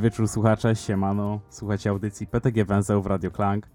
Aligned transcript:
Wieczór 0.00 0.28
słuchacze, 0.28 0.76
siemano. 0.76 1.40
Słuchajcie 1.50 1.90
audycji 1.90 2.26
PTG 2.26 2.64
Węzeł 2.64 3.02
w 3.02 3.06
Radio 3.06 3.30
Klang. 3.30 3.66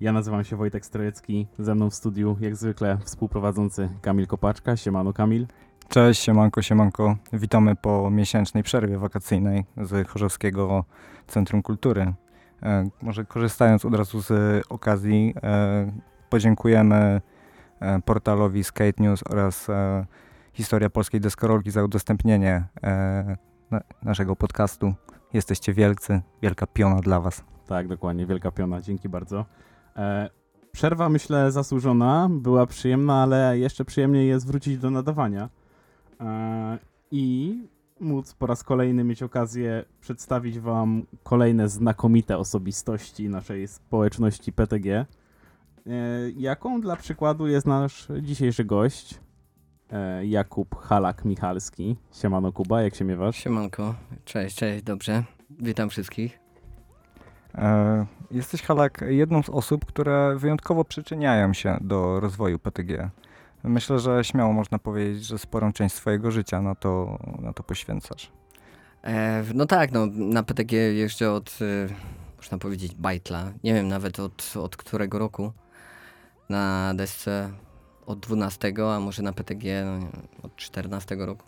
Ja 0.00 0.12
nazywam 0.12 0.44
się 0.44 0.56
Wojtek 0.56 0.86
Strojecki, 0.86 1.46
ze 1.58 1.74
mną 1.74 1.90
w 1.90 1.94
studiu 1.94 2.36
jak 2.40 2.56
zwykle 2.56 2.98
współprowadzący 3.04 3.88
Kamil 4.02 4.26
Kopaczka. 4.26 4.76
Siemano 4.76 5.12
Kamil. 5.12 5.46
Cześć, 5.88 6.22
siemanko, 6.22 6.62
siemanko. 6.62 7.16
Witamy 7.32 7.76
po 7.76 8.10
miesięcznej 8.10 8.62
przerwie 8.62 8.98
wakacyjnej 8.98 9.64
z 9.76 10.08
Chorzowskiego 10.08 10.84
Centrum 11.26 11.62
Kultury. 11.62 12.14
E, 12.62 12.88
może 13.02 13.24
korzystając 13.24 13.84
od 13.84 13.94
razu 13.94 14.22
z 14.22 14.62
okazji, 14.68 15.34
e, 15.42 15.92
podziękujemy 16.30 17.20
e, 17.80 18.00
portalowi 18.02 18.64
Skate 18.64 19.02
News 19.02 19.20
oraz 19.30 19.70
e, 19.70 20.06
Historia 20.52 20.90
Polskiej 20.90 21.20
Deskorolki 21.20 21.70
za 21.70 21.84
udostępnienie 21.84 22.64
e, 22.82 23.36
na, 23.70 23.80
naszego 24.02 24.36
podcastu. 24.36 24.94
Jesteście 25.32 25.72
wielcy, 25.72 26.20
wielka 26.42 26.66
piona 26.66 27.00
dla 27.00 27.20
was. 27.20 27.44
Tak, 27.66 27.88
dokładnie, 27.88 28.26
wielka 28.26 28.50
piona, 28.50 28.80
dzięki 28.80 29.08
bardzo. 29.08 29.44
E, 29.96 30.30
przerwa 30.72 31.08
myślę 31.08 31.52
zasłużona, 31.52 32.28
była 32.30 32.66
przyjemna, 32.66 33.22
ale 33.22 33.58
jeszcze 33.58 33.84
przyjemniej 33.84 34.28
jest 34.28 34.46
wrócić 34.46 34.78
do 34.78 34.90
nadawania 34.90 35.48
e, 36.20 36.78
i 37.10 37.56
móc 38.00 38.34
po 38.34 38.46
raz 38.46 38.64
kolejny 38.64 39.04
mieć 39.04 39.22
okazję 39.22 39.84
przedstawić 40.00 40.58
wam 40.58 41.06
kolejne 41.22 41.68
znakomite 41.68 42.38
osobistości 42.38 43.28
naszej 43.28 43.68
społeczności 43.68 44.52
PTG. 44.52 44.88
E, 44.88 45.06
jaką 46.36 46.80
dla 46.80 46.96
przykładu 46.96 47.46
jest 47.46 47.66
nasz 47.66 48.08
dzisiejszy 48.22 48.64
gość, 48.64 49.20
Jakub 50.22 50.74
Halak-Michalski. 50.74 51.96
Siemano 52.12 52.52
Kuba, 52.52 52.82
jak 52.82 52.94
się 52.94 53.04
miewasz? 53.04 53.36
Siemanko, 53.36 53.94
cześć, 54.24 54.56
cześć, 54.56 54.84
dobrze. 54.84 55.24
Witam 55.50 55.90
wszystkich. 55.90 56.40
E, 57.54 58.06
Jesteś, 58.30 58.62
Halak, 58.62 59.04
jedną 59.08 59.42
z 59.42 59.48
osób, 59.48 59.84
które 59.84 60.36
wyjątkowo 60.36 60.84
przyczyniają 60.84 61.52
się 61.52 61.78
do 61.80 62.20
rozwoju 62.20 62.58
PTG. 62.58 63.10
Myślę, 63.64 63.98
że 63.98 64.24
śmiało 64.24 64.52
można 64.52 64.78
powiedzieć, 64.78 65.24
że 65.24 65.38
sporą 65.38 65.72
część 65.72 65.94
swojego 65.94 66.30
życia 66.30 66.62
na 66.62 66.74
to, 66.74 67.18
na 67.38 67.52
to 67.52 67.62
poświęcasz. 67.62 68.32
E, 69.04 69.44
no 69.54 69.66
tak, 69.66 69.92
no, 69.92 70.06
na 70.12 70.42
PTG 70.42 70.72
jeżdżę 70.72 71.32
od, 71.32 71.58
e, 71.60 71.94
można 72.36 72.58
powiedzieć, 72.58 72.94
bajtla. 72.94 73.52
Nie 73.64 73.74
wiem 73.74 73.88
nawet 73.88 74.20
od, 74.20 74.52
od 74.56 74.76
którego 74.76 75.18
roku. 75.18 75.52
Na 76.48 76.94
desce 76.94 77.50
od 78.10 78.20
12, 78.20 78.72
a 78.94 79.00
może 79.00 79.22
na 79.22 79.32
PTG 79.32 79.84
no, 79.84 79.98
nie 79.98 80.10
od 80.42 80.56
14 80.56 81.16
roku. 81.16 81.44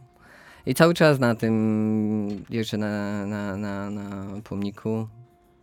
I 0.67 0.75
cały 0.75 0.95
czas 0.95 1.19
na 1.19 1.35
tym 1.35 2.45
jeżdżę 2.51 2.77
na, 2.77 3.27
na, 3.27 3.57
na, 3.57 3.91
na 3.91 4.41
pomniku. 4.45 5.09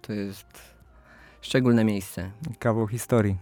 To 0.02 0.14
jest 0.14 0.48
szczególne 1.42 1.84
miejsce. 1.84 2.32
Kawał 2.60 2.88
historii. 2.88 3.38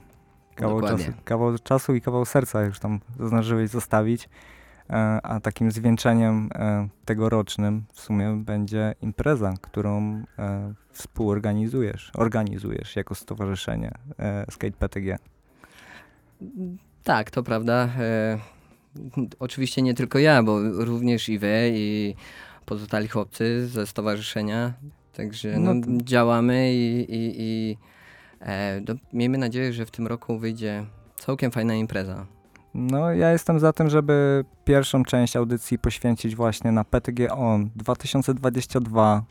Kawał 0.55 0.81
Dokładnie. 0.81 1.05
czasu, 1.05 1.17
kawał 1.25 1.59
czasu 1.59 1.95
i 1.95 2.02
kawał 2.02 2.25
serca 2.25 2.61
już 2.61 2.80
tam 2.80 3.00
zdążyłeś 3.19 3.69
zostawić. 3.69 4.29
E, 4.90 5.19
A 5.23 5.40
takim 5.40 5.72
zwieńczeniem 5.72 6.50
e, 6.56 6.88
tegorocznym 7.06 7.84
w 7.94 8.01
sumie 8.01 8.41
będzie 8.46 8.96
impreza, 9.01 9.53
którą 9.62 10.23
e, 10.40 10.73
współorganizujesz, 10.91 12.12
organizujesz 12.16 12.96
jako 12.96 13.16
stowarzyszenie 13.16 13.91
Skate 14.50 14.78
PTG. 14.78 15.17
Tak, 17.07 17.31
to 17.31 17.44
prawda. 17.44 17.90
E, 18.00 18.38
oczywiście 19.40 19.81
nie 19.81 19.94
tylko 19.94 20.19
ja, 20.19 20.44
bo 20.44 20.59
również 20.62 21.29
i 21.29 21.40
wy, 21.40 21.72
i 21.73 22.16
pozostali 22.66 23.07
chłopcy 23.07 23.68
ze 23.68 23.88
stowarzyszenia. 23.88 24.73
Także 25.13 25.59
no, 25.59 25.73
No 25.73 25.81
to- 25.81 25.88
działamy 26.03 26.73
i, 26.73 27.00
i, 27.00 27.35
i 27.38 27.78
e, 28.40 28.81
do, 28.81 28.94
miejmy 29.13 29.38
nadzieję, 29.38 29.73
że 29.73 29.85
w 29.85 29.91
tym 29.91 30.07
roku 30.07 30.40
wyjdzie 30.40 30.85
całkiem 31.16 31.51
fajna 31.51 31.75
impreza. 31.75 32.25
No, 32.73 33.13
ja 33.13 33.31
jestem 33.31 33.59
za 33.59 33.73
tym, 33.73 33.90
żeby 33.90 34.46
pierwszą 34.66 35.03
część 35.03 35.35
audycji 35.35 35.79
poświęcić 35.79 36.35
właśnie 36.35 36.72
na 36.72 36.84
PTG 36.84 37.31
On 37.31 37.69
2022. 37.75 39.23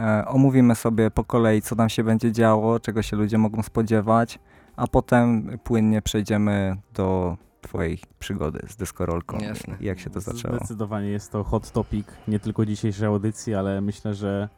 E, 0.00 0.24
omówimy 0.26 0.74
sobie 0.74 1.10
po 1.10 1.24
kolei, 1.24 1.62
co 1.62 1.76
tam 1.76 1.88
się 1.88 2.04
będzie 2.04 2.32
działo, 2.32 2.80
czego 2.80 3.02
się 3.02 3.16
ludzie 3.16 3.38
mogą 3.38 3.62
spodziewać, 3.62 4.38
a 4.76 4.86
potem 4.86 5.58
płynnie 5.64 6.02
przejdziemy 6.02 6.76
do 6.94 7.36
Twojej 7.60 7.98
przygody 8.18 8.66
z 8.68 8.76
deskorolką. 8.76 9.38
Jasne. 9.38 9.76
Jak 9.80 9.98
się 9.98 10.10
to 10.10 10.20
zaczęło? 10.20 10.56
Zdecydowanie 10.56 11.08
jest 11.08 11.32
to 11.32 11.44
hot 11.44 11.70
topic, 11.70 12.06
nie 12.28 12.38
tylko 12.40 12.66
dzisiejszej 12.66 13.06
audycji, 13.06 13.54
ale 13.54 13.80
myślę, 13.80 14.14
że 14.14 14.48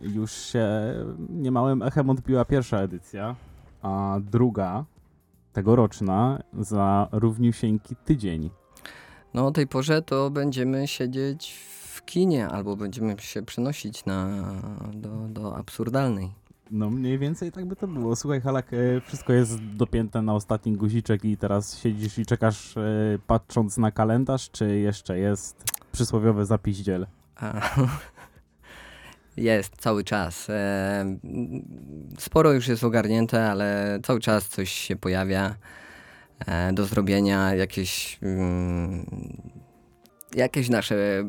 już 0.00 0.32
się 0.32 0.68
niemałym 1.28 1.82
echem 1.82 2.10
odbiła 2.10 2.44
pierwsza 2.44 2.78
edycja, 2.78 3.36
a 3.82 4.18
druga, 4.20 4.84
tegoroczna, 5.52 6.42
za 6.58 7.08
równiusieńki 7.12 7.96
tydzień. 7.96 8.50
No 9.34 9.46
o 9.46 9.50
tej 9.50 9.66
porze 9.66 10.02
to 10.02 10.30
będziemy 10.30 10.88
siedzieć 10.88 11.54
w 11.92 12.04
kinie 12.04 12.48
albo 12.48 12.76
będziemy 12.76 13.16
się 13.18 13.42
przenosić 13.42 14.04
na, 14.04 14.44
do, 14.92 15.10
do 15.28 15.56
absurdalnej. 15.56 16.39
No 16.70 16.90
mniej 16.90 17.18
więcej 17.18 17.52
tak 17.52 17.66
by 17.66 17.76
to 17.76 17.88
było. 17.88 18.16
Słuchaj 18.16 18.40
Halak, 18.40 18.72
e, 18.72 19.00
wszystko 19.00 19.32
jest 19.32 19.64
dopięte 19.64 20.22
na 20.22 20.34
ostatni 20.34 20.72
guziczek 20.72 21.24
i 21.24 21.36
teraz 21.36 21.78
siedzisz 21.78 22.18
i 22.18 22.26
czekasz 22.26 22.76
e, 22.76 22.82
patrząc 23.26 23.78
na 23.78 23.90
kalendarz, 23.90 24.50
czy 24.50 24.78
jeszcze 24.78 25.18
jest 25.18 25.64
przysłowiowy 25.92 26.46
zapiździel? 26.46 27.06
Jest 29.36 29.76
cały 29.76 30.04
czas. 30.04 30.50
E, 30.50 31.18
Sporo 32.18 32.52
już 32.52 32.68
jest 32.68 32.84
ogarnięte, 32.84 33.50
ale 33.50 33.98
cały 34.02 34.20
czas 34.20 34.48
coś 34.48 34.70
się 34.70 34.96
pojawia 34.96 35.54
do 36.72 36.86
zrobienia, 36.86 37.54
jakieś, 37.54 38.18
mm, 38.22 39.06
jakieś 40.34 40.68
nasze 40.68 41.22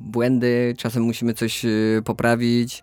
błędy, 0.00 0.74
czasem 0.78 1.02
musimy 1.02 1.34
coś 1.34 1.64
e, 1.64 1.68
poprawić. 2.04 2.82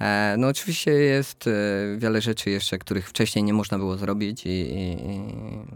E, 0.00 0.34
No 0.38 0.48
oczywiście 0.48 0.90
jest 0.90 1.46
e, 1.46 1.50
wiele 1.98 2.20
rzeczy 2.20 2.50
jeszcze, 2.50 2.78
których 2.78 3.08
wcześniej 3.08 3.44
nie 3.44 3.52
można 3.52 3.78
było 3.78 3.96
zrobić, 3.96 4.46
i, 4.46 4.50
i, 4.50 4.96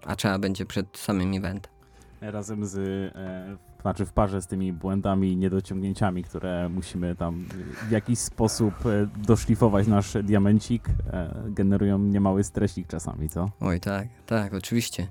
a 0.07 0.17
trzeba 0.17 0.39
będzie 0.39 0.67
przed 0.67 0.99
samym 0.99 1.35
eventem. 1.35 1.73
Razem 2.21 2.67
z, 2.67 2.77
e, 3.17 3.57
znaczy 3.83 4.07
w 4.07 4.13
parze 4.13 4.43
z 4.43 4.47
tymi 4.47 4.73
błędami 4.73 5.33
i 5.33 5.37
niedociągnięciami, 5.37 6.25
które 6.25 6.69
musimy 6.69 7.17
tam 7.17 7.45
w 7.89 7.91
jakiś 7.91 8.19
sposób 8.19 8.75
e, 8.87 9.09
doszlifować 9.27 9.87
nasz 9.87 10.13
diamencik, 10.23 10.89
e, 11.13 11.35
generują 11.49 11.99
niemały 11.99 12.45
stresik 12.45 12.87
czasami, 12.89 13.29
co? 13.29 13.51
Oj, 13.61 13.81
tak, 13.81 14.09
tak, 14.27 14.55
oczywiście. 14.55 15.07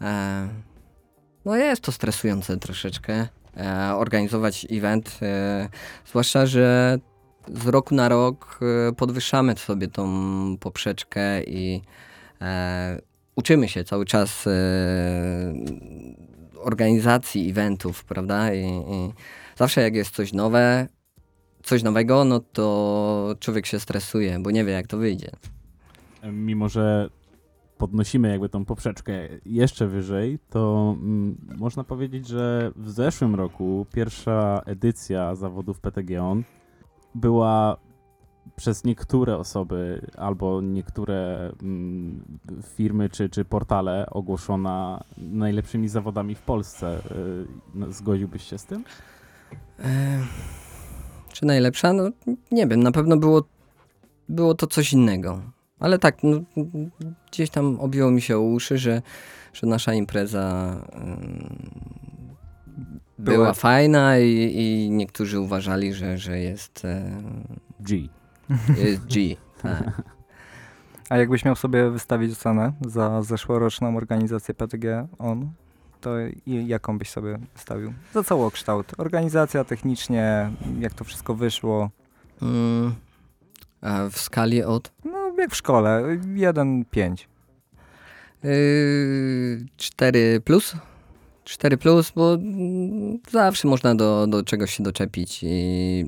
E, 0.00 0.48
no 1.46 1.56
jest 1.56 1.82
to 1.82 1.92
stresujące 1.92 2.56
troszeczkę 2.56 3.28
e, 3.56 3.94
organizować 3.94 4.66
event, 4.70 5.18
e, 5.22 5.68
zwłaszcza, 6.06 6.46
że 6.46 6.98
z 7.48 7.66
roku 7.66 7.94
na 7.94 8.08
rok 8.08 8.60
e, 8.88 8.92
podwyższamy 8.92 9.56
sobie 9.56 9.88
tą 9.88 10.06
poprzeczkę 10.60 11.42
i 11.42 11.82
e, 12.40 13.00
uczymy 13.36 13.68
się 13.68 13.84
cały 13.84 14.04
czas 14.04 14.46
e, 14.46 14.50
organizacji 16.58 17.50
eventów, 17.50 18.04
prawda? 18.04 18.54
I, 18.54 18.64
I 18.66 19.12
zawsze 19.56 19.80
jak 19.80 19.94
jest 19.94 20.10
coś 20.10 20.32
nowe, 20.32 20.86
coś 21.62 21.82
nowego, 21.82 22.24
no 22.24 22.40
to 22.40 23.34
człowiek 23.40 23.66
się 23.66 23.80
stresuje, 23.80 24.38
bo 24.38 24.50
nie 24.50 24.64
wie 24.64 24.72
jak 24.72 24.86
to 24.86 24.98
wyjdzie. 24.98 25.30
Mimo, 26.32 26.68
że 26.68 27.10
podnosimy 27.78 28.28
jakby 28.28 28.48
tą 28.48 28.64
poprzeczkę 28.64 29.12
jeszcze 29.46 29.86
wyżej, 29.86 30.38
to 30.50 30.94
mm, 30.98 31.36
można 31.56 31.84
powiedzieć, 31.84 32.28
że 32.28 32.72
w 32.76 32.90
zeszłym 32.90 33.34
roku 33.34 33.86
pierwsza 33.94 34.62
edycja 34.66 35.34
zawodów 35.34 35.80
PTG 35.80 36.22
On 36.22 36.42
była 37.14 37.76
przez 38.56 38.84
niektóre 38.84 39.38
osoby 39.38 40.06
albo 40.16 40.60
niektóre 40.60 41.52
mm, 41.62 42.24
firmy 42.62 43.08
czy, 43.08 43.28
czy 43.28 43.44
portale 43.44 44.06
ogłoszona 44.10 45.04
najlepszymi 45.18 45.88
zawodami 45.88 46.34
w 46.34 46.42
Polsce. 46.42 46.98
Y, 46.98 47.46
no, 47.74 47.92
Zgodziłbyś 47.92 48.42
się 48.42 48.58
z 48.58 48.64
tym? 48.64 48.84
E, 49.78 50.18
czy 51.32 51.46
najlepsza? 51.46 51.92
No 51.92 52.10
nie 52.50 52.66
wiem, 52.66 52.82
na 52.82 52.92
pewno 52.92 53.16
było, 53.16 53.42
było 54.28 54.54
to 54.54 54.66
coś 54.66 54.92
innego. 54.92 55.55
Ale 55.80 55.98
tak, 55.98 56.16
no, 56.22 56.40
gdzieś 57.32 57.50
tam 57.50 57.80
obiło 57.80 58.10
mi 58.10 58.20
się 58.22 58.36
o 58.36 58.40
uszy, 58.40 58.78
że, 58.78 59.02
że 59.52 59.66
nasza 59.66 59.94
impreza 59.94 60.76
ym, 60.96 61.70
była, 63.18 63.36
Była- 63.36 63.52
fajna 63.54 64.18
i, 64.18 64.52
i 64.56 64.90
niektórzy 64.90 65.40
uważali, 65.40 65.94
że, 65.94 66.18
że 66.18 66.38
jest, 66.38 66.84
e, 66.84 67.10
G. 67.80 67.96
jest 68.76 69.06
G. 69.06 69.20
Tak. 69.62 70.02
A 71.08 71.16
jakbyś 71.16 71.44
miał 71.44 71.56
sobie 71.56 71.90
wystawić 71.90 72.32
ocenę 72.32 72.72
za 72.86 73.22
zeszłoroczną 73.22 73.96
organizację 73.96 74.54
PTG 74.54 75.08
On, 75.18 75.50
to 76.00 76.10
jaką 76.46 76.98
byś 76.98 77.10
sobie 77.10 77.38
wystawił? 77.54 77.92
Za 78.14 78.24
całokształt. 78.24 78.92
Organizacja 78.98 79.64
technicznie, 79.64 80.50
jak 80.80 80.94
to 80.94 81.04
wszystko 81.04 81.34
wyszło, 81.34 81.90
Mm, 82.42 82.94
w 84.10 84.18
skali 84.18 84.62
od 84.62 84.92
No, 85.04 85.25
jak 85.38 85.50
w 85.50 85.56
szkole, 85.56 86.02
1-5. 86.34 87.16
yy, 88.42 89.66
4 89.76 90.40
plus. 90.44 90.74
4 91.44 91.76
plus, 91.76 92.12
bo 92.16 92.38
zawsze 93.30 93.68
można 93.68 93.94
do, 93.94 94.26
do 94.26 94.42
czegoś 94.42 94.74
się 94.76 94.82
doczepić 94.82 95.40
i 95.42 96.06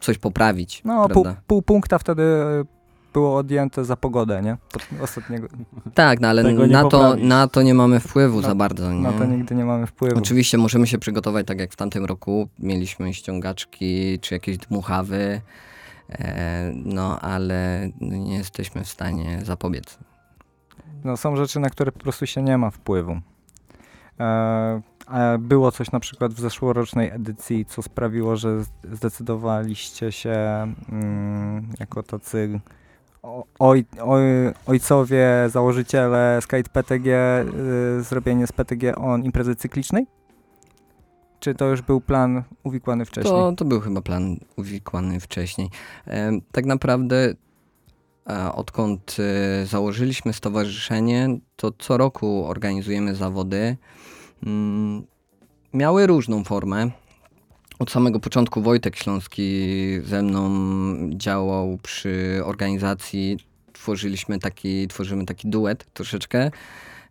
coś 0.00 0.18
poprawić. 0.18 0.82
No, 0.84 1.08
pół, 1.08 1.26
pół 1.46 1.62
punkta 1.62 1.98
wtedy 1.98 2.22
e, 2.22 2.64
było 3.12 3.36
odjęte 3.36 3.84
za 3.84 3.96
pogodę, 3.96 4.42
nie? 4.42 4.56
Ostatniego, 5.02 5.48
Tak, 5.94 6.20
no 6.20 6.28
ale 6.28 6.42
na 6.52 6.84
to, 6.84 7.16
na 7.16 7.48
to 7.48 7.62
nie 7.62 7.74
mamy 7.74 8.00
wpływu 8.00 8.40
Na- 8.40 8.48
za 8.48 8.54
bardzo. 8.54 8.92
Nie? 8.92 9.00
na 9.00 9.12
to 9.12 9.24
nigdy 9.24 9.54
nie 9.54 9.64
mamy 9.64 9.86
wpływu. 9.86 10.18
Oczywiście 10.18 10.58
możemy 10.58 10.86
się 10.86 10.98
przygotować 10.98 11.46
tak 11.46 11.60
jak 11.60 11.72
w 11.72 11.76
tamtym 11.76 12.04
roku. 12.04 12.48
Mieliśmy 12.58 13.14
ściągaczki 13.14 14.18
czy 14.20 14.34
jakieś 14.34 14.58
dmuchawy, 14.58 15.40
no 16.74 17.20
ale 17.20 17.90
nie 18.00 18.36
jesteśmy 18.36 18.84
w 18.84 18.88
stanie 18.88 19.40
zapobiec. 19.44 19.98
No, 21.04 21.16
są 21.16 21.36
rzeczy, 21.36 21.60
na 21.60 21.70
które 21.70 21.92
po 21.92 22.00
prostu 22.00 22.26
się 22.26 22.42
nie 22.42 22.58
ma 22.58 22.70
wpływu. 22.70 23.20
E, 24.20 24.82
było 25.38 25.72
coś 25.72 25.92
na 25.92 26.00
przykład 26.00 26.32
w 26.32 26.40
zeszłorocznej 26.40 27.10
edycji, 27.10 27.64
co 27.64 27.82
sprawiło, 27.82 28.36
że 28.36 28.62
zdecydowaliście 28.92 30.12
się 30.12 30.32
mm, 30.88 31.68
jako 31.80 32.02
tacy 32.02 32.60
oj, 33.58 33.84
oj, 34.00 34.22
ojcowie, 34.66 35.28
założyciele 35.48 36.38
Skate 36.42 36.70
PTG 36.72 37.08
y, 37.98 38.02
zrobienie 38.02 38.46
z 38.46 38.52
PTG 38.52 38.96
on 38.96 39.24
imprezy 39.24 39.56
cyklicznej? 39.56 40.06
Czy 41.44 41.54
to 41.54 41.68
już 41.68 41.82
był 41.82 42.00
plan 42.00 42.42
uwikłany 42.62 43.04
wcześniej? 43.04 43.34
To, 43.34 43.52
to 43.52 43.64
był 43.64 43.80
chyba 43.80 44.02
plan 44.02 44.36
uwikłany 44.56 45.20
wcześniej. 45.20 45.70
Tak 46.52 46.66
naprawdę 46.66 47.34
odkąd 48.54 49.16
e, 49.18 49.66
założyliśmy 49.66 50.32
stowarzyszenie, 50.32 51.38
to 51.56 51.72
co 51.78 51.96
roku 51.96 52.46
organizujemy 52.46 53.14
zawody. 53.14 53.76
Mm, 54.46 55.02
miały 55.74 56.06
różną 56.06 56.44
formę. 56.44 56.90
Od 57.78 57.90
samego 57.90 58.20
początku 58.20 58.62
Wojtek 58.62 58.96
Śląski 58.96 59.68
ze 60.04 60.22
mną 60.22 60.50
działał 61.10 61.78
przy 61.82 62.40
organizacji. 62.44 63.38
Tworzyliśmy 63.72 64.38
taki, 64.38 64.88
tworzymy 64.88 65.24
taki 65.24 65.48
duet 65.48 65.86
troszeczkę. 65.92 66.50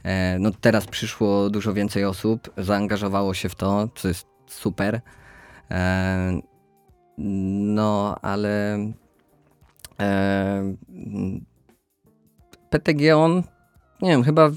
E, 0.03 0.39
No 0.39 0.51
teraz 0.61 0.85
przyszło 0.85 1.49
dużo 1.49 1.73
więcej 1.73 2.05
osób, 2.05 2.49
zaangażowało 2.57 3.33
się 3.33 3.49
w 3.49 3.55
to, 3.55 3.89
co 3.95 4.07
jest 4.07 4.27
super. 4.47 5.01
E, 5.71 6.41
No, 7.17 8.15
ale 8.21 8.77
e, 9.99 10.75
PTG 12.69 13.17
on, 13.17 13.43
nie 14.01 14.09
wiem, 14.09 14.23
chyba 14.23 14.49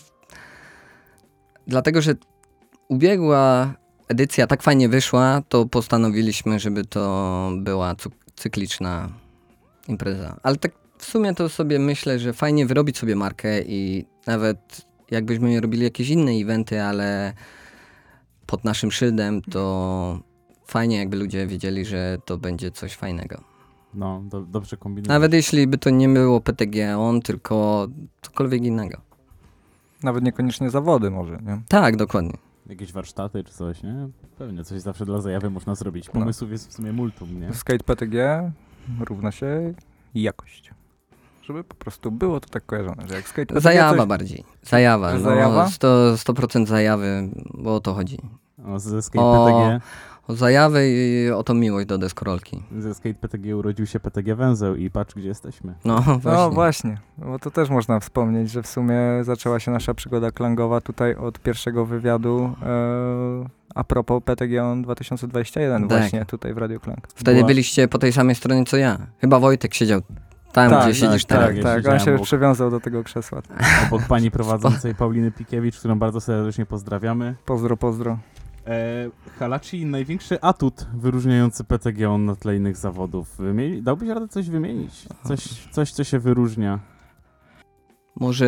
dlatego, 1.66 2.02
że 2.02 2.14
ubiegła 2.88 3.74
edycja 4.08 4.46
tak 4.46 4.62
fajnie 4.62 4.88
wyszła, 4.88 5.42
to 5.48 5.66
postanowiliśmy, 5.66 6.58
żeby 6.58 6.84
to 6.84 7.50
była 7.56 7.94
cykliczna 8.36 9.08
impreza. 9.88 10.36
Ale 10.42 10.56
tak 10.56 10.72
w 10.98 11.04
sumie 11.04 11.34
to 11.34 11.48
sobie 11.48 11.78
myślę, 11.78 12.18
że 12.18 12.32
fajnie 12.32 12.66
wyrobić 12.66 12.98
sobie 12.98 13.16
markę 13.16 13.62
i 13.62 14.06
nawet 14.26 14.86
jakbyśmy 15.10 15.60
robili 15.60 15.84
jakieś 15.84 16.08
inne 16.08 16.32
eventy, 16.32 16.82
ale 16.82 17.32
pod 18.46 18.64
naszym 18.64 18.92
szyldem, 18.92 19.42
to 19.42 20.20
fajnie 20.66 20.96
jakby 20.96 21.16
ludzie 21.16 21.46
wiedzieli, 21.46 21.84
że 21.84 22.18
to 22.24 22.38
będzie 22.38 22.70
coś 22.70 22.94
fajnego. 22.94 23.40
No, 23.94 24.22
do, 24.24 24.40
dobrze 24.40 24.76
kombinujesz. 24.76 25.08
Nawet 25.08 25.32
jeśli 25.32 25.66
by 25.66 25.78
to 25.78 25.90
nie 25.90 26.08
było 26.08 26.40
PTG 26.40 26.98
on, 26.98 27.22
tylko 27.22 27.88
cokolwiek 28.22 28.64
innego. 28.64 29.00
Nawet 30.02 30.24
niekoniecznie 30.24 30.70
zawody 30.70 31.10
może, 31.10 31.38
nie? 31.46 31.62
Tak, 31.68 31.96
dokładnie. 31.96 32.36
Jakieś 32.66 32.92
warsztaty 32.92 33.44
czy 33.44 33.52
coś, 33.52 33.82
nie? 33.82 34.08
Pewnie 34.38 34.64
coś 34.64 34.80
zawsze 34.80 35.06
dla 35.06 35.20
zajawy 35.20 35.50
można 35.50 35.74
zrobić. 35.74 36.06
No. 36.06 36.12
Pomysłów 36.12 36.50
jest 36.50 36.68
w 36.68 36.72
sumie 36.72 36.92
multum, 36.92 37.40
nie? 37.40 37.54
Skate 37.54 37.84
PTG 37.84 38.52
równa 39.00 39.32
się 39.32 39.74
jakość. 40.14 40.70
Żeby 41.46 41.64
po 41.64 41.74
prostu 41.74 42.10
było 42.10 42.40
to 42.40 42.48
tak 42.48 42.66
kojarzone, 42.66 43.02
że 43.08 43.14
jak 43.14 43.28
skate 43.28 43.60
Zajawa 43.60 43.98
coś, 43.98 44.06
bardziej. 44.08 44.44
Zajawa. 44.62 45.12
No, 45.14 45.20
zajawa? 45.20 45.66
100%, 45.66 46.14
100% 46.16 46.66
zajawy, 46.66 47.28
bo 47.54 47.74
o 47.74 47.80
to 47.80 47.94
chodzi. 47.94 48.18
O, 48.66 48.78
ze 48.78 49.02
Skate 49.02 49.24
O. 49.24 49.46
PTG, 49.46 49.80
O 50.28 50.34
zajawę 50.34 50.88
i 50.88 51.30
o 51.30 51.42
tą 51.42 51.54
miłość 51.54 51.86
do 51.86 51.98
deskorolki. 51.98 52.62
ze 52.78 52.94
Skate 52.94 53.14
PTG 53.14 53.56
urodził 53.56 53.86
się 53.86 54.00
PTG 54.00 54.34
Węzeł 54.34 54.76
i 54.76 54.90
patrz 54.90 55.14
gdzie 55.14 55.28
jesteśmy. 55.28 55.74
No 55.84 56.00
właśnie. 56.00 56.30
No 56.32 56.50
właśnie, 56.50 56.98
bo 57.18 57.38
to 57.38 57.50
też 57.50 57.70
można 57.70 58.00
wspomnieć, 58.00 58.50
że 58.50 58.62
w 58.62 58.66
sumie 58.66 59.00
zaczęła 59.22 59.60
się 59.60 59.70
nasza 59.70 59.94
przygoda 59.94 60.30
klangowa 60.30 60.80
tutaj 60.80 61.14
od 61.16 61.38
pierwszego 61.38 61.86
wywiadu 61.86 62.52
e, 62.62 63.48
a 63.74 63.84
propos 63.84 64.22
PTG 64.24 64.64
on 64.64 64.82
2021 64.82 65.88
Tak. 65.88 65.98
właśnie 65.98 66.24
tutaj 66.24 66.54
w 66.54 66.58
Radio 66.58 66.80
Klang. 66.80 67.06
Wtedy 67.14 67.34
Była- 67.36 67.46
byliście 67.46 67.88
po 67.88 67.98
tej 67.98 68.12
samej 68.12 68.34
stronie 68.34 68.64
co 68.64 68.76
ja. 68.76 68.98
Chyba 69.20 69.38
Wojtek 69.38 69.74
siedział 69.74 70.00
tam, 70.52 70.70
tak, 70.70 70.84
gdzie 70.90 70.94
siedzisz 71.00 71.24
tak, 71.24 71.38
teraz. 71.38 71.62
tak, 71.64 71.84
Ja 71.84 71.90
tak, 71.90 71.92
on 71.92 71.98
się 72.06 72.14
obok. 72.14 72.26
przywiązał 72.26 72.70
do 72.70 72.80
tego 72.80 73.04
krzesła. 73.04 73.42
Obok 73.86 74.02
pani 74.08 74.30
prowadzącej 74.30 74.94
Pauliny 74.94 75.30
Pikiewicz, 75.30 75.78
którą 75.78 75.98
bardzo 75.98 76.20
serdecznie 76.20 76.66
pozdrawiamy. 76.66 77.34
Pozdro, 77.44 77.76
pozdro. 77.76 78.18
E, 78.66 79.08
Halachi, 79.38 79.86
największy 79.86 80.40
atut 80.40 80.86
wyróżniający 80.94 81.64
PTG 81.64 82.10
on 82.10 82.24
na 82.24 82.36
tle 82.36 82.56
innych 82.56 82.76
zawodów. 82.76 83.38
Wymieni- 83.38 83.82
dałbyś 83.82 84.08
radę 84.08 84.28
coś 84.28 84.50
wymienić? 84.50 85.06
Coś, 85.24 85.40
coś 85.70 85.92
co 85.92 86.04
się 86.04 86.18
wyróżnia. 86.18 86.78
Może 88.20 88.46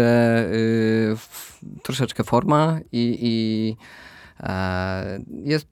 y, 0.52 1.12
f, 1.12 1.58
troszeczkę 1.82 2.24
forma 2.24 2.78
i, 2.92 3.18
i 3.22 3.76
e, 4.40 5.20
jest 5.44 5.66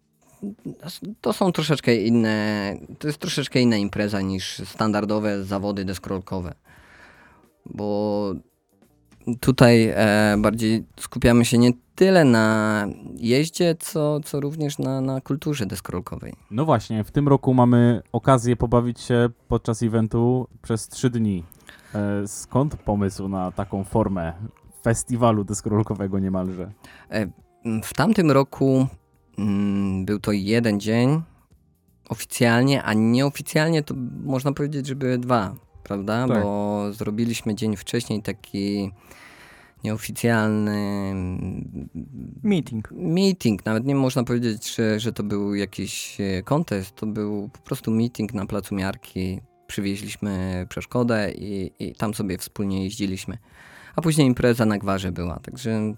to 1.20 1.32
są 1.32 1.52
troszeczkę 1.52 1.96
inne, 1.96 2.74
to 2.98 3.06
jest 3.06 3.18
troszeczkę 3.18 3.60
inna 3.60 3.76
impreza 3.76 4.20
niż 4.20 4.62
standardowe 4.64 5.44
zawody 5.44 5.84
deskorolkowe. 5.84 6.54
Bo 7.66 8.32
tutaj 9.40 9.92
e, 9.94 10.36
bardziej 10.38 10.84
skupiamy 11.00 11.44
się 11.44 11.58
nie 11.58 11.70
tyle 11.94 12.24
na 12.24 12.86
jeździe, 13.16 13.74
co, 13.78 14.20
co 14.20 14.40
również 14.40 14.78
na, 14.78 15.00
na 15.00 15.20
kulturze 15.20 15.66
deskorolkowej. 15.66 16.32
No 16.50 16.64
właśnie, 16.64 17.04
w 17.04 17.10
tym 17.10 17.28
roku 17.28 17.54
mamy 17.54 18.02
okazję 18.12 18.56
pobawić 18.56 19.00
się 19.00 19.28
podczas 19.48 19.82
eventu 19.82 20.48
przez 20.62 20.88
trzy 20.88 21.10
dni. 21.10 21.44
E, 21.94 22.28
skąd 22.28 22.76
pomysł 22.76 23.28
na 23.28 23.52
taką 23.52 23.84
formę 23.84 24.32
festiwalu 24.82 25.44
deskorolkowego 25.44 26.18
niemalże? 26.18 26.70
W 27.82 27.94
tamtym 27.94 28.30
roku 28.30 28.86
był 30.04 30.20
to 30.20 30.32
jeden 30.32 30.80
dzień 30.80 31.22
oficjalnie, 32.08 32.82
a 32.82 32.94
nieoficjalnie 32.94 33.82
to 33.82 33.94
można 34.24 34.52
powiedzieć, 34.52 34.86
że 34.86 34.96
były 34.96 35.18
dwa, 35.18 35.54
prawda? 35.82 36.28
Tak. 36.28 36.42
Bo 36.42 36.86
zrobiliśmy 36.92 37.54
dzień 37.54 37.76
wcześniej 37.76 38.22
taki 38.22 38.92
nieoficjalny 39.84 40.78
mm, 41.10 41.88
Meeting. 42.42 42.90
meeting. 42.90 43.64
Nawet 43.66 43.84
nie 43.84 43.94
można 43.94 44.24
powiedzieć, 44.24 44.74
że, 44.74 45.00
że 45.00 45.12
to 45.12 45.22
był 45.22 45.54
jakiś 45.54 46.20
e, 46.20 46.42
kontest, 46.42 46.94
to 46.94 47.06
był 47.06 47.48
po 47.48 47.58
prostu 47.58 47.90
meeting 47.90 48.34
na 48.34 48.46
placu 48.46 48.74
miarki. 48.74 49.40
Przywieźliśmy 49.66 50.66
przeszkodę 50.68 51.32
i, 51.32 51.72
i 51.78 51.94
tam 51.94 52.14
sobie 52.14 52.38
wspólnie 52.38 52.84
jeździliśmy. 52.84 53.38
A 53.96 54.02
później 54.02 54.26
impreza 54.26 54.66
na 54.66 54.78
gwarze 54.78 55.12
była, 55.12 55.40
także 55.40 55.94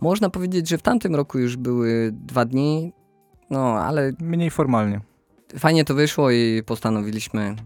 można 0.00 0.30
powiedzieć, 0.30 0.68
że 0.68 0.78
w 0.78 0.82
tamtym 0.82 1.14
roku 1.14 1.38
już 1.38 1.56
były 1.56 2.10
dwa 2.12 2.44
dni, 2.44 2.92
no 3.50 3.78
ale 3.78 4.12
Mniej 4.20 4.50
formalnie. 4.50 5.00
fajnie 5.58 5.84
to 5.84 5.94
wyszło 5.94 6.30
i 6.30 6.62
postanowiliśmy, 6.66 7.56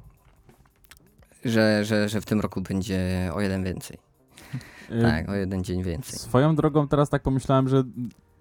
że, 1.44 1.84
że, 1.84 2.08
że 2.08 2.20
w 2.20 2.24
tym 2.26 2.40
roku 2.40 2.60
będzie 2.60 3.30
o 3.34 3.40
jeden 3.40 3.64
więcej. 3.64 3.98
E, 4.90 5.02
Tak, 5.02 5.28
o 5.28 5.34
jeden 5.34 5.64
dzień 5.64 5.82
więcej. 5.82 6.18
Swoją 6.18 6.56
drogą 6.56 6.88
teraz 6.88 7.10
tak 7.10 7.22
pomyślałem, 7.22 7.68
że 7.68 7.84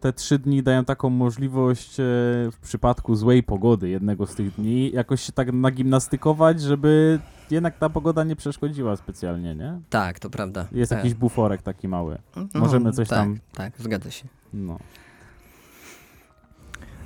te 0.03 0.13
trzy 0.13 0.39
dni 0.39 0.63
dają 0.63 0.85
taką 0.85 1.09
możliwość 1.09 1.99
e, 1.99 2.03
w 2.51 2.57
przypadku 2.61 3.15
złej 3.15 3.43
pogody 3.43 3.89
jednego 3.89 4.27
z 4.27 4.35
tych 4.35 4.55
dni 4.55 4.91
jakoś 4.91 5.21
się 5.21 5.31
tak 5.31 5.53
nagimnastykować, 5.53 6.61
żeby 6.61 7.19
jednak 7.51 7.77
ta 7.77 7.89
pogoda 7.89 8.23
nie 8.23 8.35
przeszkodziła 8.35 8.95
specjalnie, 8.95 9.55
nie? 9.55 9.79
Tak, 9.89 10.19
to 10.19 10.29
prawda. 10.29 10.67
Jest 10.71 10.89
tak. 10.89 10.99
jakiś 10.99 11.13
buforek 11.13 11.61
taki 11.61 11.87
mały. 11.87 12.17
No, 12.35 12.47
możemy 12.53 12.91
coś 12.91 13.07
tak, 13.07 13.17
tam- 13.19 13.39
Tak, 13.53 13.73
zgadza 13.77 14.11
się. 14.11 14.27
No. 14.53 14.79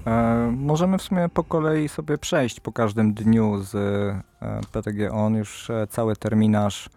E, 0.07 0.51
możemy 0.57 0.97
w 0.97 1.01
sumie 1.01 1.29
po 1.29 1.43
kolei 1.43 1.89
sobie 1.89 2.17
przejść 2.17 2.59
po 2.59 2.71
każdym 2.71 3.13
dniu 3.13 3.63
z 3.63 3.75
e, 3.75 4.61
PTG 4.71 5.11
On, 5.11 5.35
już 5.35 5.69
e, 5.69 5.87
cały 5.87 6.15
terminarz 6.15 6.89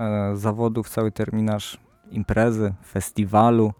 e, 0.00 0.36
zawodów, 0.36 0.88
cały 0.88 1.12
terminarz 1.12 1.78
imprezy, 2.10 2.74
festiwalu 2.86 3.72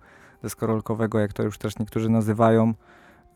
deskorolkowego, 0.42 1.18
jak 1.20 1.32
to 1.32 1.42
już 1.42 1.58
też 1.58 1.78
niektórzy 1.78 2.08
nazywają. 2.08 2.74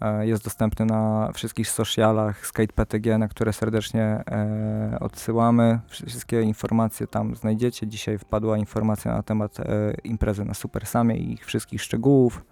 E, 0.00 0.26
Jest 0.26 0.44
dostępny 0.44 0.87
na 0.87 1.30
wszystkich 1.34 1.68
socialach 1.70 2.46
SkatePTG, 2.46 3.18
na 3.18 3.28
które 3.28 3.52
serdecznie 3.52 4.02
e, 4.04 4.96
odsyłamy. 5.00 5.80
Wszystkie 5.88 6.42
informacje 6.42 7.06
tam 7.06 7.34
znajdziecie. 7.37 7.87
Dzisiaj 7.87 8.18
wpadła 8.18 8.58
informacja 8.58 9.14
na 9.14 9.23
temat 9.23 9.61
e, 9.61 9.64
imprezy 10.04 10.44
na 10.44 10.54
Super 10.54 10.87
Samie 10.87 11.16
i 11.16 11.32
ich 11.32 11.46
wszystkich 11.46 11.82
szczegółów. 11.82 12.44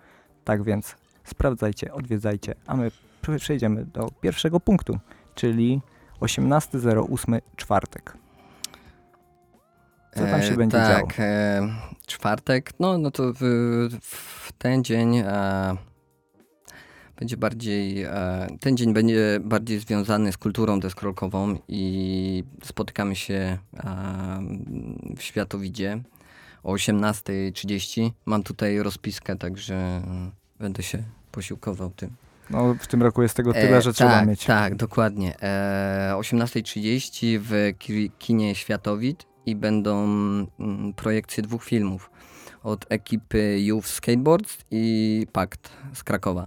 Tak 0.44 0.62
więc 0.62 0.96
sprawdzajcie, 1.24 1.92
odwiedzajcie, 1.94 2.54
a 2.66 2.76
my 2.76 2.90
pr- 3.22 3.38
przejdziemy 3.38 3.84
do 3.84 4.08
pierwszego 4.20 4.60
punktu, 4.60 4.98
czyli 5.34 5.80
18.08 6.20 7.40
czwartek. 7.56 8.16
Co 10.14 10.20
tam 10.26 10.42
się 10.42 10.52
E, 10.52 10.56
będzie 10.56 10.76
tak, 10.76 10.96
działo? 10.98 11.08
E, 11.28 11.68
czwartek, 12.12 12.70
no, 12.80 12.98
no 12.98 13.10
to 13.10 13.32
w, 13.32 13.40
w 14.00 14.52
ten 14.58 14.84
dzień 14.84 15.16
e, 15.16 15.76
będzie 17.16 17.36
bardziej, 17.36 18.02
e, 18.02 18.46
ten 18.60 18.76
dzień 18.76 18.92
będzie 18.92 19.38
bardziej 19.44 19.78
związany 19.80 20.32
z 20.32 20.36
kulturą 20.36 20.80
deskorolkową 20.80 21.58
i 21.68 22.44
spotykamy 22.64 23.16
się 23.16 23.34
e, 23.34 23.58
w 25.16 25.22
Światowidzie 25.22 26.02
o 26.62 26.74
18.30. 26.74 28.10
Mam 28.26 28.42
tutaj 28.42 28.78
rozpiskę, 28.78 29.36
także 29.36 30.02
będę 30.58 30.82
się 30.82 31.02
posiłkował 31.32 31.90
tym. 31.90 32.10
No, 32.50 32.74
w 32.80 32.86
tym 32.86 33.02
roku 33.02 33.22
jest 33.22 33.36
tego 33.36 33.52
tyle, 33.52 33.76
E, 33.76 33.82
że 33.82 33.92
trzeba 33.92 34.10
tak, 34.10 34.28
mieć. 34.28 34.44
Tak, 34.44 34.74
dokładnie. 34.74 35.40
E, 35.42 36.12
18.30 36.16 37.38
w 37.42 37.72
ki- 37.78 38.10
kinie 38.18 38.54
Światowid 38.54 39.26
i 39.46 39.56
będą 39.56 40.04
mm, 40.04 40.92
projekcje 40.96 41.42
dwóch 41.42 41.64
filmów 41.64 42.10
od 42.62 42.86
ekipy 42.88 43.60
Youth 43.60 43.86
Skateboards 43.86 44.58
i 44.70 45.26
Pakt 45.32 45.70
z 45.94 46.04
Krakowa. 46.04 46.46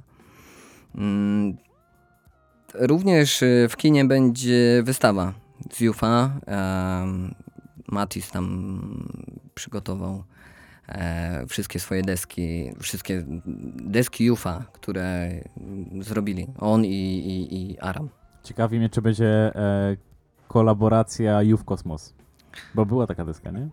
Mm, 0.96 1.58
Również 2.80 3.44
e, 3.44 3.70
w 3.70 3.78
kinie 3.78 4.06
będzie 4.06 4.84
wystawa 4.84 5.34
z 5.72 5.82
em, 5.82 7.36
Matis 7.88 8.32
tam 8.32 8.80
przygotował 9.56 10.24
e, 10.88 11.46
wszystkie 11.48 11.80
swoje 11.80 12.02
deski, 12.02 12.72
wszystkie 12.80 13.24
deski 13.76 14.32
UFA, 14.32 14.66
które 14.74 15.32
zrobili. 16.02 16.48
On 16.60 16.86
i, 16.86 16.90
i, 16.90 17.72
i 17.72 17.80
Aram. 17.80 18.10
Ciekawi 18.44 18.78
mnie, 18.78 18.90
czy 18.90 19.02
będzie 19.02 19.26
e, 19.56 19.98
kolaboracja 20.48 21.42
Youth 21.42 21.66
Kosmos. 21.66 22.14
Bo 22.76 22.86
była 22.86 23.08
taka 23.08 23.26
deska, 23.26 23.52
nie? 23.52 23.68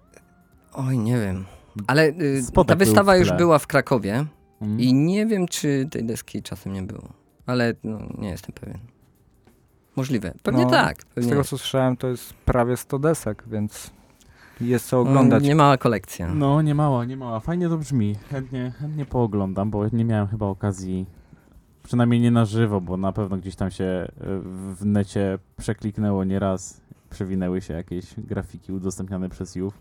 Oj, 0.73 0.99
nie 0.99 1.21
wiem. 1.21 1.45
Ale 1.87 2.09
y, 2.09 2.43
ta 2.67 2.77
wystawa 2.77 3.17
już 3.17 3.33
była 3.33 3.59
w 3.59 3.67
Krakowie 3.67 4.25
Mm. 4.63 4.81
i 4.81 4.95
nie 4.95 5.27
wiem, 5.27 5.49
czy 5.49 5.89
tej 5.91 6.05
deski 6.05 6.43
czasem 6.43 6.73
nie 6.73 6.83
było. 6.83 7.09
Ale 7.47 7.75
no, 7.85 7.99
nie 8.19 8.29
jestem 8.29 8.53
pewien. 8.61 8.79
Możliwe. 9.97 10.35
Pewnie 10.43 10.65
No, 10.65 10.71
tak. 10.71 11.03
Z 11.03 11.05
Pewnie. 11.05 11.31
tego 11.31 11.45
co 11.45 11.59
słyszałem, 11.59 11.97
to 11.97 12.09
jest 12.09 12.35
prawie 12.35 12.77
100 12.77 12.99
desek, 12.99 13.45
więc 13.47 13.91
jest 14.61 14.87
co 14.89 14.97
No, 15.05 15.11
oglądać. 15.11 15.45
Nie 15.45 15.55
mała 15.55 15.79
kolekcja. 15.79 16.35
No, 16.35 16.63
nie 16.63 16.75
mała, 16.75 17.05
nie 17.05 17.17
mała. 17.17 17.41
Fajnie 17.41 17.69
to 17.69 17.79
brzmi. 17.79 18.15
Chętnie, 18.31 18.73
chętnie 18.79 19.07
pooglądam, 19.07 19.71
bo 19.71 19.89
nie 19.93 20.05
miałem 20.05 20.27
chyba 20.29 20.47
okazji, 20.47 21.07
przynajmniej 21.83 22.21
nie 22.21 22.31
na 22.31 22.45
żywo, 22.45 22.81
bo 22.81 22.97
na 22.97 23.13
pewno 23.13 23.37
gdzieś 23.37 23.57
tam 23.57 23.71
się 23.71 23.85
e, 23.85 24.09
w 24.75 24.85
necie 24.87 25.39
przekliknęło 25.57 26.25
nieraz. 26.25 26.81
Przewinęły 27.13 27.61
się 27.61 27.75
jakieś 27.75 28.15
grafiki 28.19 28.73
udostępniane 28.73 29.29
przez 29.29 29.57
Youth. 29.57 29.77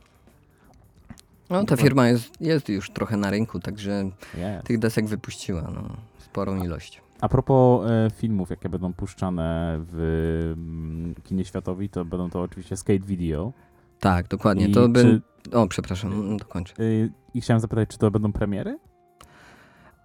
No, 1.50 1.64
ta 1.66 1.78
firma 1.78 2.08
jest, 2.08 2.42
jest 2.42 2.70
już 2.70 2.90
trochę 2.90 3.18
na 3.18 3.30
rynku, 3.30 3.60
także 3.60 4.12
Yes. 4.36 4.64
tych 4.64 4.80
desek 4.80 5.08
wypuściła 5.08 5.62
no, 5.62 5.84
sporą 6.20 6.64
ilość. 6.64 7.02
A 7.22 7.30
propos 7.30 7.90
e, 7.92 8.10
filmów, 8.16 8.50
jakie 8.50 8.70
będą 8.70 8.94
puszczane 8.94 9.78
w 9.92 10.54
mm, 10.58 11.16
kinie 11.24 11.46
światowi, 11.46 11.90
to 11.90 12.06
będą 12.06 12.30
to 12.30 12.42
oczywiście 12.42 12.78
skate 12.78 13.00
video. 13.06 13.54
Tak, 14.00 14.28
dokładnie. 14.28 14.68
I 14.68 14.72
to 14.72 14.82
czy, 14.82 14.90
by... 14.90 15.22
O, 15.54 15.68
przepraszam, 15.68 16.14
mm, 16.14 16.38
dokończę. 16.38 16.74
y, 16.80 17.10
I 17.34 17.42
chciałem 17.42 17.60
zapytać, 17.62 17.90
czy 17.90 17.98
to 17.98 18.12
będą 18.12 18.34
premiery? 18.34 18.80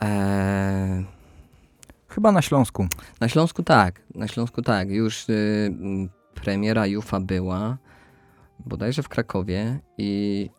Eee, 0.00 1.04
Chyba 2.08 2.32
na 2.32 2.42
Śląsku. 2.42 2.86
Na 3.20 3.28
Śląsku 3.28 3.62
tak, 3.62 4.00
na 4.14 4.28
Śląsku 4.28 4.62
tak. 4.62 4.90
Już 4.90 5.28
y, 5.28 5.32
m, 5.80 6.08
premiera 6.42 6.86
Jufa 6.86 7.20
była, 7.20 7.78
bodajże 8.66 9.02
w 9.02 9.08
Krakowie 9.08 9.80
i 9.98 10.50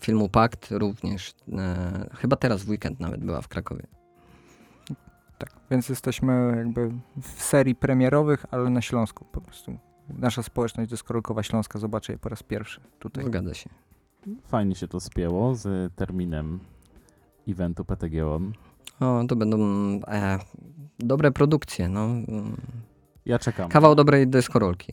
filmu 0.00 0.28
Pakt 0.28 0.68
również. 0.70 1.34
E, 1.58 2.08
chyba 2.14 2.36
teraz 2.36 2.62
w 2.62 2.68
weekend 2.68 3.00
nawet 3.00 3.24
była 3.24 3.42
w 3.42 3.48
Krakowie. 3.48 3.86
Tak, 5.38 5.50
więc 5.70 5.88
jesteśmy 5.88 6.54
jakby 6.56 6.90
w 7.22 7.42
serii 7.42 7.74
premierowych, 7.74 8.46
ale 8.50 8.70
na 8.70 8.82
Śląsku 8.82 9.24
po 9.32 9.40
prostu. 9.40 9.78
Nasza 10.08 10.42
społeczność 10.42 10.90
deskorolkowa 10.90 11.42
Śląska 11.42 11.78
zobaczy 11.78 12.12
je 12.12 12.18
po 12.18 12.28
raz 12.28 12.42
pierwszy 12.42 12.80
tutaj. 12.98 13.24
Zgadza 13.24 13.54
się. 13.54 13.70
Fajnie 14.46 14.74
się 14.74 14.88
to 14.88 15.00
spięło 15.00 15.54
z 15.54 15.94
terminem 15.94 16.60
eventu 17.48 17.84
PTG 17.84 18.34
On. 18.34 18.52
O, 19.00 19.24
to 19.28 19.36
będą 19.36 19.58
e, 20.06 20.38
dobre 20.98 21.30
produkcje, 21.30 21.88
no. 21.88 22.08
Ja 23.28 23.38
czekam. 23.38 23.68
Kawał 23.68 23.94
dobrej 23.94 24.28
deskorolki. 24.28 24.92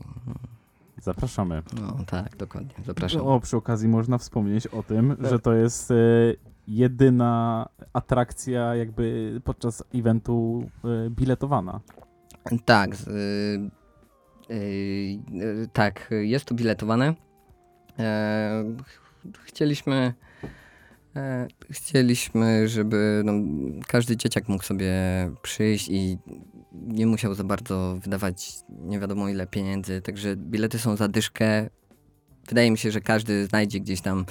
Zapraszamy. 1.02 1.62
No 1.82 1.98
tak, 2.08 2.36
dokładnie. 2.38 2.74
Zapraszam. 2.86 3.22
O, 3.22 3.40
przy 3.40 3.58
okazji 3.58 3.88
można 3.88 4.18
wspomnieć 4.18 4.68
o 4.68 4.84
tym, 4.84 5.16
że 5.20 5.40
to 5.40 5.54
jest 5.54 5.92
e, 5.92 5.96
jedyna 6.68 7.66
atrakcja 7.94 8.76
jakby 8.76 9.42
podczas 9.44 9.84
eventu 9.96 10.70
e, 10.84 11.10
biletowana. 11.10 11.80
Tak, 12.66 12.90
y, 12.94 14.54
y, 14.54 14.54
y, 14.54 15.68
tak, 15.74 16.10
jest 16.12 16.46
to 16.46 16.56
biletowane. 16.56 17.14
Ch- 18.86 19.02
chcieliśmy, 19.44 20.14
chcieliśmy, 21.72 22.68
żeby 22.68 23.22
no, 23.26 23.34
każdy 23.88 24.18
dzieciak 24.18 24.48
mógł 24.48 24.64
sobie 24.64 24.94
przyjść 25.42 25.90
i 25.90 26.18
nie 26.74 27.08
musiał 27.08 27.36
za 27.36 27.44
bardzo 27.44 27.98
wydawać 28.02 28.54
nie 28.70 29.00
wiadomo 29.00 29.30
ile 29.30 29.48
pieniędzy, 29.48 30.02
także 30.02 30.36
bilety 30.36 30.80
są 30.80 30.96
za 30.96 31.08
dyszkę. 31.08 31.70
Wydaje 32.48 32.72
mi 32.72 32.78
się, 32.78 32.92
że 32.92 33.02
każdy 33.02 33.46
znajdzie 33.46 33.80
gdzieś 33.80 34.02
tam 34.02 34.26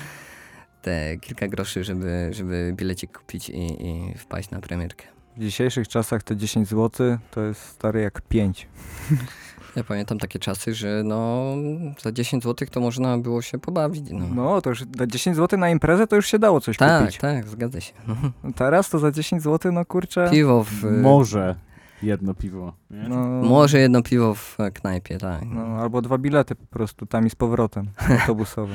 te 0.82 1.16
kilka 1.16 1.48
groszy, 1.48 1.84
żeby, 1.84 2.28
żeby 2.32 2.72
bilecik 2.76 3.18
kupić 3.18 3.48
i, 3.48 3.86
i 3.86 4.18
wpaść 4.18 4.50
na 4.50 4.60
premierkę. 4.60 5.04
W 5.36 5.40
dzisiejszych 5.40 5.88
czasach 5.88 6.22
te 6.22 6.36
10 6.36 6.68
zł 6.68 7.18
to 7.30 7.42
jest 7.42 7.60
stary 7.60 8.00
jak 8.00 8.20
5. 8.20 8.68
Ja 9.76 9.84
pamiętam 9.84 10.18
takie 10.18 10.38
czasy, 10.38 10.74
że 10.74 11.02
no 11.04 11.46
za 12.02 12.12
10 12.12 12.44
zł 12.44 12.68
to 12.70 12.80
można 12.80 13.18
było 13.18 13.42
się 13.42 13.58
pobawić. 13.58 14.04
No. 14.10 14.26
No 14.34 14.60
to 14.60 14.70
już 14.70 14.84
za 14.98 15.06
10 15.06 15.36
zł 15.36 15.58
na 15.58 15.70
imprezę 15.70 16.06
to 16.06 16.16
już 16.16 16.26
się 16.26 16.38
dało 16.38 16.60
coś 16.60 16.76
tak, 16.76 17.00
kupić. 17.00 17.18
tak, 17.18 17.48
zgadza 17.48 17.80
się. 17.80 17.92
No. 18.44 18.52
Teraz 18.56 18.90
to 18.90 18.98
za 18.98 19.10
10 19.10 19.42
zł, 19.42 19.72
no 19.72 19.84
kurczę. 19.84 20.28
Piwo 20.30 20.64
w... 20.64 20.84
Może 21.02 21.54
jedno 22.02 22.34
piwo. 22.34 22.72
Nie? 22.90 23.08
No, 23.08 23.26
Może 23.26 23.78
jedno 23.78 24.02
piwo 24.02 24.34
w 24.34 24.58
knajpie, 24.74 25.18
tak. 25.18 25.42
No, 25.46 25.60
albo 25.62 26.02
dwa 26.02 26.18
bilety 26.18 26.54
po 26.54 26.66
prostu 26.66 27.06
tam 27.06 27.26
i 27.26 27.30
z 27.30 27.34
powrotem 27.34 27.86
autobusowe. 28.20 28.74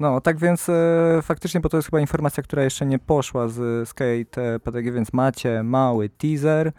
No, 0.00 0.20
tak 0.20 0.38
więc 0.38 0.68
e, 0.68 1.18
faktycznie, 1.22 1.60
bo 1.60 1.68
to 1.68 1.76
jest 1.76 1.88
chyba 1.88 2.00
informacja, 2.00 2.42
która 2.42 2.62
jeszcze 2.62 2.86
nie 2.86 2.98
poszła 2.98 3.48
z 3.48 3.88
Skate 3.88 4.60
PTG, 4.60 4.92
więc 4.92 5.12
macie 5.12 5.62
mały 5.62 6.08
teaser. 6.08 6.72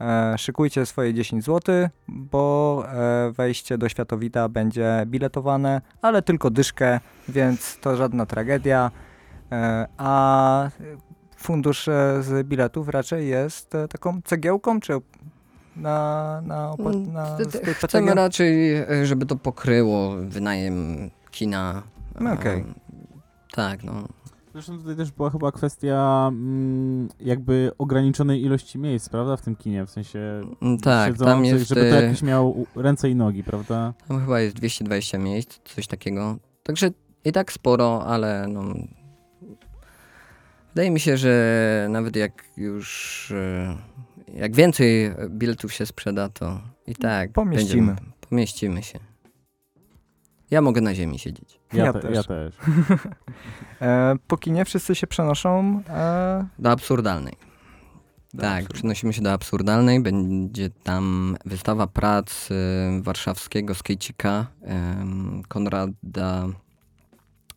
E, 0.00 0.38
szykujcie 0.38 0.86
swoje 0.86 1.14
10 1.14 1.44
zł, 1.44 1.88
bo 2.08 2.84
e, 2.88 3.32
wejście 3.32 3.78
do 3.78 3.88
Światowita 3.88 4.48
będzie 4.48 5.02
biletowane, 5.06 5.80
ale 6.02 6.22
tylko 6.22 6.50
dyszkę, 6.50 7.00
więc 7.28 7.78
to 7.80 7.96
żadna 7.96 8.26
tragedia. 8.26 8.90
E, 9.52 9.86
a 9.96 10.70
fundusz 11.36 11.84
z 12.20 12.46
biletów 12.46 12.88
raczej 12.88 13.28
jest 13.28 13.72
taką 13.90 14.22
cegiełką, 14.24 14.80
czy 14.80 14.92
na, 15.76 16.40
na, 16.46 16.70
opa- 16.70 17.06
na 17.12 17.36
Mm, 17.36 17.50
Skate 17.50 17.74
Chcemy 17.74 18.14
raczej, 18.14 18.74
żeby 19.04 19.26
to 19.26 19.36
pokryło 19.36 20.10
wynajem 20.16 21.10
kina. 21.30 21.82
No, 22.20 22.32
okej. 22.32 22.64
Tak, 23.52 23.84
no. 23.84 23.92
Zresztą 24.52 24.78
tutaj 24.78 24.96
też 24.96 25.10
była 25.10 25.30
chyba 25.30 25.52
kwestia 25.52 26.26
mm, 26.28 27.08
jakby 27.20 27.70
ograniczonej 27.78 28.42
ilości 28.42 28.78
miejsc, 28.78 29.08
prawda, 29.08 29.36
w 29.36 29.42
tym 29.42 29.56
kinie, 29.56 29.86
w 29.86 29.90
sensie 29.90 30.18
Mm, 30.62 30.78
Tak, 30.78 31.18
tam 31.18 31.44
jest, 31.44 31.68
żeby 31.68 31.80
to 31.90 32.00
jakieś 32.00 32.22
miało 32.22 32.50
u- 32.50 32.66
ręce 32.76 33.10
i 33.10 33.14
nogi, 33.14 33.44
prawda? 33.44 33.94
tam 34.08 34.20
chyba 34.20 34.40
jest 34.40 34.56
220 34.56 35.18
miejsc, 35.18 35.58
coś 35.64 35.86
takiego. 35.86 36.36
Także 36.62 36.90
i 37.24 37.32
tak 37.32 37.52
sporo, 37.52 38.06
ale 38.06 38.46
no... 38.48 38.62
Wydaje 40.74 40.90
mi 40.90 41.00
się, 41.00 41.16
że 41.16 41.86
nawet 41.90 42.16
jak 42.16 42.44
już... 42.56 43.30
e, 43.36 43.76
Jak 44.34 44.54
więcej 44.54 45.10
biletów 45.28 45.72
się 45.72 45.86
sprzeda, 45.86 46.28
to 46.28 46.60
i 46.86 46.94
tak... 46.94 47.32
Pomieścimy. 47.32 47.86
Będziemy, 47.86 48.10
pomieścimy 48.30 48.82
się. 48.82 48.98
Ja 50.50 50.60
mogę 50.62 50.80
na 50.80 50.94
ziemi 50.94 51.18
siedzieć. 51.18 51.60
Ja, 51.72 51.84
Ja 51.84 51.92
te, 51.92 52.00
też. 52.00 52.14
ja 52.14 52.22
też. 52.22 52.54
E, 53.80 54.14
po 54.26 54.36
kinie 54.36 54.64
wszyscy 54.64 54.94
się 54.94 55.06
przenoszą. 55.06 55.82
E, 55.88 56.46
Do 56.58 56.70
absurdalnej. 56.70 57.34
do 58.34 58.42
Tak, 58.42 58.52
absurdu. 58.56 58.74
przenosimy 58.74 59.12
się 59.12 59.22
do 59.22 59.32
absurdalnej. 59.32 60.00
Będzie 60.00 60.70
tam 60.70 61.36
wystawa 61.44 61.86
prac 61.86 62.50
y, 62.50 62.54
warszawskiego 63.02 63.74
skejcika 63.74 64.46
em, 64.62 65.42
Konrada, 65.48 66.46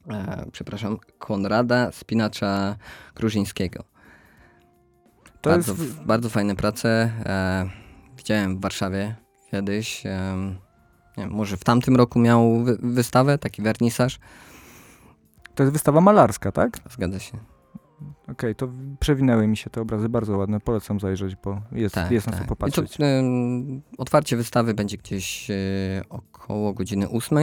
e, 0.10 0.46
przepraszam, 0.52 0.98
Konrada 1.20 1.92
Spinacza 1.92 2.76
Gruzińskiego. 3.16 3.84
To 5.42 5.50
bardzo, 5.50 5.72
jest, 5.72 6.02
bardzo 6.04 6.30
fajne 6.30 6.56
prace. 6.56 7.12
E, 7.26 7.66
widziałem 8.18 8.58
w 8.58 8.62
Warszawie 8.62 9.16
kiedyś. 9.52 10.06
em, 10.06 10.56
nie 11.18 11.24
wiem, 11.24 11.34
może 11.34 11.58
w 11.58 11.64
tamtym 11.64 11.96
roku 11.96 12.20
miał 12.20 12.64
wy, 12.64 12.78
wystawę, 12.82 13.38
taki 13.38 13.62
wernisaż. 13.62 14.20
to 15.56 15.64
jest 15.64 15.74
wystawa 15.74 16.02
malarska, 16.02 16.52
tak? 16.52 16.78
Zgadza 16.90 17.20
się. 17.20 17.38
Okej, 18.32 18.56
to 18.56 18.68
przewinęły 19.00 19.48
mi 19.48 19.58
się 19.58 19.70
te 19.70 19.82
obrazy, 19.82 20.10
bardzo 20.10 20.38
ładne, 20.38 20.60
polecam 20.60 21.00
zajrzeć, 21.00 21.36
bo 21.44 21.62
jest, 21.72 21.96
Tak, 21.96 22.12
jest 22.12 22.28
na 22.28 22.32
tak. 22.32 22.40
co 22.42 22.46
I 22.46 22.48
popatrzeć. 22.48 22.98
To, 22.98 23.04
em, 23.06 23.82
otwarcie 23.98 24.38
wystawy 24.38 24.74
będzie 24.74 24.98
gdzieś 24.98 25.50
e, 25.52 25.54
około 26.10 26.74
godziny 26.74 27.10
8. 27.10 27.38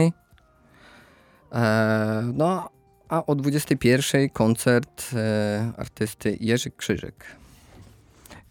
E, 1.51 2.23
no, 2.33 2.69
a 3.09 3.25
o 3.25 3.35
21 3.35 4.29
koncert 4.29 5.09
e, 5.13 5.71
artysty 5.77 6.37
Jerzy 6.41 6.71
Krzyżyk. 6.71 7.25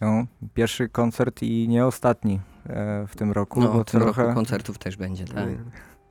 No, 0.00 0.24
pierwszy 0.54 0.88
koncert 0.88 1.42
i 1.42 1.68
nie 1.68 1.86
ostatni 1.86 2.40
e, 2.66 3.06
w 3.06 3.16
tym 3.16 3.32
roku, 3.32 3.60
No, 3.60 3.72
bo 3.72 3.84
w 3.84 3.84
tym 3.84 4.00
trochę 4.00 4.22
roku 4.22 4.34
koncertów 4.34 4.78
też 4.78 4.96
będzie, 4.96 5.24
tak. 5.24 5.48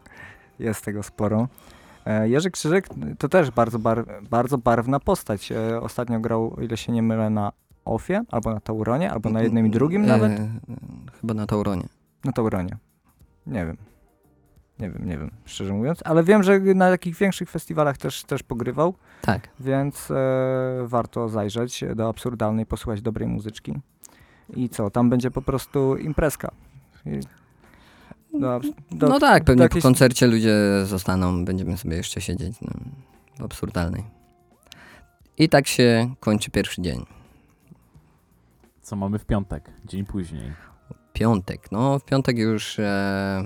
jest 0.60 0.86
tego 0.86 1.04
sporo. 1.04 1.48
E, 2.06 2.30
Jerzy 2.30 2.52
Krzyżyk 2.52 2.88
to 3.18 3.30
też 3.30 3.52
bardzo, 3.52 3.80
bar, 3.80 4.06
bardzo 4.30 4.58
barwna 4.58 5.00
postać. 5.00 5.52
E, 5.52 5.82
ostatnio 5.82 6.20
grał, 6.20 6.54
o 6.58 6.62
ile 6.62 6.78
się 6.78 6.92
nie 6.92 7.02
mylę, 7.02 7.30
na 7.30 7.52
Ofie, 7.86 8.24
albo 8.32 8.54
na 8.54 8.60
Tauronie, 8.60 9.12
albo 9.12 9.30
na 9.30 9.42
jednym 9.42 9.68
i 9.68 9.70
drugim 9.70 10.04
E, 10.04 10.08
nawet. 10.08 10.42
Chyba 11.22 11.34
na 11.34 11.46
Tauronie. 11.46 11.86
Na 12.24 12.32
Tauronie. 12.32 12.78
Nie 13.48 13.66
wiem. 13.66 13.78
Nie 14.80 14.90
wiem, 14.90 15.06
nie 15.06 15.18
wiem, 15.18 15.32
szczerze 15.46 15.74
mówiąc. 15.74 16.00
Ale 16.06 16.24
wiem, 16.24 16.44
że 16.44 16.60
na 16.60 16.90
takich 16.90 17.16
większych 17.16 17.50
festiwalach 17.50 17.98
też, 17.98 18.24
też 18.24 18.44
pogrywał, 18.44 18.94
Tak. 19.22 19.50
więc 19.60 20.12
e, 20.12 20.16
warto 20.86 21.30
zajrzeć 21.30 21.84
do 21.96 22.10
absurdalnej, 22.10 22.66
posłuchać 22.66 23.02
dobrej 23.02 23.28
muzyczki. 23.28 23.74
I 24.56 24.70
co, 24.70 24.90
tam 24.90 25.10
będzie 25.10 25.32
po 25.32 25.42
prostu 25.42 25.98
imprezka. 25.98 26.52
I 27.06 27.20
do, 28.40 28.60
do, 28.92 29.08
no 29.10 29.20
tak, 29.20 29.44
pewnie 29.44 29.64
jakieś- 29.64 29.84
po 29.84 29.88
koncercie 29.88 30.28
ludzie 30.28 30.56
zostaną, 30.86 31.46
będziemy 31.46 31.78
sobie 31.78 31.98
jeszcze 31.98 32.22
siedzieć 32.22 32.58
no, 32.62 32.72
w 33.40 33.42
absurdalnej. 33.44 34.04
I 35.38 35.50
tak 35.50 35.68
się 35.68 36.14
kończy 36.20 36.52
pierwszy 36.52 36.82
dzień. 36.82 37.06
Co 38.82 38.96
mamy 38.96 39.20
w 39.20 39.26
piątek, 39.26 39.72
dzień 39.86 40.06
później. 40.06 40.52
Piątek. 41.14 41.72
No, 41.72 42.00
w 42.00 42.06
piątek 42.06 42.38
już 42.38 42.80
e, 42.80 43.44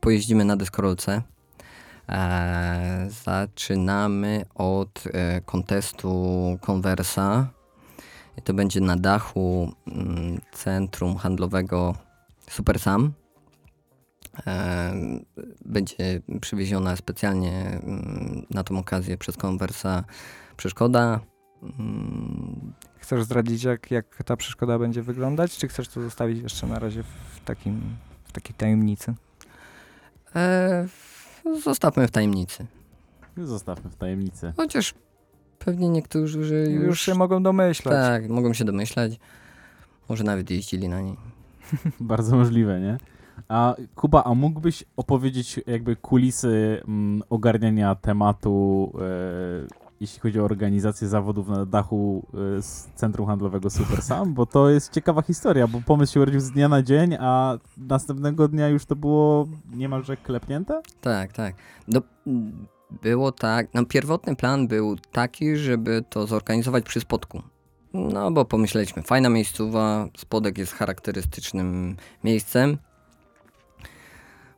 pojeździmy 0.00 0.44
na 0.44 0.56
deskorolce. 0.56 1.22
E, 2.08 3.06
zaczynamy 3.24 4.44
od 4.54 5.04
e, 5.12 5.40
kontestu 5.40 6.58
Conversa. 6.60 7.48
I 8.36 8.42
to 8.42 8.54
będzie 8.54 8.80
na 8.80 8.96
dachu 8.96 9.72
mm, 9.86 10.40
centrum 10.52 11.16
handlowego 11.16 11.94
Super 12.50 12.78
Sam. 12.78 13.12
E, 14.46 14.92
będzie 15.64 16.20
przywieziona 16.40 16.96
specjalnie 16.96 17.52
mm, 17.52 18.46
na 18.50 18.64
tą 18.64 18.78
okazję 18.78 19.18
przez 19.18 19.36
Conversa 19.36 20.04
przeszkoda. 20.56 21.20
Mm, 21.62 22.72
Chcesz 22.98 23.24
zdradzić, 23.24 23.64
jak, 23.64 23.90
jak 23.90 24.22
ta 24.24 24.36
przeszkoda 24.36 24.78
będzie 24.78 25.02
wyglądać, 25.02 25.56
czy 25.56 25.68
chcesz 25.68 25.88
to 25.88 26.02
zostawić 26.02 26.42
jeszcze 26.42 26.66
na 26.66 26.78
razie 26.78 27.02
w, 27.02 27.40
takim, 27.44 27.96
w 28.24 28.32
takiej 28.32 28.54
tajemnicy? 28.54 29.14
E, 30.36 30.86
zostawmy 31.64 32.08
w 32.08 32.10
tajemnicy. 32.10 32.66
Zostawmy 33.36 33.90
w 33.90 33.96
tajemnicy. 33.96 34.52
Chociaż 34.56 34.94
pewnie 35.58 35.88
niektórzy 35.88 36.38
już, 36.38 36.50
Już, 36.86 37.00
się 37.00 37.14
mogą 37.14 37.42
domyślać. 37.42 37.94
tak, 37.94 38.28
mogą 38.28 38.52
się 38.52 38.64
domyślać. 38.64 39.18
Może 40.08 40.24
nawet 40.24 40.50
jeździli 40.50 40.88
na 40.88 41.00
niej. 41.00 41.16
Bardzo 42.00 42.36
możliwe, 42.36 42.80
nie? 42.80 42.98
A 43.48 43.74
Kuba, 43.94 44.24
a 44.24 44.34
mógłbyś 44.34 44.84
opowiedzieć 44.96 45.60
jakby 45.66 45.96
kulisy 45.96 46.82
mm, 46.88 47.22
ogarniania 47.30 47.94
tematu, 47.94 48.92
e, 48.94 49.87
jeśli 50.00 50.20
chodzi 50.20 50.40
o 50.40 50.44
organizację 50.44 51.08
zawodów 51.08 51.48
na 51.48 51.66
dachu 51.66 52.26
e, 52.58 52.62
z 52.62 52.88
Centrum 52.94 53.26
Handlowego 53.26 53.70
Super 53.70 54.02
Sam? 54.02 54.34
Bo 54.34 54.46
to 54.46 54.70
jest 54.70 54.92
ciekawa 54.92 55.22
historia, 55.22 55.66
bo 55.66 55.80
pomysł 55.86 56.12
się 56.12 56.20
urodził 56.20 56.40
z 56.40 56.50
dnia 56.50 56.68
na 56.68 56.82
dzień, 56.82 57.16
a 57.20 57.58
następnego 57.78 58.48
dnia 58.48 58.68
już 58.68 58.84
to 58.84 58.96
było 58.96 59.48
niemalże 59.72 60.16
klepnięte? 60.16 60.80
Tak, 61.00 61.32
tak. 61.32 61.54
Do, 61.88 62.02
było 63.02 63.32
tak, 63.32 63.74
no 63.74 63.84
pierwotny 63.84 64.36
plan 64.36 64.68
był 64.68 64.96
taki, 65.12 65.56
żeby 65.56 66.04
to 66.10 66.26
zorganizować 66.26 66.84
przy 66.84 67.00
spodku. 67.00 67.42
No 67.94 68.30
bo 68.30 68.44
pomyśleliśmy, 68.44 69.02
fajna 69.02 69.28
miejscowa, 69.28 70.08
spodek 70.16 70.58
jest 70.58 70.72
charakterystycznym 70.72 71.96
miejscem. 72.24 72.78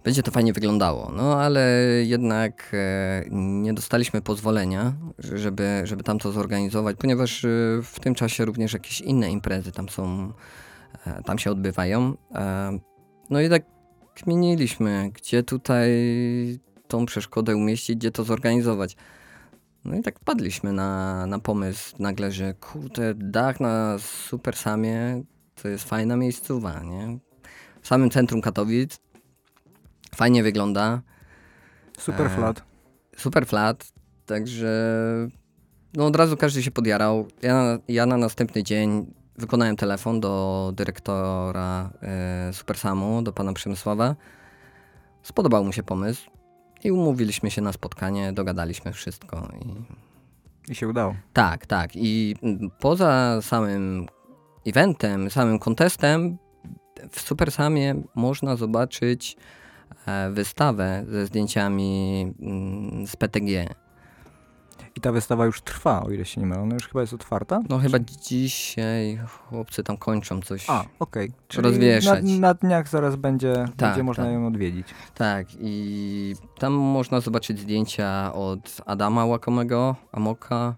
Będzie 0.05 0.23
to 0.23 0.31
fajnie 0.31 0.53
wyglądało, 0.53 1.13
no 1.17 1.41
ale 1.41 1.61
jednak 2.05 2.71
e, 2.73 3.25
nie 3.31 3.75
dostaliśmy 3.75 4.23
pozwolenia, 4.23 4.93
żeby, 5.19 5.83
żeby 5.85 6.03
tam 6.03 6.19
to 6.19 6.33
zorganizować, 6.33 6.97
ponieważ 6.97 7.45
e, 7.45 7.49
w 7.83 8.01
tym 8.01 8.15
czasie 8.15 8.45
również 8.45 8.73
jakieś 8.73 9.01
inne 9.01 9.31
imprezy 9.31 9.73
tam 9.73 9.89
są, 9.89 10.33
e, 11.07 11.23
tam 11.23 11.39
się 11.39 11.51
odbywają. 11.51 12.17
No 13.31 13.41
i 13.41 13.49
tak 13.49 13.63
kminiliśmy, 14.15 15.11
gdzie 15.15 15.43
tutaj 15.43 15.91
tą 16.89 17.07
przeszkodę 17.07 17.57
umieścić, 17.57 17.97
gdzie 17.97 18.11
to 18.11 18.25
zorganizować. 18.25 18.97
No 19.85 19.97
i 19.97 20.03
tak 20.03 20.19
wpadliśmy 20.21 20.73
na, 20.73 21.27
na 21.27 21.39
pomysł 21.39 21.95
nagle, 21.99 22.33
że 22.33 22.55
kurde, 22.55 23.15
dach 23.15 23.61
na 23.61 23.97
Super 23.99 24.57
Samie 24.57 25.23
to 25.63 25.69
jest 25.69 25.85
fajna 25.85 26.17
miejscowa, 26.17 26.83
nie? 26.83 27.19
W 27.83 27.89
samym 27.89 28.11
centrum 28.11 28.41
Katowic. 28.41 29.10
Fajnie 30.15 30.43
wygląda. 30.43 31.03
Super 31.99 32.27
E, 32.27 32.31
flat. 32.31 32.63
Super 33.17 33.47
flat, 33.47 33.93
także 34.27 34.71
no 35.95 36.07
od 36.07 36.17
razu 36.17 36.37
każdy 36.37 36.63
się 36.63 36.71
podjarał. 36.71 37.29
Ja, 37.43 37.79
ja 37.89 38.07
na 38.07 38.17
następny 38.17 38.63
dzień 38.63 39.07
wykonałem 39.37 39.77
telefon 39.77 40.21
do 40.21 40.73
dyrektora 40.75 41.91
e, 42.03 42.53
Supersamu, 42.53 43.23
do 43.23 43.33
pana 43.33 43.53
Przemysława. 43.53 44.17
Spodobał 45.23 45.65
mu 45.65 45.73
się 45.73 45.83
pomysł 45.83 46.31
i 46.85 46.91
umówiliśmy 46.93 47.51
się 47.51 47.63
na 47.63 47.73
spotkanie, 47.73 48.33
dogadaliśmy 48.33 48.93
wszystko. 48.93 49.49
I... 49.65 49.75
I 50.73 50.75
się 50.75 50.89
udało. 50.89 51.15
Tak, 51.33 51.67
tak. 51.67 51.91
I 51.95 52.37
poza 52.79 53.43
samym 53.43 54.07
eventem, 54.67 55.31
samym 55.31 55.59
kontestem, 55.59 56.39
w 57.11 57.21
Supersamie 57.21 57.95
można 58.15 58.57
zobaczyć 58.57 59.37
wystawę 60.33 61.05
ze 61.09 61.27
zdjęciami 61.27 62.23
mm, 62.41 63.07
z 63.07 63.17
PTG. 63.17 63.75
I 64.97 65.01
ta 65.01 65.13
wystawa 65.13 65.47
już 65.47 65.61
trwa, 65.63 66.03
o 66.03 66.11
ile 66.11 66.25
się 66.25 66.41
nie 66.41 66.47
mylę. 66.47 66.63
Ona 66.63 66.75
już 66.75 66.89
chyba 66.89 67.01
jest 67.01 67.13
otwarta? 67.13 67.61
No 67.69 67.79
chyba 67.79 67.99
dzisiaj 67.99 69.21
chłopcy 69.49 69.83
tam 69.83 69.97
kończą 69.97 70.41
coś. 70.43 70.65
A, 70.71 70.85
okej. 70.99 71.33
Czyli 71.49 71.65
Rozwieszać. 71.65 72.25
Na, 72.25 72.39
na 72.39 72.55
dniach 72.55 72.89
zaraz 72.89 73.17
będzie, 73.17 73.53
będzie 73.55 73.77
Tak, 73.77 74.03
można 74.03 74.25
tak. 74.25 74.33
ją 74.33 74.47
odwiedzić. 74.47 74.87
Tak, 75.15 75.47
i 75.61 76.35
tam 76.59 76.73
można 76.73 77.21
zobaczyć 77.21 77.61
zdjęcia 77.61 78.33
od 78.35 78.81
Adama 78.87 79.25
Łakomego, 79.25 79.97
Amoka, 80.13 80.75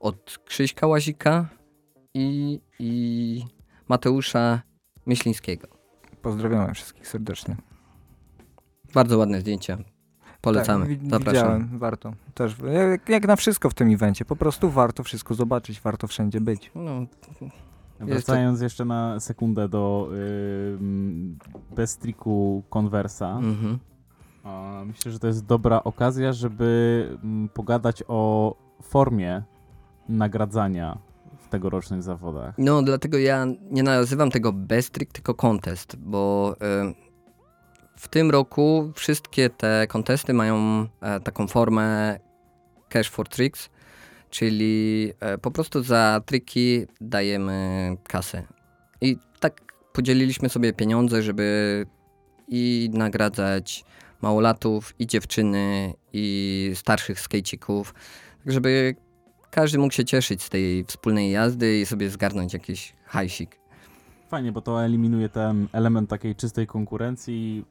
od 0.00 0.38
Krzyśka 0.44 0.86
Łazika 0.86 1.46
i, 2.14 2.60
i 2.78 3.44
Mateusza 3.88 4.62
Myślińskiego. 5.06 5.68
Pozdrawiamy 6.22 6.74
wszystkich 6.74 7.08
serdecznie. 7.08 7.56
Bardzo 8.94 9.18
ładne 9.18 9.40
zdjęcia. 9.40 9.78
Polecamy. 10.40 10.86
Tak, 10.86 10.98
Zapraszam. 11.10 11.32
Widziałem, 11.32 11.78
warto. 11.78 12.12
Też, 12.34 12.56
jak, 12.90 13.08
jak 13.08 13.26
na 13.26 13.36
wszystko 13.36 13.70
w 13.70 13.74
tym 13.74 13.92
evencie. 13.94 14.24
Po 14.24 14.36
prostu 14.36 14.70
warto 14.70 15.02
wszystko 15.02 15.34
zobaczyć, 15.34 15.80
warto 15.80 16.06
wszędzie 16.06 16.40
być. 16.40 16.70
No, 16.74 17.06
Wracając 18.00 18.60
jeszcze 18.60 18.84
na 18.84 19.20
sekundę 19.20 19.68
do 19.68 20.08
y, 20.12 20.78
bez 21.76 21.96
triku 21.96 22.62
Conversa. 22.70 23.36
mhm. 23.36 23.78
Myślę, 24.86 25.12
że 25.12 25.18
to 25.18 25.26
jest 25.26 25.46
dobra 25.46 25.84
okazja, 25.84 26.32
żeby 26.32 27.08
pogadać 27.54 28.02
o 28.08 28.54
formie 28.82 29.42
nagradzania 30.08 30.98
w 31.38 31.48
tegorocznych 31.48 32.02
zawodach. 32.02 32.54
no 32.58 32.82
dlatego 32.82 33.18
ja 33.18 33.46
nie 33.70 33.82
nazywam 33.82 34.30
tego 34.30 34.52
best 34.52 34.90
trick, 34.90 35.12
tylko 35.12 35.34
contest, 35.34 35.96
bo 35.96 36.54
y, 36.90 37.03
w 38.04 38.08
tym 38.08 38.30
roku 38.30 38.92
wszystkie 38.94 39.50
te 39.50 39.86
kontesty 39.86 40.34
mają 40.34 40.86
e, 41.00 41.20
taką 41.20 41.46
formę 41.46 42.18
cash 42.88 43.10
for 43.10 43.28
tricks, 43.28 43.70
czyli 44.30 45.12
e, 45.20 45.38
po 45.38 45.50
prostu 45.50 45.82
za 45.82 46.20
triki 46.26 46.86
dajemy 47.00 47.96
kasę. 48.08 48.42
I 49.00 49.16
tak 49.40 49.60
podzieliliśmy 49.92 50.48
sobie 50.48 50.72
pieniądze, 50.72 51.22
żeby 51.22 51.86
i 52.48 52.90
nagradzać 52.92 53.84
małolatów, 54.22 54.94
i 54.98 55.06
dziewczyny, 55.06 55.94
i 56.12 56.70
starszych 56.74 57.20
skejcików, 57.20 57.94
tak 58.44 58.52
żeby 58.52 58.94
każdy 59.50 59.78
mógł 59.78 59.94
się 59.94 60.04
cieszyć 60.04 60.42
z 60.42 60.50
tej 60.50 60.84
wspólnej 60.84 61.30
jazdy 61.30 61.80
i 61.80 61.86
sobie 61.86 62.10
zgarnąć 62.10 62.52
jakiś 62.52 62.94
hajsik. 63.04 63.63
Fajnie, 64.34 64.52
bo 64.52 64.60
to 64.60 64.84
eliminuje 64.84 65.28
ten 65.28 65.68
element 65.72 66.10
takiej 66.10 66.34
czystej 66.34 66.66
konkurencji. 66.66 67.64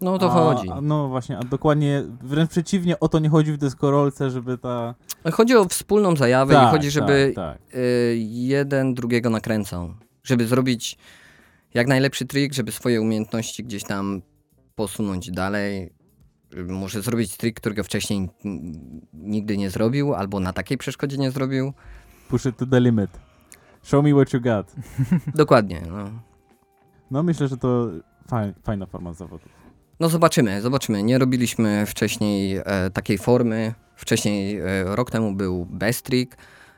No 0.00 0.14
o 0.14 0.18
to 0.18 0.26
a, 0.26 0.30
chodzi. 0.30 0.68
No 0.82 1.08
właśnie, 1.08 1.38
a 1.38 1.40
dokładnie 1.42 2.02
wręcz 2.22 2.50
przeciwnie, 2.50 3.00
o 3.00 3.08
to 3.08 3.18
nie 3.18 3.28
chodzi 3.28 3.52
w 3.52 3.56
deskorolce, 3.56 4.30
żeby 4.30 4.58
ta... 4.58 4.94
Chodzi 5.32 5.56
o 5.56 5.64
wspólną 5.64 6.16
zajawę 6.16 6.54
i 6.54 6.70
chodzi, 6.70 6.90
żeby 6.90 7.32
Tak, 7.34 7.58
tak. 7.58 7.74
y, 7.76 8.16
jeden 8.28 8.94
drugiego 8.94 9.30
nakręcał. 9.30 9.94
Żeby 10.22 10.46
zrobić 10.46 10.98
jak 11.74 11.86
najlepszy 11.86 12.26
trik, 12.26 12.54
żeby 12.54 12.72
swoje 12.72 13.00
umiejętności 13.00 13.64
gdzieś 13.64 13.84
tam 13.84 14.22
posunąć 14.74 15.30
dalej. 15.30 15.92
Może 16.68 17.02
zrobić 17.02 17.36
trik, 17.36 17.60
którego 17.60 17.84
wcześniej 17.84 18.28
nigdy 19.14 19.56
nie 19.56 19.70
zrobił, 19.70 20.14
albo 20.14 20.40
na 20.40 20.52
takiej 20.52 20.78
przeszkodzie 20.78 21.18
nie 21.18 21.30
zrobił. 21.30 21.72
Push 22.28 22.46
it 22.46 22.56
to 22.56 22.66
the 22.66 22.80
limit. 22.80 23.31
Show 23.82 24.04
me 24.04 24.12
what 24.14 24.32
you 24.32 24.40
got. 24.40 24.72
Dokładnie. 25.34 25.82
No, 25.90 26.04
No 27.10 27.22
myślę, 27.22 27.48
że 27.48 27.56
to 27.56 27.88
faj, 28.28 28.54
fajna 28.62 28.86
forma 28.86 29.12
zawodu. 29.12 29.44
no 30.00 30.08
zobaczymy, 30.08 30.60
zobaczymy. 30.62 31.02
Nie 31.02 31.18
robiliśmy 31.18 31.86
wcześniej 31.86 32.56
e, 32.64 32.90
takiej 32.90 33.18
formy. 33.18 33.74
Wcześniej, 33.96 34.58
e, 34.58 34.64
rok 34.96 35.10
temu 35.10 35.32
był 35.34 35.66
best 35.70 36.04
trick. 36.06 36.36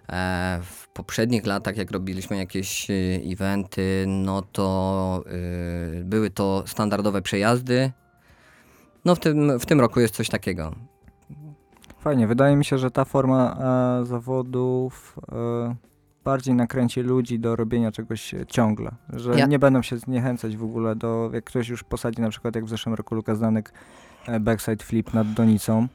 E, 0.08 0.60
w 0.62 0.88
poprzednich 0.88 1.46
latach, 1.46 1.76
jak 1.76 1.90
robiliśmy 1.90 2.36
jakieś 2.36 2.90
e, 2.90 2.94
eventy, 3.32 4.04
no 4.08 4.42
to 4.42 5.24
e, 6.00 6.04
były 6.04 6.30
to 6.30 6.62
standardowe 6.66 7.22
przejazdy. 7.22 7.92
No 9.04 9.14
w 9.14 9.18
tym, 9.20 9.58
w 9.58 9.66
tym 9.66 9.80
roku 9.80 10.00
jest 10.00 10.14
coś 10.14 10.28
takiego. 10.28 10.74
Fajnie, 11.98 12.26
wydaje 12.26 12.56
mi 12.56 12.64
się, 12.64 12.78
że 12.78 12.90
ta 12.90 13.04
forma 13.04 13.56
e, 14.02 14.04
zawodów 14.06 15.16
e, 15.32 15.74
bardziej 16.24 16.54
nakręci 16.54 17.00
ludzi 17.00 17.38
do 17.38 17.56
robienia 17.56 17.92
czegoś 17.92 18.34
e, 18.34 18.46
ciągle. 18.46 18.90
Że 19.12 19.34
Ja- 19.38 19.46
nie 19.46 19.58
będą 19.58 19.82
się 19.82 19.98
zniechęcać 19.98 20.56
w 20.56 20.64
ogóle 20.64 20.96
do, 20.96 21.30
jak 21.32 21.44
ktoś 21.44 21.68
już 21.68 21.84
posadzi 21.84 22.20
na 22.20 22.28
przykład 22.30 22.54
jak 22.54 22.64
w 22.64 22.68
zeszłym 22.68 22.94
roku 22.94 23.14
Lukas 23.14 23.40
Danek 23.40 23.72
e, 24.26 24.40
backside 24.40 24.84
flip 24.84 25.14
nad 25.14 25.32
Donicą, 25.32 25.86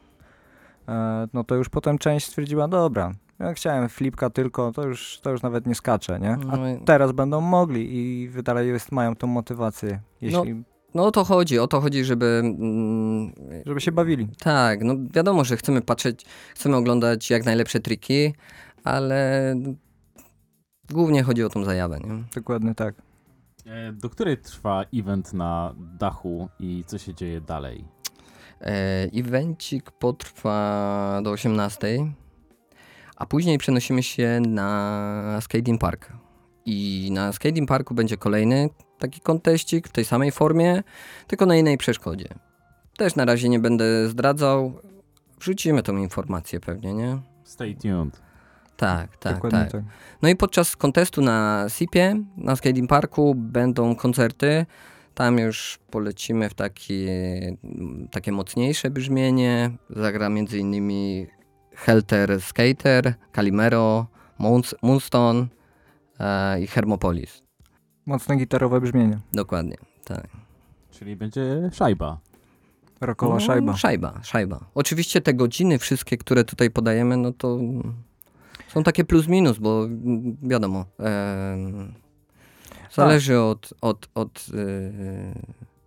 e, 0.87 1.27
no 1.33 1.43
to 1.43 1.55
już 1.55 1.69
potem 1.69 1.97
część 1.97 2.25
stwierdziła, 2.25 2.67
dobra, 2.67 3.11
ja 3.39 3.53
chciałem 3.53 3.89
flipka 3.89 4.29
tylko, 4.29 4.71
to 4.71 4.83
już, 4.87 5.19
to 5.23 5.29
już 5.31 5.41
nawet 5.41 5.67
nie 5.67 5.75
skacze, 5.75 6.19
nie? 6.19 6.31
A 6.31 6.37
No, 6.57 6.57
teraz 6.85 7.11
będą 7.11 7.41
mogli 7.41 7.87
i 7.97 8.29
dalej 8.43 8.67
jest, 8.69 8.91
mają 8.91 9.15
tą 9.15 9.27
motywację, 9.27 9.99
jeśli, 10.21 10.63
no 10.95 11.05
o 11.05 11.11
to 11.11 11.23
chodzi, 11.23 11.59
o 11.59 11.67
to 11.67 11.81
chodzi, 11.81 12.03
żeby... 12.03 12.41
Mm, 12.43 13.31
żeby 13.65 13.81
się 13.81 13.91
bawili. 13.91 14.27
tak, 14.39 14.83
no 14.83 14.93
wiadomo, 15.13 15.43
że 15.45 15.57
chcemy 15.57 15.81
patrzeć, 15.81 16.25
chcemy 16.55 16.75
oglądać 16.75 17.29
jak 17.29 17.45
najlepsze 17.45 17.79
triki, 17.79 18.33
ale 18.83 19.55
głównie 20.91 21.23
chodzi 21.23 21.43
o 21.43 21.49
tą 21.49 21.63
zajawę, 21.63 21.99
nie? 21.99 22.23
Dokładnie 22.35 22.75
tak. 22.75 22.95
E, 23.65 23.91
Do 23.91 24.09
której 24.09 24.37
trwa 24.37 24.83
event 24.93 25.33
na 25.33 25.75
dachu 25.99 26.49
i 26.59 26.83
co 26.87 26.97
się 26.97 27.13
dzieje 27.13 27.41
dalej? 27.41 27.85
E, 28.61 28.73
evencik 29.13 29.91
potrwa 29.91 31.21
do 31.23 31.31
18, 31.31 32.11
a 33.15 33.25
później 33.25 33.57
przenosimy 33.57 34.03
się 34.03 34.41
na 34.47 35.39
skating 35.41 35.81
park. 35.81 36.13
I 36.65 37.09
na 37.13 37.31
skating 37.33 37.69
parku 37.69 37.93
będzie 37.93 38.17
kolejny 38.17 38.69
taki 38.99 39.21
konteścik 39.21 39.87
w 39.87 39.91
tej 39.91 40.05
samej 40.05 40.31
formie, 40.31 40.83
tylko 41.27 41.45
na 41.45 41.55
innej 41.55 41.77
przeszkodzie. 41.77 42.27
Też 42.97 43.15
na 43.15 43.25
razie 43.25 43.49
nie 43.49 43.59
będę 43.59 44.09
zdradzał. 44.09 44.73
Wrzucimy 45.39 45.83
tą 45.83 45.97
informację 45.97 46.59
pewnie, 46.59 46.93
nie? 46.93 47.17
Stay 47.43 47.75
tuned. 47.75 48.21
Tak, 48.79 49.17
tak, 49.17 49.33
Dokładnie 49.35 49.59
tak. 49.59 49.71
tak. 49.71 49.81
No 50.21 50.29
i 50.29 50.35
podczas 50.35 50.75
kontestu 50.75 51.21
na 51.21 51.65
SIP-ie, 51.69 52.23
na 52.37 52.55
skating 52.55 52.89
parku 52.89 53.35
będą 53.35 53.95
koncerty. 53.95 54.65
Tam 55.13 55.37
już 55.37 55.79
polecimy 55.91 56.49
w 56.49 56.53
takie, 56.53 57.11
takie 58.11 58.31
mocniejsze 58.31 58.89
brzmienie. 58.89 59.71
Zagra 59.89 60.29
między 60.29 60.57
innymi 60.59 61.27
Helter 61.75 62.41
Skater, 62.41 63.13
Calimero, 63.35 64.07
Moons- 64.39 64.75
Moonstone 64.81 65.47
e, 66.19 66.61
i 66.61 66.67
Hermopolis. 66.67 67.43
Mocne 68.05 68.35
gitarowe 68.35 68.81
brzmienie. 68.81 69.19
Dokładnie, 69.33 69.75
tak. 70.05 70.27
Czyli 70.91 71.15
będzie 71.15 71.69
szajba. 71.73 72.19
Rokowa 73.01 73.33
No, 73.33 73.39
szajba. 73.39 73.77
Szajba, 73.77 74.19
szajba. 74.23 74.59
Oczywiście 74.75 75.21
te 75.21 75.33
godziny 75.33 75.77
wszystkie, 75.79 76.17
które 76.17 76.43
tutaj 76.43 76.69
podajemy, 76.69 77.17
no 77.17 77.31
to 77.33 77.57
są 78.73 78.83
takie 78.83 79.05
plus 79.05 79.27
minus, 79.27 79.57
bo 79.57 79.87
wiadomo, 80.43 80.85
zależy 82.91 83.39
od, 83.39 83.73
od, 83.81 84.09
od 84.15 84.47
yy, 84.53 85.33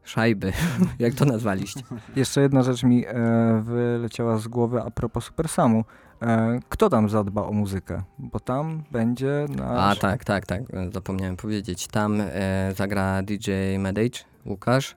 szajby, 0.04 0.52
jak 0.98 1.14
to 1.14 1.24
nazwaliście. 1.24 1.80
Jeszcze 2.16 2.40
jedna 2.40 2.62
rzecz 2.62 2.82
mi 2.82 3.06
e, 3.06 3.62
wyleciała 3.64 4.38
z 4.38 4.48
głowy 4.48 4.82
a 4.82 4.90
propos 4.90 5.24
Super 5.24 5.48
Samu. 5.48 5.84
E, 6.22 6.60
kto 6.68 6.90
tam 6.90 7.08
zadba 7.08 7.42
o 7.42 7.52
muzykę? 7.52 8.02
Bo 8.18 8.40
tam 8.40 8.82
będzie 8.90 9.46
A 9.58 9.74
nasz... 9.74 9.98
tak, 9.98 10.24
tak, 10.24 10.46
tak, 10.46 10.62
e, 10.72 10.90
zapomniałem 10.90 11.36
powiedzieć. 11.36 11.86
Tam 11.86 12.20
e, 12.20 12.72
zagra 12.76 13.22
DJ 13.22 13.50
Medage, 13.78 14.18
Łukasz. 14.46 14.96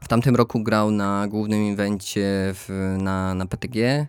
W 0.00 0.08
tamtym 0.08 0.36
roku 0.36 0.62
grał 0.62 0.90
na 0.90 1.28
głównym 1.28 1.72
evencie 1.72 2.24
w, 2.54 2.96
na, 2.98 3.34
na 3.34 3.46
PTG. 3.46 4.06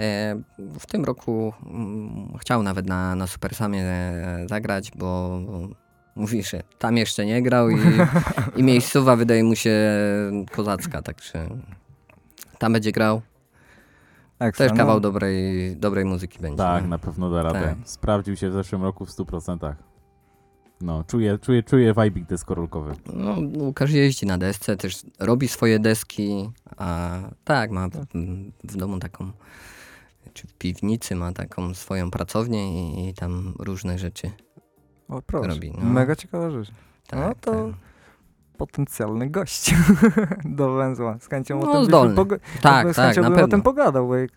E, 0.00 0.36
w 0.78 0.86
tym 0.86 1.04
roku 1.04 1.52
mm, 1.66 2.38
chciał 2.40 2.62
nawet 2.62 2.86
na, 2.86 3.14
na 3.14 3.26
Super 3.26 3.54
Samie 3.54 3.82
e, 3.82 4.46
zagrać, 4.48 4.90
bo, 4.96 5.40
bo 5.46 5.68
mówi, 6.16 6.42
że 6.42 6.62
tam 6.78 6.96
jeszcze 6.96 7.26
nie 7.26 7.42
grał 7.42 7.70
i, 7.70 7.76
i 8.56 8.62
miejscowa 8.62 9.16
wydaje 9.16 9.44
mu 9.44 9.56
się 9.56 9.90
kozacka, 10.50 11.02
także 11.02 11.48
tam 12.58 12.72
będzie 12.72 12.92
grał. 12.92 13.22
Ekstra, 14.38 14.68
Też 14.68 14.78
kawał 14.78 14.96
no, 14.96 15.00
dobrej, 15.00 15.76
dobrej 15.76 16.04
muzyki 16.04 16.38
będzie. 16.38 16.58
Tak, 16.58 16.82
no. 16.82 16.88
na 16.88 16.98
pewno 16.98 17.30
da 17.30 17.42
radę. 17.42 17.60
Tak. 17.60 17.76
Sprawdził 17.84 18.36
się 18.36 18.50
w 18.50 18.52
zeszłym 18.52 18.82
roku 18.82 19.06
w 19.06 19.10
100%. 19.10 19.74
No, 20.80 21.04
czuję, 21.04 21.38
czuję, 21.38 21.62
czuję 21.62 21.94
vibik 22.02 22.26
deskorolkowy. 22.26 22.94
No, 23.14 23.36
Łukasz 23.54 23.90
jeździ 23.90 24.26
na 24.26 24.38
desce, 24.38 24.76
też 24.76 25.02
robi 25.18 25.48
swoje 25.48 25.78
deski, 25.78 26.50
a 26.76 27.18
tak, 27.44 27.70
ma 27.70 27.88
w, 27.88 28.06
w 28.64 28.76
domu 28.76 28.98
taką, 28.98 29.30
czy 30.32 30.46
w 30.46 30.52
piwnicy 30.54 31.14
ma 31.16 31.32
taką 31.32 31.74
swoją 31.74 32.10
pracownię 32.10 32.88
i, 32.90 33.08
i 33.08 33.14
tam 33.14 33.54
różne 33.58 33.98
rzeczy 33.98 34.30
O, 35.08 35.22
proszę. 35.22 35.48
robi. 35.48 35.72
No, 35.78 35.84
Mega 35.90 36.16
ciekawa 36.16 36.50
rzecz. 36.50 36.68
tak, 37.06 37.20
no 37.20 37.34
to 37.40 37.50
tak. 37.66 37.74
Potencjalny 38.58 39.30
gość 39.30 39.74
do 40.44 40.72
węzła. 40.74 41.18
Z 41.18 41.28
chęcią 41.28 41.54
o 41.56 41.58
No, 41.58 41.62
tym 41.62 41.72
byśmy 41.72 41.84
zdolny. 41.86 42.14
poga- 42.14 42.38
Tak, 42.62 42.92
z 42.92 42.96
tak, 42.96 43.06
chęcią 43.06 43.22
na 43.22 43.30
bym 43.30 43.44
o 43.44 43.48
tym 43.48 43.62
pogadał, 43.62 44.06
bo 44.08 44.16
jak, 44.16 44.30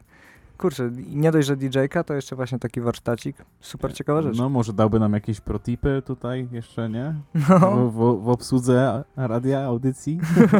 kurczę, 0.57 0.91
nie 1.09 1.31
dość, 1.31 1.47
że 1.47 1.55
DJ-ka, 1.57 2.03
to 2.03 2.13
jeszcze 2.13 2.35
właśnie 2.35 2.59
taki 2.59 2.81
warsztacik. 2.81 3.37
Super 3.61 3.93
ciekawa 3.93 4.21
rzecz. 4.21 4.37
No, 4.37 4.49
może 4.49 4.73
dałby 4.73 4.99
nam 4.99 5.13
jakieś 5.13 5.41
protipy 5.41 6.01
tutaj 6.05 6.47
jeszcze, 6.51 6.89
nie? 6.89 7.13
No. 7.49 7.89
W, 7.89 8.23
w, 8.23 8.29
obsłudze 8.29 9.03
radia, 9.15 9.63
audycji? 9.65 10.19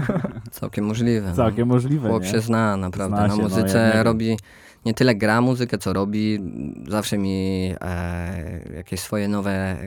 Całkiem 0.51 0.85
możliwe. 0.85 1.29
no. 1.29 1.35
Całkiem 1.35 1.67
możliwe, 1.67 2.09
Chłop 2.09 2.23
nie? 2.23 2.29
się 2.29 2.39
zna 2.41 2.77
naprawdę. 2.77 3.17
Zna 3.17 3.27
na 3.27 3.35
się, 3.35 3.41
no, 3.41 3.49
muzyce 3.49 3.91
wiem. 3.93 4.03
robi, 4.05 4.38
nie 4.85 4.93
tyle 4.93 5.15
gra 5.15 5.41
muzykę, 5.41 5.77
co 5.77 5.93
robi. 5.93 6.39
Zawsze 6.87 7.17
mi 7.17 7.71
e, 7.81 8.75
jakieś 8.75 8.99
swoje 8.99 9.27
nowe 9.27 9.77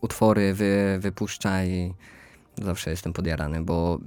utwory 0.00 0.54
wy, 0.54 0.98
wypuszcza 1.00 1.64
i 1.64 1.94
zawsze 2.62 2.90
jestem 2.90 3.12
podjarany, 3.12 3.64
bo 3.64 3.98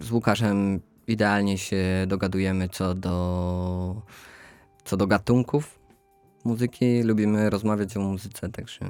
z 0.00 0.10
Łukaszem 0.10 0.80
idealnie 1.06 1.58
się 1.58 1.84
dogadujemy 2.06 2.68
co 2.68 2.94
do, 2.94 4.02
co 4.84 4.96
do 4.96 5.06
gatunków 5.06 5.78
muzyki. 6.44 7.02
Lubimy 7.02 7.50
rozmawiać 7.50 7.96
o 7.96 8.00
muzyce, 8.00 8.48
także 8.48 8.80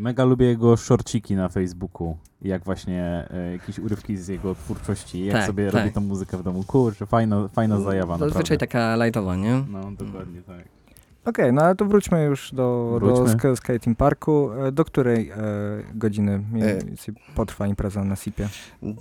Mega 0.00 0.24
lubię 0.24 0.46
jego 0.46 0.76
shortciki 0.76 1.34
na 1.36 1.48
Facebooku. 1.48 2.16
Jak 2.42 2.64
właśnie 2.64 3.28
e, 3.30 3.52
jakieś 3.52 3.78
urywki 3.78 4.16
z 4.16 4.28
jego 4.28 4.54
twórczości. 4.54 5.24
Jak 5.24 5.36
Tak, 5.36 5.46
sobie 5.46 5.70
tak. 5.70 5.74
robi 5.74 5.92
tą 5.94 6.00
muzykę 6.00 6.36
w 6.38 6.42
domu. 6.42 6.64
Kurczę, 6.66 7.06
fajna, 7.06 7.48
fajna 7.48 7.80
zajawa, 7.80 8.18
Zazwyczaj 8.18 8.40
naprawdę. 8.42 8.56
taka 8.58 8.96
lightowa, 9.04 9.36
nie? 9.36 9.64
No, 9.68 9.80
dokładnie 9.92 10.42
tak. 10.42 10.64
Okej, 11.24 11.52
no 11.52 11.62
ale 11.62 11.74
to 11.74 11.84
wróćmy 11.84 12.24
już 12.24 12.52
do, 12.54 12.98
do 13.00 13.06
Wróćmy. 13.16 13.56
skating 13.56 13.98
parku. 13.98 14.50
E, 14.52 14.72
Do 14.72 14.84
której 14.84 15.30
e, 15.30 15.34
godziny 15.94 16.32
E. 16.32 16.78
potrwa 17.34 17.66
impreza 17.66 18.04
na 18.04 18.16
SIP-ie? 18.16 18.48
Mm, 18.82 18.98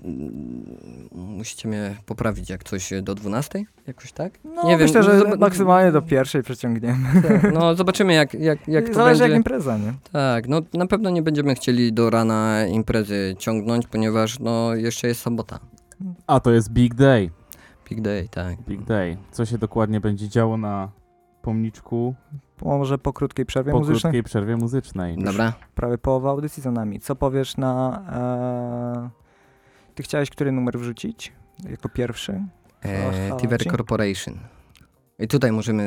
Musicie 1.11 1.67
mnie 1.67 1.95
poprawić 2.05 2.49
jak 2.49 2.63
coś 2.63 2.89
do 3.03 3.15
12? 3.15 3.63
Jakoś 3.87 4.11
tak? 4.11 4.33
No, 4.43 4.63
Nie 4.63 4.69
wiem, 4.77 4.79
myślę, 4.87 5.03
że 5.03 5.19
zob- 5.19 5.39
maksymalnie 5.39 5.91
do 5.91 6.01
pierwszej 6.01 6.43
przeciągniemy. 6.43 7.21
Tak, 7.27 7.53
No 7.53 7.75
zobaczymy 7.75 8.13
jak, 8.13 8.33
jak, 8.33 8.67
jak 8.67 8.87
to 8.87 8.93
Zależy 8.93 9.19
będzie. 9.19 9.31
jak 9.33 9.37
impreza, 9.39 9.77
nie? 9.77 9.93
Tak, 10.11 10.47
no 10.47 10.61
na 10.73 10.87
pewno 10.87 11.09
nie 11.09 11.21
będziemy 11.21 11.55
chcieli 11.55 11.93
do 11.93 12.09
rana 12.09 12.65
imprezy 12.65 13.35
ciągnąć, 13.37 13.87
ponieważ 13.87 14.39
no 14.39 14.75
jeszcze 14.75 15.07
jest 15.07 15.21
sobota. 15.21 15.59
A 16.27 16.39
to 16.39 16.51
jest 16.51 16.69
Big 16.71 16.93
Day. 16.95 17.29
Big 17.89 18.01
day, 18.01 18.27
tak. 18.31 18.61
Big 18.61 18.83
Day. 18.83 19.17
Co 19.31 19.45
się 19.45 19.57
dokładnie 19.57 19.99
będzie 19.99 20.29
działo 20.29 20.57
na 20.57 20.89
pomniczku 21.41 22.15
Może 22.61 22.97
po 22.97 23.13
krótkiej 23.13 23.45
przerwie 23.45 23.71
po 23.71 23.77
muzycznej? 23.79 24.01
krótkiej 24.01 24.23
przerwie 24.23 24.57
muzycznej. 24.57 25.17
Dobra. 25.17 25.53
Prawie 25.75 25.97
połowa 25.97 26.29
audycji 26.29 26.63
za 26.63 26.71
nami. 26.71 26.99
Co 26.99 27.15
powiesz 27.15 27.57
na... 27.57 28.01
E... 28.11 29.19
Ty 29.95 30.03
chciałeś 30.03 30.29
który 30.29 30.51
numer 30.51 30.79
wrzucić 30.79 31.33
jako 31.69 31.89
pierwszy? 31.89 32.43
E, 32.83 33.37
Tiver 33.37 33.65
Corporation. 33.71 34.39
I 35.19 35.27
tutaj 35.27 35.51
możemy... 35.51 35.83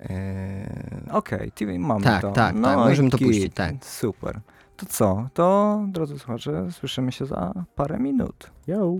E, 0.00 1.08
Okej, 1.12 1.52
TV 1.52 1.78
mamy 1.78 2.04
Tak, 2.04 2.22
to. 2.22 2.32
tak, 2.32 2.54
no 2.54 2.62
tak, 2.68 2.76
możemy 2.78 3.10
to 3.10 3.18
puścić, 3.18 3.54
tak. 3.54 3.74
Super. 3.84 4.40
To 4.76 4.86
co? 4.86 5.28
To, 5.34 5.80
drodzy 5.88 6.18
słuchacze, 6.18 6.72
słyszymy 6.72 7.12
się 7.12 7.26
za 7.26 7.52
parę 7.74 7.98
minut. 7.98 8.50
Yo. 8.66 8.94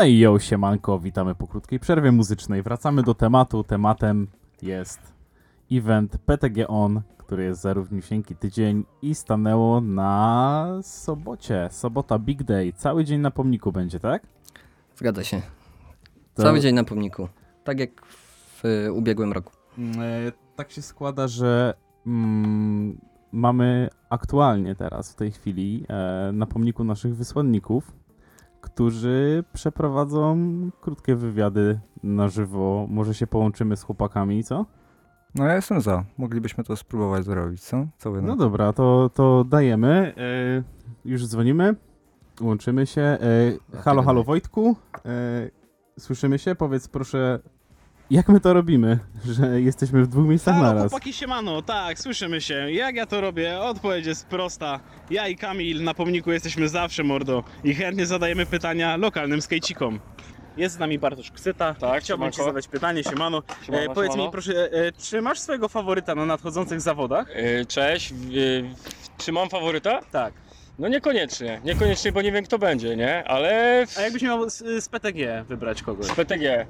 No 0.00 0.06
i 0.06 0.18
yo, 0.18 0.38
siemanko, 0.38 0.98
witamy 0.98 1.34
po 1.34 1.46
krótkiej 1.46 1.80
przerwie 1.80 2.12
muzycznej. 2.12 2.62
Wracamy 2.62 3.02
do 3.02 3.14
tematu. 3.14 3.64
Tematem 3.64 4.26
jest 4.62 5.00
event 5.72 6.18
PTG 6.18 6.68
On, 6.68 7.00
który 7.18 7.44
jest 7.44 7.60
za 7.60 7.72
równiusieńki 7.72 8.36
tydzień 8.36 8.84
i 9.02 9.14
stanęło 9.14 9.80
na 9.80 10.66
sobocie. 10.82 11.68
Sobota 11.70 12.18
Big 12.18 12.42
Day. 12.42 12.72
Cały 12.72 13.04
dzień 13.04 13.20
na 13.20 13.30
pomniku 13.30 13.72
będzie, 13.72 14.00
tak? 14.00 14.22
Zgadza 14.96 15.24
się. 15.24 15.42
To- 16.34 16.42
Cały 16.42 16.60
dzień 16.60 16.74
na 16.74 16.84
pomniku. 16.84 17.28
Tak 17.64 17.80
jak 17.80 18.06
w 18.06 18.64
y, 18.64 18.92
ubiegłym 18.92 19.32
roku. 19.32 19.52
E, 19.78 20.32
tak 20.56 20.70
się 20.70 20.82
składa, 20.82 21.28
że 21.28 21.74
mm, 22.06 23.00
mamy 23.32 23.88
aktualnie 24.10 24.74
teraz, 24.74 25.12
w 25.12 25.16
tej 25.16 25.30
chwili, 25.32 25.84
e, 25.88 26.30
na 26.32 26.46
pomniku 26.46 26.84
naszych 26.84 27.16
wysłanników, 27.16 27.92
którzy 28.60 29.44
przeprowadzą 29.52 30.38
krótkie 30.80 31.16
wywiady 31.16 31.80
na 32.02 32.28
żywo. 32.28 32.86
Może 32.90 33.14
się 33.14 33.26
połączymy 33.26 33.76
z 33.76 33.82
chłopakami, 33.82 34.44
co? 34.44 34.66
No 35.34 35.46
ja 35.46 35.54
jestem 35.54 35.80
za. 35.80 36.04
Moglibyśmy 36.18 36.64
to 36.64 36.76
spróbować 36.76 37.24
zrobić, 37.24 37.62
co? 37.62 37.86
Co 37.98 38.10
No 38.10 38.36
dobra, 38.36 38.72
to, 38.72 39.10
to 39.14 39.44
dajemy. 39.44 40.14
E, 40.16 40.62
już 41.04 41.26
dzwonimy. 41.26 41.76
Łączymy 42.40 42.86
się. 42.86 43.02
E, 43.02 43.18
halo, 43.78 44.02
halo 44.02 44.24
Wojtku. 44.24 44.76
E, 45.04 45.50
słyszymy 45.98 46.38
się? 46.38 46.54
Powiedz 46.54 46.88
proszę, 46.88 47.38
jak 48.10 48.28
my 48.28 48.40
to 48.40 48.52
robimy, 48.52 48.98
że 49.26 49.60
jesteśmy 49.60 50.02
w 50.02 50.06
dwóch 50.08 50.26
miejscach 50.26 50.54
Halo 50.54 50.66
naraz? 50.66 50.82
chłopaki 50.90 51.12
siemano, 51.12 51.62
tak, 51.62 51.98
słyszymy 51.98 52.40
się. 52.40 52.72
Jak 52.72 52.94
ja 52.96 53.06
to 53.06 53.20
robię? 53.20 53.60
Odpowiedź 53.60 54.06
jest 54.06 54.26
prosta. 54.26 54.80
Ja 55.10 55.28
i 55.28 55.36
Kamil 55.36 55.84
na 55.84 55.94
pomniku 55.94 56.32
jesteśmy 56.32 56.68
zawsze 56.68 57.02
mordo 57.04 57.44
i 57.64 57.74
chętnie 57.74 58.06
zadajemy 58.06 58.46
pytania 58.46 58.96
lokalnym 58.96 59.42
skejcikom. 59.42 60.00
Jest 60.56 60.74
z 60.74 60.78
nami 60.78 60.98
Bartosz 60.98 61.30
Ksyta. 61.30 61.74
Tak, 61.74 62.02
Chciałbym 62.02 62.30
ci 62.30 62.36
siemanko. 62.36 62.52
zadać 62.52 62.68
pytanie, 62.68 63.04
siemano. 63.04 63.42
Siemano, 63.66 63.84
E, 63.84 63.94
powiedz 63.94 64.10
siemano. 64.12 64.26
mi 64.26 64.32
proszę, 64.32 64.72
e, 64.72 64.92
czy 64.92 65.22
masz 65.22 65.38
swojego 65.40 65.68
faworyta 65.68 66.14
na 66.14 66.26
nadchodzących 66.26 66.80
zawodach? 66.80 67.28
Yy, 67.36 67.66
Cześć, 67.66 68.12
yy, 68.28 68.64
czy 69.18 69.32
mam 69.32 69.48
faworyta? 69.48 70.00
Tak. 70.12 70.34
No 70.78 70.88
niekoniecznie, 70.88 71.60
niekoniecznie, 71.64 72.12
bo 72.12 72.22
nie 72.22 72.32
wiem 72.32 72.44
kto 72.44 72.58
będzie, 72.58 72.96
nie? 72.96 73.24
Ale 73.28 73.84
A 73.98 74.00
jakbyś 74.00 74.22
miał 74.22 74.50
z, 74.50 74.84
z 74.84 74.88
PTG 74.88 75.44
wybrać 75.48 75.82
kogoś? 75.82 76.06
z 76.06 76.10
PTG. 76.14 76.66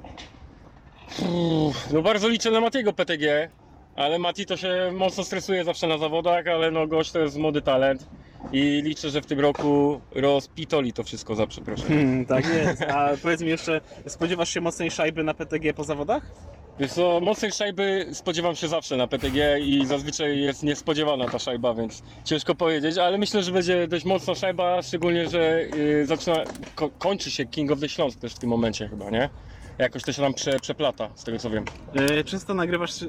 No 1.93 2.01
bardzo 2.01 2.29
liczę 2.29 2.51
na 2.51 2.61
Matiego 2.61 2.93
PTG, 2.93 3.49
ale 3.95 4.19
Mati 4.19 4.45
to 4.45 4.57
się 4.57 4.91
mocno 4.93 5.23
stresuje 5.23 5.63
zawsze 5.63 5.87
na 5.87 5.97
zawodach, 5.97 6.47
ale 6.47 6.71
no 6.71 6.87
gość 6.87 7.11
to 7.11 7.19
jest 7.19 7.37
młody 7.37 7.61
talent 7.61 8.07
i 8.51 8.81
liczę, 8.83 9.09
że 9.09 9.21
w 9.21 9.25
tym 9.25 9.39
roku 9.39 10.01
rozpitoli 10.11 10.93
to 10.93 11.03
wszystko 11.03 11.35
za 11.35 11.47
przeproszeniem. 11.47 11.97
Hmm, 11.97 12.25
tak 12.25 12.45
jest. 12.45 12.81
A 12.81 13.09
powiedz 13.21 13.41
mi 13.41 13.49
jeszcze, 13.49 13.81
spodziewasz 14.07 14.49
się 14.49 14.61
mocnej 14.61 14.91
szajby 14.91 15.23
na 15.23 15.33
PTG 15.33 15.73
po 15.73 15.83
zawodach? 15.83 16.31
Wiesz 16.79 16.91
co, 16.91 17.19
mocnej 17.19 17.51
szajby 17.51 18.05
spodziewam 18.13 18.55
się 18.55 18.67
zawsze 18.67 18.97
na 18.97 19.07
PTG 19.07 19.59
i 19.59 19.85
zazwyczaj 19.85 20.39
jest 20.39 20.63
niespodziewana 20.63 21.27
ta 21.27 21.39
szajba, 21.39 21.73
więc 21.73 22.03
ciężko 22.23 22.55
powiedzieć, 22.55 22.97
ale 22.97 23.17
myślę, 23.17 23.43
że 23.43 23.51
będzie 23.51 23.87
dość 23.87 24.05
mocna 24.05 24.35
szajba, 24.35 24.81
szczególnie, 24.81 25.29
że 25.29 25.61
yy, 25.77 26.05
zaczyna, 26.05 26.35
ko 26.75 26.89
kończy 26.89 27.31
się 27.31 27.45
King 27.45 27.71
of 27.71 27.79
the 27.79 27.89
Śląsk 27.89 28.19
też 28.19 28.33
w 28.33 28.39
tym 28.39 28.49
momencie 28.49 28.87
chyba, 28.87 29.09
nie? 29.09 29.29
Jakoś 29.77 30.03
to 30.03 30.13
się 30.13 30.21
tam 30.21 30.33
prze, 30.33 30.59
przeplata, 30.59 31.09
z 31.15 31.23
tego 31.23 31.37
co 31.39 31.49
wiem. 31.49 31.65
E, 31.95 32.23
często 32.23 32.53
nagrywasz 32.53 33.03
e, 33.03 33.07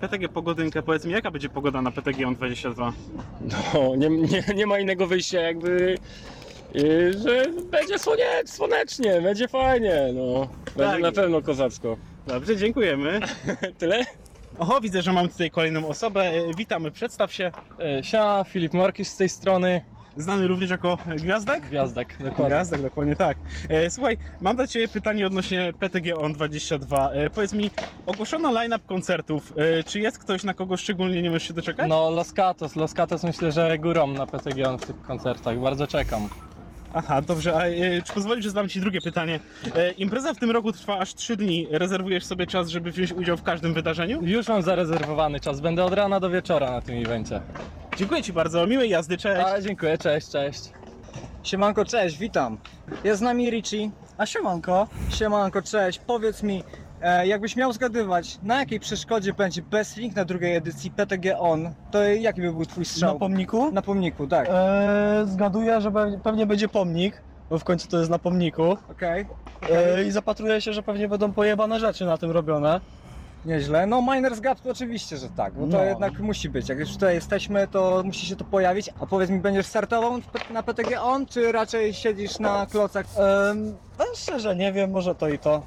PTG 0.00 0.28
pogodynkę. 0.28 0.82
Powiedz 0.82 1.04
mi, 1.04 1.12
jaka 1.12 1.30
będzie 1.30 1.48
pogoda 1.48 1.82
na 1.82 1.90
PTG 1.90 2.26
on 2.28 2.34
22? 2.34 2.92
No, 3.74 3.96
nie, 3.96 4.08
nie, 4.08 4.42
nie 4.54 4.66
ma 4.66 4.78
innego 4.78 5.06
wyjścia 5.06 5.40
jakby, 5.40 5.98
yy, 6.74 7.12
że 7.12 7.44
będzie 7.70 7.98
słonie, 7.98 8.26
słonecznie, 8.46 9.20
będzie 9.20 9.48
fajnie, 9.48 10.10
no. 10.14 10.48
Będzie 10.76 10.92
Tak. 10.92 11.02
na 11.02 11.12
pewno 11.12 11.42
kozacko. 11.42 11.96
Dobrze, 12.26 12.56
dziękujemy. 12.56 13.20
Tyle? 13.78 14.04
Oho, 14.58 14.80
widzę, 14.80 15.02
że 15.02 15.12
mam 15.12 15.28
tutaj 15.28 15.50
kolejną 15.50 15.88
osobę. 15.88 16.22
E, 16.22 16.54
Witamy, 16.54 16.90
przedstaw 16.90 17.32
się. 17.32 17.52
E, 17.98 18.04
Siema, 18.04 18.44
Filip 18.44 18.72
Markisz 18.74 19.08
z 19.08 19.16
tej 19.16 19.28
strony. 19.28 19.80
Znany 20.16 20.46
również 20.46 20.70
jako 20.70 20.98
Gwiazdek? 21.16 21.66
Gwiazdek, 21.66 22.16
dokładnie. 22.18 22.46
Gwiazdek, 22.46 22.82
dokładnie 22.82 23.16
tak. 23.16 23.38
E, 23.68 23.90
słuchaj, 23.90 24.18
mam 24.40 24.56
do 24.56 24.66
Ciebie 24.66 24.88
pytanie 24.88 25.26
odnośnie 25.26 25.72
PTG 25.80 26.16
ON 26.16 26.32
22. 26.32 27.10
E, 27.10 27.30
powiedz 27.30 27.52
mi, 27.52 27.70
ogłoszono 28.06 28.52
line-up 28.52 28.84
koncertów. 28.86 29.52
E, 29.56 29.84
czy 29.84 30.00
jest 30.00 30.18
ktoś, 30.18 30.44
na 30.44 30.54
kogo 30.54 30.76
szczególnie 30.76 31.22
nie 31.22 31.30
możesz 31.30 31.48
się 31.48 31.54
doczekać? 31.54 31.88
No, 31.88 32.10
Los 32.10 32.32
Catos. 32.32 32.76
Los 32.76 32.94
Catos 32.94 33.22
myślę, 33.22 33.52
że 33.52 33.78
górą 33.78 34.06
na 34.06 34.26
PTG 34.26 34.68
on 34.68 34.78
w 34.78 34.86
tych 34.86 35.02
koncertach. 35.02 35.58
Bardzo 35.58 35.86
czekam. 35.86 36.28
Aha, 36.94 37.22
dobrze. 37.22 37.54
A 37.56 37.66
e, 37.66 38.02
czy 38.02 38.12
pozwolisz, 38.12 38.44
że 38.44 38.50
zadam 38.50 38.68
Ci 38.68 38.80
drugie 38.80 39.00
pytanie? 39.00 39.40
E, 39.76 39.90
impreza 39.90 40.34
w 40.34 40.38
tym 40.38 40.50
roku 40.50 40.72
trwa 40.72 40.98
aż 40.98 41.14
3 41.14 41.36
dni. 41.36 41.66
Rezerwujesz 41.70 42.24
sobie 42.24 42.46
czas, 42.46 42.68
żeby 42.68 42.90
wziąć 42.90 43.12
udział 43.12 43.36
w 43.36 43.42
każdym 43.42 43.74
wydarzeniu? 43.74 44.22
Już 44.22 44.48
mam 44.48 44.62
zarezerwowany 44.62 45.40
czas. 45.40 45.60
Będę 45.60 45.84
od 45.84 45.92
rana 45.94 46.20
do 46.20 46.30
wieczora 46.30 46.70
na 46.70 46.80
tym 46.82 47.04
evencie. 47.04 47.40
Dziękuję 47.96 48.22
Ci 48.22 48.32
bardzo. 48.32 48.66
Miłej 48.66 48.90
jazdy, 48.90 49.16
cześć. 49.16 49.46
A, 49.46 49.60
dziękuję, 49.60 49.98
cześć, 49.98 50.28
cześć. 50.28 50.60
Siemanko, 51.42 51.84
cześć, 51.84 52.18
witam. 52.18 52.58
Jest 53.04 53.18
z 53.18 53.22
nami 53.22 53.50
Richie. 53.50 53.90
A 54.18 54.26
siemanko. 54.26 54.88
Siemanko, 55.10 55.62
cześć. 55.62 55.98
Powiedz 55.98 56.42
mi, 56.42 56.64
e, 57.02 57.26
jakbyś 57.26 57.56
miał 57.56 57.72
zgadywać, 57.72 58.38
na 58.42 58.58
jakiej 58.60 58.80
przeszkodzie 58.80 59.32
będzie 59.32 59.62
Best 59.62 59.96
Link 59.96 60.16
na 60.16 60.24
drugiej 60.24 60.56
edycji 60.56 60.90
PTG 60.90 61.38
On, 61.38 61.70
to 61.90 62.04
jaki 62.04 62.40
by 62.40 62.52
był 62.52 62.66
twój 62.66 62.84
strzał? 62.84 63.12
Na 63.14 63.18
pomniku? 63.20 63.72
Na 63.72 63.82
pomniku, 63.82 64.26
tak. 64.26 64.48
Eee, 64.50 65.28
zgaduję, 65.28 65.80
że 65.80 65.90
pe- 65.90 66.20
pewnie 66.20 66.46
będzie 66.46 66.68
pomnik, 66.68 67.22
bo 67.50 67.58
w 67.58 67.64
końcu 67.64 67.88
to 67.88 67.98
jest 67.98 68.10
na 68.10 68.18
pomniku. 68.18 68.76
Okej, 68.90 69.26
Eee, 69.70 70.06
I 70.06 70.10
zapatruję 70.10 70.60
się, 70.60 70.72
że 70.72 70.82
pewnie 70.82 71.08
będą 71.08 71.32
pojebane 71.32 71.80
rzeczy 71.80 72.04
na 72.04 72.18
tym 72.18 72.30
robione. 72.30 72.80
nieźle. 73.44 73.86
No 73.86 74.02
Miners 74.02 74.40
Gap 74.40 74.60
to 74.60 74.70
oczywiście, 74.70 75.16
że 75.16 75.28
tak, 75.28 75.52
bo 75.54 75.60
to 75.66 75.76
No. 75.78 75.84
jednak 75.84 76.18
musi 76.20 76.48
być. 76.48 76.68
Jak 76.68 76.78
już 76.78 76.92
tutaj 76.92 77.14
jesteśmy, 77.14 77.68
to 77.68 78.02
musi 78.04 78.26
się 78.26 78.36
to 78.36 78.44
pojawić. 78.44 78.90
A 79.00 79.06
powiedz 79.06 79.30
mi, 79.30 79.38
będziesz 79.40 79.66
startował 79.66 80.20
w 80.20 80.26
P- 80.26 80.52
na 80.54 80.62
PTG 80.62 81.02
On, 81.02 81.26
czy 81.26 81.52
raczej 81.52 81.94
siedzisz 81.94 82.38
na 82.38 82.66
klocach? 82.66 83.06
Eee, 83.18 83.74
szczerze, 84.16 84.56
nie 84.56 84.72
wiem, 84.72 84.90
może 84.90 85.14
to 85.14 85.28
i 85.28 85.38
to. 85.38 85.62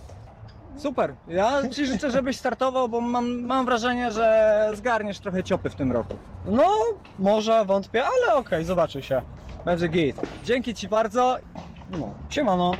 Super. 0.78 1.16
Ja 1.28 1.70
Ci 1.70 1.86
życzę, 1.86 2.12
żebyś 2.12 2.38
startował, 2.38 2.90
bo 2.90 3.02
mam, 3.02 3.42
mam 3.42 3.66
wrażenie, 3.66 4.12
że 4.12 4.70
zgarniesz 4.74 5.20
trochę 5.20 5.44
ciopy 5.44 5.70
w 5.70 5.76
tym 5.76 5.92
roku. 5.92 6.14
No, 6.46 6.70
może, 7.20 7.66
wątpię, 7.66 8.04
ale 8.06 8.36
okej, 8.36 8.66
zobaczy 8.66 9.02
się. 9.02 9.22
Będzie 9.66 9.88
git. 9.88 10.16
Dzięki 10.44 10.74
Ci 10.74 10.88
bardzo. 10.88 11.38
No, 11.92 12.10
siemano. 12.30 12.72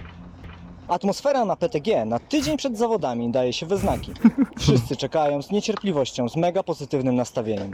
Atmosfera 0.88 1.46
na 1.46 1.56
PTG 1.56 2.06
na 2.06 2.20
tydzień 2.20 2.58
przed 2.58 2.78
zawodami 2.78 3.32
daje 3.32 3.54
się 3.54 3.66
we 3.66 3.78
znaki. 3.78 4.14
Wszyscy 4.58 4.96
czekają 4.96 5.42
z 5.42 5.52
niecierpliwością, 5.52 6.30
z 6.30 6.36
mega 6.36 6.64
pozytywnym 6.64 7.16
nastawieniem. 7.16 7.72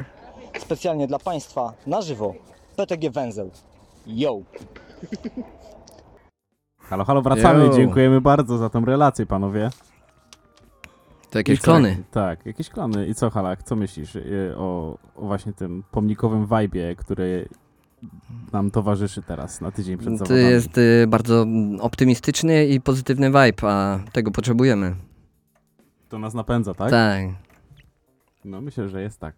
Specjalnie 0.60 1.08
dla 1.08 1.20
Państwa, 1.20 1.74
na 1.88 2.02
żywo, 2.02 2.34
PTG 2.76 3.10
Węzeł. 3.10 3.52
Yo! 4.08 4.40
Halo, 6.80 7.06
halo, 7.06 7.22
wracamy. 7.22 7.66
Yo. 7.66 7.74
Dziękujemy 7.74 8.22
bardzo 8.22 8.58
za 8.58 8.70
tą 8.70 8.86
relację, 8.86 9.26
panowie. 9.26 9.70
To 11.32 11.40
jakieś 11.40 11.60
co? 11.60 11.66
klony. 11.66 12.04
Tak, 12.12 12.46
jakieś 12.46 12.70
klony. 12.70 13.08
I 13.08 13.16
co, 13.16 13.30
Halak, 13.30 13.64
co 13.64 13.76
myślisz 13.76 14.16
y, 14.16 14.54
o, 14.58 14.98
o 15.16 15.26
właśnie 15.26 15.54
tym 15.54 15.84
pomnikowym 15.92 16.48
vibe'ie, 16.48 16.96
który 16.96 17.50
nam 18.54 18.72
towarzyszy 18.72 19.22
teraz 19.22 19.62
na 19.62 19.72
tydzień 19.72 19.98
przed 19.98 20.12
To 20.12 20.18
zawodami? 20.18 20.42
jest 20.42 20.78
y, 20.78 21.06
bardzo 21.08 21.46
optymistyczny 21.80 22.66
i 22.66 22.82
pozytywny 22.82 23.28
vibe, 23.28 23.70
a 23.72 24.00
tego 24.12 24.32
potrzebujemy. 24.32 24.96
To 26.10 26.20
nas 26.20 26.34
napędza, 26.34 26.74
tak? 26.74 26.90
Tak. 26.92 27.24
No 28.46 28.62
myślę, 28.62 28.90
że 28.90 29.02
jest 29.02 29.20
tak. 29.20 29.36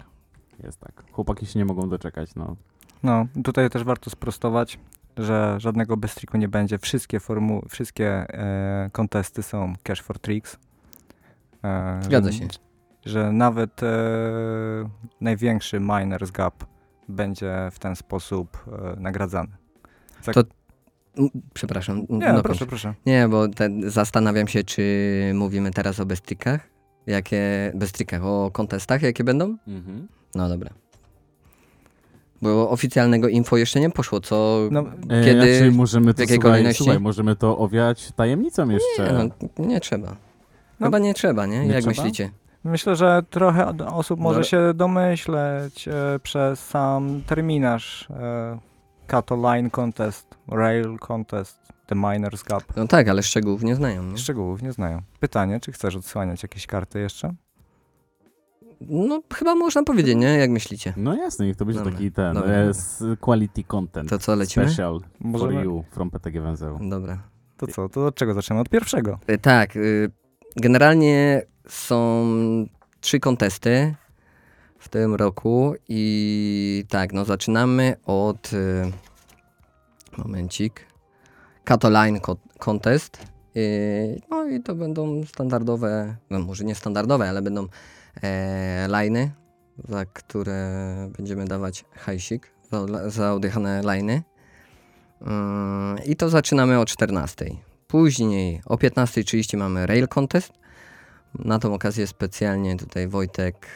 Jest 0.63 0.79
tak. 0.79 1.03
Chłopaki 1.11 1.45
się 1.45 1.59
nie 1.59 1.65
mogą 1.65 1.89
doczekać, 1.89 2.35
no. 2.35 2.55
No, 3.03 3.25
tutaj 3.43 3.69
też 3.69 3.83
warto 3.83 4.09
sprostować, 4.09 4.79
że 5.17 5.55
żadnego 5.59 5.97
bez 5.97 6.15
triku 6.15 6.37
nie 6.37 6.47
będzie. 6.47 6.77
Wszystkie 6.77 7.19
formu, 7.19 7.65
wszystkie 7.69 8.07
e, 8.09 8.89
kontesty 8.91 9.43
są 9.43 9.73
cash 9.83 10.01
for 10.01 10.19
tricks. 10.19 10.57
E, 11.63 11.99
Zgadza 12.03 12.31
że- 12.31 12.37
się. 12.37 12.47
Że 13.05 13.31
nawet 13.31 13.83
e, 13.83 13.87
największy 15.21 15.79
miners 15.79 16.31
gap 16.31 16.63
będzie 17.09 17.69
w 17.71 17.79
ten 17.79 17.95
sposób 17.95 18.57
e, 18.95 18.99
nagradzany. 18.99 19.49
Za- 20.23 20.33
To- 20.33 20.43
Przepraszam. 21.53 22.05
Nie, 22.09 22.33
no 22.33 22.43
proszę, 22.43 22.65
proszę. 22.65 22.93
Nie, 23.05 23.27
bo 23.27 23.47
te, 23.47 23.69
zastanawiam 23.87 24.47
się, 24.47 24.63
czy 24.63 24.83
mówimy 25.35 25.71
teraz 25.71 25.99
o 25.99 26.05
bestrykach? 26.05 26.69
Jakie 27.07 27.71
bestrykach? 27.75 28.25
O 28.25 28.51
kontestach, 28.53 29.01
jakie 29.01 29.23
będą? 29.23 29.57
Mhm. 29.67 30.07
No 30.35 30.49
dobra. 30.49 30.69
Bo 32.41 32.69
oficjalnego 32.69 33.27
info 33.27 33.57
jeszcze 33.57 33.79
nie 33.79 33.89
poszło, 33.89 34.19
co... 34.21 34.67
No, 34.71 34.79
E, 35.09 35.25
Kiedy- 35.25 35.39
raczej 35.39 35.71
możemy 35.71 36.13
to, 36.13 36.21
jakiej 36.21 36.35
słuchaj, 36.35 36.51
kolejności? 36.51 36.83
słuchaj, 36.83 36.99
możemy 36.99 37.35
to 37.35 37.57
owiać 37.57 38.11
tajemnicą 38.15 38.69
jeszcze. 38.69 39.13
nie, 39.13 39.29
no, 39.57 39.65
nie 39.65 39.79
trzeba. 39.79 40.15
No. 40.83 40.87
Chyba 40.87 40.99
nie 40.99 41.13
trzeba, 41.13 41.45
nie? 41.45 41.59
Nie 41.59 41.73
Jak 41.73 41.81
trzeba? 41.81 41.89
myślicie? 41.89 42.31
Myślę, 42.63 42.95
że 42.95 43.23
trochę 43.29 43.67
osób 43.93 44.19
może 44.19 44.35
ale- 44.35 44.45
się 44.45 44.73
domyśleć 44.75 45.87
e, 45.87 46.19
przez 46.23 46.59
sam 46.65 47.21
terminarz 47.27 48.07
e, 48.09 48.59
Kato 49.07 49.35
Line 49.35 49.69
Contest, 49.69 50.35
Rail 50.47 50.97
Contest, 50.99 51.59
The 51.87 51.95
Miners 51.95 52.43
Cup. 52.43 52.63
No 52.77 52.87
tak, 52.87 53.07
ale 53.07 53.23
szczegółów 53.23 53.63
nie 53.63 53.75
znają. 53.75 54.03
Nie? 54.03 54.17
Szczegółów 54.17 54.61
nie 54.61 54.71
znają. 54.71 55.01
Pytanie, 55.19 55.59
czy 55.59 55.71
chcesz 55.71 55.95
odsłaniać 55.95 56.43
jakieś 56.43 56.67
karty 56.67 56.99
jeszcze? 56.99 57.33
No 58.81 59.21
chyba 59.33 59.55
można 59.55 59.83
powiedzieć, 59.83 60.15
nie? 60.15 60.37
Jak 60.37 60.49
myślicie? 60.51 60.93
No 60.97 61.15
jasne, 61.15 61.45
niech 61.45 61.55
to 61.55 61.65
będzie 61.65 61.79
Dobra, 61.79 61.93
taki 61.93 62.11
ten 62.11 62.33
dobra, 62.33 62.49
e, 62.51 62.69
s- 62.69 63.03
quality 63.19 63.63
content. 63.63 64.09
To 64.09 64.19
co, 64.19 64.35
lecimy? 64.35 64.65
Special 64.67 64.99
for 64.99 65.09
Możemy, 65.19 65.63
you 65.63 65.83
from 65.91 66.11
PTG 66.11 66.41
Węzeł. 66.41 66.79
Dobra. 66.89 67.17
to 67.57 67.67
co, 67.67 67.89
to 67.89 68.05
od 68.05 68.15
czego 68.15 68.33
zaczynamy? 68.33 68.61
Od 68.61 68.69
pierwszego. 68.69 69.19
Y, 69.29 69.37
Tak, 69.37 69.75
y, 69.75 70.11
generalnie 70.55 71.41
są 71.67 72.25
trzy 73.01 73.19
kontesty 73.19 73.95
w 74.79 74.89
tym 74.89 75.15
roku 75.15 75.73
i 75.89 76.85
tak, 76.89 77.13
no 77.13 77.25
zaczynamy 77.25 77.95
od 78.05 78.53
y, 78.53 78.91
momencik 80.17 80.87
Catoline 81.63 82.19
Co- 82.19 82.37
Contest 82.59 83.33
Y, 83.55 84.21
no 84.29 84.47
i 84.47 84.61
to 84.61 84.75
będą 84.75 85.25
standardowe, 85.25 86.15
no 86.29 86.39
może 86.39 86.63
nie 86.63 86.75
standardowe, 86.75 87.29
ale 87.29 87.41
będą 87.41 87.67
e, 88.23 88.87
za 89.89 90.05
które 90.05 91.09
będziemy 91.17 91.45
dawać 91.45 91.85
hajsik 91.91 92.51
za, 92.71 93.09
za 93.09 93.33
odjechane 93.33 93.81
liny 93.95 94.23
Mm, 95.27 95.97
i 96.05 96.15
to 96.15 96.29
zaczynamy 96.29 96.79
o 96.79 96.85
14. 96.85 97.45
Później 97.93 98.61
o 98.65 98.75
15.30 98.75 99.57
mamy 99.57 99.87
Rail 99.87 100.07
Contest. 100.07 100.53
Na 101.39 101.59
tą 101.59 101.73
okazję 101.73 102.07
specjalnie 102.07 102.77
tutaj 102.77 103.07
Wojtek 103.07 103.67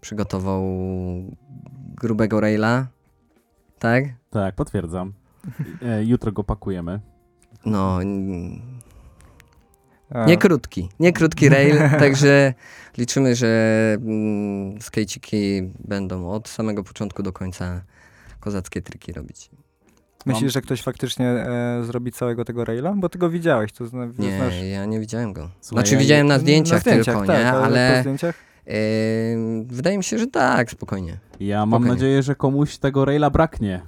przygotował 0.00 0.62
grubego 1.94 2.40
raila. 2.40 2.86
Tak? 3.78 4.04
Tak, 4.30 4.54
potwierdzam. 4.54 5.12
E, 5.82 6.04
jutro 6.04 6.32
go 6.32 6.44
pakujemy. 6.44 7.00
No, 7.66 7.98
nie 10.26 10.36
krótki, 10.38 10.88
nie 11.00 11.12
krótki 11.12 11.48
rail, 11.48 11.76
także 12.04 12.54
liczymy, 12.98 13.34
że 13.34 13.48
mm, 14.00 14.82
skejciki 14.82 15.62
będą 15.78 16.30
od 16.30 16.48
samego 16.48 16.84
początku 16.84 17.22
do 17.22 17.32
końca 17.32 17.82
kozackie 18.40 18.82
triki 18.82 19.12
robić. 19.12 19.50
Myślisz, 20.26 20.42
Mam- 20.42 20.50
że 20.50 20.60
ktoś 20.62 20.82
faktycznie 20.82 21.26
e, 21.28 21.80
zrobi 21.84 22.12
całego 22.12 22.44
tego 22.44 22.64
raila? 22.64 22.92
Bo 22.96 23.08
ty 23.08 23.18
go 23.18 23.30
widziałeś, 23.30 23.72
to 23.72 23.86
zna, 23.86 24.06
Nie, 24.18 24.36
znasz... 24.36 24.54
ja 24.72 24.84
nie 24.84 25.00
widziałem 25.00 25.32
go. 25.32 25.50
Słuchaj, 25.60 25.82
Znaczy 25.84 25.94
ja- 25.94 26.00
widziałem 26.00 26.26
na 26.26 26.38
zdjęciach, 26.38 26.82
tylko, 26.82 27.04
tak, 27.26 27.44
nie? 27.44 27.50
po 27.52 27.64
Ale 27.64 27.98
zdjęciach? 28.00 28.34
Ym, 29.34 29.66
wydaje 29.66 29.98
mi 29.98 30.04
się, 30.04 30.18
że 30.18 30.26
tak, 30.26 30.70
spokojnie. 30.70 31.18
Ja 31.40 31.58
mam 31.58 31.68
Spokojnie. 31.70 31.94
nadzieję, 31.94 32.22
że 32.22 32.34
komuś 32.34 32.78
tego 32.78 33.04
raila 33.04 33.30
braknie. 33.30 33.82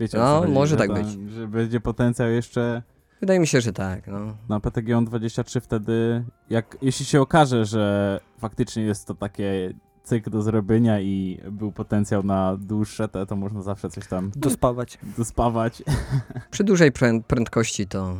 Wiecie, 0.00 0.18
No, 0.18 0.40
chodzi, 0.40 0.52
może 0.52 0.70
że 0.70 0.76
tak 0.76 0.88
to- 0.88 0.94
być. 0.94 1.32
Że 1.34 1.48
będzie 1.48 1.80
potencjał 1.80 2.28
jeszcze 2.30 2.82
Wydaje 3.20 3.40
mi 3.40 3.46
się, 3.46 3.60
że 3.60 3.72
tak. 3.72 4.06
No. 4.06 4.36
na 4.48 4.60
PTG 4.60 4.96
on 4.98 5.04
23 5.04 5.60
wtedy, 5.60 6.24
jak, 6.50 6.76
jeśli 6.82 7.06
się 7.06 7.20
okaże, 7.20 7.64
że 7.64 8.20
faktycznie 8.38 8.82
jest 8.82 9.06
to 9.06 9.14
takie 9.14 9.72
cykl 10.10 10.30
do 10.30 10.42
zrobienia 10.42 11.00
i 11.00 11.40
był 11.50 11.72
potencjał 11.72 12.22
na 12.22 12.56
dłuższe, 12.56 13.08
to, 13.08 13.26
to 13.26 13.36
można 13.36 13.62
zawsze 13.62 13.90
coś 13.90 14.06
tam 14.08 14.30
Dospawać. 14.36 14.98
dospawać. 15.18 15.82
Przy 16.50 16.64
dużej 16.64 16.92
prę- 16.92 17.22
prędkości 17.22 17.86
to 17.86 18.16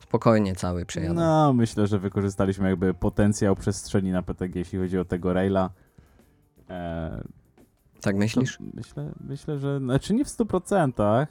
spokojnie 0.00 0.54
cały 0.54 0.86
przejadą. 0.86 1.14
No, 1.14 1.52
myślę, 1.52 1.86
że 1.86 1.98
wykorzystaliśmy 1.98 2.68
jakby 2.68 2.94
potencjał 2.94 3.56
przestrzeni 3.56 4.10
na 4.12 4.22
PTG, 4.22 4.58
jeśli 4.58 4.78
chodzi 4.78 4.98
o 4.98 5.04
tego 5.04 5.32
raila. 5.32 5.70
E, 6.70 7.22
Tak 8.00 8.16
myślisz? 8.16 8.58
myślę, 8.74 9.12
myślę, 9.20 9.58
że, 9.58 9.78
znaczy 9.78 10.14
nie 10.14 10.24
w 10.24 10.28
100%, 10.28 11.26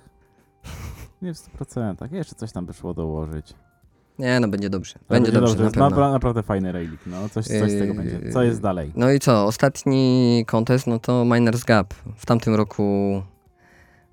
nie 1.22 1.34
w 1.34 1.38
100%, 1.38 2.14
jeszcze 2.14 2.36
coś 2.36 2.52
tam 2.52 2.66
by 2.66 2.74
szło 2.74 2.94
dołożyć. 2.94 3.54
Nie, 4.20 4.40
no 4.40 4.48
będzie 4.48 4.70
dobrze. 4.70 4.94
To 4.94 5.00
Będzie 5.10 5.32
dobrze, 5.32 5.56
na 5.56 5.64
jest 5.64 5.76
pewno. 5.76 5.90
napra- 5.90 6.12
naprawdę 6.12 6.44
fajny 6.44 6.72
railik, 6.72 7.00
no, 7.08 7.30
coś, 7.30 7.46
coś 7.46 7.72
z 7.72 7.80
tego 7.80 7.94
Yy, 7.94 7.94
będzie. 7.94 8.32
Co 8.32 8.44
jest 8.44 8.62
dalej? 8.62 8.92
No 8.96 9.12
i 9.12 9.20
co? 9.20 9.46
Ostatni 9.46 10.44
kontest, 10.48 10.88
no 10.88 11.00
to 11.00 11.26
Miners 11.26 11.64
Gap. 11.64 11.94
W 12.16 12.26
tamtym 12.26 12.56
roku 12.56 13.22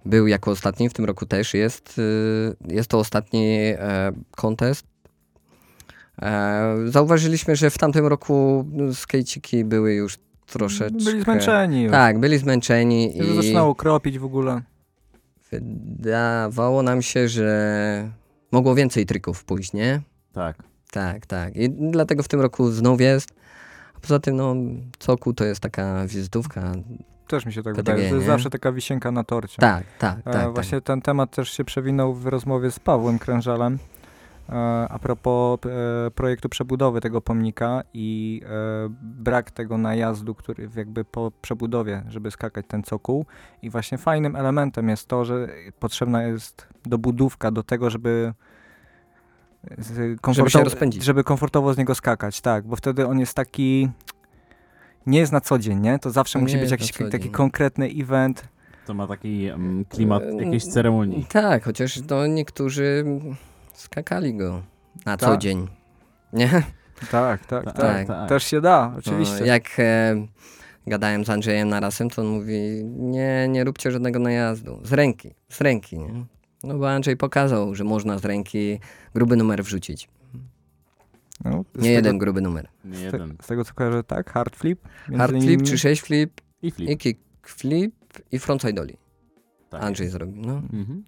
był 0.04 0.26
jako 0.26 0.50
ostatni, 0.50 0.88
w 0.88 0.92
tym 0.92 1.04
roku 1.04 1.26
też 1.26 1.54
jest. 1.54 1.98
y, 1.98 2.56
Jest 2.74 2.90
to 2.90 2.98
ostatni 2.98 3.56
e, 3.78 4.12
kontest. 4.30 4.86
E, 6.22 6.74
Zauważyliśmy, 6.86 7.56
że 7.56 7.70
w 7.70 7.78
tamtym 7.78 8.06
roku 8.06 8.64
skejciki 8.92 9.64
były 9.64 9.94
już 9.94 10.18
troszeczkę... 10.46 11.04
Byli 11.04 11.22
zmęczeni 11.22 11.82
już. 11.82 11.92
Tak, 11.92 12.18
byli 12.20 12.38
zmęczeni 12.38 13.16
Już 13.18 13.26
i 13.28 13.34
zaczynało 13.36 13.74
kropić 13.74 14.18
w 14.18 14.24
ogóle. 14.24 14.62
wydawało 15.50 16.82
nam 16.82 17.02
się, 17.02 17.28
że 17.28 18.10
mogło 18.54 18.74
więcej 18.74 19.06
trików 19.06 19.44
pójść, 19.44 19.72
nie? 19.72 20.00
Tak. 20.32 20.56
Tak, 20.90 21.26
tak. 21.26 21.56
I 21.56 21.70
dlatego 21.70 22.22
w 22.22 22.28
tym 22.28 22.40
roku 22.40 22.70
znów 22.70 23.00
jest. 23.00 23.34
A 23.96 24.00
poza 24.00 24.18
tym, 24.18 24.36
no, 24.36 24.54
Coku 24.98 25.32
to 25.32 25.44
jest 25.44 25.60
taka 25.60 26.06
wizytówka. 26.06 26.72
Też 27.28 27.46
mi 27.46 27.52
się 27.52 27.62
tak 27.62 27.74
PTG, 27.74 27.92
wydaje. 27.92 28.08
To 28.08 28.14
jest 28.14 28.26
nie? 28.26 28.32
zawsze 28.32 28.50
taka 28.50 28.72
wisienka 28.72 29.10
na 29.10 29.24
torcie. 29.24 29.56
Tak, 29.58 29.84
tak, 29.98 30.18
E, 30.18 30.32
tak. 30.32 30.54
Właśnie 30.54 30.80
ten 30.80 31.02
temat 31.02 31.30
też 31.30 31.50
się 31.50 31.64
przewinął 31.64 32.14
w 32.14 32.26
rozmowie 32.26 32.70
z 32.70 32.78
Pawłem 32.78 33.18
Krężalem 33.18 33.74
e, 33.74 33.93
a 34.88 34.98
propos 34.98 35.58
e, 35.66 36.10
projektu 36.10 36.48
przebudowy 36.48 37.00
tego 37.00 37.20
pomnika 37.20 37.82
i 37.94 38.40
e, 38.44 38.48
brak 39.02 39.50
tego 39.50 39.78
najazdu, 39.78 40.34
który 40.34 40.68
jakby 40.76 41.04
po 41.04 41.32
przebudowie, 41.42 42.02
żeby 42.08 42.30
skakać 42.30 42.66
ten 42.68 42.82
cokół. 42.82 43.26
I 43.62 43.70
właśnie 43.70 43.98
fajnym 43.98 44.36
elementem 44.36 44.88
jest 44.88 45.08
to, 45.08 45.24
że 45.24 45.48
potrzebna 45.80 46.22
jest 46.22 46.68
dobudówka 46.84 47.50
do 47.50 47.62
tego, 47.62 47.90
żeby 47.90 48.32
komfortowo, 50.20 50.64
rozpędzić. 50.64 51.04
żeby 51.04 51.24
komfortowo 51.24 51.74
z 51.74 51.78
niego 51.78 51.94
skakać, 51.94 52.40
tak, 52.40 52.66
bo 52.66 52.76
wtedy 52.76 53.06
on 53.06 53.20
jest 53.20 53.34
taki 53.34 53.88
nie 55.06 55.18
jest 55.18 55.32
na 55.32 55.40
co 55.40 55.58
dzień, 55.58 55.80
nie? 55.80 55.98
To 55.98 56.10
zawsze 56.10 56.38
To 56.38 56.42
musi 56.42 56.54
nie 56.54 56.60
być 56.60 56.70
jakiś 56.70 56.92
taki 57.10 57.30
konkretny 57.30 57.86
event. 57.86 58.48
To 58.86 58.94
ma 58.94 59.06
taki 59.06 59.46
mm, 59.46 59.84
klimat 59.84 60.22
E, 60.22 60.44
jakiejś 60.44 60.64
ceremonii. 60.64 61.26
Tak, 61.28 61.64
chociaż 61.64 62.00
to 62.00 62.26
niektórzy 62.26 63.04
skakali 63.74 64.34
go 64.34 64.62
na 65.06 65.16
co 65.16 65.26
Tak. 65.26 65.40
dzień. 65.40 65.68
Nie? 66.32 66.62
Tak, 67.10 67.46
tak, 67.46 67.64
Tak, 67.64 67.76
tak. 67.76 68.06
tak. 68.06 68.28
Też 68.28 68.44
się 68.44 68.60
da, 68.60 68.94
oczywiście. 68.98 69.40
No, 69.40 69.46
jak 69.46 69.64
e, 69.78 70.14
gadałem 70.86 71.24
z 71.24 71.30
Andrzejem 71.30 71.68
Narasem, 71.68 72.10
to 72.10 72.22
on 72.22 72.28
mówi, 72.28 72.84
nie, 72.84 73.48
nie 73.48 73.64
róbcie 73.64 73.90
żadnego 73.90 74.18
najazdu. 74.18 74.80
Z 74.84 74.92
ręki, 74.92 75.34
z 75.48 75.60
ręki, 75.60 75.98
nie? 75.98 76.24
No 76.62 76.78
bo 76.78 76.90
Andrzej 76.90 77.16
pokazał, 77.16 77.74
że 77.74 77.84
można 77.84 78.18
z 78.18 78.24
ręki 78.24 78.78
gruby 79.14 79.36
numer 79.36 79.64
wrzucić. 79.64 80.08
No, 81.44 81.50
Nie 81.50 81.64
tego, 81.74 81.86
jeden 81.86 82.18
gruby 82.18 82.40
numer. 82.40 82.68
Nie 82.84 82.94
z, 82.94 82.98
te, 82.98 83.04
jeden. 83.04 83.36
z 83.42 83.46
tego 83.46 83.64
co 83.64 83.74
kojarzę, 83.74 84.04
tak, 84.04 84.30
hard 84.30 84.56
flip. 84.56 84.80
Hard 85.16 85.32
flip, 85.32 85.42
innymi. 85.44 85.62
czy 85.62 85.78
6 85.78 86.02
flip, 86.02 86.40
I 86.62 86.70
flip. 86.70 86.90
i 86.90 86.96
kick 86.96 87.20
flip 87.42 87.94
i 88.32 88.38
frontside 88.38 88.82
ollie. 88.82 88.96
Tak 89.70 89.82
Andrzej 89.82 90.08
zrobił, 90.08 90.42
no. 90.46 90.52
Mhm. 90.72 91.04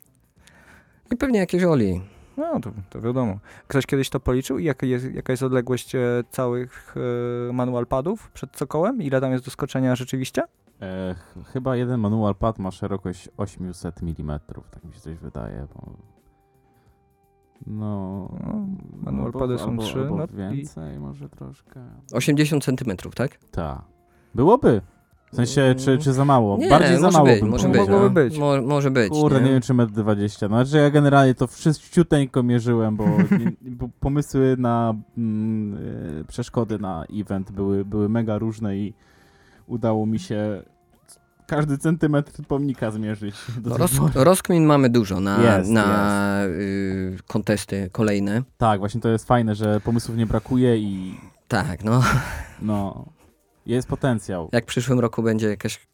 I 1.13 1.17
pewnie 1.17 1.39
jakieś 1.39 1.63
oli. 1.65 2.01
No, 2.37 2.61
to, 2.61 2.71
to 2.91 3.01
wiadomo. 3.01 3.39
Ktoś 3.69 3.87
kiedyś 3.87 4.11
to 4.11 4.21
policzył 4.21 4.59
i 4.59 4.65
jaka 4.65 4.87
jest, 4.87 5.15
jaka 5.15 5.33
jest 5.33 5.43
odległość 5.43 5.95
e, 5.95 6.01
całych 6.31 6.95
e, 7.49 7.53
manual 7.53 7.87
padów 7.87 8.31
przed 8.31 8.57
cokołem? 8.57 9.03
Ile 9.03 9.21
tam 9.21 9.33
jest 9.33 9.45
do 9.45 9.51
skoczenia 9.51 9.97
rzeczywiście? 9.97 10.43
E, 10.83 11.15
ch- 11.15 11.49
chyba 11.53 11.77
jeden 11.77 12.01
manual 12.01 12.35
pad 12.35 12.59
ma 12.59 12.71
szerokość 12.71 13.29
800 13.37 14.03
mm, 14.03 14.41
tak 14.71 14.85
mi 14.85 14.93
się 14.93 15.01
coś 15.01 15.17
wydaje. 15.19 15.67
Bo... 15.75 15.93
No, 17.67 18.29
No, 18.47 18.67
manual 19.03 19.27
albo- 19.27 19.39
pady 19.39 19.59
są 19.59 19.71
albo, 19.71 19.83
trzy, 19.83 19.99
albo 20.01 20.17
no 20.17 20.25
i- 20.25 20.37
więcej, 20.37 20.99
może 20.99 21.29
troszkę. 21.29 21.81
80 22.13 22.65
centymetrów, 22.65 23.15
tak? 23.15 23.39
Tak. 23.51 23.83
Byłoby. 24.35 24.81
W 25.33 25.37
sensie, 25.37 25.75
czy, 25.79 25.99
czy 25.99 26.13
za 26.13 26.25
mało? 26.25 26.59
Nie, 26.59 26.69
Bardziej 26.69 26.99
za 26.99 27.11
mało 27.11 27.27
być, 27.27 27.41
bym 27.41 27.49
może 27.49 27.69
być. 27.69 27.77
powiedział. 27.77 28.03
No. 28.03 28.11
być. 28.11 28.39
Mo, 28.39 28.63
może 28.63 28.91
być. 28.91 29.09
Kurde, 29.11 29.39
nie 29.41 29.47
nie? 29.47 29.53
wiem 29.53 29.61
czy 29.61 29.75
metr 29.75 29.93
20. 29.93 30.49
No, 30.49 30.65
znaczy 30.65 30.83
ja 30.83 30.91
generalnie 30.91 31.35
to 31.35 31.47
wszyściuteńko 31.47 32.43
mierzyłem, 32.43 32.97
bo, 32.97 33.05
nie, 33.41 33.53
bo 33.63 33.89
pomysły 34.01 34.57
na 34.59 34.95
mm, 35.19 35.75
y, 36.21 36.25
przeszkody 36.29 36.79
na 36.79 37.05
event 37.15 37.53
były, 37.53 37.85
były 37.85 38.09
mega 38.09 38.39
różne 38.39 38.77
i 38.77 38.95
udało 39.67 40.07
mi 40.07 40.19
się 40.19 40.63
każdy 41.47 41.79
centymetr 41.79 42.33
pomnika 42.49 42.91
zmierzyć. 42.91 43.35
Do 43.59 43.71
No, 43.71 43.77
roz, 43.77 43.91
rozkmin 44.15 44.65
mamy 44.65 44.91
dużo 44.91 45.21
na, 45.21 45.57
Jest, 45.57 45.71
na 45.71 46.45
y, 46.45 47.17
kontesty 47.27 47.89
kolejne. 47.93 48.43
Tak, 48.59 48.79
właśnie 48.79 49.01
to 49.01 49.09
jest 49.09 49.27
fajne, 49.29 49.55
że 49.55 49.81
pomysłów 49.81 50.17
nie 50.17 50.27
brakuje 50.27 50.77
i 50.79 51.15
Tak, 51.49 51.85
no. 51.85 52.03
no, 52.63 53.07
jest 53.67 53.89
potencjał. 53.89 54.49
Jak 54.53 54.65
w 54.65 54.67
przyszłym 54.69 55.01
roku 55.01 55.23
będzie 55.23 55.49
jakaś. 55.49 55.87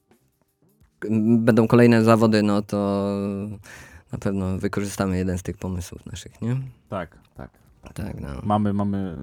Będą 1.38 1.68
kolejne 1.68 2.04
zawody, 2.04 2.42
no 2.42 2.62
to 2.62 3.06
na 4.12 4.18
pewno 4.18 4.58
wykorzystamy 4.58 5.18
jeden 5.18 5.38
z 5.38 5.42
tych 5.42 5.56
pomysłów 5.58 6.06
naszych, 6.06 6.42
nie? 6.42 6.56
Tak, 6.88 7.18
tak. 7.34 7.50
Tak, 7.94 8.20
no. 8.20 8.28
Mamy, 8.42 8.72
mamy 8.72 9.16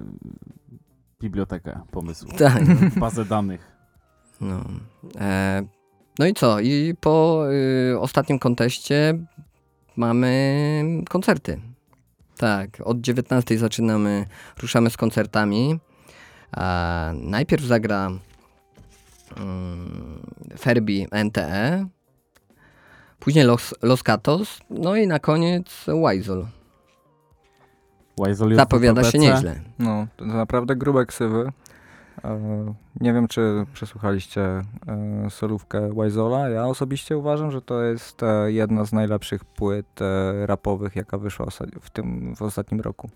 bibliotekę 1.20 1.80
pomysłów, 1.90 2.34
Tak, 2.34 2.62
bazę 3.00 3.24
danych. 3.24 3.72
no. 4.40 4.64
E, 5.20 5.62
No 6.18 6.26
i 6.26 6.34
co? 6.34 6.60
I 6.60 6.94
po 7.00 7.44
y, 7.92 7.98
ostatnim 8.00 8.38
konteście 8.38 9.18
mamy 9.96 10.84
koncerty. 11.08 11.60
Tak, 12.36 12.78
od 12.84 13.00
19 13.00 13.58
zaczynamy, 13.58 14.24
ruszamy 14.62 14.90
z 14.90 14.96
koncertami. 14.96 15.78
A 16.52 17.10
najpierw 17.14 17.62
zagra 17.64 18.10
Ferbi 20.58 21.06
NTE, 21.24 21.86
później 23.18 23.44
Los, 23.44 23.74
Los 23.82 24.02
Catos, 24.02 24.58
no 24.70 24.96
i 24.96 25.06
na 25.06 25.18
koniec 25.18 25.86
Wizol. 26.08 26.46
Wizol 28.26 28.48
jest 28.50 28.60
Zapowiada 28.60 29.04
się 29.04 29.18
nieźle. 29.18 29.60
No, 29.78 30.06
to 30.16 30.24
naprawdę 30.24 30.76
grube 30.76 31.06
ksywy. 31.06 31.52
E, 32.24 32.74
Nie 33.00 33.12
wiem, 33.12 33.28
czy 33.28 33.66
przesłuchaliście 33.72 34.42
e, 34.42 34.64
solówkę 35.30 35.90
Wizola. 36.04 36.48
Ja 36.48 36.66
osobiście 36.66 37.18
uważam, 37.18 37.50
że 37.50 37.62
to 37.62 37.82
jest 37.82 38.22
e, 38.22 38.52
jedna 38.52 38.84
z 38.84 38.92
najlepszych 38.92 39.44
płyt 39.44 40.02
e, 40.02 40.46
rapowych, 40.46 40.96
jaka 40.96 41.18
wyszła 41.18 41.46
w 41.80 41.90
tym 41.90 42.36
w 42.36 42.42
ostatnim 42.42 42.80
roku. 42.80 43.10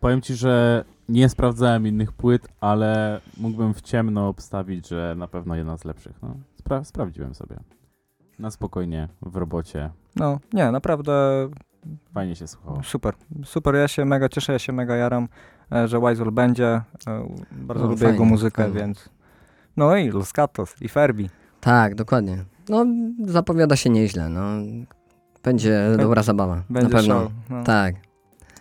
Powiem 0.00 0.20
ci, 0.22 0.34
że 0.34 0.84
nie 1.08 1.28
sprawdzałem 1.28 1.86
innych 1.86 2.12
płyt, 2.12 2.48
ale 2.60 3.20
mógłbym 3.36 3.74
w 3.74 3.80
ciemno 3.82 4.28
obstawić, 4.28 4.88
że 4.88 5.14
na 5.18 5.28
pewno 5.28 5.54
jedna 5.56 5.76
z 5.76 5.84
lepszych. 5.84 6.22
No, 6.22 6.34
spra- 6.64 6.84
sprawdziłem 6.84 7.34
sobie. 7.34 7.56
Na 8.38 8.50
spokojnie, 8.50 9.08
w 9.22 9.36
robocie. 9.36 9.90
No, 10.16 10.38
nie, 10.52 10.70
naprawdę 10.70 11.12
Fajnie 12.14 12.36
się 12.36 12.46
słuchało. 12.48 12.82
super. 12.82 13.14
Super, 13.44 13.74
ja 13.74 13.88
się 13.88 14.04
mega 14.04 14.28
cieszę, 14.28 14.52
ja 14.52 14.58
się 14.58 14.72
mega 14.72 14.96
jaram, 14.96 15.28
e, 15.72 15.88
że 15.88 16.00
Wizol 16.00 16.32
będzie. 16.32 16.66
E, 17.06 17.28
Bardzo 17.52 17.82
No, 17.84 17.88
lubię 17.90 18.00
fajnie, 18.00 18.12
jego 18.12 18.24
muzykę, 18.24 18.62
fajnie. 18.62 18.80
więc... 18.80 19.08
No 19.76 19.96
i 19.96 20.10
Los 20.10 20.32
Gatos 20.32 20.74
i 20.82 20.88
Ferbi. 20.88 21.30
Tak, 21.60 21.94
dokładnie. 21.94 22.44
No, 22.68 22.86
zapowiada 23.26 23.76
się 23.76 23.90
nieźle. 23.90 24.28
No. 24.28 24.40
Będzie 25.42 25.70
Bę- 25.94 25.96
dobra 26.00 26.22
zabawa. 26.22 26.62
Będzie 26.70 26.88
na 26.88 26.96
pewno. 26.98 27.20
show. 27.20 27.32
No. 27.50 27.64
Tak. 27.64 27.94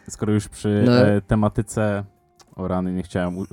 Skoro 0.09 0.33
już 0.33 0.47
przy 0.47 0.83
No. 0.85 1.07
e, 1.07 1.21
tematyce 1.21 2.03
o 2.55 2.67
rany 2.67 2.93
nie 2.93 3.03
chciałem, 3.03 3.37
u, 3.37 3.45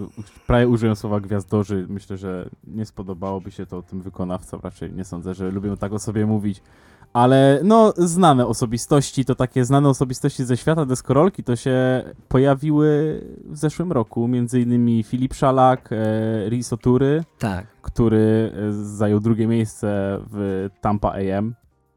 prawie 0.46 0.68
użyłem 0.68 0.96
słowa 0.96 1.20
gwiazdorzy. 1.20 1.86
Myślę, 1.88 2.16
że 2.16 2.48
nie 2.66 2.86
spodobałoby 2.86 3.50
się 3.50 3.66
to 3.66 3.82
tym 3.82 4.02
wykonawcom. 4.02 4.60
Raczej 4.62 4.92
nie 4.92 5.04
sądzę, 5.04 5.34
że 5.34 5.50
lubią 5.50 5.76
tak 5.76 5.92
o 5.92 5.98
sobie 5.98 6.26
mówić. 6.26 6.62
Ale 7.12 7.60
no, 7.64 7.92
znane 7.96 8.46
osobistości, 8.46 9.24
to 9.24 9.34
takie 9.34 9.64
znane 9.64 9.88
osobistości 9.88 10.44
ze 10.44 10.56
świata 10.56 10.84
deskorolki, 10.86 11.44
to 11.44 11.56
się 11.56 12.02
pojawiły 12.28 13.20
w 13.44 13.56
zeszłym 13.56 13.92
roku. 13.92 14.28
Między 14.28 14.60
innymi 14.60 15.02
Filip 15.02 15.34
Szalak, 15.34 15.90
e, 15.92 16.48
Riso 16.48 16.76
Tury, 16.76 17.24
Tak. 17.38 17.66
który 17.82 18.52
e, 18.68 18.72
zajął 18.72 19.20
drugie 19.20 19.46
miejsce 19.46 20.18
w 20.30 20.68
Tampa 20.80 21.12
AM. 21.12 21.54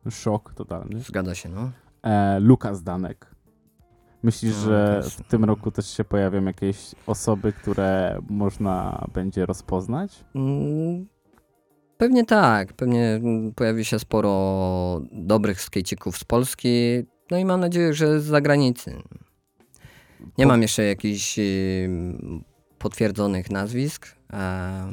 Szok 0.10 0.54
totalny. 0.54 1.00
Zgadza 1.00 1.36
się, 1.36 1.50
no. 1.50 1.72
E, 2.04 2.40
Lukas 2.40 2.84
Danek. 2.84 3.31
Myślisz, 4.24 4.56
No, 4.58 4.62
że 4.64 5.00
też. 5.04 5.14
w 5.16 5.24
tym 5.24 5.44
roku 5.46 5.72
też 5.72 5.88
się 5.98 6.04
pojawią 6.04 6.46
jakieś 6.46 6.78
osoby, 7.08 7.54
które 7.54 8.20
można 8.30 9.06
będzie 9.14 9.46
rozpoznać? 9.46 10.26
Mm, 10.36 11.08
Pewnie 11.98 12.26
tak. 12.26 12.74
Pewnie 12.74 13.06
mm, 13.16 13.54
pojawi 13.54 13.86
się 13.86 14.00
sporo 14.00 15.02
dobrych 15.12 15.62
skejcików 15.62 16.18
z 16.18 16.24
Polski. 16.24 16.70
No 17.32 17.38
i 17.38 17.46
mam 17.46 17.60
nadzieję, 17.60 17.94
że 17.94 18.20
z 18.20 18.24
zagranicy. 18.24 18.96
Nie 20.38 20.46
mam 20.48 20.62
jeszcze 20.62 20.84
jakichś 20.84 21.40
ym, 21.40 22.44
potwierdzonych 22.80 23.50
nazwisk. 23.52 24.08
E, 24.34 24.88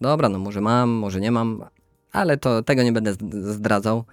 dobra, 0.00 0.28
no 0.28 0.38
może 0.38 0.60
mam, 0.60 0.90
może 0.90 1.20
nie 1.20 1.30
mam, 1.30 1.64
ale 2.12 2.36
to 2.36 2.62
tego 2.62 2.82
nie 2.82 2.92
będę 2.92 3.12
zd- 3.12 3.52
zdradzał. 3.52 4.04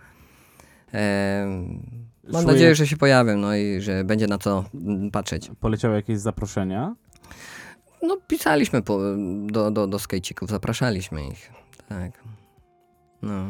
Mam 2.32 2.44
Szły- 2.44 2.48
nadzieję, 2.48 2.76
że 2.76 2.88
się 2.88 2.98
pojawią, 2.98 3.38
no 3.38 3.56
i 3.56 3.82
że 3.82 4.04
będzie 4.04 4.28
na 4.28 4.38
co 4.38 4.66
patrzeć. 5.12 5.52
Poleciały 5.60 5.96
jakieś 5.96 6.20
zaproszenia? 6.20 6.96
No 8.04 8.18
pisaliśmy 8.28 8.82
po, 8.82 9.00
do, 9.46 9.72
do, 9.72 9.88
do 9.88 10.00
skejcików, 10.00 10.50
zapraszaliśmy 10.50 11.28
ich. 11.28 11.52
Tak. 11.90 12.12
No. 13.22 13.46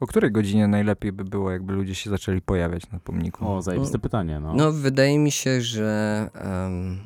O 0.00 0.06
której 0.06 0.32
godzinie 0.32 0.68
najlepiej 0.68 1.12
by 1.12 1.24
było, 1.24 1.50
jakby 1.50 1.72
ludzie 1.72 1.94
się 1.94 2.10
zaczęli 2.10 2.40
pojawiać 2.40 2.90
na 2.90 2.98
pomniku? 3.00 3.52
O, 3.52 3.62
zajebiste 3.62 3.98
pytanie, 3.98 4.40
no. 4.40 4.54
No, 4.54 4.72
wydaje 4.72 5.18
mi 5.18 5.30
się, 5.30 5.60
że 5.60 6.30
em, 6.34 6.98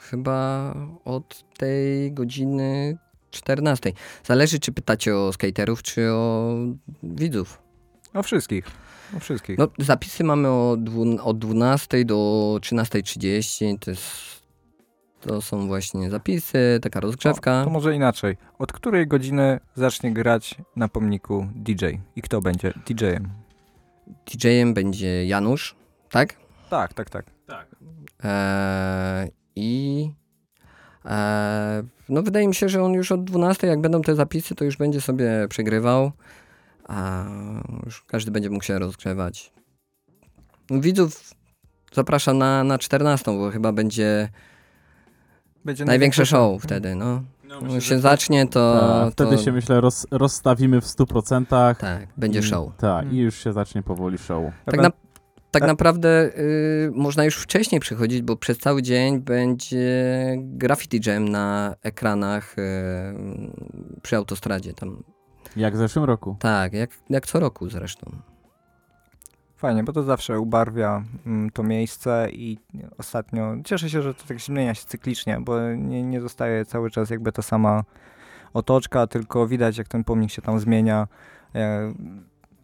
chyba 0.00 0.74
od 1.04 1.44
tej 1.58 2.12
godziny 2.12 2.98
14. 3.30 3.92
Zależy, 4.24 4.60
czy 4.60 4.72
pytacie 4.72 5.16
o 5.16 5.32
skaterów, 5.32 5.82
czy 5.82 6.12
o 6.12 6.54
widzów. 7.02 7.62
O 8.14 8.22
wszystkich. 8.22 8.70
O 9.16 9.20
wszystkich. 9.20 9.58
No, 9.58 9.68
zapisy 9.78 10.24
mamy 10.24 10.48
od 11.22 11.38
12 11.38 12.04
do 12.04 12.14
13.30. 12.60 13.78
To, 13.78 13.90
jest, 13.90 14.02
to 15.20 15.42
są 15.42 15.66
właśnie 15.66 16.10
zapisy, 16.10 16.78
taka 16.82 17.00
rozgrzewka. 17.00 17.60
O, 17.60 17.64
to 17.64 17.70
może 17.70 17.94
inaczej. 17.94 18.36
Od 18.58 18.72
której 18.72 19.06
godziny 19.06 19.60
zacznie 19.74 20.12
grać 20.12 20.54
na 20.76 20.88
pomniku 20.88 21.46
DJ? 21.54 21.84
I 22.16 22.22
kto 22.22 22.40
będzie 22.40 22.72
DJ-em? 22.86 23.28
DJ-em 24.26 24.74
będzie 24.74 25.26
Janusz, 25.26 25.76
tak? 26.10 26.36
Tak, 26.70 26.94
tak, 26.94 27.10
tak. 27.10 27.26
Eee, 28.24 29.30
I 29.56 30.10
eee, 31.04 31.82
no 32.08 32.22
wydaje 32.22 32.48
mi 32.48 32.54
się, 32.54 32.68
że 32.68 32.82
on 32.82 32.92
już 32.92 33.12
od 33.12 33.24
12, 33.24 33.66
jak 33.66 33.80
będą 33.80 34.02
te 34.02 34.14
zapisy, 34.14 34.54
to 34.54 34.64
już 34.64 34.76
będzie 34.76 35.00
sobie 35.00 35.46
przegrywał, 35.48 36.12
a 36.88 37.24
już 37.86 38.02
każdy 38.02 38.30
będzie 38.30 38.50
mógł 38.50 38.64
się 38.64 38.78
rozgrzewać. 38.78 39.52
Widzów 40.70 41.30
zapraszam 41.92 42.38
na, 42.38 42.64
na 42.64 42.78
14, 42.78 43.24
bo 43.38 43.50
chyba 43.50 43.72
będzie 43.72 44.28
Będzie 45.64 45.84
największe 45.84 46.26
show 46.26 46.62
wtedy, 46.62 46.94
no. 46.94 47.22
Jak 47.72 47.82
się 47.82 47.98
zacznie, 47.98 48.46
to, 48.46 48.80
Ta, 48.80 49.10
wtedy 49.10 49.36
to 49.36 49.42
się, 49.42 49.52
myślę, 49.52 49.80
roz, 49.80 50.06
rozstawimy 50.10 50.80
w 50.80 50.84
100%. 50.84 51.76
tak, 51.76 52.08
będzie 52.16 52.42
show. 52.42 52.76
Tak, 52.76 53.02
Mm. 53.02 53.14
i 53.16 53.18
już 53.18 53.44
się 53.44 53.52
zacznie 53.52 53.82
powoli 53.82 54.18
show. 54.18 54.44
Tak, 54.64 54.80
na, 54.80 54.90
tak 55.50 55.62
e- 55.62 55.66
naprawdę 55.66 56.30
y, 56.38 56.90
można 56.94 57.24
już 57.24 57.36
wcześniej 57.36 57.80
przychodzić, 57.80 58.22
bo 58.22 58.36
przez 58.36 58.58
cały 58.58 58.82
dzień 58.82 59.18
będzie 59.20 59.86
graffiti 60.38 61.00
jam 61.06 61.28
na 61.28 61.74
ekranach 61.82 62.58
y, 62.58 62.62
przy 64.02 64.16
autostradzie. 64.16 64.74
Tam. 64.74 65.02
Jak 65.58 65.74
w 65.74 65.76
zeszłym 65.76 66.04
roku. 66.04 66.36
Tak, 66.38 66.72
jak, 66.72 66.90
jak 67.10 67.26
co 67.26 67.40
roku 67.40 67.68
zresztą. 67.68 68.12
Fajnie, 69.56 69.84
bo 69.84 69.92
to 69.92 70.02
zawsze 70.02 70.40
ubarwia 70.40 71.02
mm, 71.26 71.50
to 71.50 71.62
miejsce 71.62 72.28
i 72.32 72.58
ostatnio 72.98 73.54
cieszę 73.64 73.90
się, 73.90 74.02
że 74.02 74.14
to 74.14 74.24
tak 74.28 74.40
zmienia 74.40 74.74
się 74.74 74.84
cyklicznie, 74.86 75.38
bo 75.40 75.60
nie, 75.74 76.02
nie 76.02 76.20
zostaje 76.20 76.64
cały 76.64 76.90
czas 76.90 77.10
jakby 77.10 77.32
ta 77.32 77.42
sama 77.42 77.84
otoczka, 78.54 79.06
tylko 79.06 79.46
widać 79.46 79.78
jak 79.78 79.88
ten 79.88 80.04
pomnik 80.04 80.30
się 80.30 80.42
tam 80.42 80.60
zmienia. 80.60 81.08
E, 81.54 81.92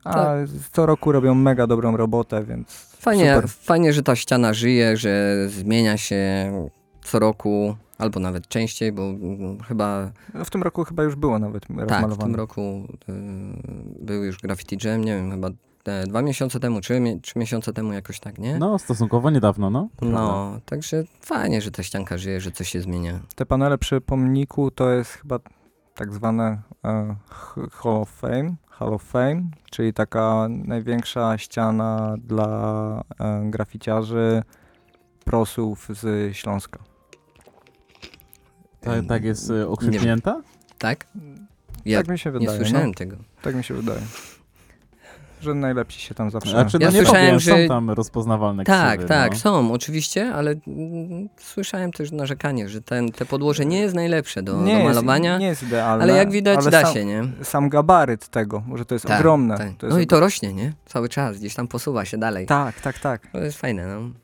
A 0.04 0.12
Tak. 0.14 0.48
co 0.72 0.86
roku 0.86 1.12
robią 1.12 1.34
mega 1.34 1.66
dobrą 1.66 1.96
robotę, 1.96 2.44
więc 2.44 2.96
Fajnie, 3.00 3.34
super. 3.34 3.50
fajnie, 3.50 3.92
że 3.92 4.02
ta 4.02 4.16
ściana 4.16 4.52
żyje, 4.54 4.96
że 4.96 5.34
zmienia 5.48 5.96
się 5.96 6.52
co 7.04 7.18
roku, 7.18 7.76
albo 8.04 8.20
nawet 8.20 8.48
częściej, 8.48 8.92
bo 8.92 9.02
mm, 9.02 9.60
chyba 9.60 10.10
No, 10.34 10.44
w 10.44 10.50
tym 10.50 10.62
roku 10.62 10.84
chyba 10.84 11.02
już 11.02 11.16
było 11.16 11.38
nawet 11.38 11.66
tak, 11.88 12.10
w 12.10 12.18
tym 12.18 12.34
roku 12.34 12.88
y, 13.08 13.12
był 14.00 14.24
już 14.24 14.38
graffiti 14.38 14.78
jam, 14.84 15.04
nie 15.04 15.16
wiem, 15.16 15.30
chyba 15.30 15.50
dwa 16.06 16.22
miesiące 16.22 16.60
temu, 16.60 16.80
trzy, 16.80 17.18
trzy 17.22 17.38
miesiące 17.38 17.72
temu 17.72 17.92
jakoś 17.92 18.20
tak, 18.20 18.38
nie? 18.38 18.58
No, 18.58 18.78
stosunkowo 18.78 19.30
niedawno, 19.30 19.70
no. 19.70 19.88
to 19.96 20.06
prawda. 20.06 20.20
No, 20.20 20.60
także 20.64 21.04
fajnie, 21.20 21.60
że 21.60 21.70
ta 21.70 21.82
ścianka 21.82 22.18
żyje, 22.18 22.40
że 22.40 22.50
coś 22.52 22.68
się 22.68 22.80
zmienia. 22.80 23.20
Te 23.34 23.46
panele 23.46 23.78
przy 23.78 24.00
pomniku 24.00 24.70
to 24.70 24.90
jest 24.90 25.10
chyba 25.10 25.38
tak 25.94 26.12
zwane 26.12 26.62
e, 26.84 27.16
Hall 27.72 27.96
of 27.96 28.10
Fame, 28.10 28.54
Hall 28.70 28.94
of 28.94 29.02
Fame, 29.02 29.42
czyli 29.70 29.92
taka 29.92 30.46
największa 30.48 31.38
ściana 31.38 32.16
dla 32.18 33.02
e, 33.20 33.50
graficiarzy, 33.50 34.42
prosów 35.24 35.88
z 35.90 36.34
Śląska. 36.36 36.93
Tak, 38.84 39.06
tak 39.08 39.24
jest 39.24 39.50
y, 39.50 39.68
okrzyknięta? 39.68 40.42
Tak? 40.78 41.06
Ja 41.84 41.98
tak 41.98 42.08
mi 42.08 42.18
się 42.18 42.30
nie 42.32 42.38
wydaje. 42.38 42.58
słyszałem 42.58 42.88
no, 42.88 42.94
tego. 42.94 43.16
tak 43.42 43.54
mi 43.54 43.64
się 43.64 43.74
wydaje. 43.74 44.00
Że 45.40 45.54
najlepsi 45.54 46.00
się 46.00 46.14
tam 46.14 46.30
zawsze... 46.30 46.50
Znaczy, 46.50 46.78
no 46.80 46.84
Ja 46.86 46.90
nie 46.90 46.96
słyszałem, 46.96 47.24
powiem, 47.26 47.40
że- 47.40 47.62
są 47.62 47.68
tam 47.68 47.90
rozpoznawalne 47.90 48.64
Tak, 48.64 48.98
ksywy, 48.98 49.08
tak, 49.08 49.32
no. 49.32 49.38
są 49.38 49.72
oczywiście, 49.72 50.32
ale 50.34 50.54
mm, 50.66 51.28
słyszałem 51.40 51.92
też 51.92 52.12
narzekanie, 52.12 52.68
że 52.68 52.82
ten, 52.82 53.12
te 53.12 53.24
podłoże 53.24 53.64
nie 53.64 53.78
jest 53.80 53.94
najlepsze 53.94 54.42
do, 54.42 54.54
do 54.54 54.66
jest- 54.66 54.84
malowania, 54.84 55.38
nie 55.38 55.46
jest 55.46 55.62
idealne. 55.62 56.04
ale 56.04 56.12
jak 56.16 56.30
widać 56.30 56.58
ale 56.58 56.70
da 56.70 56.82
sam, 56.82 56.94
się, 56.94 57.04
nie? 57.04 57.22
Sam 57.42 57.68
gabaryt 57.68 58.28
tego, 58.28 58.62
że 58.74 58.84
to 58.84 58.94
jest 58.94 59.06
Tak, 59.06 59.18
ogromne. 59.20 59.58
tak. 59.58 59.76
To 59.78 59.86
jest 59.86 59.96
No 59.96 60.02
i 60.02 60.06
to 60.06 60.20
rośnie, 60.20 60.52
nie? 60.52 60.72
Cały 60.86 61.08
czas, 61.08 61.38
gdzieś 61.38 61.54
tam 61.54 61.68
posuwa 61.68 62.04
się 62.04 62.18
dalej. 62.18 62.46
Tak, 62.46 62.80
tak, 62.80 62.98
tak. 62.98 63.26
To 63.32 63.38
jest 63.38 63.58
fajne, 63.58 63.86
no. 63.86 64.23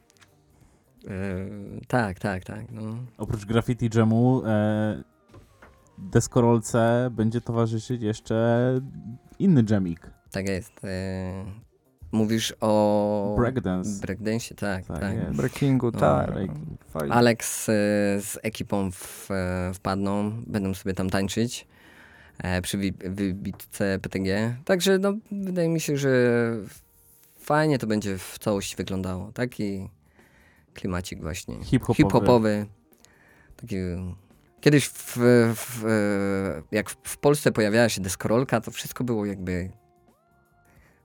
Yy, 1.05 1.81
tak, 1.89 2.19
tak, 2.19 2.45
tak. 2.45 2.71
No. 2.73 2.97
Oprócz 3.19 3.45
graffiti 3.45 3.89
jamu 3.95 4.43
e, 4.47 5.03
deskorolce 5.99 7.09
będzie 7.13 7.41
towarzyszyć 7.41 8.03
jeszcze 8.03 8.81
inny 9.39 9.65
jamik. 9.71 10.11
Tak 10.31 10.49
jest. 10.49 10.85
E, 10.85 11.45
mówisz 12.13 12.55
o... 12.61 13.35
Breakdance. 13.39 14.01
Breakdance, 14.01 14.55
tak, 14.55 14.87
Tak 14.87 15.01
tak. 15.01 15.33
Breakingu, 15.33 15.91
No, 15.91 15.99
tak. 16.01 16.33
breaking. 16.33 16.69
Alex 17.11 17.69
e, 17.69 17.73
z 18.21 18.39
ekipą 18.43 18.91
w, 18.91 19.31
e, 19.31 19.71
wpadną, 19.75 20.43
będą 20.47 20.75
sobie 20.75 20.95
tam 20.95 21.11
tańczyć 21.11 21.67
e, 22.39 22.63
przy 22.63 22.79
wi- 22.79 22.93
wybitce 23.05 23.99
PTG. 23.99 24.57
Także 24.65 24.99
no, 24.99 25.13
wydaje 25.33 25.69
mi 25.69 25.81
się, 25.81 25.97
że 25.97 26.11
fajnie 27.39 27.79
to 27.79 27.87
będzie 27.87 28.19
w 28.19 28.39
całości 28.39 28.77
wyglądało. 28.77 29.33
Taki 29.33 29.89
klimacik 30.75 31.23
właśnie 31.23 31.65
Hip-hopowy. 31.65 31.97
hip-hopowy. 31.97 32.67
Taki, 33.57 33.77
kiedyś 34.61 34.89
w, 34.89 35.17
w, 35.55 35.85
jak 36.73 36.91
w 36.91 37.19
Polsce 37.19 37.53
pojawiała 37.53 37.89
się 37.89 38.01
deskorolka, 38.01 38.61
to 38.61 38.71
wszystko 38.71 39.05
było 39.05 39.27
jakby 39.27 39.71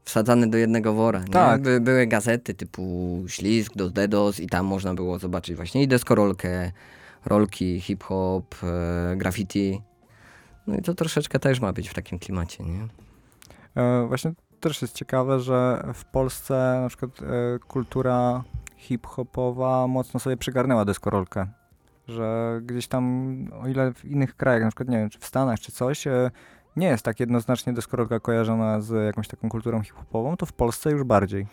wsadzane 0.06 0.48
do 0.48 0.58
jednego 0.58 0.94
wora. 0.94 1.24
Tak. 1.32 1.62
By, 1.62 1.82
były 1.82 2.08
gazety 2.08 2.54
typu 2.54 3.24
Ślizg, 3.28 3.74
Dos 3.76 3.94
Dedos 3.94 4.40
i 4.40 4.48
tam 4.48 4.66
można 4.66 4.94
było 4.94 5.20
zobaczyć 5.20 5.56
właśnie 5.56 5.84
i 5.84 5.88
deskorolkę, 5.88 6.72
rolki, 7.26 7.82
hip-hop, 7.82 8.56
e, 8.64 9.16
graffiti. 9.16 9.82
No 10.68 10.78
i 10.78 10.82
to 10.82 10.94
troszeczkę 10.94 11.40
też 11.40 11.60
ma 11.60 11.74
być 11.74 11.90
w 11.90 11.94
takim 11.94 12.20
klimacie, 12.20 12.64
nie? 12.64 12.88
E, 13.76 14.08
właśnie 14.08 14.34
też 14.60 14.82
jest 14.82 14.94
ciekawe, 14.94 15.40
że 15.40 15.88
w 15.94 16.06
Polsce 16.06 16.80
na 16.82 16.90
przykład 16.90 17.12
e, 17.22 17.60
kultura 17.60 18.44
hip-hopowa 18.86 19.88
mocno 19.88 20.20
sobie 20.20 20.38
przygarnęła 20.38 20.86
deskorolkę. 20.86 21.48
Że 22.08 22.60
gdzieś 22.64 22.88
tam, 22.88 23.36
o 23.64 23.68
ile 23.68 23.94
w 23.94 24.06
innych 24.06 24.36
krajach, 24.36 24.64
na 24.64 24.68
przykład 24.70 24.90
nie 24.90 24.98
wiem, 24.98 25.10
czy 25.10 25.20
w 25.20 25.26
Stanach, 25.26 25.60
czy 25.60 25.72
coś, 25.72 26.08
e, 26.08 26.32
nie 26.76 26.88
jest 26.88 27.04
tak 27.06 27.20
jednoznacznie 27.20 27.74
deskorolka 27.74 28.20
kojarzona 28.20 28.82
z 28.82 29.06
jakąś 29.06 29.28
taką 29.28 29.50
kulturą 29.50 29.82
hip-hopową, 29.82 30.38
to 30.38 30.46
w 30.46 30.54
Polsce 30.54 30.92
już 30.92 31.04
bardziej. 31.04 31.48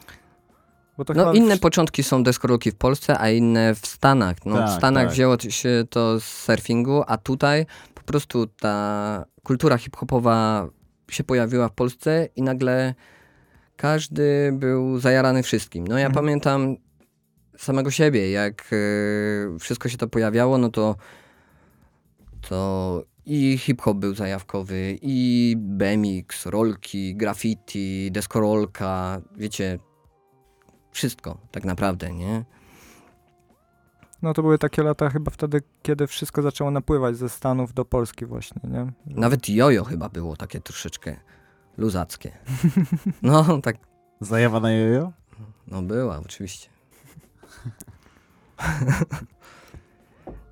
Bo 0.98 1.04
to 1.04 1.14
No 1.14 1.32
inne 1.32 1.54
wsz- 1.56 1.60
początki 1.60 2.02
są 2.02 2.22
deskorolki 2.22 2.70
w 2.70 2.74
Polsce, 2.76 3.18
a 3.18 3.30
inne 3.30 3.74
w 3.74 3.86
Stanach. 3.86 4.36
No, 4.46 4.54
w 4.56 4.58
Tak, 4.58 4.70
Stanach 4.70 5.04
tak. 5.04 5.12
wzięło 5.12 5.36
się 5.38 5.84
to 5.90 6.20
z 6.20 6.24
surfingu, 6.24 7.02
a 7.06 7.16
tutaj 7.16 7.66
po 7.94 8.02
prostu 8.02 8.46
ta 8.46 9.24
kultura 9.44 9.78
hip-hopowa 9.78 10.66
się 11.10 11.24
pojawiła 11.24 11.68
w 11.68 11.72
Polsce 11.72 12.28
i 12.36 12.42
nagle 12.42 12.94
każdy 13.76 14.50
był 14.52 14.98
zajarany 14.98 15.42
wszystkim. 15.42 15.86
No 15.86 15.98
ja 15.98 16.06
Mhm. 16.06 16.24
pamiętam 16.24 16.76
samego 17.56 17.90
siebie, 17.90 18.30
jak 18.30 18.70
e, 18.72 19.58
wszystko 19.58 19.88
się 19.88 19.96
to 19.98 20.08
pojawiało, 20.08 20.58
no 20.58 20.68
to 20.68 20.96
to 22.48 23.02
i 23.26 23.58
hip-hop 23.58 23.96
był 23.96 24.14
zajawkowy, 24.14 24.98
i 25.02 25.54
BMX, 25.58 26.46
rolki, 26.46 27.16
graffiti, 27.16 28.12
deskorolka, 28.12 29.20
wiecie, 29.36 29.78
wszystko 30.90 31.38
tak 31.50 31.64
naprawdę, 31.64 32.12
nie? 32.12 32.44
No 34.22 34.34
to 34.34 34.42
były 34.42 34.58
takie 34.58 34.82
lata 34.82 35.10
chyba 35.10 35.30
wtedy, 35.30 35.62
kiedy 35.82 36.06
wszystko 36.06 36.42
zaczęło 36.42 36.70
napływać 36.70 37.16
ze 37.16 37.28
Stanów 37.28 37.74
do 37.74 37.84
Polski 37.84 38.26
właśnie, 38.26 38.62
nie? 38.70 38.92
Nawet 39.06 39.48
jojo 39.48 39.84
chyba 39.84 40.08
było 40.08 40.36
takie 40.36 40.60
troszeczkę 40.60 41.16
luzackie. 41.78 42.32
No, 43.22 43.60
tak, 43.62 43.76
Zajawa 44.20 44.60
na 44.60 44.72
jojo? 44.72 45.12
no 45.66 45.82
była 45.82 46.18
oczywiście. 46.18 46.71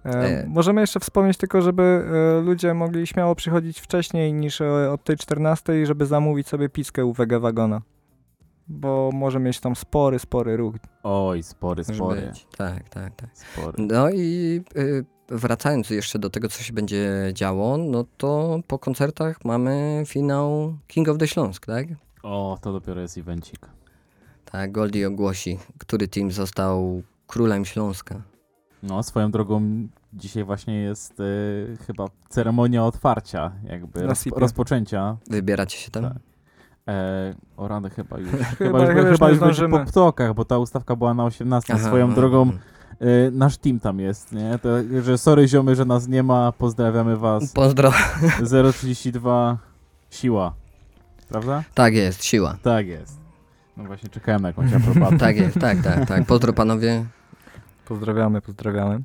E, 0.04 0.08
E. 0.08 0.46
Możemy 0.46 0.80
jeszcze 0.80 1.00
wspomnieć 1.00 1.36
tylko, 1.36 1.62
żeby 1.62 1.82
e, 1.82 2.40
ludzie 2.40 2.74
mogli 2.74 3.06
śmiało 3.06 3.34
przychodzić 3.34 3.80
wcześniej 3.80 4.32
niż 4.32 4.60
e, 4.60 4.90
od 4.90 5.04
tej 5.04 5.16
14, 5.16 5.86
żeby 5.86 6.06
zamówić 6.06 6.48
sobie 6.48 6.68
pizzkę 6.68 7.04
u 7.04 7.12
Wege 7.12 7.40
Wagona. 7.40 7.82
Bo 8.68 9.10
może 9.12 9.40
mieć 9.40 9.60
tam 9.60 9.76
spory, 9.76 10.18
spory 10.18 10.56
ruch. 10.56 10.74
Oj, 11.02 11.42
spory, 11.42 11.84
spory. 11.84 12.20
być. 12.20 12.46
Tak, 12.56 12.88
tak, 12.88 13.16
tak. 13.16 13.30
spory. 13.34 13.72
No 13.78 14.10
i 14.10 14.60
y, 14.76 15.04
wracając 15.28 15.90
jeszcze 15.90 16.18
do 16.18 16.30
tego, 16.30 16.48
co 16.48 16.62
się 16.62 16.72
będzie 16.72 17.30
działo, 17.32 17.76
no 17.76 18.04
to 18.16 18.60
po 18.66 18.78
koncertach 18.78 19.44
mamy 19.44 20.02
finał 20.06 20.74
King 20.86 21.08
of 21.08 21.18
the 21.18 21.28
Śląsk, 21.28 21.66
tak? 21.66 21.86
O, 22.22 22.58
to 22.62 22.72
dopiero 22.72 23.00
jest 23.00 23.18
evencik. 23.18 23.68
Tak, 24.44 24.72
Goldie 24.72 25.08
ogłosi, 25.08 25.58
który 25.78 26.08
team 26.08 26.30
został 26.30 27.02
królem 27.30 27.64
Śląska. 27.64 28.22
No, 28.82 29.02
swoją 29.02 29.30
drogą 29.30 29.88
dzisiaj 30.12 30.44
właśnie 30.44 30.80
jest 30.80 31.20
y, 31.20 31.76
chyba 31.86 32.04
ceremonia 32.28 32.84
otwarcia, 32.84 33.52
jakby 33.64 34.02
roz, 34.02 34.26
rozpoczęcia. 34.36 35.16
Wybieracie 35.30 35.78
się 35.78 35.90
tam? 35.90 36.02
Tak. 36.02 36.12
E, 36.88 37.34
o 37.56 37.68
rany 37.68 37.90
chyba 37.90 38.18
już. 38.18 38.30
Chyba- 38.58 38.58
chyba 38.58 38.78
już, 38.80 38.88
chyba 38.88 39.08
już 39.08 39.18
chyba 39.18 39.28
już 39.28 39.38
będzie 39.38 39.68
po 39.68 39.78
ptokach, 39.78 40.34
bo 40.34 40.44
ta 40.44 40.58
ustawka 40.58 40.96
była 40.96 41.14
na 41.14 41.24
18. 41.24 41.74
Aha, 41.74 41.86
swoją 41.86 42.06
aha, 42.06 42.14
drogą 42.14 42.50
y, 43.02 43.30
nasz 43.32 43.56
team 43.56 43.80
tam 43.80 44.00
jest, 44.00 44.32
nie? 44.32 44.58
To, 44.58 44.68
że 45.02 45.18
sorry 45.18 45.48
ziomy, 45.48 45.76
że 45.76 45.84
nas 45.84 46.08
nie 46.08 46.22
ma, 46.22 46.52
pozdrawiamy 46.52 47.16
was. 47.16 47.52
Pozdro. 47.52 47.92
032 48.72 49.58
siła. 50.10 50.54
Prawda? 51.28 51.64
Tak 51.74 51.94
jest, 51.94 52.24
siła. 52.24 52.56
Tak 52.62 52.86
jest. 52.86 53.20
No 53.76 53.84
właśnie 53.84 54.08
czekałem 54.08 54.42
na 54.42 54.48
jakąś 54.48 54.72
aprobatę. 54.72 55.18
Tak 55.18 55.36
jest, 55.36 55.58
tak, 55.58 55.82
tak, 55.82 56.06
tak. 56.08 56.26
Pozdro 56.26 56.52
panowie. 56.52 57.04
Pozdrawiamy, 57.94 58.40
pozdrawiamy. 58.40 58.94
E, 58.94 59.00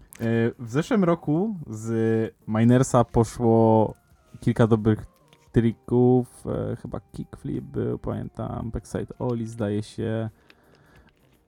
W 0.59 0.69
zeszłym 0.71 1.03
roku 1.03 1.55
z 1.69 2.33
Minersa 2.47 3.03
poszło 3.03 3.93
kilka 4.39 4.67
dobrych 4.67 5.05
trików, 5.51 6.43
e, 6.47 6.75
chyba 6.75 6.99
kickflip 6.99 7.63
był, 7.65 7.99
pamiętam, 7.99 8.71
backside 8.71 9.13
Oli 9.19 9.47
zdaje 9.47 9.83
się, 9.83 10.29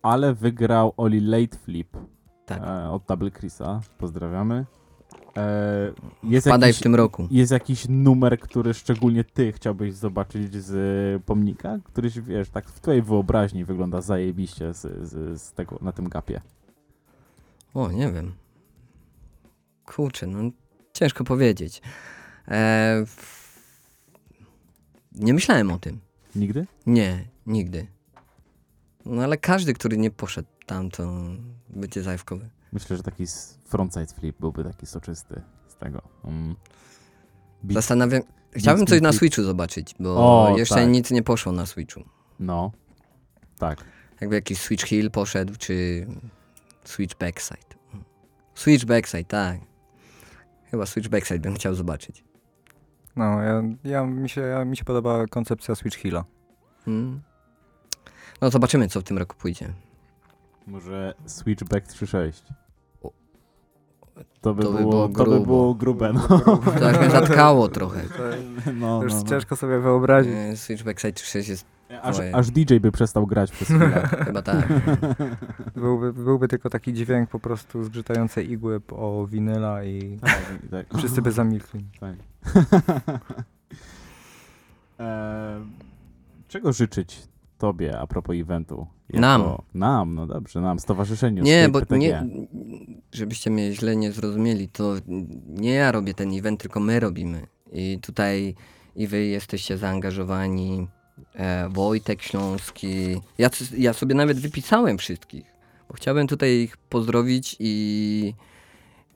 ale 0.01 0.33
wygrał 0.33 0.93
Oli 0.97 1.19
late 1.21 1.57
flip 1.57 1.97
Tak. 2.45 2.61
e, 2.63 2.89
od 2.89 3.03
Double 3.07 3.31
Chrisa, 3.31 3.81
pozdrawiamy. 3.97 4.65
Jest, 6.23 6.47
Wpadaj 6.47 6.69
jakiś, 6.69 6.79
w 6.79 6.83
tym 6.83 6.95
roku. 6.95 7.27
jest 7.31 7.51
jakiś 7.51 7.85
numer, 7.89 8.39
który 8.39 8.73
szczególnie 8.73 9.23
ty 9.23 9.51
chciałbyś 9.51 9.93
zobaczyć 9.93 10.55
z 10.55 11.23
pomnika, 11.23 11.77
któryś, 11.83 12.19
wiesz, 12.19 12.49
tak 12.49 12.69
w 12.69 12.81
twojej 12.81 13.01
wyobraźni 13.01 13.65
wygląda 13.65 14.01
zajebiście 14.01 14.73
z, 14.73 14.81
z, 14.81 15.41
z 15.41 15.53
tego, 15.53 15.77
na 15.81 15.91
tym 15.91 16.09
gapie. 16.09 16.41
O, 17.77 17.91
nie 17.91 18.11
wiem. 18.11 18.33
Kurczę, 19.85 20.27
no 20.27 20.51
ciężko 20.93 21.23
powiedzieć. 21.23 21.81
E, 22.47 23.05
nie 25.11 25.33
myślałem 25.33 25.71
o 25.71 25.79
tym. 25.79 25.99
Nigdy? 26.35 26.67
Nie, 26.85 27.25
nigdy. 27.45 27.87
No 29.05 29.23
ale 29.23 29.37
każdy, 29.37 29.73
który 29.73 29.97
nie 29.97 30.11
poszedł 30.11 30.47
tam, 30.65 30.89
to 30.91 31.13
będzie 31.69 32.03
zajawkowy. 32.03 32.49
Myślę, 32.73 32.97
że 32.97 33.03
taki 33.03 33.25
frontside 33.65 34.13
flip 34.19 34.39
byłby 34.39 34.63
taki 34.63 34.85
soczysty 34.85 35.41
z 35.67 35.75
tego. 35.75 36.01
Mm. 36.23 36.55
Beat- 37.63 37.73
Zastanawiam... 37.73 38.21
Chciałbym 38.51 38.85
coś 38.87 39.01
na. 39.01 39.13
Switchu 39.13 39.43
zobaczyć, 39.43 39.95
bo 39.99 40.09
O, 40.49 40.57
jeszcze 40.57 40.75
tak. 40.75 40.89
nic 40.89 41.11
nie 41.11 41.23
poszło 41.23 41.51
na 41.51 41.65
Switchu. 41.65 42.03
No, 42.39 42.71
tak. 43.57 43.83
Jakby 44.21 44.35
jakiś 44.35 44.59
Switch 44.59 44.85
Hill 44.87 45.11
poszedł, 45.11 45.53
czy 45.59 46.07
Switch 46.83 47.17
Backside. 47.17 47.66
Switch 48.57 48.85
Backside, 48.85 49.23
tak. 49.23 49.59
Chyba 50.71 50.85
Switch 50.85 51.09
Backside 51.09 51.39
bym 51.39 51.55
chciał 51.55 51.75
zobaczyć. 51.75 52.23
No, 53.15 53.41
ja, 53.41 53.63
ja, 53.83 54.05
mi, 54.05 54.29
się, 54.29 54.41
ja, 54.41 54.65
mi 54.65 54.77
się 54.77 54.83
podoba 54.83 55.25
koncepcja 55.27 55.75
Switch 55.75 55.97
Hilla. 55.97 56.23
Hmm. 56.85 57.21
No 58.41 58.49
zobaczymy, 58.49 58.87
co 58.87 59.01
w 59.01 59.03
tym 59.03 59.17
roku 59.17 59.35
pójdzie. 59.35 59.73
Może 60.67 61.13
Switchback 61.25 61.87
3.6. 61.87 62.31
O. 63.03 63.11
To 64.41 64.53
by, 64.53 64.63
To 64.63 64.71
by 64.71 64.79
było, 64.79 65.07
było 65.07 65.25
to 65.25 65.31
by 65.31 65.39
było 65.45 65.73
grube, 65.73 66.13
no. 66.13 66.27
To 66.39 66.57
tak 66.79 66.99
mnie 66.99 67.09
zatkało 67.09 67.67
trochę. 67.67 68.01
no, 68.73 69.03
Już 69.03 69.13
no, 69.13 69.19
no. 69.19 69.29
ciężko 69.29 69.55
sobie 69.55 69.79
wyobrazić. 69.79 70.33
E, 70.35 70.57
Switch 70.57 70.83
Backside 70.83 71.19
6 71.19 71.49
jest 71.49 71.65
Aż, 72.01 72.15
aż 72.33 72.51
DJ 72.51 72.77
by 72.77 72.91
przestał 72.91 73.27
grać 73.27 73.51
przez 73.51 73.67
chwilę. 73.67 74.07
chyba 74.25 74.41
tak. 74.41 74.67
Byłby, 75.75 76.13
byłby 76.13 76.47
tylko 76.47 76.69
taki 76.69 76.93
dźwięk 76.93 77.29
po 77.29 77.39
prostu 77.39 77.83
zgrzytającej 77.83 78.51
igły 78.51 78.81
o 78.91 79.27
winyla 79.27 79.83
i 79.83 80.19
tak, 80.21 80.41
i 80.65 80.69
tak. 80.69 80.97
wszyscy 80.97 81.21
by 81.21 81.31
zamilkli. 81.31 81.85
Tak. 81.99 82.15
e, 84.99 85.59
czego 86.47 86.73
życzyć 86.73 87.27
tobie 87.57 87.99
a 87.99 88.07
propos 88.07 88.35
eventu? 88.35 88.87
Nam. 89.13 89.43
Nam, 89.73 90.15
no 90.15 90.27
dobrze, 90.27 90.61
nam, 90.61 90.79
stowarzyszeniu. 90.79 91.43
Nie, 91.43 91.69
bo 91.69 91.79
PTG. 91.79 91.99
nie, 91.99 92.23
żebyście 93.11 93.49
mnie 93.49 93.73
źle 93.73 93.95
nie 93.95 94.11
zrozumieli, 94.11 94.69
to 94.69 94.95
nie 95.47 95.73
ja 95.73 95.91
robię 95.91 96.13
ten 96.13 96.37
event, 96.37 96.59
tylko 96.59 96.79
my 96.79 96.99
robimy. 96.99 97.47
I 97.71 97.99
tutaj 98.01 98.55
i 98.95 99.07
wy 99.07 99.25
jesteście 99.25 99.77
zaangażowani, 99.77 100.87
e, 101.35 101.69
Wojtek 101.69 102.21
Śląski. 102.21 103.21
Ja, 103.37 103.49
ja 103.77 103.93
sobie 103.93 104.15
nawet 104.15 104.39
wypisałem 104.39 104.97
wszystkich, 104.97 105.45
bo 105.89 105.93
chciałbym 105.93 106.27
tutaj 106.27 106.51
ich 106.51 106.77
pozdrowić 106.77 107.55
i, 107.59 108.33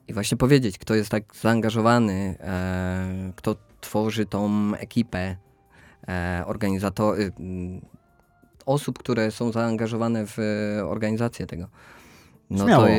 i 0.08 0.12
właśnie 0.12 0.36
powiedzieć, 0.36 0.78
kto 0.78 0.94
jest 0.94 1.10
tak 1.10 1.24
zaangażowany, 1.40 2.36
e, 2.40 3.32
kto 3.36 3.56
tworzy 3.80 4.26
tą 4.26 4.50
ekipę 4.74 5.36
e, 6.08 6.42
organizator, 6.46 7.18
mm, 7.20 7.80
osób, 8.66 8.98
które 8.98 9.30
są 9.30 9.52
zaangażowane 9.52 10.26
w 10.26 10.38
e, 10.38 10.86
organizację 10.86 11.46
tego. 11.46 11.68
No 12.50 12.64
Śmiało. 12.64 12.86
to 12.86 12.90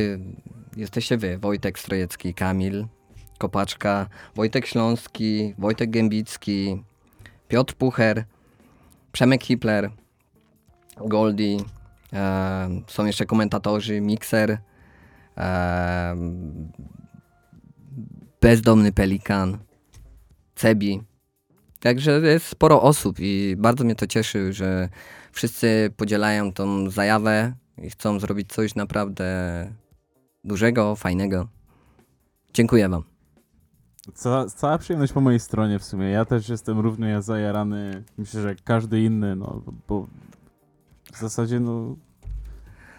jesteście 0.78 1.18
wy, 1.18 1.38
Wojtek 1.38 1.80
Strojecki, 1.80 2.34
Kamil 2.34 2.88
Kopaczka, 3.38 4.10
Wojtek 4.36 4.66
Śląski, 4.66 5.56
Wojtek 5.58 5.90
Gębicki, 5.90 6.84
Piotr 7.48 7.74
Pucher, 7.74 8.26
Przemek 9.14 9.44
Hipler, 9.44 9.90
Goldie, 10.98 11.58
e, 12.14 12.70
są 12.88 13.06
jeszcze 13.06 13.26
komentatorzy, 13.26 14.02
Mixer, 14.02 14.58
e, 15.38 16.16
Bezdomny 18.42 18.92
Pelikan, 18.92 19.58
Cebi. 20.56 21.02
Także 21.80 22.12
jest 22.12 22.46
sporo 22.46 22.82
osób 22.82 23.16
i 23.20 23.56
bardzo 23.58 23.84
mnie 23.84 23.96
to 23.96 24.08
cieszy, 24.08 24.54
że 24.54 24.90
wszyscy 25.32 25.94
podzielają 25.98 26.54
tą 26.54 26.90
zajawę 26.90 27.54
i 27.78 27.90
chcą 27.90 28.20
zrobić 28.20 28.54
coś 28.54 28.76
naprawdę 28.76 29.26
dużego, 30.44 30.96
fajnego. 30.96 31.48
Dziękuję 32.54 32.90
wam. 32.90 33.13
Ca 34.14 34.46
cała 34.46 34.78
przyjemność 34.78 35.14
po 35.14 35.22
mojej 35.22 35.40
stronie 35.40 35.80
w 35.80 35.84
sumie. 35.84 36.10
Ja 36.10 36.26
też 36.26 36.50
jestem 36.50 36.80
równie 36.80 37.22
zajarany, 37.22 38.04
myślę, 38.18 38.42
że 38.42 38.48
jak 38.48 38.64
każdy 38.64 39.02
inny, 39.02 39.36
no 39.36 39.62
bo 39.88 40.08
w 41.14 41.20
zasadzie 41.20 41.60
no 41.60 41.96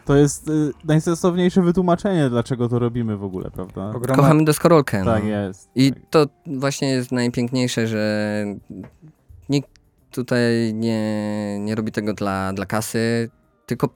to 0.05 0.17
jest 0.17 0.49
y, 0.49 0.73
najsensowniejsze 0.85 1.63
wytłumaczenie, 1.63 2.31
dlaczego 2.31 2.69
to 2.69 2.79
robimy 2.79 3.17
w 3.17 3.25
ogóle, 3.25 3.51
prawda? 3.51 3.89
Ogromna, 3.89 4.23
Kochamy 4.23 4.45
deskorolkę. 4.45 5.05
Tak 5.05 5.23
no. 5.23 5.29
jest. 5.29 5.71
I 5.75 5.93
tak. 5.93 6.03
to 6.11 6.27
właśnie 6.47 6.91
jest 6.91 7.13
najpiękniejsze, 7.13 7.87
że 7.87 8.45
nikt 9.49 9.71
tutaj 10.11 10.75
nie, 10.75 11.59
nie 11.61 11.75
robi 11.75 11.93
tego 11.93 12.13
dla, 12.13 12.53
dla 12.53 12.67
kasy, 12.67 13.31
tylko 13.67 13.89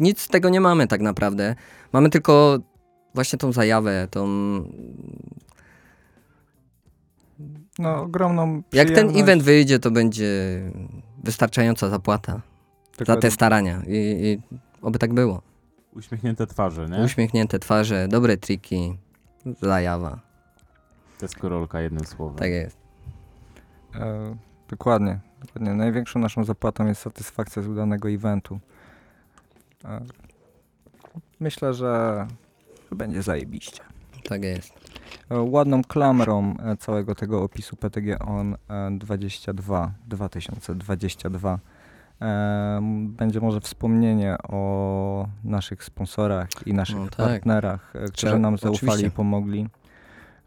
nic 0.00 0.20
z 0.20 0.28
tego 0.28 0.48
nie 0.48 0.60
mamy 0.60 0.86
tak 0.86 1.00
naprawdę. 1.00 1.54
Mamy 1.92 2.10
tylko 2.10 2.58
właśnie 3.14 3.38
tą 3.38 3.52
zajawę, 3.52 4.08
tą... 4.10 4.26
no, 7.80 8.02
ogromną 8.02 8.62
Jak 8.72 8.90
ten 8.90 9.16
event 9.16 9.42
wyjdzie, 9.42 9.78
to 9.78 9.90
będzie 9.90 10.60
wystarczająca 11.24 11.88
zapłata 11.88 12.40
za 13.06 13.16
te 13.16 13.30
starania 13.30 13.82
i, 13.86 13.96
i 13.96 14.56
oby 14.82 14.98
tak 14.98 15.14
było. 15.14 15.42
Uśmiechnięte 15.92 16.46
twarze, 16.46 16.88
nie? 16.88 17.04
Uśmiechnięte 17.04 17.58
twarze, 17.58 18.08
dobre 18.08 18.36
triki, 18.36 18.98
zajawa. 19.62 20.20
Deskorolka 21.20 21.80
jednym 21.80 22.04
słowem. 22.04 22.38
Tak 22.38 22.50
jest. 22.50 22.76
E, 23.94 24.36
dokładnie, 24.68 25.20
dokładnie. 25.40 25.74
Największą 25.74 26.20
naszą 26.20 26.44
zapłatą 26.44 26.86
jest 26.86 27.00
satysfakcja 27.00 27.62
z 27.62 27.66
udanego 27.68 28.10
eventu. 28.10 28.60
E, 29.84 30.00
myślę, 31.40 31.74
że 31.74 32.26
będzie 32.90 33.22
zajebiście. 33.22 33.82
Tak 34.28 34.44
jest. 34.44 34.79
E, 35.30 35.40
ładną 35.40 35.82
klamrą 35.84 36.54
e, 36.64 36.76
całego 36.76 37.14
tego 37.14 37.42
opisu 37.42 37.76
PTG 37.76 38.18
On 38.18 38.54
e, 38.70 38.90
22 38.98 39.92
2022 40.06 41.58
e, 42.20 42.26
m, 42.76 43.08
będzie 43.12 43.40
może 43.40 43.60
wspomnienie 43.60 44.36
o 44.48 45.28
naszych 45.44 45.84
sponsorach 45.84 46.48
i 46.66 46.74
naszych 46.74 46.96
No 46.96 47.04
tak. 47.06 47.16
partnerach, 47.16 47.92
e, 47.96 47.98
którzy 47.98 48.12
Trzeba- 48.12 48.38
nam 48.38 48.58
zaufali 48.58 48.76
oczywiście. 48.88 49.06
i 49.06 49.10
pomogli. 49.10 49.66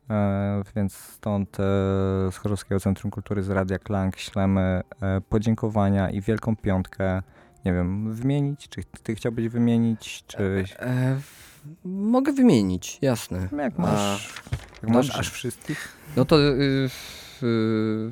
E, 0.09 0.61
więc 0.75 0.93
stąd 0.93 1.59
e, 1.59 1.63
z 2.31 2.37
Chorzowskiego 2.37 2.79
Centrum 2.79 3.11
Kultury 3.11 3.43
z 3.43 3.49
Radia 3.49 3.79
Klang 3.79 4.17
ślemy 4.17 4.81
e, 5.01 5.21
podziękowania 5.21 6.09
i 6.09 6.21
wielką 6.21 6.55
piątkę. 6.55 7.21
Nie 7.65 7.73
wiem, 7.73 8.13
wymienić? 8.13 8.69
Czy 8.69 8.81
ty 9.03 9.15
chciałbyś 9.15 9.47
wymienić? 9.47 10.23
Czy 10.27 10.63
mogę 11.83 12.33
wymienić, 12.33 12.99
jasne. 13.01 13.49
jak 13.57 13.73
A, 13.77 13.81
masz, 13.81 14.33
jak 14.83 14.91
masz 14.91 15.19
aż 15.19 15.29
wszystkich? 15.29 15.97
No 16.15 16.25
to 16.25 16.39
y, 16.41 16.89
y, 17.43 18.11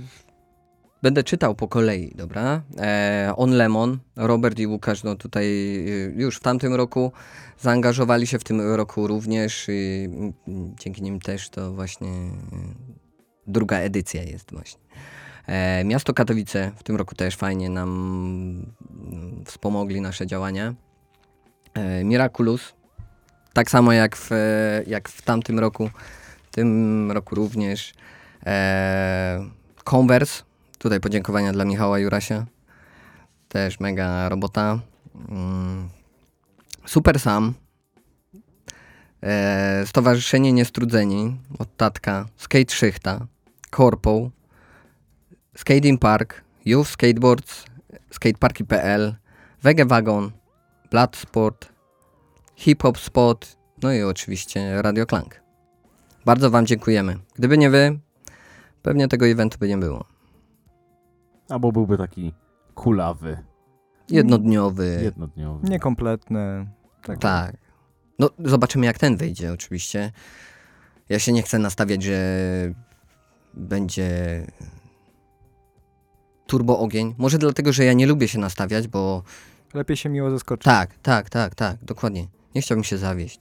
będę 1.02 1.24
czytał 1.24 1.56
po 1.56 1.68
kolei, 1.68 2.14
dobra? 2.16 2.62
E, 2.78 3.34
On 3.38 3.52
Lemon, 3.52 4.00
Robert 4.16 4.60
i 4.60 4.68
Łukasz, 4.68 5.04
no 5.04 5.16
tutaj 5.16 5.46
y, 5.46 6.14
już 6.18 6.38
w 6.38 6.40
tamtym 6.40 6.76
roku 6.76 7.12
zaangażowali 7.60 8.28
się 8.28 8.40
w 8.40 8.44
tym 8.44 8.62
roku 8.62 9.08
również 9.08 9.66
i 9.70 10.08
mm, 10.12 10.34
dzięki 10.80 11.02
nim 11.02 11.20
też 11.20 11.50
to 11.50 11.74
właśnie 11.74 12.10
y, 12.10 12.32
druga 13.48 13.78
edycja 13.78 14.24
jest 14.24 14.52
właśnie. 14.52 14.82
E, 15.48 15.84
miasto 15.84 16.14
Katowice 16.14 16.72
w 16.76 16.84
tym 16.84 16.96
roku 16.96 17.16
też 17.16 17.36
fajnie 17.36 17.70
nam 17.70 17.90
mm, 18.92 19.46
wspomogli 19.46 20.02
nasze 20.02 20.28
działania. 20.28 20.74
E, 21.74 22.04
Miraculous, 22.04 22.74
tak 23.54 23.72
samo 23.72 23.94
jak 23.94 24.18
w, 24.18 24.30
jak 24.88 25.10
w 25.10 25.22
tamtym 25.22 25.60
roku, 25.60 25.90
w 26.44 26.56
tym 26.56 27.12
roku 27.12 27.36
również. 27.36 27.94
E, 28.46 29.46
Converse, 29.84 30.44
tutaj 30.78 31.00
podziękowania 31.00 31.54
dla 31.54 31.66
Michała 31.66 32.00
Jurasia, 32.00 32.46
też 33.48 33.80
mega 33.80 34.30
robota. 34.30 34.80
Mm, 35.30 35.90
Super 36.86 37.20
Sam, 37.20 37.54
e, 39.24 39.84
Stowarzyszenie 39.86 40.54
Niestrudzeni 40.54 41.38
od 41.60 41.78
Tatka, 41.78 42.26
Skate 42.38 42.74
Szychta, 42.74 43.28
Korpoł, 43.70 44.32
Skating 45.58 46.02
Park, 46.02 46.42
Youth 46.66 46.90
Skateboards, 46.90 47.66
Skateparki.pl, 48.12 49.16
Wege 49.64 49.86
Wagon, 49.86 50.32
Bloodsport, 50.92 51.71
Hip 52.62 52.84
Hop 52.84 52.98
Spot, 52.98 53.58
no 53.84 53.94
i 53.94 54.02
oczywiście 54.04 54.82
Radio 54.82 55.06
Klank. 55.06 55.42
Bardzo 56.26 56.50
Wam 56.50 56.66
dziękujemy. 56.66 57.18
Gdyby 57.36 57.58
nie 57.58 57.70
Wy, 57.70 58.00
pewnie 58.82 59.08
tego 59.08 59.28
eventu 59.28 59.58
by 59.60 59.68
nie 59.68 59.78
było. 59.78 60.06
Albo 61.50 61.72
byłby 61.72 61.98
taki 61.98 62.34
kulawy, 62.76 63.38
Jednodniowy. 64.10 65.00
jednodniowy. 65.04 65.70
Niekompletny. 65.70 66.68
Tak. 67.04 67.20
Tak. 67.20 67.58
No, 68.20 68.30
zobaczymy 68.40 68.86
jak 68.86 68.98
ten 68.98 69.18
wyjdzie, 69.18 69.54
oczywiście. 69.54 70.12
Ja 71.10 71.20
się 71.20 71.32
nie 71.34 71.44
chcę 71.44 71.60
nastawiać, 71.60 72.04
że 72.04 72.18
będzie 73.54 74.08
turbo 76.48 76.80
ogień. 76.80 77.16
Może 77.18 77.38
dlatego, 77.38 77.74
że 77.74 77.86
ja 77.86 77.94
nie 77.94 78.08
lubię 78.08 78.28
się 78.28 78.40
nastawiać, 78.40 78.88
bo 78.88 79.24
Lepiej 79.74 79.98
się 79.98 80.10
miło 80.10 80.32
zaskoczyć. 80.32 80.64
tak, 80.66 80.96
tak, 81.02 81.30
tak, 81.30 81.56
tak, 81.56 81.84
dokładnie. 81.84 82.28
Nie 82.56 82.62
chciałbym 82.62 82.84
się 82.84 82.98
zawieść. 82.98 83.40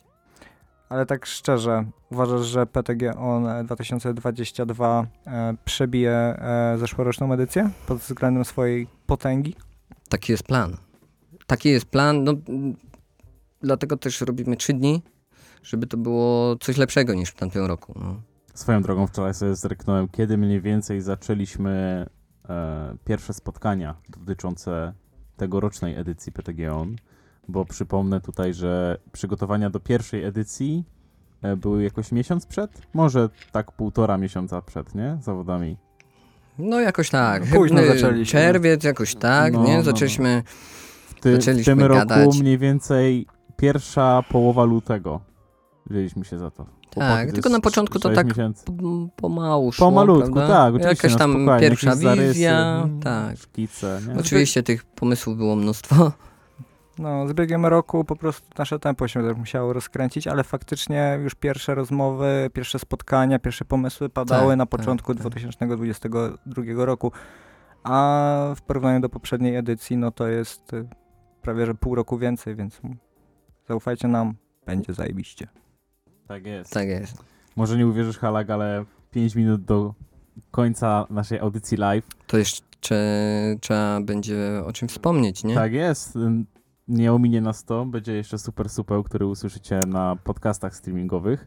Ale 0.88 1.06
tak 1.06 1.26
szczerze, 1.26 1.84
uważasz, 2.10 2.46
że 2.46 2.66
PTG 2.66 3.16
On 3.16 3.46
e, 3.46 3.64
2022 3.64 5.06
e, 5.26 5.54
przebije 5.64 6.12
e, 6.12 6.76
zeszłoroczną 6.78 7.32
edycję 7.32 7.70
pod 7.86 7.98
względem 7.98 8.44
swojej 8.44 8.86
potęgi? 9.06 9.54
Taki 10.08 10.32
jest 10.32 10.44
plan. 10.44 10.76
Taki 11.46 11.68
jest 11.68 11.86
plan. 11.86 12.24
No, 12.24 12.32
dlatego 13.60 13.96
też 13.96 14.20
robimy 14.20 14.56
trzy 14.56 14.72
dni, 14.72 15.02
żeby 15.62 15.86
to 15.86 15.96
było 15.96 16.56
coś 16.56 16.76
lepszego 16.76 17.14
niż 17.14 17.30
w 17.30 17.34
tamtym 17.34 17.66
roku. 17.66 17.94
No. 17.96 18.20
Swoją 18.54 18.82
drogą 18.82 19.06
wczoraj 19.06 19.34
sobie 19.34 19.56
zerknąłem, 19.56 20.08
kiedy 20.08 20.38
mniej 20.38 20.60
więcej 20.60 21.00
zaczęliśmy 21.00 22.06
e, 22.48 22.96
pierwsze 23.04 23.34
spotkania 23.34 23.94
dotyczące 24.08 24.92
tegorocznej 25.36 25.96
edycji 25.96 26.32
PTG 26.32 26.74
On, 26.74 26.96
bo 27.48 27.64
przypomnę 27.64 28.20
tutaj, 28.20 28.54
że 28.54 28.98
przygotowania 29.12 29.70
do 29.70 29.80
pierwszej 29.80 30.24
edycji 30.24 30.84
e, 31.42 31.56
były 31.56 31.82
jakoś 31.82 32.12
miesiąc 32.12 32.46
przed? 32.46 32.70
Może 32.94 33.28
tak 33.52 33.72
półtora 33.72 34.18
miesiąca 34.18 34.62
przed, 34.62 34.94
nie? 34.94 35.18
Zawodami. 35.22 35.76
no 36.58 36.80
jakoś 36.80 37.10
tak. 37.10 37.42
Późno 37.42 37.80
Chybny 37.80 37.94
zaczęliśmy. 38.00 38.40
Czerwiec, 38.40 38.84
jakoś 38.84 39.14
tak, 39.14 39.52
No, 39.52 39.64
nie? 39.64 39.76
no, 39.76 39.82
Zaczęliśmy. 39.82 40.42
W, 41.08 41.14
ty, 41.20 41.32
w 41.32 41.34
Zaczęliśmy 41.36 41.72
tym 41.76 41.82
roku 41.84 42.08
gadać. 42.08 42.38
mniej 42.40 42.58
więcej 42.58 43.26
pierwsza 43.56 44.22
połowa 44.30 44.64
lutego 44.64 45.20
wzięliśmy 45.90 46.24
się 46.24 46.38
za 46.38 46.50
to. 46.50 46.66
Chłopaki, 46.94 47.26
to 47.26 47.32
tylko 47.32 47.48
na 47.48 47.60
początku 47.60 47.98
to 47.98 48.10
tak 48.10 48.26
miesięcy. 48.26 48.64
pomału 49.16 49.72
szło, 49.72 49.86
Pomalutku, 49.86 50.32
prawda? 50.32 50.54
tak, 50.54 50.74
oczywiście. 50.74 50.88
Jakaś 50.88 51.12
no 51.12 51.18
tam 51.18 51.30
spokojnie, 51.32 51.60
pierwsza 51.60 51.86
jakieś 51.90 52.02
zarysy, 52.02 52.28
wizja, 52.28 52.82
mm, 52.84 53.00
tak. 53.00 53.36
Szkice, 53.38 54.00
nie? 54.08 54.14
Oczywiście 54.20 54.62
tych 54.62 54.84
pomysłów 54.84 55.36
było 55.36 55.56
mnóstwo. 55.56 56.12
No, 56.98 57.28
z 57.28 57.32
biegiem 57.32 57.66
roku 57.66 58.04
po 58.04 58.16
prostu 58.16 58.48
nasze 58.58 58.78
tempo 58.78 59.08
się 59.08 59.28
tak 59.28 59.36
musiało 59.36 59.72
rozkręcić, 59.72 60.26
ale 60.26 60.44
faktycznie 60.44 61.18
już 61.22 61.34
pierwsze 61.34 61.74
rozmowy, 61.74 62.50
pierwsze 62.52 62.78
spotkania, 62.78 63.38
pierwsze 63.38 63.64
pomysły 63.64 64.08
padały 64.08 64.48
Tak, 64.52 64.58
na 64.58 64.66
tak, 64.66 64.80
początku 64.80 65.14
tak. 65.14 65.20
2022 65.20 66.84
roku. 66.84 67.12
A 67.84 68.54
w 68.56 68.62
porównaniu 68.62 69.00
do 69.00 69.08
poprzedniej 69.08 69.56
edycji, 69.56 69.96
no 69.96 70.10
to 70.10 70.28
jest 70.28 70.72
y, 70.72 70.88
prawie 71.42 71.66
że 71.66 71.74
pół 71.74 71.94
roku 71.94 72.18
więcej, 72.18 72.56
więc 72.56 72.80
zaufajcie 73.68 74.08
nam, 74.08 74.34
będzie 74.66 74.94
zajebiście. 74.94 75.48
Tak 76.28 76.46
jest. 76.46 76.72
Tak 76.72 76.88
jest. 76.88 77.24
Może 77.56 77.76
nie 77.76 77.86
uwierzysz, 77.86 78.18
Halak, 78.18 78.50
ale 78.50 78.84
5 79.10 79.34
minut 79.34 79.64
do 79.64 79.94
końca 80.50 81.06
naszej 81.10 81.38
audycji 81.38 81.76
live 81.76 82.06
To 82.26 82.38
jeszcze 82.38 82.70
jeszcze 82.80 83.56
trzeba 83.60 84.00
będzie 84.00 84.62
o 84.66 84.72
czym 84.72 84.88
wspomnieć, 84.88 85.44
nie? 85.44 85.54
Tak 85.54 85.72
jest. 85.72 86.18
Nie 86.90 87.12
ominie 87.12 87.40
nas 87.40 87.64
to. 87.64 87.84
Będzie 87.84 88.12
jeszcze 88.14 88.38
super 88.38 88.68
super, 88.68 89.02
który 89.04 89.26
usłyszycie 89.26 89.80
na 89.86 90.16
podcastach 90.24 90.76
streamingowych. 90.76 91.46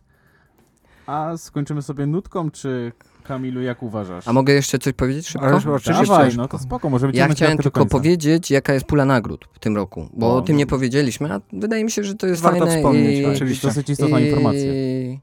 A 1.07 1.37
skończymy 1.37 1.81
sobie 1.81 2.05
nutką, 2.05 2.51
czy 2.51 2.91
Kamilu, 3.23 3.61
jak 3.61 3.83
uważasz? 3.83 4.27
A 4.27 4.33
mogę 4.33 4.53
jeszcze 4.53 4.79
coś 4.79 4.93
powiedzieć 4.93 5.27
szybko? 5.27 5.47
Ale 5.47 5.55
oczywiście 5.55 5.91
Dawaj, 6.07 6.25
szybko. 6.31 6.41
no 6.41 6.47
to 6.47 6.59
spoko, 6.59 6.89
może 6.89 7.09
Ja 7.13 7.27
chciałem 7.27 7.57
tylko 7.57 7.79
końca. 7.79 7.91
powiedzieć, 7.91 8.51
jaka 8.51 8.73
jest 8.73 8.85
pula 8.85 9.05
nagród 9.05 9.47
w 9.53 9.59
tym 9.59 9.75
roku, 9.75 10.09
bo 10.13 10.27
O, 10.33 10.37
o 10.37 10.41
tym 10.41 10.57
nie 10.57 10.65
no. 10.65 10.69
powiedzieliśmy, 10.69 11.33
a 11.33 11.41
wydaje 11.53 11.83
mi 11.83 11.91
się, 11.91 12.03
że 12.03 12.15
to 12.15 12.27
jest 12.27 12.41
Warto 12.41 12.59
fajne 12.59 12.75
wspomnieć, 12.75 13.19
i. 13.19 13.25
Oczywiście. 13.25 13.67
Dosyć 13.67 13.89
istotna 13.89 14.19
informacja. 14.19 14.73
i 14.73 15.19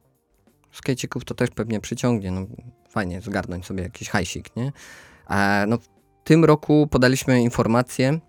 skejcików 0.72 1.24
to 1.24 1.34
też 1.34 1.50
pewnie 1.50 1.80
przyciągnie, 1.80 2.30
no 2.30 2.40
fajnie 2.88 3.20
zgarnąć 3.20 3.66
sobie 3.66 3.82
jakiś 3.82 4.08
hajsik, 4.08 4.56
nie? 4.56 4.72
A 5.26 5.64
no 5.68 5.78
w 5.78 5.88
tym 6.24 6.44
roku 6.44 6.86
podaliśmy 6.90 7.42
informację, 7.42 8.20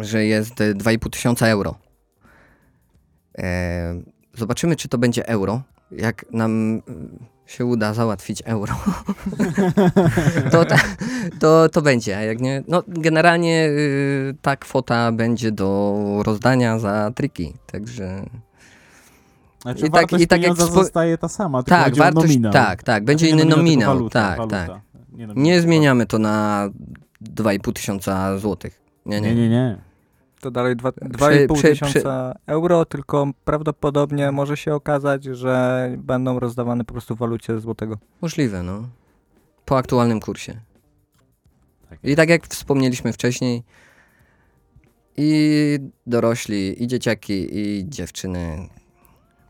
że 0.00 0.24
jest 0.24 0.60
e, 0.60 0.74
2,5 0.74 1.10
tysiąca 1.10 1.46
euro. 1.46 1.74
E, 3.38 3.94
zobaczymy, 4.34 4.76
czy 4.76 4.88
to 4.88 4.98
będzie 4.98 5.28
euro. 5.28 5.62
Jak 5.90 6.24
nam 6.32 6.50
mm, 6.88 7.18
się 7.46 7.64
uda 7.64 7.94
załatwić 7.94 8.42
euro, 8.44 8.74
to, 10.52 10.64
to, 11.40 11.68
to 11.68 11.82
będzie, 11.82 12.18
a 12.18 12.22
jak 12.22 12.40
nie, 12.40 12.62
no 12.68 12.82
generalnie 12.88 13.66
y, 13.68 14.34
ta 14.42 14.56
kwota 14.56 15.12
będzie 15.12 15.52
do 15.52 15.96
rozdania 16.26 16.78
za 16.78 17.10
triki, 17.14 17.54
także 17.66 18.24
Znaczy, 19.62 19.86
I 19.86 19.90
tak- 19.90 20.12
i 20.20 20.26
tak 20.26 20.42
jak 20.42 20.52
wspo- 20.52 20.72
zostaje 20.74 21.18
ta 21.18 21.28
sama, 21.28 21.62
tylko 21.62 21.84
tak, 21.84 21.96
wartość, 21.96 22.26
nominał. 22.28 22.52
tak, 22.52 22.82
tak, 22.82 23.04
będzie 23.04 23.26
Nie 23.26 23.32
inny 23.32 23.44
nominał, 23.44 23.94
waluta, 23.94 24.22
tak, 24.28 24.38
waluta. 24.38 24.66
tak. 24.66 24.80
Nie, 25.12 25.26
Nie 25.36 25.60
zmieniamy 25.60 26.06
to 26.06 26.18
na 26.18 26.68
2,5 27.34 27.72
tysiąca 27.72 28.38
złotych. 28.38 28.80
Nie, 29.06 29.20
nie. 29.20 29.34
Nie, 29.34 29.42
nie, 29.42 29.48
nie. 29.48 29.78
To 30.40 30.50
dalej 30.50 30.76
dwa- 30.76 30.92
2,5 30.92 31.54
przy- 31.54 31.62
tysiąca 31.68 32.34
euro, 32.46 32.84
tylko 32.84 33.26
prawdopodobnie 33.44 34.32
może 34.32 34.56
się 34.56 34.74
okazać, 34.74 35.24
że 35.24 35.88
będą 35.98 36.38
rozdawane 36.40 36.84
po 36.84 36.92
prostu 36.92 37.14
w 37.16 37.18
walucie 37.18 37.60
złotego. 37.60 37.98
Możliwe, 38.20 38.62
no. 38.62 38.88
Po 39.64 39.76
aktualnym 39.78 40.20
kursie. 40.20 40.60
Tak 41.90 41.98
I 42.04 42.16
tak 42.16 42.28
jak 42.28 42.46
wspomnieliśmy 42.46 43.12
wcześniej, 43.12 43.62
i 45.16 45.78
dorośli, 46.06 46.82
i 46.82 46.86
dzieciaki, 46.86 47.58
i 47.58 47.84
dziewczyny 47.88 48.68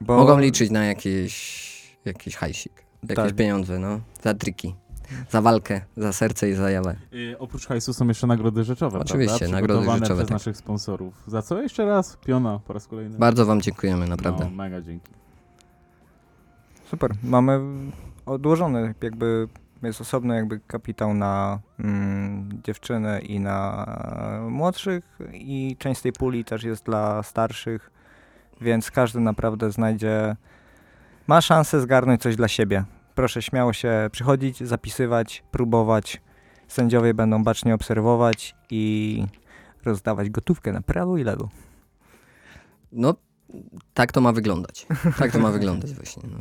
Bo 0.01 0.17
mogą 0.17 0.39
liczyć 0.39 0.71
na 0.71 0.85
jakiś, 0.85 1.99
jakiś 2.05 2.37
hajsik, 2.37 2.73
jakieś 3.03 3.17
Tak. 3.25 3.35
pieniądze, 3.35 3.79
no, 3.79 4.01
za 4.23 4.35
triki, 4.35 4.75
za 5.31 5.43
walkę, 5.43 5.81
za 5.97 6.13
serce 6.13 6.51
i 6.51 6.55
za 6.55 6.71
jawę. 6.71 6.97
Oprócz 7.39 7.67
hajsu 7.67 7.93
są 7.95 8.09
jeszcze 8.09 8.27
nagrody 8.27 8.65
rzeczowe, 8.65 8.99
Oczywiście, 8.99 9.39
prawda? 9.39 9.57
nagrody 9.57 9.87
rzeczowe, 9.87 10.05
przez 10.05 10.19
tak. 10.19 10.31
naszych 10.31 10.57
sponsorów. 10.57 11.23
Za 11.27 11.43
co 11.43 11.63
jeszcze 11.63 11.87
raz? 11.87 12.17
Piona 12.17 12.61
po 12.67 12.73
raz 12.73 12.87
kolejny. 12.87 13.19
Bardzo 13.19 13.47
wam 13.47 13.61
dziękujemy, 13.61 14.07
naprawdę. 14.07 14.45
No, 14.45 14.51
mega 14.51 14.81
dzięki. 14.81 15.13
Super, 16.91 17.11
mamy 17.23 17.61
odłożony 18.27 18.95
jakby, 19.03 19.49
jest 19.83 20.01
osobny 20.01 20.37
jakby 20.37 20.61
kapitał 20.61 21.15
na 21.15 21.59
mm, 21.79 22.61
dziewczyny 22.65 23.21
i 23.21 23.41
na 23.41 23.87
młodszych 24.51 25.19
i 25.33 25.77
część 25.79 26.01
tej 26.01 26.13
puli 26.13 26.45
też 26.45 26.65
jest 26.65 26.85
dla 26.85 27.23
starszych, 27.23 27.91
więc 28.61 28.91
każdy 28.91 29.21
naprawdę 29.21 29.71
znajdzie, 29.71 30.37
ma 31.27 31.41
szansę 31.41 31.81
zgarnąć 31.81 32.23
coś 32.23 32.37
dla 32.37 32.49
siebie. 32.49 32.85
Proszę 33.19 33.43
śmiało 33.43 33.73
się 33.73 34.09
przychodzić, 34.13 34.65
zapisywać, 34.65 35.45
próbować. 35.51 36.21
Sędziowie 36.69 37.15
będą 37.15 37.45
bacznie 37.45 37.75
obserwować 37.75 38.57
i 38.71 39.25
rozdawać 39.85 40.31
gotówkę 40.31 40.73
na 40.73 40.81
prawo 40.81 41.19
i 41.19 41.25
lewo. 41.25 41.49
No, 42.93 43.15
tak 43.95 44.13
to 44.13 44.21
ma 44.21 44.33
wyglądać. 44.33 44.87
Tak 45.19 45.33
to 45.33 45.39
ma 45.39 45.51
wyglądać 45.51 45.95
właśnie. 45.95 46.23
No. 46.33 46.39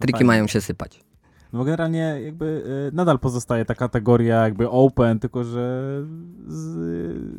Triki 0.00 0.24
mają 0.24 0.46
się 0.46 0.60
sypać. 0.60 1.04
No 1.52 1.58
bo 1.58 1.64
generalnie 1.64 2.20
jakby 2.24 2.64
y, 2.92 2.96
nadal 2.96 3.18
pozostaje 3.18 3.64
ta 3.64 3.74
kategoria 3.74 4.42
jakby 4.42 4.70
open, 4.70 5.18
tylko 5.18 5.44
że 5.44 5.82
z 6.46 6.76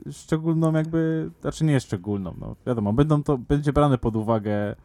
y, 0.07 0.14
szczególną 0.14 0.74
jakby, 0.74 1.32
znaczy 1.41 1.66
nie 1.66 1.80
szczególną, 1.80 2.36
no 2.39 2.55
wiadomo, 2.68 2.93
będą 2.93 3.24
to, 3.24 3.38
będzie 3.38 3.74
brane 3.74 3.97
pod 3.97 4.16
uwagę 4.16 4.76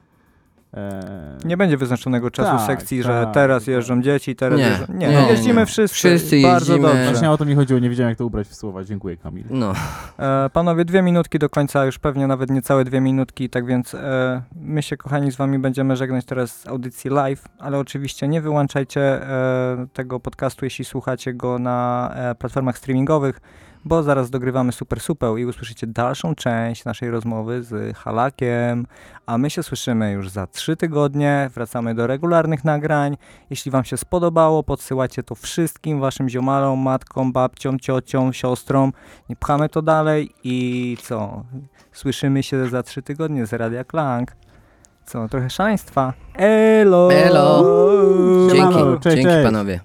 Nie 1.45 1.57
będzie 1.57 1.77
wyznaczonego 1.77 2.31
czasu 2.31 2.51
Tak, 2.57 2.66
sekcji, 2.66 3.03
że 3.03 3.09
tak, 3.25 3.35
teraz 3.35 3.62
tak. 3.64 3.68
jeżdżą 3.75 4.03
dzieci, 4.03 4.37
teraz 4.37 4.59
Nie, 4.59 4.64
jeżdżą... 4.66 4.85
Nie, 4.89 5.09
nie, 5.09 5.12
no 5.22 5.29
jeździmy 5.31 5.61
nie. 5.61 5.66
wszyscy. 5.66 5.95
Wszyscy 5.97 6.43
bardzo 6.43 6.72
jeździmy. 6.72 6.89
dobrze. 6.93 7.11
Właśnie 7.11 7.31
o 7.31 7.37
to 7.37 7.45
mi 7.45 7.55
chodziło, 7.55 7.81
nie 7.81 7.91
wiedziałem 7.91 8.09
jak 8.11 8.18
to 8.18 8.27
ubrać 8.27 8.47
w 8.49 8.55
słowa. 8.55 8.85
Dziękuję 8.85 9.16
Kamil. 9.16 9.45
No, 9.51 9.72
E, 10.18 10.51
panowie, 10.53 10.85
dwie 10.85 11.03
minutki 11.03 11.39
do 11.39 11.49
końca, 11.51 11.85
już 11.85 11.99
pewnie 11.99 12.27
nawet 12.27 12.51
niecałe 12.51 12.85
dwie 12.85 13.01
minutki, 13.01 13.51
tak 13.51 13.66
więc 13.66 13.95
e, 13.95 14.43
my 14.61 14.83
się 14.83 14.97
kochani 14.97 15.33
z 15.33 15.37
wami 15.37 15.59
będziemy 15.59 15.97
żegnać 15.97 16.25
teraz 16.25 16.61
z 16.61 16.66
audycji 16.68 17.11
live, 17.11 17.45
ale 17.59 17.79
oczywiście 17.79 18.29
nie 18.29 18.41
wyłączajcie 18.41 19.01
e, 19.01 19.87
tego 19.93 20.20
podcastu, 20.20 20.64
jeśli 20.64 20.85
słuchacie 20.85 21.35
go 21.35 21.59
na 21.59 22.11
e, 22.14 22.35
platformach 22.35 22.79
streamingowych, 22.79 23.41
bo 23.85 24.03
zaraz 24.03 24.30
dogrywamy 24.30 24.72
super 24.72 25.01
supeł 25.01 25.37
i 25.37 25.45
usłyszycie 25.45 25.87
dalszą 25.87 26.35
część 26.35 26.85
naszej 26.85 27.11
rozmowy 27.11 27.62
z 27.62 27.97
Halakiem, 27.97 28.87
a 29.26 29.39
my 29.39 29.51
się 29.51 29.62
słyszymy 29.62 30.12
już 30.12 30.30
za 30.30 30.47
trzy 30.47 30.76
tygodnie, 30.76 31.51
wracamy 31.55 31.95
do 31.95 32.07
regularnych 32.07 32.64
nagrań. 32.64 33.16
Jeśli 33.51 33.70
wam 33.70 33.85
się 33.85 33.97
spodobało, 33.97 34.62
podsyłacie 34.62 35.22
to 35.22 35.35
wszystkim 35.35 36.01
waszym 36.01 36.28
ziomalom, 36.28 36.78
matkom, 36.78 37.32
babciom, 37.32 37.80
ciociom, 37.80 38.32
siostrom. 38.32 38.93
Nie 39.28 39.37
pchamy 39.37 39.68
to 39.68 39.82
dalej 39.82 40.30
i 40.45 40.97
co? 41.03 41.45
Słyszymy 41.93 42.43
się 42.43 42.68
za 42.68 42.82
trzy 42.82 43.03
tygodnie 43.03 43.47
z 43.47 43.53
Radia 43.53 43.85
Klang. 43.85 44.37
Co? 45.07 45.28
Trochę 45.28 45.51
szaleństwa. 45.51 46.12
Elo! 46.35 47.12
Elo! 47.12 47.64
dzięki, 48.53 48.74
cześć, 49.01 49.16
dzięki 49.16 49.30
cześć. 49.30 49.45
panowie. 49.45 49.80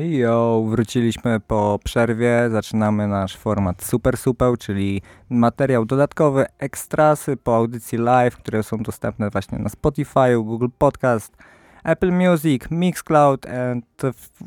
I 0.00 0.16
jo, 0.16 0.64
wróciliśmy 0.68 1.40
po 1.40 1.78
przerwie. 1.84 2.50
Zaczynamy 2.50 3.08
nasz 3.08 3.36
format 3.36 3.84
Super 3.84 4.16
Supeł, 4.16 4.56
czyli 4.56 5.02
materiał 5.30 5.84
dodatkowy, 5.84 6.46
ekstrasy 6.58 7.36
po 7.36 7.56
audycji 7.56 7.98
live, 7.98 8.36
które 8.36 8.62
są 8.62 8.78
dostępne 8.78 9.30
właśnie 9.30 9.58
na 9.58 9.68
Spotify, 9.68 10.34
Google 10.36 10.68
Podcast, 10.78 11.36
Apple 11.84 12.12
Music, 12.12 12.62
Mixcloud, 12.70 13.46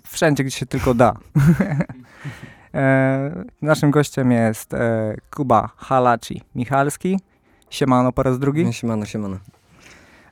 wszędzie, 0.08 0.43
gdzie 0.43 0.58
się 0.58 0.66
tylko 0.66 0.93
da. 0.93 1.14
e, 2.74 3.43
naszym 3.62 3.91
gościem 3.91 4.32
jest 4.32 4.74
e, 4.74 5.16
Kuba 5.36 5.70
Halaci 5.78 6.41
Michalski. 6.56 7.20
Siemano 7.70 8.12
po 8.12 8.24
raz 8.24 8.39
drugi. 8.39 8.66
No, 8.66 8.72
Siemano, 8.72 9.06
siemano. 9.06 9.38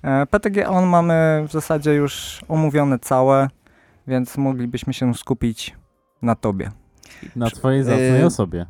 E, 0.03 0.25
PTG 0.25 0.67
On 0.67 0.87
mamy 0.87 1.45
w 1.47 1.51
zasadzie 1.51 1.93
już 1.93 2.41
omówione 2.47 2.99
całe, 2.99 3.47
więc 4.11 4.37
moglibyśmy 4.37 4.93
się 4.93 5.13
skupić 5.13 5.75
na 6.21 6.35
tobie. 6.35 6.71
Na 7.35 7.49
twojej 7.49 7.83
zacnej 7.83 8.21
Y, 8.21 8.25
osobie. 8.25 8.65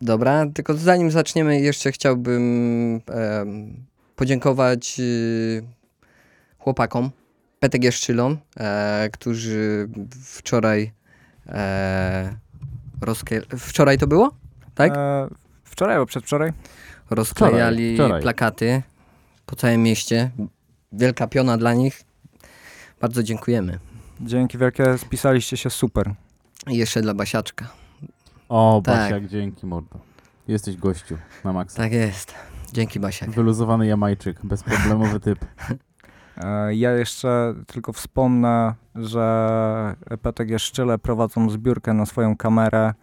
Dobra, 0.00 0.46
tylko 0.54 0.74
zanim 0.74 1.10
zaczniemy, 1.10 1.60
jeszcze 1.60 1.92
chciałbym 1.92 2.42
em, 3.06 3.86
podziękować 4.16 4.96
y, 5.00 5.62
chłopakom, 6.58 7.10
PTG 7.60 7.92
Szczylom, 7.92 8.38
e, 8.56 9.08
którzy 9.12 9.88
wczoraj 10.24 10.92
e, 11.46 12.36
rozkie... 13.00 13.42
Wczoraj 13.58 13.98
to 13.98 14.06
było? 14.06 14.30
Tak? 14.74 14.92
E, 14.96 15.28
wczoraj 15.64 15.94
albo 15.94 16.06
przedwczoraj? 16.06 16.52
Rozklejali 17.10 17.94
wczoraj. 17.94 18.22
plakaty 18.22 18.82
po 19.46 19.56
całym 19.56 19.82
mieście. 19.82 20.30
Wielka 20.92 21.26
piona 21.26 21.58
dla 21.58 21.74
nich. 21.74 22.02
Bardzo 23.00 23.22
dziękujemy. 23.22 23.78
Dzięki 24.20 24.58
wielkie, 24.58 24.98
spisaliście 24.98 25.56
się 25.56 25.70
super. 25.70 26.14
I 26.70 26.76
jeszcze 26.76 27.02
dla 27.02 27.14
Basiaczka. 27.14 27.68
O, 28.48 28.82
tak. 28.84 28.94
Basiak, 28.96 29.26
dzięki 29.26 29.66
mordo. 29.66 29.98
Jesteś 30.48 30.76
gościu 30.76 31.18
na 31.44 31.52
maksa. 31.52 31.76
Tak 31.76 31.92
jest. 31.92 32.34
Dzięki 32.72 33.00
Basiak. 33.00 33.30
Wyluzowany 33.30 33.86
Jamajczyk, 33.86 34.38
bezproblemowy 34.44 35.20
typ. 35.20 35.38
E, 36.38 36.74
ja 36.74 36.92
jeszcze 36.92 37.54
tylko 37.66 37.92
wspomnę, 37.92 38.74
że 38.94 39.94
PTG 40.22 40.58
Szczyle 40.58 40.98
prowadzą 40.98 41.50
zbiórkę 41.50 41.94
na 41.94 42.06
swoją 42.06 42.36
kamerę. 42.36 42.94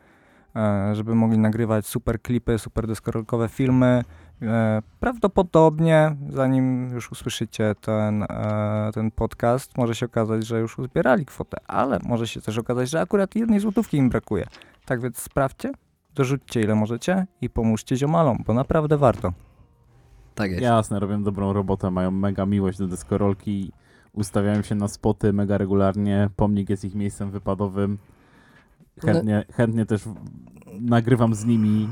e, 0.55 0.95
żeby 0.95 1.15
mogli 1.15 1.37
nagrywać 1.37 1.87
super 1.87 2.21
klipy, 2.21 2.59
super 2.59 2.87
deskorolkowe 2.87 3.49
filmy. 3.49 4.03
E, 4.43 4.81
Prawdopodobnie, 4.99 6.15
zanim 6.29 6.89
już 6.93 7.11
usłyszycie 7.11 7.75
ten, 7.81 8.23
e, 8.23 8.89
ten 8.93 9.11
podcast, 9.11 9.77
może 9.77 9.95
się 9.95 10.05
okazać, 10.05 10.47
że 10.47 10.59
już 10.59 10.79
uzbierali 10.79 11.25
kwotę, 11.25 11.57
ale 11.67 11.99
może 12.03 12.27
się 12.27 12.41
też 12.41 12.57
okazać, 12.57 12.89
że 12.89 13.01
akurat 13.01 13.35
jednej 13.35 13.59
złotówki 13.59 13.97
im 13.97 14.09
brakuje. 14.09 14.45
Tak 14.85 15.01
więc 15.01 15.17
sprawdźcie, 15.17 15.71
dorzućcie 16.15 16.61
ile 16.61 16.75
możecie 16.75 17.25
i 17.41 17.49
pomóżcie 17.49 17.95
ziomalom, 17.95 18.43
bo 18.45 18.53
naprawdę 18.53 18.97
warto. 18.97 19.33
Tak 20.35 20.51
jest. 20.51 20.63
Jasne, 20.63 20.99
robią 20.99 21.23
dobrą 21.23 21.53
robotę, 21.53 21.91
mają 21.91 22.11
mega 22.11 22.45
miłość 22.45 22.77
do 22.77 22.87
deskorolki, 22.87 23.71
ustawiają 24.13 24.61
się 24.61 24.75
na 24.75 24.87
spoty 24.87 25.33
mega 25.33 25.57
regularnie, 25.57 26.29
pomnik 26.35 26.69
jest 26.69 26.85
ich 26.85 26.95
miejscem 26.95 27.31
wypadowym. 27.31 27.97
Chętnie, 29.01 29.45
chętnie 29.53 29.85
też 29.85 30.03
nagrywam 30.79 31.35
z 31.35 31.45
nimi. 31.45 31.89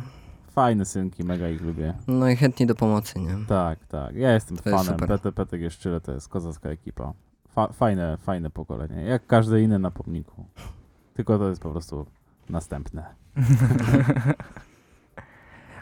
Fajne 0.56 0.86
synki, 0.86 1.24
mega 1.24 1.50
ich 1.50 1.62
lubię. 1.62 1.94
No 2.08 2.30
i 2.30 2.36
chętni 2.36 2.66
do 2.66 2.76
pomocy, 2.76 3.20
nie? 3.20 3.38
Tak, 3.48 3.80
tak. 3.86 4.16
Ja 4.16 4.34
jestem 4.34 4.58
To 4.58 4.70
jest 4.70 4.84
fanem. 4.86 5.00
super. 5.00 5.20
PT 5.20 5.32
Petek 5.32 5.62
Jeszczyle 5.62 6.02
to 6.02 6.12
jest 6.12 6.28
kozacka 6.30 6.70
ekipa. 6.70 7.14
Fa 7.48 7.68
fajne, 7.68 8.18
fajne 8.18 8.50
pokolenie. 8.50 9.04
Jak 9.04 9.28
każde 9.28 9.62
inne 9.62 9.80
na 9.80 9.92
pomniku. 9.92 10.46
Tylko 11.14 11.38
to 11.38 11.50
jest 11.50 11.62
po 11.62 11.70
prostu 11.72 12.06
następne. 12.50 13.06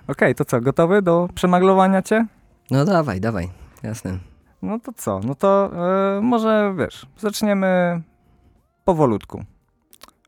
Okej, 0.08 0.36
to 0.36 0.46
co, 0.46 0.62
gotowy 0.62 1.02
do 1.02 1.30
przemaglowania 1.36 2.02
cię? 2.02 2.26
No 2.72 2.86
dawaj, 2.86 3.22
dawaj, 3.22 3.50
jasne. 3.84 4.20
No 4.62 4.80
to 4.80 4.94
co? 4.94 5.20
No 5.24 5.36
to 5.36 5.72
e, 6.18 6.22
może 6.22 6.74
wiesz, 6.78 7.06
zaczniemy 7.18 8.02
powolutku. 8.86 9.44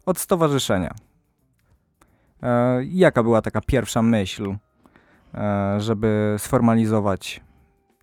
Od 0.06 0.20
stowarzyszenia. 0.20 0.94
E, 2.44 2.84
jaka 2.84 3.24
była 3.24 3.42
taka 3.42 3.62
pierwsza 3.62 4.02
myśl, 4.02 4.56
e, 5.34 5.76
żeby 5.80 6.36
sformalizować, 6.38 7.42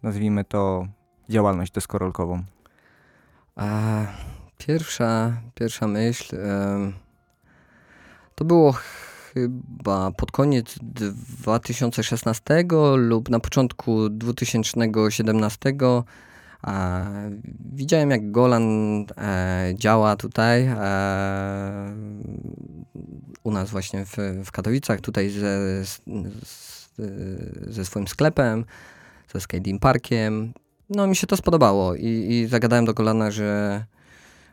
nazwijmy 0.02 0.44
to, 0.44 0.86
działalność 1.28 1.72
deskorolkową? 1.72 2.44
A 3.56 3.66
pierwsza, 4.58 5.32
pierwsza 5.54 5.86
myśl 5.86 6.36
to 8.34 8.44
było 8.44 8.72
chyba 9.34 10.10
pod 10.10 10.32
koniec 10.32 10.78
2016 10.82 12.64
lub 12.96 13.28
na 13.28 13.40
początku 13.40 14.08
2017. 14.08 15.72
Widziałem 17.72 18.10
jak 18.10 18.30
Golan 18.30 18.64
e, 19.16 19.72
działa 19.74 20.16
tutaj 20.16 20.66
e, 20.66 20.76
u 23.42 23.50
nas 23.50 23.70
właśnie 23.70 24.04
w, 24.04 24.16
w 24.44 24.52
Katowicach, 24.52 25.00
tutaj 25.00 25.30
ze, 25.30 25.84
ze 27.66 27.84
swoim 27.84 28.08
sklepem, 28.08 28.64
ze 29.34 29.40
skating 29.40 29.82
parkiem. 29.82 30.52
No 30.90 31.06
mi 31.06 31.16
się 31.16 31.26
to 31.26 31.36
spodobało 31.36 31.94
i, 31.94 32.26
i 32.30 32.46
zagadałem 32.46 32.84
do 32.84 32.94
Golana, 32.94 33.30
że, 33.30 33.84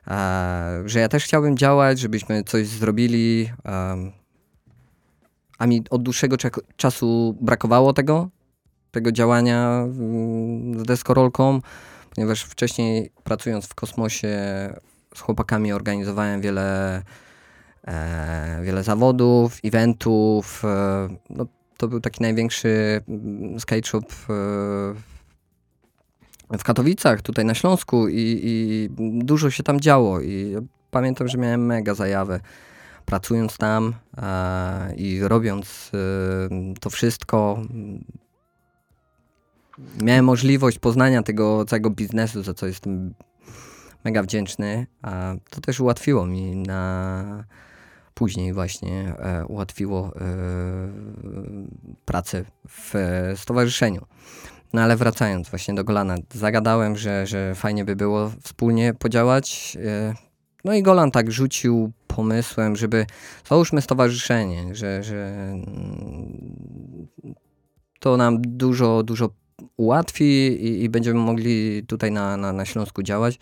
e, 0.08 0.84
że 0.86 1.00
ja 1.00 1.10
też 1.10 1.24
chciałbym 1.24 1.58
działać, 1.58 2.00
żebyśmy 2.00 2.44
coś 2.44 2.68
zrobili. 2.68 3.50
a 5.58 5.68
mi 5.68 5.84
od 5.90 6.04
dłuższego 6.04 6.38
czasu 6.78 7.38
brakowało 7.42 7.94
tego, 7.94 8.30
tego 8.92 9.12
działania 9.12 9.84
mm, 9.84 10.80
z 10.80 10.84
deskorolką, 10.84 11.62
ponieważ 12.16 12.44
wcześniej 12.44 13.12
pracując 13.24 13.66
w 13.66 13.76
kosmosie 13.76 14.30
z 15.16 15.20
chłopakami 15.20 15.74
organizowałem 15.74 16.42
wiele, 16.42 17.02
e, 17.88 18.60
wiele 18.64 18.84
zawodów, 18.84 19.58
eventów. 19.64 20.66
E, 20.66 21.08
no, 21.30 21.46
to 21.78 21.88
był 21.88 22.00
taki 22.00 22.22
największy 22.22 23.02
mm, 23.08 23.60
skate 23.60 23.88
shop 23.88 24.02
e, 24.02 24.36
w 26.58 26.64
Katowicach, 26.64 27.22
tutaj 27.22 27.46
na 27.46 27.54
Śląsku 27.54 28.08
i, 28.08 28.40
i 28.44 28.90
dużo 29.24 29.52
się 29.52 29.64
tam 29.64 29.80
działo 29.80 30.22
i 30.22 30.56
pamiętam, 30.92 31.28
że 31.28 31.38
miałem 31.38 31.66
mega 31.66 31.94
zajawę 31.94 32.40
pracując 33.06 33.58
tam 33.58 33.94
e, 34.18 34.96
i 34.96 35.20
robiąc 35.22 35.92
e, 35.94 36.00
to 36.80 36.90
wszystko. 36.90 37.62
Miałem 40.02 40.26
możliwość 40.26 40.80
poznania 40.80 41.24
tego 41.24 41.66
całego 41.66 41.90
biznesu, 41.90 42.44
za 42.44 42.54
co 42.54 42.68
jestem 42.68 43.14
mega 44.04 44.24
wdzięczny, 44.24 44.88
a 45.02 45.34
to 45.50 45.62
też 45.62 45.80
ułatwiło 45.80 46.26
mi 46.26 46.56
na 46.56 47.44
później 48.14 48.54
właśnie 48.54 49.16
e, 49.20 49.46
ułatwiło 49.46 50.12
e, 50.16 50.22
pracę 52.06 52.46
w 52.68 52.96
e, 52.96 53.38
stowarzyszeniu. 53.38 54.06
No 54.74 54.82
ale 54.82 54.96
wracając 54.96 55.50
właśnie 55.50 55.74
do 55.74 55.84
Golana, 55.84 56.16
zagadałem, 56.34 56.96
że, 56.96 57.28
że 57.28 57.56
fajnie 57.56 57.86
by 57.86 57.96
było 57.96 58.32
wspólnie 58.44 58.94
podziałać. 58.94 59.78
e, 59.86 60.14
No 60.64 60.74
i 60.74 60.84
Golan 60.84 61.12
tak 61.12 61.32
rzucił 61.32 61.92
pomysłem, 62.08 62.76
żeby 62.76 63.06
załóżmy 63.50 63.82
stowarzyszenie, 63.82 64.76
że, 64.76 65.04
że 65.04 65.52
mm, 65.52 67.08
to 68.00 68.18
nam 68.18 68.42
dużo, 68.42 69.04
dużo 69.04 69.30
ułatwi 69.78 70.26
i, 70.48 70.84
i 70.84 70.90
będziemy 70.90 71.20
mogli 71.20 71.84
tutaj 71.88 72.12
na, 72.12 72.38
na, 72.38 72.54
na 72.54 72.66
Śląsku 72.66 73.04
działać. 73.04 73.40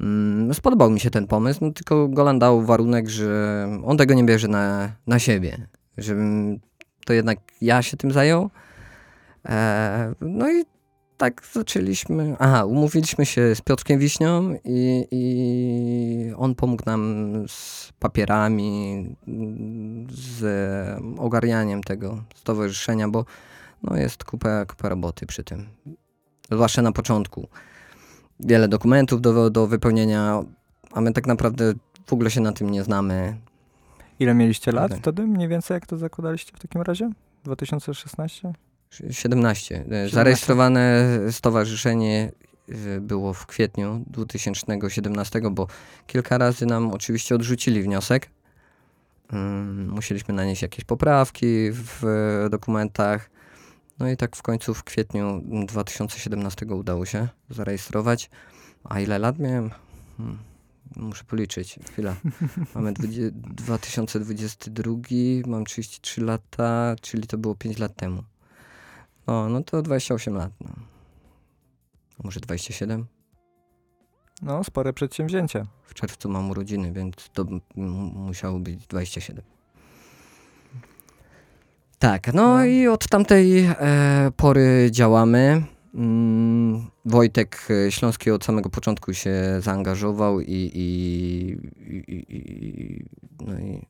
Mm, 0.00 0.54
Spodobał 0.54 0.90
mi 0.90 1.00
się 1.00 1.10
ten 1.10 1.26
pomysł, 1.26 1.64
no 1.64 1.72
tylko 1.72 2.08
Golan 2.08 2.38
dał 2.38 2.62
warunek, 2.62 3.08
że 3.08 3.68
on 3.84 3.96
tego 3.96 4.14
nie 4.14 4.24
bierze 4.24 4.48
na, 4.48 4.92
na 5.06 5.18
siebie, 5.18 5.66
żebym 5.98 6.60
to 7.06 7.12
jednak 7.12 7.38
ja 7.60 7.82
się 7.82 7.96
tym 7.96 8.10
zajął. 8.12 8.50
E, 9.48 10.14
no 10.20 10.50
i 10.50 10.64
tak 11.16 11.42
zaczęliśmy. 11.52 12.36
Aha, 12.38 12.64
umówiliśmy 12.64 13.26
się 13.26 13.54
z 13.54 13.60
Piotrkiem 13.60 13.98
Wiśnią 13.98 14.56
i, 14.64 15.06
i 15.10 16.32
on 16.36 16.54
pomógł 16.54 16.82
nam 16.86 17.32
z 17.48 17.92
papierami, 17.98 19.16
z 20.10 20.44
ogarnianiem 21.18 21.82
tego 21.82 22.24
stowarzyszenia, 22.34 23.08
bo 23.08 23.24
no 23.84 23.96
jest 23.96 24.24
kupę, 24.24 24.66
kupę 24.68 24.88
roboty 24.88 25.26
przy 25.26 25.44
tym. 25.44 25.66
Zwłaszcza 26.50 26.82
na 26.82 26.92
początku. 26.92 27.48
Wiele 28.40 28.68
dokumentów 28.68 29.20
do, 29.20 29.50
do 29.50 29.66
wypełnienia, 29.66 30.44
a 30.92 31.00
my 31.00 31.12
tak 31.12 31.26
naprawdę 31.26 31.72
w 32.06 32.12
ogóle 32.12 32.30
się 32.30 32.40
na 32.40 32.52
tym 32.52 32.70
nie 32.70 32.84
znamy. 32.84 33.36
Ile 34.18 34.34
mieliście 34.34 34.72
lat 34.72 34.86
Okej. 34.90 34.98
wtedy, 34.98 35.26
mniej 35.26 35.48
więcej, 35.48 35.74
jak 35.74 35.86
to 35.86 35.96
zakładaliście 35.96 36.52
w 36.56 36.60
takim 36.60 36.82
razie? 36.82 37.10
2016? 37.44 38.52
17. 39.10 39.84
E, 39.90 40.08
Zarejestrowane 40.08 41.08
stowarzyszenie 41.30 42.32
e, 42.68 43.00
było 43.00 43.32
w 43.32 43.46
kwietniu 43.46 44.04
2017, 44.06 45.40
bo 45.50 45.66
kilka 46.06 46.38
razy 46.38 46.66
nam 46.66 46.90
oczywiście 46.90 47.34
odrzucili 47.34 47.82
wniosek. 47.82 48.30
Mm, 49.32 49.90
Musieliśmy 49.90 50.34
nanieść 50.34 50.62
jakieś 50.62 50.84
poprawki 50.84 51.46
w 51.72 52.02
dokumentach. 52.50 53.30
No 53.98 54.08
i 54.10 54.16
tak 54.16 54.36
w 54.36 54.42
końcu 54.42 54.74
w 54.74 54.84
kwietniu 54.84 55.42
2017 55.66 56.66
udało 56.66 57.06
się 57.06 57.28
zarejestrować. 57.50 58.30
A 58.84 59.00
ile 59.00 59.18
lat 59.18 59.38
miałem? 59.38 59.70
Hmm, 60.16 60.38
Muszę 60.96 61.24
policzyć. 61.24 61.78
Chwila. 61.92 62.16
Mamy 62.74 62.92
dwudzie- 62.92 63.30
2022, 63.30 64.84
mam 65.46 65.64
33 65.64 66.20
lata, 66.24 66.96
czyli 67.00 67.26
to 67.26 67.38
było 67.38 67.54
5 67.54 67.78
lat 67.78 67.96
temu. 67.96 68.22
O, 69.26 69.48
no 69.48 69.62
to 69.62 69.82
28 69.82 70.34
lat. 70.34 70.52
No. 70.60 70.70
Może 72.24 72.40
27? 72.40 73.06
No, 74.42 74.64
spore 74.64 74.92
przedsięwzięcie. 74.92 75.66
W 75.82 75.94
czerwcu 75.94 76.28
mam 76.28 76.50
urodziny, 76.50 76.92
więc 76.92 77.30
to 77.32 77.44
musiało 78.14 78.58
być 78.58 78.86
27. 78.86 79.44
Tak, 82.04 82.34
no, 82.34 82.56
No. 82.58 82.64
i 82.64 82.88
od 82.88 83.08
tamtej 83.08 83.64
e, 83.64 84.30
pory 84.36 84.88
działamy. 84.90 85.62
Mm, 85.94 86.86
Wojtek 87.04 87.68
e, 87.70 87.92
Śląski 87.92 88.30
od 88.30 88.44
samego 88.44 88.70
początku 88.70 89.14
się 89.14 89.32
zaangażował 89.60 90.40
i, 90.40 90.70
i, 90.74 90.86
i, 92.12 92.26
i, 92.28 93.04
no 93.46 93.58
i 93.58 93.86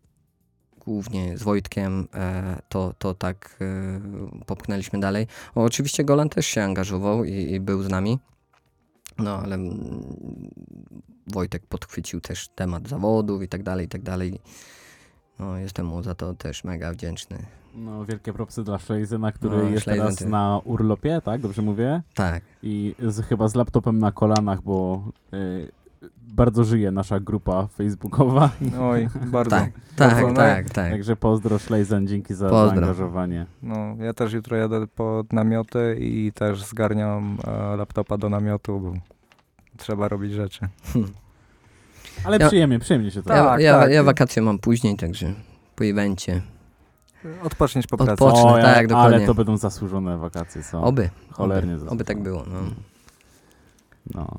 głównie 0.79 1.39
z 1.39 1.43
Wojtkiem 1.43 2.09
e, 2.15 2.59
to, 2.69 2.95
to 2.99 3.15
tak 3.15 3.57
e, 3.61 4.45
popchnęliśmy 4.47 5.01
dalej. 5.01 5.27
O, 5.55 5.63
oczywiście 5.65 6.05
Golan 6.05 6.29
też 6.29 6.47
się 6.47 6.63
angażował 6.63 7.25
i, 7.25 7.61
był 7.61 7.83
z 7.83 7.89
nami. 7.89 8.19
No, 9.19 9.39
ale 9.39 9.55
mm, 9.55 10.05
Wojtek 11.27 11.67
podchwycił 11.67 12.21
też 12.21 12.49
temat 12.49 12.89
zawodów 12.89 13.43
i 13.43 13.49
tak 13.49 13.63
dalej, 13.63 13.87
i 13.87 13.89
tak 13.89 14.03
dalej. 14.03 14.41
No, 15.39 15.59
jestem 15.59 15.87
mu 15.87 16.03
za 16.03 16.15
to 16.15 16.35
też 16.35 16.65
mega 16.65 16.93
wdzięczny. 16.93 17.39
No, 17.75 18.05
wielkie 18.05 18.33
propsy 18.33 18.65
dla 18.65 18.79
Schleizena, 18.79 19.33
który 19.33 19.57
No, 19.57 19.63
jest 19.63 19.83
Schleizen 19.83 20.05
teraz 20.07 20.19
ty- 20.19 20.27
na 20.29 20.61
urlopie, 20.65 21.21
tak? 21.25 21.41
Dobrze 21.41 21.63
mówię? 21.63 22.03
Tak. 22.15 22.43
I 22.63 22.95
z, 23.09 23.27
chyba 23.27 23.49
z 23.49 23.55
laptopem 23.55 23.99
na 23.99 24.13
kolanach, 24.13 24.63
bo 24.63 25.03
y, 25.35 25.73
bardzo 26.23 26.65
żyje 26.65 26.91
nasza 26.91 27.21
grupa 27.21 27.67
facebookowa. 27.67 28.51
Oj, 28.81 29.09
bardzo. 29.33 29.51
Tak, 29.57 29.71
tak, 29.97 30.15
Bardzo, 30.15 30.33
tak, 30.37 30.71
tak. 30.71 30.91
Także 30.93 31.17
pozdro 31.17 31.59
Szlejzen, 31.59 32.07
dzięki 32.07 32.35
za 32.35 32.49
Pozdro. 32.49 32.69
zaangażowanie. 32.81 33.47
No, 33.63 33.77
ja 33.99 34.13
też 34.13 34.33
jutro 34.33 34.57
jadę 34.57 34.87
pod 34.87 35.33
namioty 35.33 35.97
i 36.01 36.33
też 36.35 36.65
zgarniam 36.65 37.39
e, 37.47 37.77
laptopa 37.77 38.19
do 38.19 38.29
namiotu, 38.29 38.81
bo 38.81 38.93
trzeba 39.77 40.09
robić 40.09 40.33
rzeczy. 40.33 40.69
Ale 42.25 42.37
Ja- 42.41 42.47
przyjemnie, 42.47 42.79
przyjemnie 42.79 43.11
się 43.11 43.23
to 43.23 43.33
Ja, 43.35 43.45
Tak, 43.45 43.61
ja, 43.61 43.79
tak. 43.81 43.91
ja 43.93 44.03
wakacje 44.03 44.43
mam 44.43 44.59
później, 44.59 44.97
także 44.97 45.33
po 45.77 45.85
evencie. 45.85 46.43
Odpoczniesz 47.43 47.87
po 47.87 47.97
pracy. 47.97 48.13
Odpocznę. 48.13 48.43
O, 48.53 48.59
ja- 48.59 48.65
tak, 48.75 48.87
dokładnie. 48.87 49.17
Ale 49.17 49.27
to 49.27 49.35
będą 49.35 49.57
zasłużone 49.57 50.19
wakacje, 50.19 50.63
co? 50.63 50.83
Oby. 50.83 51.11
Cholernie 51.31 51.71
Oby, 51.73 51.79
zasłużone. 51.81 51.95
oby 51.97 52.05
tak 52.05 52.23
było. 52.23 52.45
No. 52.53 52.59
No. 54.15 54.39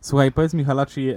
Słuchaj, 0.00 0.32
powiedz 0.32 0.54
mi, 0.54 0.64
Halaci, 0.64 1.08
e, 1.08 1.16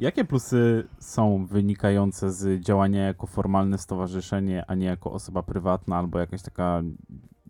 jakie 0.00 0.24
plusy 0.24 0.86
są 0.98 1.46
wynikające 1.46 2.32
z 2.32 2.60
działania 2.60 3.04
jako 3.06 3.26
formalne 3.26 3.78
stowarzyszenie, 3.78 4.64
a 4.68 4.74
nie 4.74 4.86
jako 4.86 5.12
osoba 5.12 5.42
prywatna 5.42 5.96
albo 5.98 6.18
jakaś 6.18 6.42
taka 6.42 6.82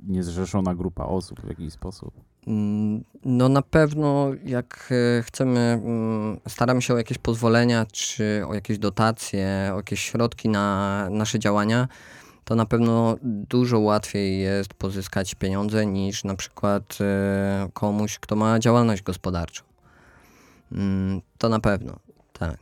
niezrzeszona 0.06 0.74
grupa 0.74 1.04
osób 1.04 1.40
w 1.40 1.48
jakiś 1.48 1.72
sposób? 1.72 2.14
Mm, 2.46 3.04
No 3.24 3.48
na 3.48 3.62
pewno 3.62 4.30
jak 4.44 4.92
e, 5.18 5.22
chcemy, 5.22 5.60
mm, 5.84 6.40
staramy 6.48 6.82
się 6.82 6.94
o 6.94 6.96
jakieś 6.96 7.18
pozwolenia, 7.18 7.86
czy 7.92 8.42
o 8.48 8.54
jakieś 8.54 8.78
dotacje, 8.78 9.70
o 9.72 9.76
jakieś 9.76 10.00
środki 10.00 10.48
na 10.48 11.08
nasze 11.10 11.38
działania, 11.38 11.88
to 12.44 12.54
na 12.54 12.66
pewno 12.66 13.16
dużo 13.22 13.78
łatwiej 13.78 14.40
jest 14.40 14.74
pozyskać 14.74 15.34
pieniądze 15.34 15.86
niż 15.86 16.24
na 16.24 16.34
przykład 16.34 16.98
e, 17.00 17.68
komuś, 17.72 18.18
kto 18.18 18.36
ma 18.36 18.58
działalność 18.58 19.02
gospodarczą. 19.02 19.62
Mm, 20.72 21.20
To 21.38 21.48
na 21.48 21.60
pewno, 21.60 21.96
tak. 22.32 22.56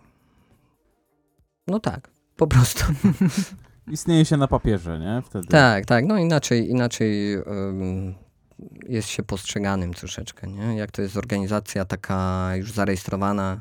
No 1.66 1.80
tak, 1.80 2.10
po 2.36 2.46
prostu. 2.46 2.84
Istnieje 3.90 4.24
się 4.24 4.36
na 4.36 4.48
papierze, 4.48 4.98
nie? 4.98 5.22
Wtedy. 5.26 5.48
Tak, 5.48 5.86
tak. 5.86 6.04
No 6.06 6.18
inaczej, 6.18 6.70
inaczej 6.70 7.36
jest 8.88 9.08
się 9.08 9.22
postrzeganym 9.22 9.94
troszeczkę, 9.94 10.46
nie? 10.46 10.76
Jak 10.76 10.90
to 10.90 11.02
jest 11.02 11.16
organizacja 11.16 11.84
taka 11.84 12.50
już 12.56 12.72
zarejestrowana. 12.72 13.60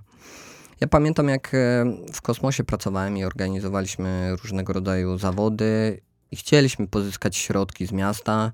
Ja 0.82 0.88
pamiętam, 0.88 1.28
jak 1.28 1.54
e, 1.54 1.86
w 2.14 2.22
kosmosie 2.22 2.64
pracowałem 2.64 3.18
i 3.18 3.24
organizowaliśmy 3.24 4.36
różnego 4.42 4.74
rodzaju 4.74 5.18
zawody 5.18 6.02
i 6.32 6.36
chcieliśmy 6.36 6.88
pozyskać 6.88 7.38
środki 7.38 7.86
z 7.86 7.92
miasta, 7.92 8.52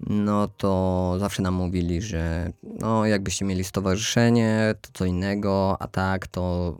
no 0.00 0.48
to 0.48 1.14
zawsze 1.18 1.42
nam 1.42 1.54
mówili, 1.54 2.02
że 2.02 2.52
no 2.62 3.06
jakbyście 3.06 3.44
mieli 3.44 3.64
stowarzyszenie, 3.64 4.74
to 4.80 4.90
co 4.92 5.04
innego, 5.04 5.76
a 5.80 5.88
tak 5.88 6.26
to 6.26 6.76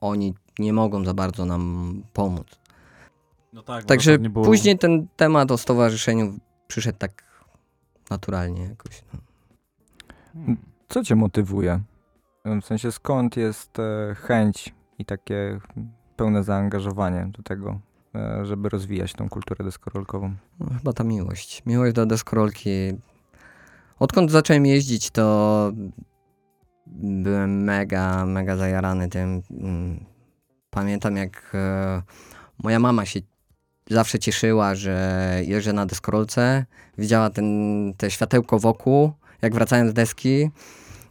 oni 0.00 0.34
nie 0.58 0.72
mogą 0.72 1.04
za 1.04 1.14
bardzo 1.14 1.44
nam 1.44 2.02
pomóc. 2.12 2.46
No 3.52 3.62
tak, 3.62 3.84
Także 3.84 4.18
później 4.18 4.78
ten 4.78 5.06
temat 5.16 5.50
o 5.50 5.58
stowarzyszeniu 5.58 6.38
przyszedł 6.66 6.98
tak 6.98 7.31
naturalnie 8.12 8.62
jakoś. 8.62 9.04
No. 9.12 9.20
Hmm. 10.32 10.56
Co 10.88 11.04
cię 11.04 11.16
motywuje? 11.16 11.80
W 12.44 12.64
sensie 12.64 12.92
skąd 12.92 13.36
jest 13.36 13.78
e, 13.78 14.14
chęć 14.14 14.74
i 14.98 15.04
takie 15.04 15.60
pełne 16.16 16.44
zaangażowanie 16.44 17.30
do 17.36 17.42
tego, 17.42 17.80
e, 18.14 18.46
żeby 18.46 18.68
rozwijać 18.68 19.12
tą 19.12 19.28
kulturę 19.28 19.64
deskorolkową? 19.64 20.34
No, 20.60 20.66
chyba 20.78 20.92
ta 20.92 21.04
miłość. 21.04 21.62
Miłość 21.66 21.94
do 21.94 22.06
deskorolki. 22.06 22.70
Odkąd 23.98 24.30
zacząłem 24.30 24.66
jeździć, 24.66 25.10
to 25.10 25.72
byłem 26.86 27.64
mega, 27.64 28.26
mega 28.26 28.56
zajarany 28.56 29.08
tym. 29.08 29.42
Mm, 29.50 30.04
Pamiętam, 30.70 31.16
jak 31.16 31.52
e, 31.54 32.02
moja 32.62 32.78
mama 32.78 33.06
się 33.06 33.20
zawsze 33.90 34.18
cieszyła, 34.18 34.74
że 34.74 35.40
jeżdżę 35.46 35.72
na 35.72 35.86
deskorolce. 35.86 36.66
Widziała 36.98 37.30
ten, 37.30 37.94
te 37.96 38.10
światełko 38.10 38.58
wokół, 38.58 39.12
jak 39.42 39.54
wracałem 39.54 39.90
z 39.90 39.92
deski. 39.92 40.50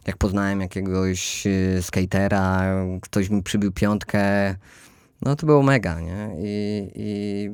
Jak 0.06 0.16
poznałem 0.16 0.60
jakiegoś 0.60 1.46
e, 1.46 1.82
skatera, 1.82 2.74
ktoś 3.02 3.30
mi 3.30 3.42
przybił 3.42 3.72
piątkę. 3.72 4.54
No 5.22 5.36
to 5.36 5.46
było 5.46 5.62
mega, 5.62 6.00
nie? 6.00 6.36
I, 6.38 6.90
i 6.94 7.50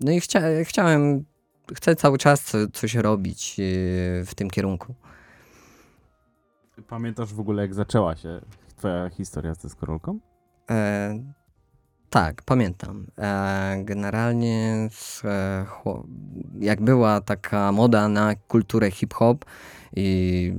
no 0.00 0.12
i 0.12 0.20
chcia, 0.20 0.42
chciałem, 0.64 1.24
chcę 1.74 1.96
cały 1.96 2.18
czas 2.18 2.42
co, 2.42 2.58
coś 2.72 2.94
robić 2.94 3.58
yy, 3.58 3.64
w 4.26 4.34
tym 4.34 4.50
kierunku. 4.50 4.94
Pamiętasz 6.88 7.34
w 7.34 7.40
ogóle, 7.40 7.62
jak 7.62 7.74
zaczęła 7.74 8.16
się 8.16 8.40
twoja 8.76 9.10
historia 9.10 9.54
z 9.54 9.58
deskorolką? 9.58 10.18
E, 10.70 11.18
tak, 12.10 12.42
pamiętam. 12.42 13.06
E, 13.18 13.82
generalnie 13.84 14.88
e, 15.24 15.66
jak 16.60 16.80
była 16.80 17.20
taka 17.20 17.72
moda 17.72 18.08
na 18.08 18.34
kulturę 18.34 18.90
hip-hop 18.90 19.44
i 19.96 20.52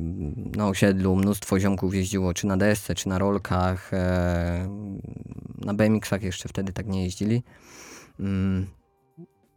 na 0.56 0.68
osiedlu 0.68 1.16
mnóstwo 1.16 1.60
ziomków 1.60 1.96
jeździło 1.96 2.34
czy 2.34 2.48
na 2.48 2.58
desce, 2.58 2.96
czy 2.96 3.10
na 3.10 3.20
rolkach, 3.20 3.94
e, 3.94 4.70
na 5.58 5.74
BMX-ach 5.74 6.24
jeszcze 6.24 6.50
wtedy 6.50 6.74
tak 6.74 6.88
nie 6.88 7.04
jeździli. 7.04 7.44
Mm, 8.20 8.68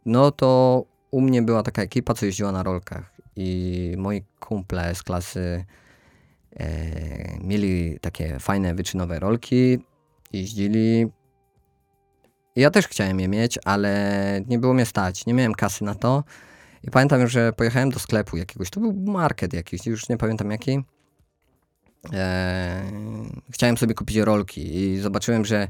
no 0.05 0.31
to 0.31 0.83
u 1.11 1.21
mnie 1.21 1.41
była 1.41 1.63
taka 1.63 1.81
ekipa, 1.81 2.13
co 2.13 2.25
jeździła 2.25 2.51
na 2.51 2.63
rolkach 2.63 3.11
i 3.35 3.93
moi 3.97 4.23
kumple 4.39 4.95
z 4.95 5.03
klasy 5.03 5.65
mieli 7.41 7.99
takie 8.01 8.39
fajne 8.39 8.75
wyczynowe 8.75 9.19
rolki, 9.19 9.79
jeździli. 10.33 11.07
Ja 12.55 12.71
też 12.71 12.87
chciałem 12.87 13.19
je 13.19 13.27
mieć, 13.27 13.59
ale 13.65 14.41
nie 14.47 14.59
było 14.59 14.73
mnie 14.73 14.85
stać, 14.85 15.25
nie 15.25 15.33
miałem 15.33 15.53
kasy 15.53 15.83
na 15.83 15.95
to. 15.95 16.23
I 16.83 16.91
pamiętam, 16.91 17.27
że 17.27 17.53
pojechałem 17.53 17.89
do 17.89 17.99
sklepu 17.99 18.37
jakiegoś, 18.37 18.69
to 18.69 18.79
był 18.79 18.93
market 18.93 19.53
jakiś, 19.53 19.85
już 19.85 20.09
nie 20.09 20.17
pamiętam 20.17 20.51
jaki. 20.51 20.83
Eee, 22.13 23.31
chciałem 23.51 23.77
sobie 23.77 23.93
kupić 23.93 24.17
rolki 24.17 24.77
i 24.77 24.99
zobaczyłem, 24.99 25.45
że 25.45 25.67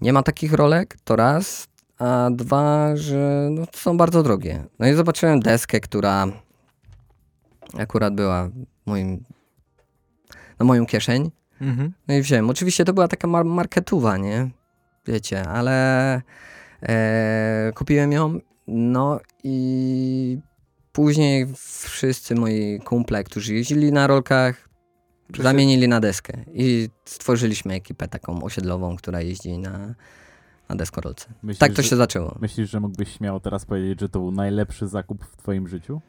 nie 0.00 0.12
ma 0.12 0.22
takich 0.22 0.52
rolek, 0.52 0.96
to 1.04 1.16
raz, 1.16 1.68
a 1.98 2.30
dwa, 2.32 2.96
że 2.96 3.48
no, 3.50 3.64
są 3.72 3.96
bardzo 3.96 4.22
drogie. 4.22 4.64
No 4.78 4.88
i 4.88 4.94
zobaczyłem 4.94 5.40
deskę, 5.40 5.80
która 5.80 6.26
akurat 7.78 8.14
była 8.14 8.50
moim, 8.86 9.24
na 10.58 10.66
moją 10.66 10.86
kieszeń. 10.86 11.30
Mhm. 11.60 11.92
No 12.08 12.14
i 12.14 12.22
wziąłem. 12.22 12.50
Oczywiście 12.50 12.84
to 12.84 12.92
była 12.92 13.08
taka 13.08 13.28
mar- 13.28 13.44
marketuwa, 13.44 14.16
nie? 14.16 14.50
Wiecie, 15.06 15.48
ale 15.48 16.14
e, 16.82 17.72
kupiłem 17.74 18.12
ją. 18.12 18.38
No 18.66 19.20
i 19.44 20.38
później 20.92 21.46
wszyscy 21.56 22.34
moi 22.34 22.80
kumple, 22.84 23.24
którzy 23.24 23.54
jeździli 23.54 23.92
na 23.92 24.06
rolkach, 24.06 24.68
Przecież- 25.32 25.42
zamienili 25.44 25.88
na 25.88 26.00
deskę. 26.00 26.32
I 26.54 26.88
stworzyliśmy 27.04 27.74
ekipę 27.74 28.08
taką 28.08 28.42
osiedlową, 28.42 28.96
która 28.96 29.20
jeździ 29.20 29.58
na, 29.58 29.94
na 30.68 30.76
deskorolce. 30.76 31.28
Myślisz, 31.42 31.58
Tak 31.58 31.72
to 31.72 31.82
że- 31.82 31.88
się 31.88 31.96
zaczęło. 31.96 32.36
Myślisz, 32.40 32.70
że 32.70 32.80
mógłbyś 32.80 33.08
śmiało 33.16 33.40
teraz 33.40 33.64
powiedzieć, 33.64 34.00
że 34.00 34.08
to 34.08 34.18
był 34.18 34.32
najlepszy 34.32 34.88
zakup 34.88 35.24
w 35.24 35.36
twoim 35.36 35.68
życiu? 35.68 36.00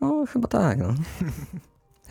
No 0.00 0.24
chyba 0.32 0.48
tak, 0.48 0.78
no. 0.78 0.94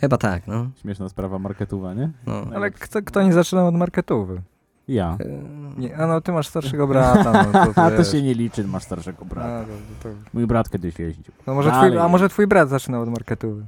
chyba 0.00 0.18
tak, 0.18 0.46
no. 0.46 0.70
Śmieszna 0.80 1.08
sprawa 1.08 1.38
marketuwa, 1.38 1.94
nie? 1.94 2.10
no. 2.26 2.46
Ale 2.54 2.70
kto, 2.70 3.02
kto 3.02 3.22
nie 3.22 3.32
zaczyna 3.32 3.66
od 3.68 3.74
marketówy? 3.74 4.42
Ja. 4.88 5.16
E, 5.20 5.78
Nie, 5.80 5.96
a 5.96 6.06
no 6.06 6.20
ty 6.20 6.32
masz 6.32 6.48
starszego 6.48 6.86
brata. 6.86 7.32
No, 7.52 7.52
to, 7.74 7.82
A 7.84 7.90
to 7.90 7.96
wiesz. 7.98 8.12
się 8.12 8.22
nie 8.22 8.34
liczy, 8.34 8.64
masz 8.64 8.82
starszego 8.82 9.24
brata. 9.24 9.48
A, 9.58 9.62
to, 9.64 9.68
to, 10.02 10.08
Mój 10.34 10.46
brat 10.46 10.70
kiedyś 10.70 10.98
jeździł. 10.98 11.32
no 11.46 11.54
może 11.54 11.70
Dalej 11.70 11.90
twój, 11.90 12.00
a 12.00 12.08
może 12.08 12.28
twój 12.28 12.46
brat 12.46 12.68
zaczynał 12.68 13.02
od 13.02 13.08
marketówy? 13.08 13.66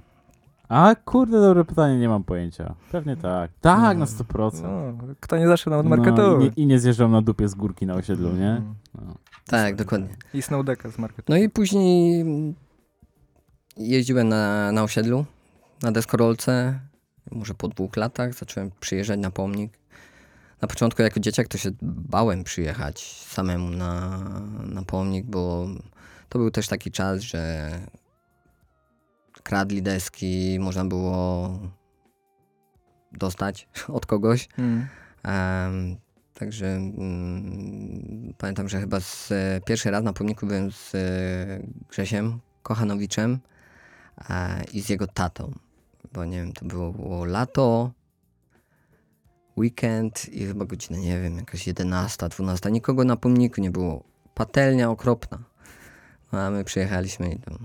A 0.68 0.94
kurde, 1.04 1.40
dobre 1.40 1.64
pytanie, 1.64 1.98
nie 1.98 2.08
mam 2.08 2.24
pojęcia. 2.24 2.74
Pewnie 2.92 3.16
tak. 3.16 3.50
Tak, 3.60 3.98
na 3.98 4.04
No, 4.04 4.04
100%. 4.04 4.62
No, 4.62 5.14
kto 5.20 5.36
nie 5.38 5.48
zaczynał 5.48 5.80
od 5.80 5.86
No, 5.86 5.96
marketówy? 5.96 6.42
i, 6.44 6.44
nie, 6.46 6.52
I 6.56 6.66
nie 6.66 6.78
zjeżdżał 6.78 7.08
na 7.08 7.22
dupie 7.22 7.48
z 7.48 7.54
górki 7.54 7.86
na 7.86 7.94
osiedlu, 7.94 8.32
nie? 8.32 8.50
Mm. 8.50 8.74
No. 8.94 9.14
tak, 9.46 9.76
dokładnie. 9.76 10.08
I 10.34 10.42
Snowdecka 10.42 10.90
z 10.90 10.98
marketu. 10.98 11.32
No 11.32 11.36
i 11.36 11.48
później 11.48 12.24
jeździłem 13.76 14.28
na, 14.28 14.72
na 14.72 14.82
osiedlu, 14.82 15.24
na 15.82 15.92
deskorolce. 15.92 16.78
Może 17.32 17.54
po 17.54 17.68
dwóch 17.68 17.96
latach 17.96 18.34
zacząłem 18.34 18.70
przyjeżdżać 18.80 19.20
na 19.20 19.30
pomnik. 19.30 19.78
Na 20.62 20.68
początku 20.68 21.02
jako 21.02 21.20
dzieciak 21.20 21.48
to 21.48 21.58
się 21.58 21.70
bałem 21.82 22.44
przyjechać 22.44 23.22
samemu 23.22 23.70
na, 23.70 24.18
na 24.64 24.82
pomnik, 24.82 25.26
bo 25.26 25.66
to 26.28 26.38
był 26.38 26.50
też 26.50 26.68
taki 26.68 26.90
czas, 26.90 27.20
że 27.20 27.70
kradli 29.42 29.82
deski, 29.82 30.58
można 30.60 30.84
było 30.84 31.50
dostać 33.12 33.68
od 33.88 34.06
kogoś. 34.06 34.48
Mm. 34.58 34.86
Em, 35.22 35.96
także 36.34 36.66
mm, 36.66 38.34
pamiętam, 38.38 38.68
że 38.68 38.80
chyba 38.80 39.00
z, 39.00 39.32
pierwszy 39.64 39.90
raz 39.90 40.04
na 40.04 40.12
pomniku 40.12 40.46
byłem 40.46 40.72
z 40.72 40.94
e, 40.94 40.98
Grzesiem 41.88 42.40
Kochanowiczem 42.62 43.38
e, 44.30 44.64
i 44.72 44.80
z 44.80 44.88
jego 44.88 45.06
tatą. 45.06 45.52
Bo 46.12 46.24
nie 46.24 46.36
wiem, 46.36 46.52
to 46.52 46.64
było, 46.64 46.92
było 46.92 47.24
lato 47.24 47.90
weekend 49.56 50.28
i 50.32 50.46
chyba 50.46 50.64
godzina, 50.64 50.98
nie 50.98 51.20
wiem, 51.22 51.36
jakaś 51.36 51.66
11, 51.66 52.28
12. 52.28 52.70
Nikogo 52.70 53.04
na 53.04 53.16
pomniku 53.16 53.60
nie 53.60 53.70
było. 53.70 54.04
Patelnia 54.34 54.90
okropna. 54.90 55.38
No, 56.32 56.40
a 56.40 56.50
my 56.50 56.64
przyjechaliśmy 56.64 57.32
i 57.32 57.38
tam 57.38 57.58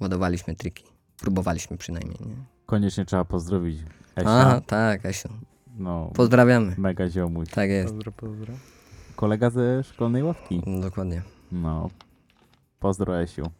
ładowaliśmy 0.00 0.54
triki. 0.56 0.84
Próbowaliśmy 1.20 1.76
przynajmniej, 1.76 2.18
nie? 2.26 2.34
Koniecznie 2.66 3.04
trzeba 3.04 3.24
pozdrowić 3.24 3.78
Esia. 4.16 4.30
Aha, 4.30 4.60
tak, 4.66 5.06
Asiu. 5.06 5.28
No, 5.78 6.10
Pozdrawiamy. 6.14 6.74
mega 6.78 7.08
ziomuś. 7.08 7.48
Tak 7.50 7.70
jest, 7.70 7.88
Pozdro, 7.94 8.12
pozdro. 8.12 8.54
Kolega 9.16 9.50
ze 9.50 9.84
szkolnej 9.84 10.22
ławki. 10.22 10.62
dokładnie. 10.82 11.22
No. 11.52 11.90
Pozdro 12.80 13.20
Esiu. 13.22 13.50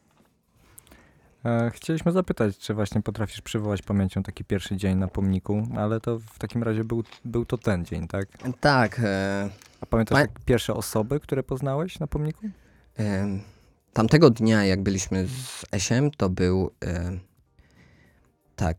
E, 1.45 1.71
chcieliśmy 1.75 2.13
zapytać, 2.13 2.59
czy 2.59 2.75
właśnie 2.75 3.03
potrafisz 3.03 3.41
przywołać 3.41 3.83
pamięcią 3.83 4.23
taki 4.23 4.45
pierwszy 4.45 4.77
dzień 4.77 4.99
na 4.99 5.09
pomniku, 5.09 5.67
ale 5.77 6.01
to 6.01 6.19
w 6.19 6.39
takim 6.39 6.63
razie 6.63 6.85
był, 6.85 7.03
był 7.25 7.45
to 7.45 7.59
ten 7.59 7.85
dzień, 7.85 8.09
tak? 8.09 8.29
Tak, 8.61 9.01
e, 9.05 9.51
A 9.81 9.87
pamiętasz 9.87 10.27
Pa- 10.29 10.35
pierwsze 10.45 10.75
osoby, 10.75 11.21
które 11.21 11.43
poznałeś 11.43 11.99
na 11.99 12.07
pomniku? 12.07 12.47
Em, 12.97 13.41
Tamtego 13.93 14.31
dnia, 14.31 14.65
jak 14.65 14.83
byliśmy 14.83 15.27
z 15.27 15.65
Esiem, 15.73 16.11
to 16.11 16.29
był 16.31 16.71
e, 16.85 17.19
tak, 18.57 18.77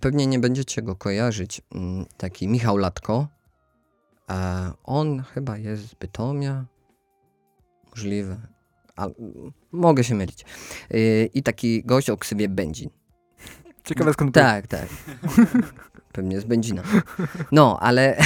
pewnie 0.00 0.26
nie 0.26 0.38
będziecie 0.38 0.82
go 0.82 0.96
kojarzyć, 0.96 1.62
mm, 1.74 2.06
taki 2.16 2.48
Michał 2.48 2.76
Latko. 2.76 3.28
E, 4.30 4.70
on 4.84 5.22
chyba 5.22 5.58
jest 5.58 5.88
z 5.88 5.94
Bytomia, 5.94 6.64
możliwe, 7.90 8.36
a, 8.98 9.08
mogę 9.72 10.04
się 10.04 10.14
mylić. 10.14 10.44
E, 10.90 11.24
I 11.24 11.42
taki 11.42 11.84
gość 11.84 12.10
o 12.10 12.16
ksywie 12.16 12.48
Będzin. 12.48 12.90
Ciekawe 13.84 14.12
skąd 14.12 14.34
Tak, 14.34 14.66
tak. 14.66 14.86
Pewnie 16.12 16.40
z 16.40 16.44
Będzina. 16.44 16.82
No, 17.52 17.78
ale, 17.80 18.18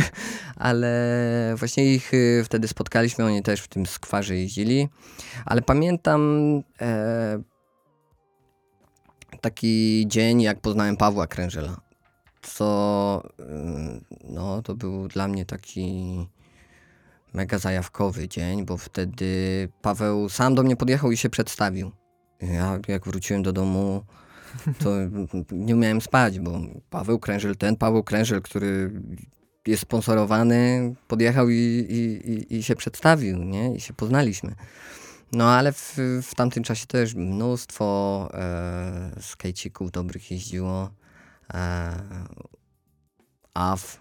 ale 0.56 1.54
właśnie 1.56 1.94
ich 1.94 2.14
y, 2.14 2.42
wtedy 2.44 2.68
spotkaliśmy, 2.68 3.24
oni 3.24 3.42
też 3.42 3.60
w 3.60 3.68
tym 3.68 3.86
skwarze 3.86 4.36
jeździli. 4.36 4.88
Ale 5.44 5.62
pamiętam 5.62 6.62
e, 6.80 7.42
taki 9.40 10.04
dzień, 10.08 10.42
jak 10.42 10.60
poznałem 10.60 10.96
Pawła 10.96 11.26
Krężela. 11.26 11.80
Co, 12.42 13.22
y, 13.40 13.44
no, 14.24 14.62
to 14.62 14.74
był 14.74 15.08
dla 15.08 15.28
mnie 15.28 15.46
taki 15.46 16.26
mega 17.34 17.58
zajawkowy 17.58 18.28
dzień, 18.28 18.64
bo 18.64 18.76
wtedy 18.76 19.68
Paweł 19.82 20.28
sam 20.28 20.54
do 20.54 20.62
mnie 20.62 20.76
podjechał 20.76 21.12
i 21.12 21.16
się 21.16 21.30
przedstawił. 21.30 21.92
Ja 22.40 22.78
jak 22.88 23.04
wróciłem 23.04 23.42
do 23.42 23.52
domu, 23.52 24.04
to 24.78 24.90
nie 25.66 25.74
umiałem 25.74 26.00
spać, 26.00 26.40
bo 26.40 26.60
Paweł 26.90 27.18
Krężel, 27.18 27.56
ten 27.56 27.76
Paweł 27.76 28.02
Krężel, 28.02 28.42
który 28.42 28.90
jest 29.66 29.82
sponsorowany, 29.82 30.94
podjechał 31.08 31.50
i, 31.50 31.54
i, 31.88 32.30
i, 32.30 32.56
i 32.56 32.62
się 32.62 32.76
przedstawił, 32.76 33.44
nie? 33.44 33.74
I 33.74 33.80
się 33.80 33.94
poznaliśmy. 33.94 34.54
No 35.32 35.50
ale 35.50 35.72
w, 35.72 35.96
w 36.22 36.34
tamtym 36.34 36.62
czasie 36.62 36.86
też 36.86 37.14
mnóstwo 37.14 38.28
e, 38.34 39.10
skejcików 39.20 39.90
dobrych 39.90 40.30
jeździło. 40.30 40.90
E, 41.54 41.92
AF, 43.54 44.00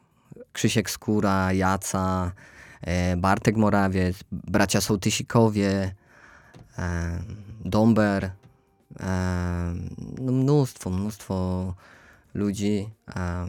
Krzysiek 0.53 0.89
Skóra, 0.89 1.53
Jaca, 1.53 2.31
Bartek 3.17 3.55
Morawiec, 3.57 4.23
bracia 4.31 4.81
Sołtysikowie, 4.81 5.93
e, 6.77 7.19
Domber, 7.65 8.23
e, 8.23 8.31
no 10.21 10.31
mnóstwo, 10.31 10.89
mnóstwo 10.89 11.73
ludzi. 12.33 12.89
E, 13.15 13.47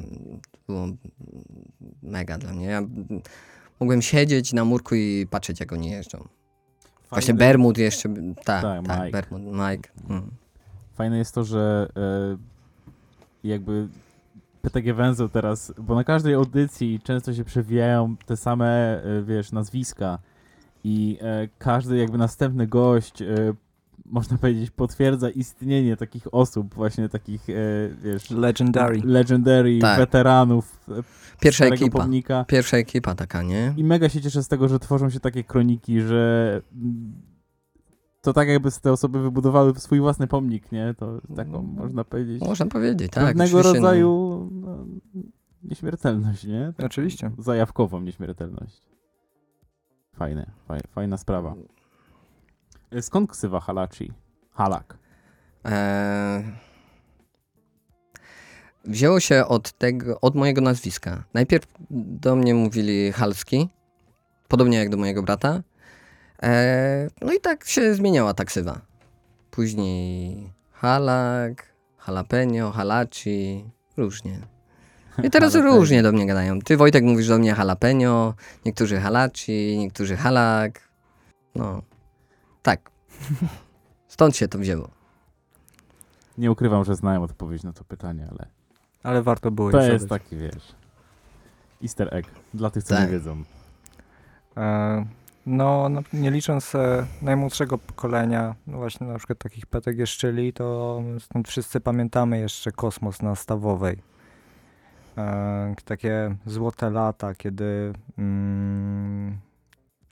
było 0.67 0.87
mega 2.03 2.39
dla 2.39 2.53
mnie. 2.53 2.67
Ja 2.67 2.83
mogłem 3.81 4.03
siedzieć 4.03 4.53
na 4.53 4.65
murku 4.65 4.95
i 4.95 5.27
patrzeć, 5.31 5.61
jak 5.61 5.73
oni 5.73 5.91
jeżdżą. 5.91 6.29
Właśnie 7.11 7.35
Fajne- 7.35 7.39
Bermud 7.39 7.79
jeszcze, 7.79 8.09
tak, 8.45 8.63
Tak, 8.63 8.87
tak, 8.87 8.99
Mike. 8.99 9.11
Bermud, 9.11 9.43
Mike. 9.43 9.91
Mm. 10.11 10.31
Fajne 10.95 11.19
jest 11.19 11.35
to, 11.35 11.45
że 11.45 11.89
e, 11.97 12.37
jakby 13.49 13.89
PTG 14.69 14.95
Węzeł 14.95 15.29
teraz, 15.29 15.73
bo 15.79 15.95
na 15.95 16.05
każdej 16.05 16.35
audycji 16.35 17.01
często 17.05 17.35
się 17.35 17.45
przewijają 17.45 18.17
te 18.27 18.37
same, 18.37 19.03
e, 19.03 19.23
wiesz, 19.23 19.53
nazwiska 19.53 20.19
i 20.85 21.19
e, 21.23 21.49
każdy 21.59 21.97
jakby 21.97 22.19
następny 22.19 22.67
gość, 22.67 23.23
e, 23.23 23.27
można 24.07 24.39
powiedzieć, 24.39 24.71
potwierdza 24.71 25.31
istnienie 25.31 25.97
takich 25.97 26.35
osób, 26.35 26.75
właśnie 26.75 27.09
takich, 27.09 27.51
e, 27.51 27.55
wiesz, 28.03 28.31
Legendary. 28.31 29.01
legendary, 29.05 29.79
Tak. 29.79 29.99
weteranów 29.99 30.81
e, 30.89 30.93
Pierwsza 31.41 31.65
ekipa. 31.65 31.99
pomnika. 31.99 32.45
Pierwsza 32.45 32.77
ekipa 32.77 33.15
taka, 33.15 33.43
nie? 33.43 33.75
I 33.77 33.85
mega 33.85 34.09
się 34.09 34.21
cieszę 34.21 34.43
z 34.43 34.49
tego, 34.49 34.69
że 34.69 34.79
tworzą 34.79 35.11
się 35.11 35.21
takie 35.21 35.45
kroniki, 35.45 36.01
że 36.01 36.63
to 38.21 38.33
tak 38.33 38.49
jakby 38.49 38.71
te 38.83 38.93
osoby 38.93 39.23
wybudowały 39.23 39.75
swój 39.75 40.01
własny 40.01 40.27
pomnik, 40.27 40.73
nie? 40.73 40.95
To 40.99 41.21
taką, 41.37 41.63
można 41.63 42.05
powiedzieć, 42.05 42.43
Można 42.43 42.67
powiedzieć, 42.67 43.13
tak. 43.13 43.25
pewnego 43.25 43.57
no. 43.57 43.63
rodzaju 43.63 44.49
no, 44.53 44.87
nieśmiertelność, 45.63 46.45
nie? 46.45 46.73
Tak 46.77 46.87
Oczywiście. 46.87 47.31
Zajawkową 47.39 48.01
nieśmiertelność. 48.01 48.83
Fajne, 50.15 50.51
faj, 50.69 50.81
fajna 50.91 51.17
sprawa. 51.17 51.55
E, 52.91 53.03
Skąd 53.03 53.31
ksywa 53.31 53.61
Halachi? 53.61 54.13
Halak. 54.51 54.99
Eee, 55.65 56.45
wzięło 58.85 59.21
się 59.21 59.47
od 59.47 59.73
tego, 59.73 60.21
od 60.21 60.35
mojego 60.35 60.61
nazwiska. 60.61 61.25
Najpierw 61.35 61.67
do 61.91 62.37
mnie 62.37 62.55
mówili 62.55 63.13
Halski, 63.13 63.69
podobnie 64.49 64.79
jak 64.79 64.89
do 64.89 64.97
mojego 64.97 65.23
brata. 65.23 65.63
Eee, 66.43 67.11
no 67.23 67.33
i 67.33 67.41
tak 67.41 67.65
się 67.65 67.95
zmieniała 67.95 68.35
ta 68.35 68.45
ksywa. 68.45 68.81
Później 69.51 70.53
Halak, 70.73 71.75
Jalapeno, 72.09 72.71
Halachi, 72.73 73.65
różnie. 73.97 74.41
I 75.23 75.31
teraz 75.35 75.55
Jalapeno. 75.55 75.77
różnie 75.79 76.03
do 76.03 76.13
mnie 76.13 76.27
gadają. 76.27 76.61
Ty 76.61 76.77
Wojtek 76.77 77.05
mówisz 77.05 77.29
do 77.29 77.39
mnie 77.39 77.49
Jalapeno, 77.59 78.35
niektórzy 78.67 79.01
Halachi, 79.01 79.79
niektórzy 79.79 80.17
Halak. 80.17 80.89
No, 81.55 81.83
tak. 82.63 82.91
Stąd 84.09 84.37
się 84.37 84.49
to 84.49 84.59
wzięło. 84.59 84.89
Nie 86.39 86.51
ukrywam, 86.51 86.85
że 86.85 86.95
znałem 86.95 87.23
odpowiedź 87.23 87.63
na 87.63 87.73
to 87.73 87.85
pytanie, 87.85 88.27
ale 88.31 88.47
Ale 89.03 89.23
warto 89.23 89.51
było 89.51 89.71
to 89.71 89.81
je 89.83 89.93
jest 89.93 90.09
taki, 90.09 90.37
wiesz, 90.37 90.75
easter 91.83 92.15
egg 92.15 92.29
dla 92.55 92.71
tych, 92.71 92.85
co 92.85 92.95
Tak. 92.95 93.05
nie 93.05 93.13
wiedzą. 93.13 93.43
E, 94.57 95.07
no, 95.49 95.89
no, 95.89 96.01
nie 96.13 96.31
licząc 96.31 96.75
e, 96.75 97.07
najmłodszego 97.23 97.79
pokolenia, 97.79 98.55
no 98.67 98.79
właśnie 98.79 99.07
na 99.07 99.19
przykład 99.19 99.39
takich 99.39 99.67
PTG 99.67 100.07
Szczyli, 100.07 100.53
to 100.53 101.03
stąd 101.19 101.49
wszyscy 101.49 101.81
pamiętamy 101.81 102.39
jeszcze 102.39 102.73
kosmos 102.73 103.23
na 103.23 103.35
Stawowej. 103.35 104.03
E, 105.19 105.75
takie 105.85 106.37
złote 106.47 106.91
lata, 106.91 107.35
kiedy 107.35 107.93
mm, 108.19 109.39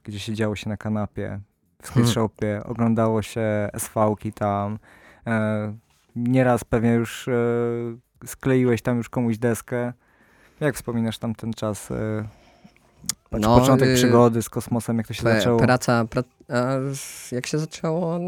gdzie 0.05 0.19
siedziało 0.19 0.57
się 0.57 0.69
na 0.69 0.77
kanapie 0.77 1.41
w 1.83 1.91
Hmm. 1.91 2.11
skate 2.11 2.65
oglądało 2.65 3.23
się 3.23 3.69
SV-ki 3.73 4.33
tam. 4.33 4.79
E, 5.27 5.75
nieraz 6.17 6.65
pewnie 6.65 6.93
już 6.93 7.29
e, 7.29 7.33
skleiłeś 8.27 8.83
tam 8.83 8.97
już 8.97 9.09
komuś 9.09 9.39
deskę. 9.39 9.93
Jak 10.61 10.75
wspominasz 10.75 11.19
tam 11.19 11.35
ten 11.35 11.53
czas? 11.53 11.91
E, 11.91 12.29
No, 13.41 13.61
początek 13.61 13.89
y, 13.89 13.95
przygody 13.95 14.43
z 14.43 14.49
kosmosem, 14.49 14.99
jak 14.99 15.07
to 15.07 15.15
się 15.15 15.23
Pra- 15.23 15.37
zaczęło? 15.37 15.59
Praca, 15.59 16.05
pra, 16.05 16.23
jak 17.33 17.47
się 17.47 17.59
zaczęło, 17.59 18.21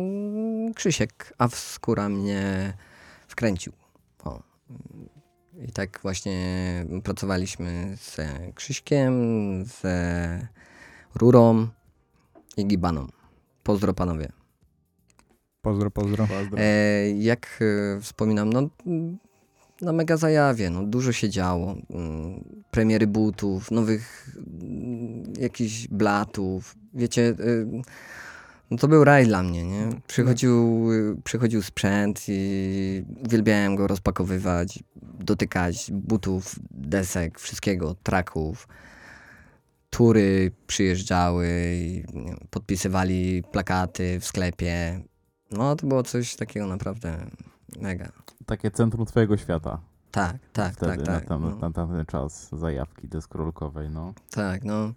Krzysiek, 0.74 1.32
a 1.38 1.48
skóra 1.48 2.08
mnie 2.08 2.72
wkręcił. 3.28 3.72
O. 4.24 4.42
I 5.68 5.72
tak 5.72 5.98
właśnie 6.02 6.36
pracowaliśmy 7.04 7.96
z 7.96 8.16
Krzyśkiem, 8.54 9.12
z 9.66 9.82
Rurą 11.14 11.68
i 12.56 12.66
Gibaną. 12.66 13.06
Pozdro 13.62 13.94
panowie. 13.94 14.28
Pozdro, 15.62 15.90
pozdro. 15.90 16.26
Pozdro. 16.26 16.58
E, 16.58 17.10
jak 17.10 17.60
e, 17.96 18.00
wspominam, 18.00 18.52
no 18.52 18.68
na 19.82 19.92
mega 19.92 20.16
zajawie, 20.16 20.70
no 20.70 20.82
dużo 20.82 21.12
się 21.12 21.30
działo. 21.30 21.76
Mm, 21.90 22.44
Premiery 22.70 23.06
butów, 23.06 23.70
nowych 23.70 24.36
mm, 24.36 25.22
jakichś 25.40 25.88
blatów. 25.88 26.76
Wiecie, 26.94 27.22
y, 27.22 27.66
no 28.70 28.76
to 28.76 28.88
był 28.88 29.04
raj 29.04 29.26
dla 29.26 29.42
mnie, 29.42 29.64
nie? 29.64 29.88
Przychodził, 30.06 30.86
y, 30.92 31.16
przychodził 31.24 31.62
sprzęt 31.62 32.24
i 32.28 33.04
uwielbiałem 33.26 33.76
go 33.76 33.86
rozpakowywać, 33.86 34.78
dotykać 35.20 35.90
butów, 35.92 36.56
desek, 36.70 37.38
wszystkiego, 37.38 37.96
traków. 38.02 38.68
Tury 39.90 40.50
przyjeżdżały, 40.66 41.48
podpisywali 42.50 43.42
plakaty 43.52 44.20
w 44.20 44.24
sklepie. 44.24 45.00
No, 45.50 45.76
to 45.76 45.86
było 45.86 46.02
coś 46.02 46.36
takiego 46.36 46.66
naprawdę 46.66 47.26
mega. 47.80 48.12
Takie 48.48 48.70
centrum 48.70 49.06
twojego 49.06 49.36
świata. 49.36 49.80
Tak, 50.10 50.36
tak, 50.52 50.72
wtedy 50.72 50.96
tak, 50.96 50.98
na, 50.98 51.04
tak. 51.06 51.24
tam, 51.24 51.42
no, 51.42 51.50
na 51.50 51.70
tamten 51.72 52.06
czas 52.06 52.48
zajawki 52.52 53.08
deskorolkowej, 53.08 53.90
no. 53.90 54.14
tak, 54.30 54.64
no. 54.64 54.92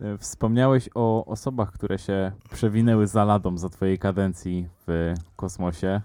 E, 0.00 0.18
Wspomniałeś 0.18 0.88
o 0.94 1.24
osobach, 1.24 1.72
które 1.72 1.98
się 1.98 2.32
przewinęły 2.50 3.06
za 3.06 3.24
ladą 3.24 3.58
za 3.58 3.68
twojej 3.68 3.98
kadencji 3.98 4.68
w 4.86 5.14
kosmosie. 5.36 6.00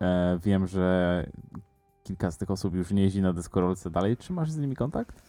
E, 0.00 0.38
wiem, 0.44 0.66
że 0.66 1.26
kilka 2.04 2.30
z 2.30 2.38
tych 2.38 2.50
osób 2.50 2.74
już 2.74 2.90
nie 2.90 3.02
jeździ 3.02 3.22
na 3.22 3.32
deskorolce 3.32 3.90
dalej. 3.90 4.16
Czy 4.16 4.32
masz 4.32 4.50
z 4.50 4.58
nimi 4.58 4.76
kontakt? 4.76 5.22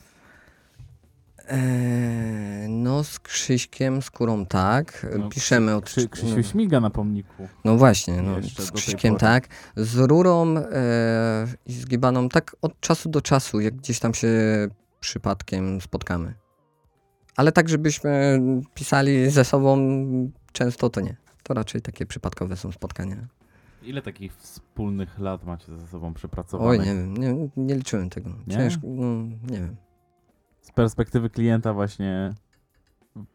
Eee, 1.49 2.69
no 2.69 3.03
z 3.03 3.19
Krzyśkiem 3.19 4.01
Skórą 4.01 4.45
tak, 4.45 5.07
No, 5.17 5.29
piszemy 5.29 5.75
od... 5.75 5.85
Krzy, 5.85 6.09
Krzysiu 6.09 6.43
śmiga 6.43 6.79
na 6.79 6.89
pomniku. 6.89 7.47
No 7.65 7.77
właśnie, 7.77 8.21
no, 8.21 8.35
z 8.59 8.71
Krzyśkiem 8.71 9.15
tak. 9.15 9.47
Z 9.75 9.97
Rurą 9.97 10.57
e, 10.57 11.47
i 11.65 11.73
z 11.73 11.85
Gibaną 11.85 12.29
tak 12.29 12.55
od 12.61 12.79
czasu 12.79 13.09
do 13.09 13.21
czasu, 13.21 13.59
jak 13.59 13.75
gdzieś 13.75 13.99
tam 13.99 14.13
się 14.13 14.29
przypadkiem 14.99 15.81
spotkamy. 15.81 16.33
Ale 17.35 17.51
tak, 17.51 17.69
żebyśmy 17.69 18.41
pisali 18.73 19.29
ze 19.29 19.45
sobą 19.45 19.77
często, 20.51 20.89
to 20.89 21.01
nie. 21.01 21.15
To 21.43 21.53
raczej 21.53 21.81
takie 21.81 22.05
przypadkowe 22.05 22.57
są 22.57 22.71
spotkania. 22.71 23.27
Ile 23.83 24.01
takich 24.01 24.35
wspólnych 24.35 25.19
lat 25.19 25.45
macie 25.45 25.77
ze 25.77 25.87
sobą 25.87 26.13
przepracowanych? 26.13 26.79
Oj, 26.81 26.87
nie 26.87 26.95
wiem, 26.95 27.17
nie, 27.17 27.49
nie 27.57 27.75
liczyłem 27.75 28.09
tego. 28.09 28.29
Nie? 28.47 28.55
Ciężko, 28.55 28.81
no, 28.87 29.23
nie 29.51 29.59
wiem. 29.59 29.75
Z 30.69 30.73
perspektywy 30.73 31.29
klienta 31.29 31.73
właśnie 31.73 32.33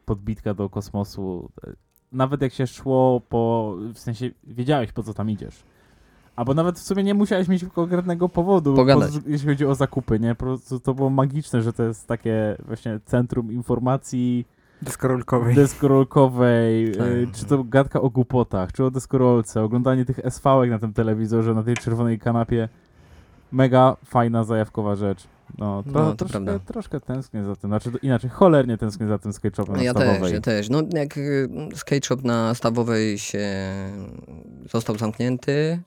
podbitka 0.05 0.55
do 0.55 0.69
kosmosu, 0.71 1.51
e, 1.67 1.73
nawet 2.13 2.43
jak 2.43 2.53
się 2.53 2.67
szło 2.67 3.21
po, 3.29 3.75
w 3.95 3.99
sensie 3.99 4.31
wiedziałeś 4.45 4.93
po 4.93 5.03
co 5.03 5.15
tam 5.15 5.31
idziesz. 5.31 5.63
Albo 6.37 6.55
nawet 6.55 6.79
w 6.79 6.83
sumie 6.83 7.03
nie 7.03 7.15
musiałeś 7.15 7.49
mieć 7.49 7.65
konkretnego 7.65 8.29
powodu, 8.29 8.75
Pogadać. 8.75 9.19
po- 9.19 9.29
jeśli 9.31 9.49
chodzi 9.49 9.67
o 9.67 9.75
zakupy, 9.75 10.21
nie? 10.21 10.35
Po 10.35 10.45
prostu 10.45 10.81
to 10.81 10.95
było 10.95 11.11
magiczne, 11.11 11.63
że 11.63 11.73
to 11.73 11.83
jest 11.83 12.07
takie 12.09 12.57
właśnie 12.67 13.01
centrum 13.05 13.53
informacji 13.53 14.47
Deskorolkowej. 14.83 15.55
deskorolkowej, 15.55 16.93
Tak. 16.93 17.07
y, 17.07 17.29
czy 17.33 17.45
to 17.45 17.65
gadka 17.65 18.01
o 18.01 18.11
głupotach, 18.11 18.73
czy 18.73 18.85
o 18.85 18.91
deskorolce, 18.91 19.63
oglądanie 19.63 20.05
tych 20.05 20.19
SV-ek 20.19 20.71
na 20.71 20.79
tym 20.79 20.93
telewizorze, 20.93 21.55
na 21.55 21.63
tej 21.63 21.75
czerwonej 21.77 22.19
kanapie. 22.19 22.69
Mega 23.53 23.97
fajna, 24.05 24.45
zajawkowa 24.45 24.97
rzecz. 24.97 25.27
No, 25.59 25.83
tro, 25.83 25.93
No, 25.93 26.11
to 26.11 26.17
troszkę, 26.17 26.45
prawda. 26.45 26.59
troszkę 26.73 27.01
tęsknię 27.01 27.45
za 27.45 27.57
tym, 27.57 27.71
znaczy 27.71 27.93
to 27.93 27.99
inaczej, 27.99 28.31
cholernie 28.31 28.79
tęsknię 28.79 29.07
za 29.07 29.19
tym 29.19 29.33
skate'shopem 29.33 29.69
No 29.69 29.77
na 29.77 29.83
ja 29.83 29.91
Stawowej. 29.91 30.21
też, 30.21 30.33
ja 30.33 30.41
też. 30.41 30.69
No 30.71 30.83
jak 30.93 31.17
y, 31.19 31.49
skate 31.75 32.07
shop 32.07 32.17
na 32.25 32.55
Stawowej 32.55 33.19
się 33.19 33.49
został 34.73 34.99
zamknięty, 34.99 35.81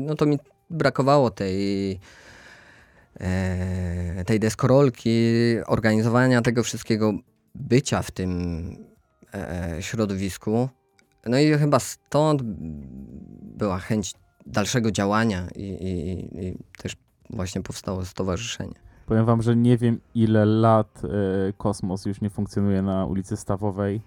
no 0.00 0.14
to 0.14 0.26
mi 0.26 0.38
brakowało 0.70 1.30
tej 1.30 1.92
e, 3.20 4.24
tej 4.24 4.40
deskorolki, 4.40 5.10
organizowania 5.66 6.42
tego 6.42 6.62
wszystkiego, 6.62 7.12
bycia 7.54 8.02
w 8.02 8.10
tym 8.10 8.30
e, 9.34 9.76
środowisku. 9.80 10.68
No 11.26 11.38
i 11.38 11.58
chyba 11.58 11.78
stąd 11.78 12.42
była 13.42 13.78
chęć 13.78 14.14
dalszego 14.46 14.90
działania 14.90 15.48
i, 15.56 15.62
i, 15.62 16.46
i 16.46 16.58
też 16.78 16.96
właśnie 17.30 17.62
powstało 17.62 18.04
stowarzyszenie. 18.04 18.74
Powiem 19.06 19.24
wam, 19.24 19.42
że 19.42 19.56
nie 19.56 19.76
wiem 19.78 20.00
ile 20.14 20.44
lat 20.44 21.02
y, 21.04 21.08
Kosmos 21.58 22.06
już 22.06 22.20
nie 22.20 22.30
funkcjonuje 22.30 22.82
na 22.82 23.06
ulicy 23.06 23.36
Stawowej, 23.36 24.00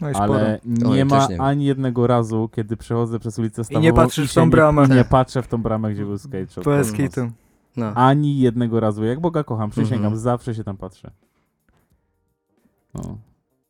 No 0.00 0.10
i 0.10 0.14
sporo. 0.14 0.34
ale 0.34 0.60
nie 0.64 0.88
Oj, 0.88 1.04
ma 1.04 1.26
nie 1.26 1.40
ani 1.40 1.64
jednego 1.64 2.06
razu, 2.06 2.48
kiedy 2.52 2.76
przechodzę 2.76 3.18
przez 3.18 3.38
ulicę 3.38 3.64
Stawową 3.64 3.82
nie 3.82 3.92
patrzysz 3.92 4.30
w 4.30 4.34
tą 4.34 4.50
bramę. 4.50 4.88
Nie, 4.88 4.94
nie 4.94 5.04
patrzę 5.04 5.42
w 5.42 5.48
tą 5.48 5.62
bramę, 5.62 5.92
gdzie 5.92 6.04
był 6.04 6.18
skate 6.18 6.46
shop. 6.46 6.62
No. 7.76 7.92
Ani 7.94 8.38
jednego 8.38 8.80
razu. 8.80 9.04
Jak 9.04 9.20
Boga 9.20 9.44
kocham, 9.44 9.70
przysięgam, 9.70 9.98
Mhm. 10.04 10.16
zawsze 10.16 10.54
się 10.54 10.64
tam 10.64 10.76
patrzę. 10.76 11.10
No. 12.94 13.18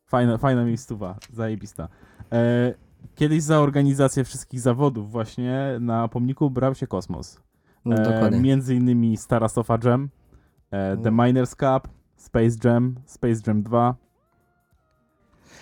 Fajna, 0.05 0.37
fajna 0.37 0.65
miejscowa, 0.65 1.17
zajebista. 1.33 1.87
E, 2.31 2.73
kiedyś 3.15 3.43
za 3.43 3.59
organizację 3.59 4.23
wszystkich 4.23 4.59
zawodów 4.59 5.11
właśnie 5.11 5.77
na 5.79 6.07
pomniku 6.07 6.49
brał 6.49 6.75
się 6.75 6.87
Kosmos. 6.87 7.39
No, 7.85 7.95
E, 7.95 8.03
dokładnie. 8.03 8.39
między 8.39 8.75
innymi 8.75 9.17
Stara 9.17 9.47
Sofa 9.49 9.77
Jam, 9.83 10.09
e, 10.71 10.97
The 10.97 11.09
Mm. 11.09 11.25
Miners 11.25 11.49
Cup, 11.51 11.87
Space 12.15 12.55
Jam, 12.63 12.95
Space 13.05 13.41
Jam 13.47 13.63
2. 13.63 13.95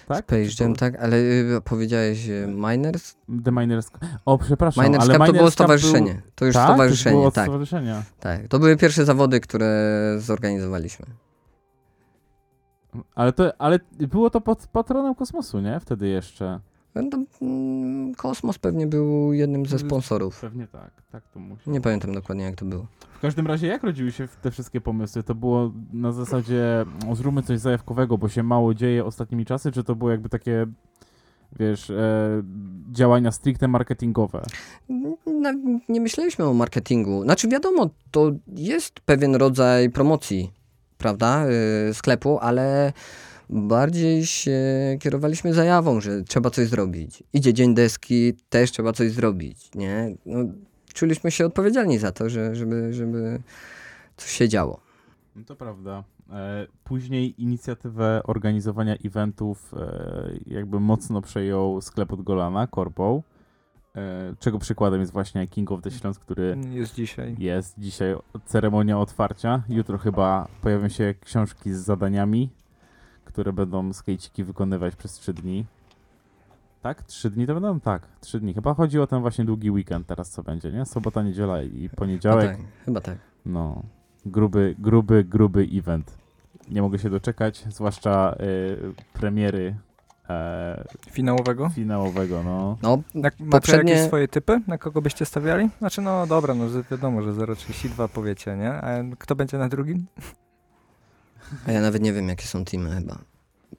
Tak? 0.08 0.26
Space 0.26 0.64
Jam, 0.64 0.74
to- 0.74 0.80
tak, 0.80 0.96
ale 1.04 1.18
y, 1.18 1.62
powiedziałeś 1.64 2.28
y, 2.30 2.48
Miners? 2.48 3.16
The 3.46 3.52
Miners. 3.52 3.92
O, 4.26 4.38
przepraszam, 4.38 4.84
Miners 4.86 5.04
ale 5.04 5.14
Cup 5.14 5.18
to 5.18 5.24
Miners 5.24 5.38
było 5.38 5.48
Cup 5.50 5.54
stowarzyszenie. 5.54 6.14
Był... 6.14 6.22
To 6.36 6.46
już 6.46 6.56
tak? 6.56 6.66
To 6.66 6.72
już 6.72 6.76
stowarzyszenie, 6.76 7.16
było 7.16 7.28
od 7.28 7.34
tak, 7.34 7.46
stowarzyszenia. 7.46 8.04
tak. 8.20 8.48
To 8.48 8.60
były 8.60 8.78
pierwsze 8.78 9.06
zawody, 9.06 9.40
które 9.40 9.92
zorganizowaliśmy. 10.18 11.06
Ale, 13.16 13.34
to, 13.34 13.62
ale 13.62 13.80
było 14.00 14.30
to 14.30 14.42
pod 14.42 14.68
patronem 14.68 15.16
kosmosu, 15.16 15.60
nie? 15.60 15.80
Wtedy 15.80 16.08
jeszcze. 16.08 16.60
No 16.96 17.02
mm, 17.42 18.16
Kosmos 18.16 18.60
pewnie 18.60 18.88
był 18.88 19.34
jednym 19.34 19.66
ze 19.66 19.80
sponsorów. 19.80 20.42
Pewnie 20.42 20.68
tak, 20.68 20.92
tak 21.12 21.24
to 21.34 21.40
musi. 21.40 21.70
Nie 21.70 21.82
pamiętam 21.82 22.14
dokładnie 22.14 22.44
jak 22.44 22.56
to 22.56 22.66
było. 22.66 22.88
W 23.14 23.20
każdym 23.20 23.48
razie, 23.48 23.68
jak 23.68 23.84
rodziły 23.84 24.12
się 24.12 24.28
te 24.42 24.52
wszystkie 24.52 24.82
pomysły? 24.82 25.24
To 25.24 25.36
było 25.36 25.72
na 25.94 26.12
zasadzie, 26.12 26.86
o, 27.10 27.16
zróbmy 27.16 27.44
coś 27.44 27.60
zajawkowego, 27.60 28.18
bo 28.18 28.30
się 28.30 28.44
mało 28.44 28.74
dzieje 28.74 29.06
ostatnimi 29.06 29.46
czasy, 29.46 29.72
czy 29.72 29.84
to 29.84 29.96
było 29.96 30.12
jakby 30.12 30.30
takie, 30.30 30.66
wiesz, 31.60 31.90
e, 31.90 32.44
działania 32.92 33.32
stricte 33.32 33.68
marketingowe? 33.68 34.42
Na, 35.26 35.54
nie 35.90 36.02
myśleliśmy 36.02 36.46
o 36.46 36.54
marketingu. 36.54 37.24
Znaczy 37.24 37.48
wiadomo, 37.48 37.90
to 38.12 38.32
jest 38.48 39.00
pewien 39.00 39.36
rodzaj 39.36 39.90
promocji, 39.90 40.52
prawda, 40.98 41.46
y, 41.90 41.94
sklepu, 41.94 42.40
ale 42.40 42.94
bardziej 43.52 44.26
się 44.26 44.60
kierowaliśmy 45.00 45.54
zajawą, 45.54 46.02
że 46.02 46.24
trzeba 46.24 46.50
coś 46.50 46.68
zrobić. 46.68 47.24
Idzie 47.34 47.54
Dzień 47.54 47.76
Deski, 47.76 48.34
też 48.50 48.72
trzeba 48.72 48.94
coś 48.94 49.12
zrobić, 49.12 49.70
nie? 49.76 50.16
No, 50.26 50.46
czuliśmy 50.94 51.32
się 51.32 51.46
odpowiedzialni 51.46 51.98
za 51.98 52.12
to, 52.12 52.30
że, 52.30 52.56
żeby, 52.56 52.94
żeby 52.94 53.42
coś 54.18 54.30
się 54.30 54.50
działo. 54.50 54.80
No 55.36 55.44
to 55.46 55.56
prawda. 55.56 56.04
E, 56.32 56.68
później 56.84 57.42
inicjatywę 57.42 58.22
organizowania 58.24 58.96
eventów 59.06 59.74
e, 59.74 60.32
jakby 60.48 60.80
mocno 60.80 61.22
przejął 61.22 61.82
sklep 61.82 62.14
od 62.14 62.22
Golana, 62.22 62.68
Corpo, 62.68 63.24
e, 63.96 64.34
czego 64.40 64.60
przykładem 64.60 65.00
jest 65.00 65.12
właśnie 65.12 65.48
King 65.48 65.72
of 65.72 65.82
the 65.82 65.92
Śląsk, 65.92 66.22
który 66.22 66.58
Jest 66.72 66.96
dzisiaj. 66.96 67.36
Jest 67.40 67.80
dzisiaj 67.80 68.16
ceremonia 68.46 69.00
otwarcia. 69.00 69.64
Jutro 69.70 69.98
chyba 69.98 70.48
pojawią 70.62 70.90
się 70.90 71.14
książki 71.22 71.74
z 71.74 71.78
zadaniami, 71.78 72.50
które 73.26 73.54
będą 73.54 73.94
skejciki 73.94 74.44
wykonywać 74.44 74.96
przez 74.96 75.14
3 75.14 75.34
dni. 75.34 75.66
Tak? 76.82 77.04
3 77.04 77.30
dni 77.30 77.48
to 77.48 77.54
będą? 77.54 77.80
Tak, 77.80 78.08
3 78.20 78.40
dni. 78.40 78.54
Chyba 78.54 78.74
chodzi 78.74 79.00
o 79.00 79.08
ten 79.08 79.22
właśnie 79.22 79.46
długi 79.46 79.72
weekend 79.72 80.08
teraz, 80.08 80.30
co 80.30 80.44
będzie, 80.44 80.72
nie? 80.72 80.86
Sobota, 80.86 81.24
niedziela 81.24 81.64
i 81.64 81.90
No 81.92 81.98
poniedziałek. 81.98 82.52
tak, 82.58 82.66
chyba 82.86 83.02
tak. 83.02 83.18
No, 83.46 83.84
gruby, 84.26 84.76
gruby, 84.80 85.24
gruby 85.24 85.68
event. 85.74 86.18
Nie 86.70 86.82
mogę 86.82 87.00
się 87.00 87.10
doczekać, 87.10 87.66
zwłaszcza 87.70 88.36
y, 88.40 88.94
premiery 89.14 89.76
e, 90.30 90.84
Finałowego. 91.12 91.70
finałowego, 91.70 92.44
no. 92.44 92.78
No, 92.82 93.02
Jak, 93.14 93.40
macie 93.40 93.52
Poprzednie- 93.52 93.92
jakieś 93.94 94.08
swoje 94.08 94.28
typy, 94.28 94.62
na 94.68 94.78
kogo 94.78 95.02
byście 95.02 95.26
stawiali? 95.26 95.70
Znaczy, 95.80 96.02
no 96.02 96.28
dobra, 96.28 96.54
no 96.54 96.70
że 96.70 96.84
wiadomo, 96.92 97.22
że 97.22 97.34
0,32 97.34 98.08
powiecie, 98.10 98.58
nie? 98.58 98.72
A 98.74 99.04
kto 99.20 99.36
będzie 99.36 99.58
na 99.58 99.70
drugim? 99.70 100.06
A 101.68 101.72
ja 101.72 101.82
nawet 101.82 102.02
nie 102.02 102.14
wiem 102.14 102.30
jakie 102.30 102.46
są 102.46 102.66
teamy 102.66 102.96
chyba. 102.96 103.18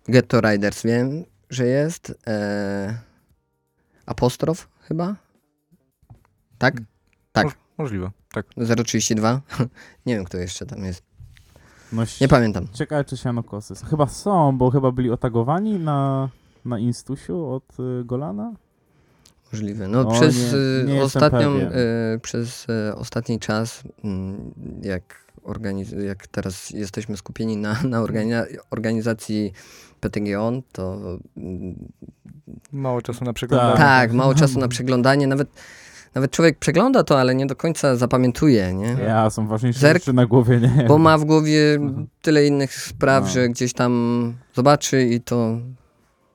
Ghetto 0.09 0.40
Riders 0.40 0.82
wiem, 0.82 1.24
że 1.51 1.66
jest. 1.66 2.15
E, 2.27 2.99
apostrof 4.07 4.69
chyba? 4.81 5.16
Tak? 6.59 6.74
Tak. 7.32 7.44
Moż, 7.44 7.55
możliwe, 7.78 8.11
tak. 8.32 8.47
032? 8.85 9.40
nie 10.07 10.15
wiem, 10.15 10.24
kto 10.24 10.39
jeszcze 10.39 10.66
tam 10.66 10.85
jest. 10.85 11.03
no 11.93 12.03
Nie 12.20 12.28
pamiętam. 12.28 12.69
Ciekawe, 12.73 13.05
czy 13.05 13.16
sianokosy. 13.16 13.74
są. 13.77 13.86
Chyba 13.86 14.07
są, 14.07 14.59
bo 14.59 14.70
chyba 14.70 14.93
byli 14.93 15.11
otagowani 15.11 15.78
na, 15.78 16.28
na 16.65 16.78
Instusiu 16.78 17.47
od 17.51 17.81
y, 17.81 18.05
Golana. 18.05 18.53
Możliwe. 19.53 19.89
No, 19.89 20.01
O, 20.01 20.12
przez 20.12 20.53
nie- 20.53 20.59
y, 20.59 20.85
nie 20.86 21.03
ostatnią, 21.03 21.57
y, 21.57 21.70
przez 22.23 22.66
y, 22.90 22.94
ostatni 22.97 23.39
czas, 23.40 23.82
mm, 24.05 24.55
jak, 24.82 25.32
organiz- 25.44 26.01
jak 26.05 26.27
teraz 26.27 26.70
jesteśmy 26.70 27.16
skupieni 27.16 27.56
na, 27.56 27.82
na 27.82 28.01
organi- 28.02 28.56
organizacji 28.70 29.52
PTGON, 30.01 30.62
to 30.73 30.98
mm, 31.36 31.74
Mało 32.73 33.02
czasu 33.02 33.24
na 33.24 33.32
przeglądanie. 33.32 33.77
tak, 33.77 34.12
mało 34.12 34.35
czasu 34.35 34.59
na 34.59 34.69
przeglądanie. 34.69 35.27
Nawet, 35.27 35.48
nawet 36.14 36.31
człowiek 36.31 36.59
przegląda 36.59 37.05
to, 37.05 37.20
ale 37.20 37.35
nie 37.35 37.47
do 37.47 37.56
końca 37.56 37.97
zapamiętuje, 37.97 38.74
nie? 38.74 38.97
Ja, 39.05 39.31
są 39.31 39.47
ważniejsze 39.47 39.81
Zerk- 39.81 39.93
rzeczy 39.98 40.12
na 40.12 40.27
głowie, 40.27 40.60
nie? 40.60 40.85
Bo 40.89 40.98
ma 40.98 41.19
w 41.19 41.24
głowie 41.24 41.78
tyle 42.23 42.47
innych 42.47 42.74
spraw, 42.74 43.24
No. 43.24 43.31
że 43.31 43.48
gdzieś 43.48 43.73
tam 43.73 44.35
zobaczy 44.55 45.02
i 45.05 45.20
to 45.20 45.59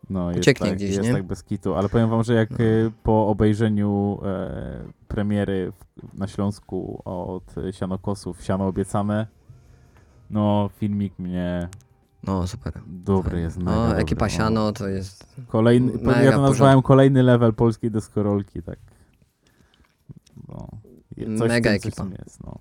No, 0.09 0.27
jest 0.29 0.39
Ucieknie 0.41 0.67
tak, 0.67 0.75
gdzieś, 0.77 0.89
jest 0.89 1.03
nie? 1.03 1.13
tak 1.13 1.23
bez 1.23 1.43
kitu, 1.43 1.75
ale 1.75 1.89
powiem 1.89 2.09
wam, 2.09 2.23
że 2.23 2.33
jak 2.33 2.49
No. 2.51 2.57
y, 2.65 2.91
po 3.03 3.27
obejrzeniu 3.27 4.19
e, 4.25 4.83
premiery 5.07 5.71
na 6.13 6.27
Śląsku 6.27 7.01
od 7.05 7.55
Sianokosów, 7.71 8.43
Siano 8.43 8.67
obiecane, 8.67 9.27
no 10.29 10.69
filmik 10.77 11.19
mnie 11.19 11.69
No, 12.23 12.47
super. 12.47 12.73
dobry 12.87 13.41
jest, 13.41 13.57
No, 13.59 13.87
dobry, 13.87 13.97
ekipa 14.01 14.25
no. 14.25 14.29
Siano 14.29 14.71
to 14.71 14.87
jest... 14.87 15.35
Kolejny, 15.47 15.91
ja 16.23 16.31
to 16.31 16.41
nazwałem 16.41 16.81
kolejny 16.81 17.23
level 17.23 17.53
polskiej 17.53 17.91
deskorolki, 17.91 18.61
tak. 18.63 18.79
No, 20.47 20.67
coś 21.37 21.49
Mega 21.49 21.71
ekipa. 21.71 22.03
jest, 22.25 22.43
no. 22.43 22.57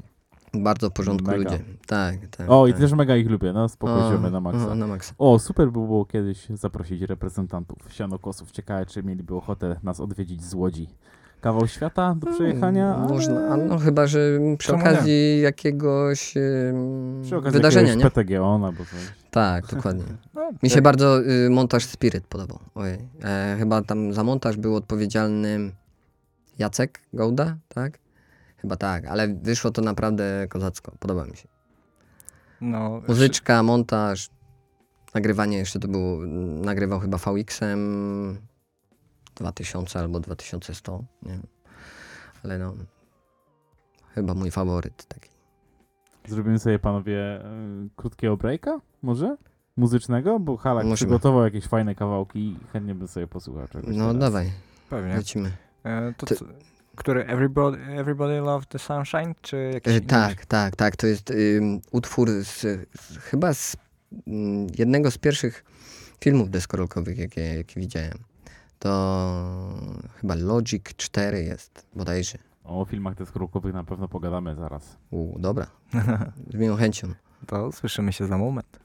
Bardzo 0.62 0.90
w 0.90 0.92
porządku 0.92 1.30
Mega. 1.30 1.36
ludzie. 1.50 1.64
Tak, 1.86 2.16
tak. 2.36 2.50
O, 2.50 2.66
i 2.66 2.72
tak. 2.72 2.80
też 2.80 2.92
mega 2.92 3.16
ich 3.16 3.30
lubię, 3.30 3.52
no 3.52 3.68
spoko, 3.68 4.10
ziomy 4.12 4.30
na 4.30 4.40
maksa. 4.40 4.68
O, 4.68 4.74
na 4.74 4.86
maksa. 4.86 5.14
O, 5.18 5.38
super 5.38 5.66
by 5.66 5.72
było 5.72 6.04
kiedyś 6.04 6.46
zaprosić 6.48 7.02
reprezentantów 7.02 7.78
sianokosów. 7.92 8.50
Ciekawe, 8.50 8.86
czy 8.86 9.02
mieliby 9.02 9.34
ochotę 9.34 9.76
nas 9.82 10.00
odwiedzić 10.00 10.44
z 10.44 10.54
Łodzi. 10.54 10.88
Kawał 11.40 11.68
świata 11.68 12.14
do 12.18 12.32
przejechania? 12.32 12.96
ale- 12.96 13.08
Można, 13.08 13.48
a 13.48 13.56
no 13.56 13.78
chyba, 13.78 14.06
że 14.06 14.18
przy 14.58 14.68
Czemu 14.68 14.80
okazji 14.80 15.40
jakiegoś 15.40 16.36
em, 16.36 16.42
Przy 17.22 17.36
okazji 17.36 17.52
wydarzenia, 17.58 17.88
jakiegoś 17.88 18.04
nie? 18.04 18.10
PTG-on 18.10 18.64
albo 18.64 18.78
coś. 18.78 19.12
Tak, 19.30 19.66
dokładnie. 19.66 20.04
No, 20.34 20.50
Mi 20.62 20.70
się 20.70 20.74
jak- 20.74 20.84
bardzo 20.84 21.20
y, 21.22 21.50
montaż 21.50 21.84
Spirit 21.84 22.26
podobał. 22.26 22.58
Ojej. 22.74 22.98
E, 23.24 23.56
chyba 23.58 23.82
tam 23.82 24.12
za 24.12 24.24
montaż 24.24 24.56
był 24.56 24.76
odpowiedzialny 24.76 25.72
Jacek 26.58 27.00
Gołda, 27.12 27.56
tak? 27.68 27.98
Chyba 28.66 28.76
tak, 28.76 29.04
ale 29.06 29.28
wyszło 29.28 29.70
to 29.70 29.82
naprawdę 29.82 30.46
kozacko. 30.48 30.92
Podoba 30.98 31.24
mi 31.24 31.36
się. 31.36 31.48
no, 32.60 33.02
Muzyczka, 33.08 33.62
montaż, 33.62 34.30
nagrywanie 35.14 35.58
jeszcze 35.58 35.78
to 35.80 35.88
było, 35.88 36.18
nagrywał 36.64 37.00
chyba 37.00 37.18
VX-em 37.18 38.38
2000 39.34 39.98
albo 40.00 40.20
2100, 40.20 41.04
nie 41.22 41.32
wiem. 41.32 41.46
Ale 42.44 42.58
no, 42.58 42.74
chyba 44.14 44.34
mój 44.34 44.50
faworyt 44.50 45.04
taki. 45.04 45.30
Zrobimy 46.28 46.58
sobie, 46.58 46.78
panowie, 46.78 47.40
y, 47.40 47.88
krótkiego 47.96 48.36
breaka? 48.36 48.80
Może? 49.02 49.36
Muzycznego? 49.76 50.38
Bo 50.40 50.56
Halak 50.56 50.84
Musimy. 50.84 50.96
przygotował 50.96 51.44
jakieś 51.44 51.66
fajne 51.66 51.94
kawałki 51.94 52.38
i 52.38 52.56
chętnie 52.72 52.94
bym 52.94 53.08
sobie 53.08 53.26
posłuchał 53.26 53.68
czegoś 53.68 53.96
No 53.96 54.06
teraz. 54.06 54.18
dawaj, 54.18 54.50
Pewnie. 54.90 55.14
lecimy. 55.16 55.52
E, 55.84 56.14
to, 56.16 56.26
Ty- 56.26 56.36
co- 56.36 56.44
który 56.96 57.24
Everybody, 57.26 57.78
Everybody 57.84 58.40
Love 58.40 58.66
the 58.66 58.78
Sunshine, 58.78 59.34
czy 59.42 59.70
jakiś 59.74 59.92
E, 59.92 59.96
inny? 59.96 60.06
tak, 60.06 60.46
tak, 60.46 60.76
tak. 60.76 60.96
To 60.96 61.06
jest 61.06 61.30
ym, 61.30 61.80
utwór 61.92 62.28
z, 62.30 62.60
z, 62.60 63.18
chyba 63.18 63.54
z 63.54 63.76
mm, 64.26 64.66
jednego 64.78 65.10
z 65.10 65.18
pierwszych 65.18 65.64
filmów 66.24 66.50
deskorolkowych, 66.50 67.18
jakie, 67.18 67.54
jakie 67.54 67.80
widziałem. 67.80 68.18
To 68.78 68.90
chyba 70.20 70.34
Logic 70.34 70.82
4 70.96 71.42
jest, 71.42 71.86
bodajże. 71.94 72.38
O 72.64 72.84
filmach 72.84 73.14
deskorolkowych 73.14 73.74
na 73.74 73.84
pewno 73.84 74.08
pogadamy 74.08 74.54
zaraz. 74.54 74.96
U, 75.10 75.38
dobra, 75.38 75.66
z 76.52 76.54
miłą 76.54 76.76
chęcią. 76.76 77.08
To 77.46 77.72
słyszymy 77.72 78.12
się 78.12 78.26
za 78.26 78.38
moment. 78.38 78.80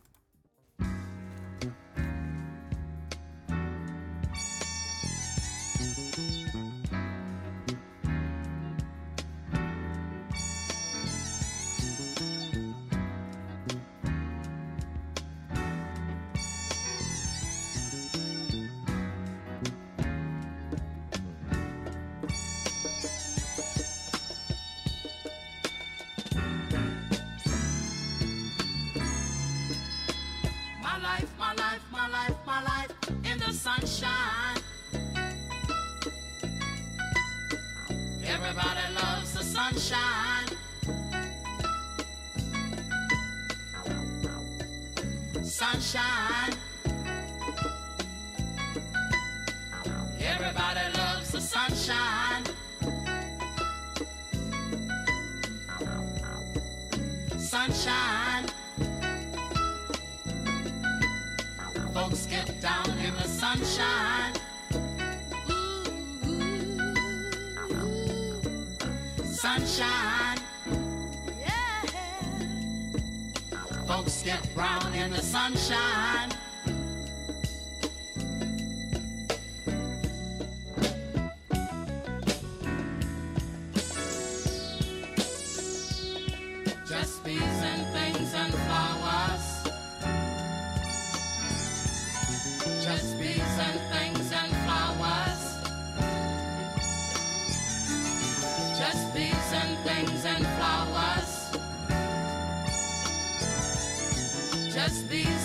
just 104.91 105.09
these 105.09 105.40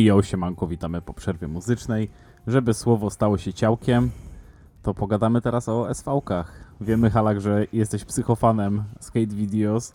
i 0.00 0.04
ją 0.04 0.22
siemanko, 0.22 0.66
witamy 0.66 1.02
po 1.02 1.14
przerwie 1.14 1.48
muzycznej. 1.48 2.10
Żeby 2.46 2.74
słowo 2.74 3.10
stało 3.10 3.38
się 3.38 3.52
ciałkiem, 3.52 4.10
to 4.82 4.94
pogadamy 4.94 5.40
teraz 5.40 5.68
o 5.68 5.90
SV-kach. 5.90 6.66
Wiemy, 6.80 7.10
Halak, 7.10 7.40
że 7.40 7.66
jesteś 7.72 8.04
psychofanem 8.04 8.84
skate 9.00 9.26
videos. 9.26 9.94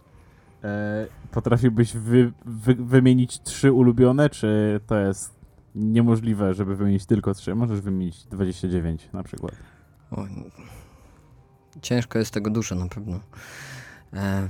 E, 0.64 1.08
potrafiłbyś 1.32 1.94
wy, 1.94 2.32
wy, 2.46 2.76
wymienić 2.76 3.42
trzy 3.42 3.72
ulubione, 3.72 4.30
czy 4.30 4.80
to 4.88 5.00
jest 5.00 5.36
niemożliwe, 5.76 6.54
żeby 6.54 6.76
wymienić 6.76 7.06
tylko 7.06 7.34
trzy? 7.34 7.56
Możesz 7.56 7.82
wymienić 7.82 8.26
29 8.26 9.10
na 9.14 9.24
przykład. 9.24 9.56
O, 10.12 10.26
ciężko 11.82 12.20
jest 12.20 12.34
tego 12.34 12.50
dużo 12.50 12.76
na 12.76 12.88
pewno. 12.88 13.20
E, 14.14 14.50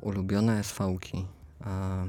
ulubione 0.00 0.58
SV-ki. 0.58 1.26
E, 1.66 2.06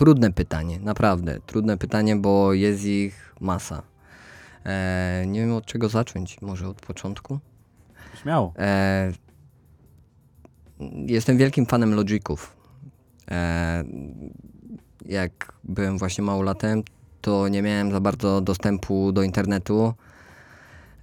trudne 0.00 0.32
pytanie, 0.32 0.78
naprawdę. 0.80 1.40
Trudne 1.46 1.78
pytanie, 1.78 2.16
bo 2.16 2.52
jest 2.52 2.84
ich 2.84 3.34
masa. 3.40 3.82
E, 4.64 5.24
nie 5.26 5.40
wiem 5.40 5.52
od 5.52 5.66
czego 5.66 5.88
zacząć. 5.88 6.40
Może 6.40 6.68
od 6.68 6.80
początku? 6.80 7.38
Śmiało. 8.22 8.52
E, 8.58 9.12
jestem 11.06 11.38
wielkim 11.38 11.66
fanem 11.66 11.94
Logików. 11.94 12.56
E, 13.30 13.84
jak 15.06 15.52
byłem 15.64 15.98
właśnie 15.98 16.24
małolatem, 16.24 16.82
to 17.20 17.48
nie 17.48 17.62
miałem 17.62 17.92
za 17.92 18.00
bardzo 18.00 18.40
dostępu 18.40 19.12
do 19.12 19.22
internetu. 19.22 19.94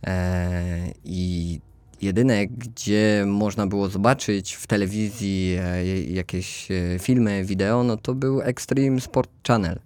E, 0.07 0.91
I 1.03 1.60
jedyne, 2.02 2.48
gdzie 2.48 3.24
można 3.28 3.68
było 3.68 3.90
zobaczyć 3.90 4.53
w 4.53 4.68
telewizji 4.68 5.57
e, 5.61 6.03
jakieś 6.03 6.72
e, 6.72 6.99
filmy, 6.99 7.45
wideo, 7.45 7.84
no 7.84 7.98
to 7.98 8.15
był 8.15 8.41
Extreme 8.41 9.02
Sport 9.02 9.32
Channel. 9.48 9.80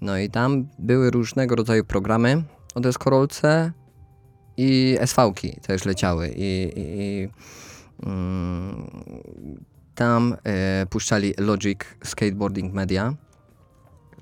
No 0.00 0.18
i 0.18 0.30
tam 0.30 0.68
były 0.78 1.10
różnego 1.10 1.56
rodzaju 1.56 1.84
programy 1.84 2.42
o 2.74 2.80
deskorolce 2.80 3.72
i 4.56 4.96
SV-ki 5.00 5.60
też 5.62 5.84
leciały. 5.84 6.28
I, 6.28 6.72
i, 6.76 7.00
i 7.00 7.28
mm, 8.06 8.90
tam 9.94 10.36
e, 10.44 10.86
puszczali 10.86 11.34
Logic 11.38 11.78
Skateboarding 12.04 12.74
Media. 12.74 13.14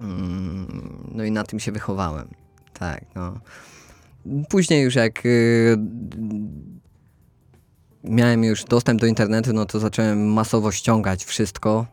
Mm, 0.01 1.11
no 1.15 1.25
i 1.25 1.31
na 1.31 1.45
tym 1.45 1.61
się 1.61 1.73
wychowałem. 1.73 2.29
Tak, 2.79 3.05
no. 3.15 3.41
Później 4.49 4.85
już 4.85 4.95
jak 4.95 5.27
y, 5.27 5.77
miałem 8.09 8.45
już 8.45 8.65
dostęp 8.65 9.01
do 9.01 9.07
internetu, 9.07 9.53
no 9.53 9.67
to 9.67 9.79
zacząłem 9.79 10.33
masowo 10.33 10.73
ściągać 10.73 11.25
wszystko, 11.25 11.87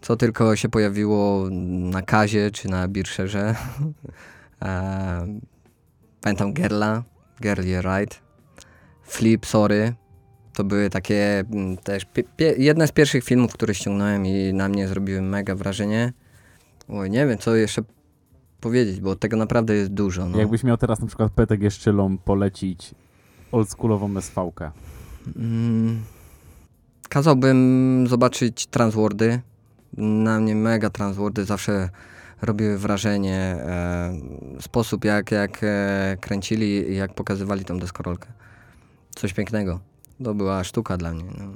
co 0.00 0.16
tylko 0.16 0.56
się 0.56 0.68
pojawiło 0.68 1.46
na 1.90 2.02
Kazie 2.02 2.50
czy 2.50 2.68
na 2.68 2.88
Birszerze. 2.88 3.54
Pamiętam 6.22 6.52
Gerla, 6.52 7.02
Gerlie 7.40 7.82
Ride, 7.82 8.16
Flip, 9.02 9.46
Sorry. 9.46 9.94
To 10.52 10.64
były 10.64 10.90
takie 10.90 11.44
mm, 11.52 11.76
też 11.76 12.06
jedne 12.58 12.86
z 12.86 12.92
pierwszych 12.92 13.24
filmów, 13.24 13.52
które 13.52 13.74
ściągnąłem 13.74 14.26
i 14.26 14.52
na 14.52 14.68
mnie 14.68 14.88
zrobiły 14.88 15.22
mega 15.22 15.54
wrażenie. 15.54 16.12
Oj, 16.88 17.10
nie 17.10 17.26
wiem, 17.26 17.38
co 17.38 17.56
jeszcze 17.56 17.82
powiedzieć, 18.60 19.00
bo 19.00 19.16
tego 19.16 19.36
naprawdę 19.36 19.74
jest 19.74 19.90
dużo. 19.90 20.28
No. 20.28 20.38
Jakbyś 20.38 20.64
miał 20.64 20.76
teraz 20.76 21.00
na 21.00 21.06
przykład 21.06 21.32
PTG 21.32 21.70
Szczylą 21.70 22.18
polecić 22.18 22.94
oldschoolową 23.52 24.16
SV-kę. 24.16 24.70
Mm, 25.36 26.02
kazałbym 27.08 28.06
zobaczyć 28.08 28.66
Transwordy. 28.66 29.40
Na 29.96 30.40
mnie 30.40 30.54
mega 30.54 30.90
Transwordy 30.90 31.44
zawsze 31.44 31.88
robiły 32.42 32.78
wrażenie. 32.78 33.36
E, 33.36 34.12
sposób 34.60 35.04
jak, 35.04 35.30
jak 35.30 35.60
e, 35.62 36.16
kręcili 36.20 36.90
i 36.90 36.96
jak 36.96 37.14
pokazywali 37.14 37.64
tą 37.64 37.78
deskorolkę. 37.78 38.28
Coś 39.14 39.32
pięknego. 39.32 39.80
To 40.24 40.34
była 40.34 40.64
sztuka 40.64 40.96
dla 40.96 41.12
mnie. 41.12 41.24
No. 41.38 41.48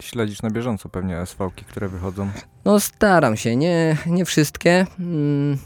Śledzisz 0.00 0.42
na 0.42 0.50
bieżąco 0.50 0.88
pewnie 0.88 1.18
SV-ki, 1.18 1.64
które 1.64 1.88
wychodzą. 1.88 2.30
No 2.64 2.80
staram 2.80 3.36
się, 3.36 3.56
nie, 3.56 3.96
nie 4.06 4.24
wszystkie. 4.24 4.86
Mm, 4.98 5.58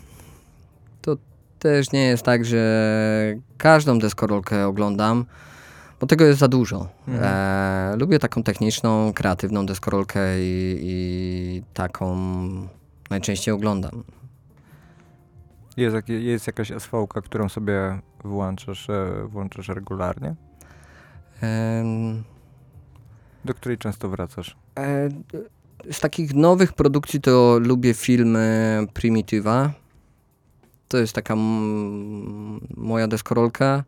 To 1.03 1.17
też 1.59 1.93
nie 1.93 2.07
jest 2.07 2.23
tak, 2.23 2.45
że 2.45 3.35
każdą 3.59 3.99
deskorolkę 3.99 4.67
oglądam, 4.67 5.25
bo 6.01 6.07
tego 6.07 6.25
jest 6.25 6.39
za 6.39 6.49
dużo. 6.49 6.89
Mhm. 7.09 7.25
E, 7.25 7.97
lubię 7.97 8.19
taką 8.19 8.43
techniczną, 8.43 9.13
kreatywną 9.13 9.67
deskorolkę 9.67 10.21
i, 10.41 10.79
i 10.83 11.63
taką 11.75 12.17
najczęściej 13.11 13.55
oglądam. 13.55 14.05
Jest, 15.77 16.09
jest 16.09 16.47
jakaś 16.47 16.71
SV-ka, 16.71 17.23
którą 17.23 17.49
sobie 17.49 17.99
włączasz, 18.25 18.91
e, 18.91 19.27
włączasz 19.29 19.69
regularnie? 19.69 20.35
Em, 21.41 22.25
Do 23.45 23.55
której 23.55 23.79
często 23.79 24.09
wracasz? 24.09 24.57
E, 24.79 25.09
z 25.93 26.01
takich 26.01 26.35
nowych 26.35 26.73
produkcji 26.73 27.21
to 27.21 27.59
lubię 27.61 27.95
filmy 27.95 28.87
Primitiva. 28.93 29.71
To 30.89 30.99
jest 30.99 31.13
taka 31.13 31.35
moja 32.77 33.09
deskorolka 33.09 33.85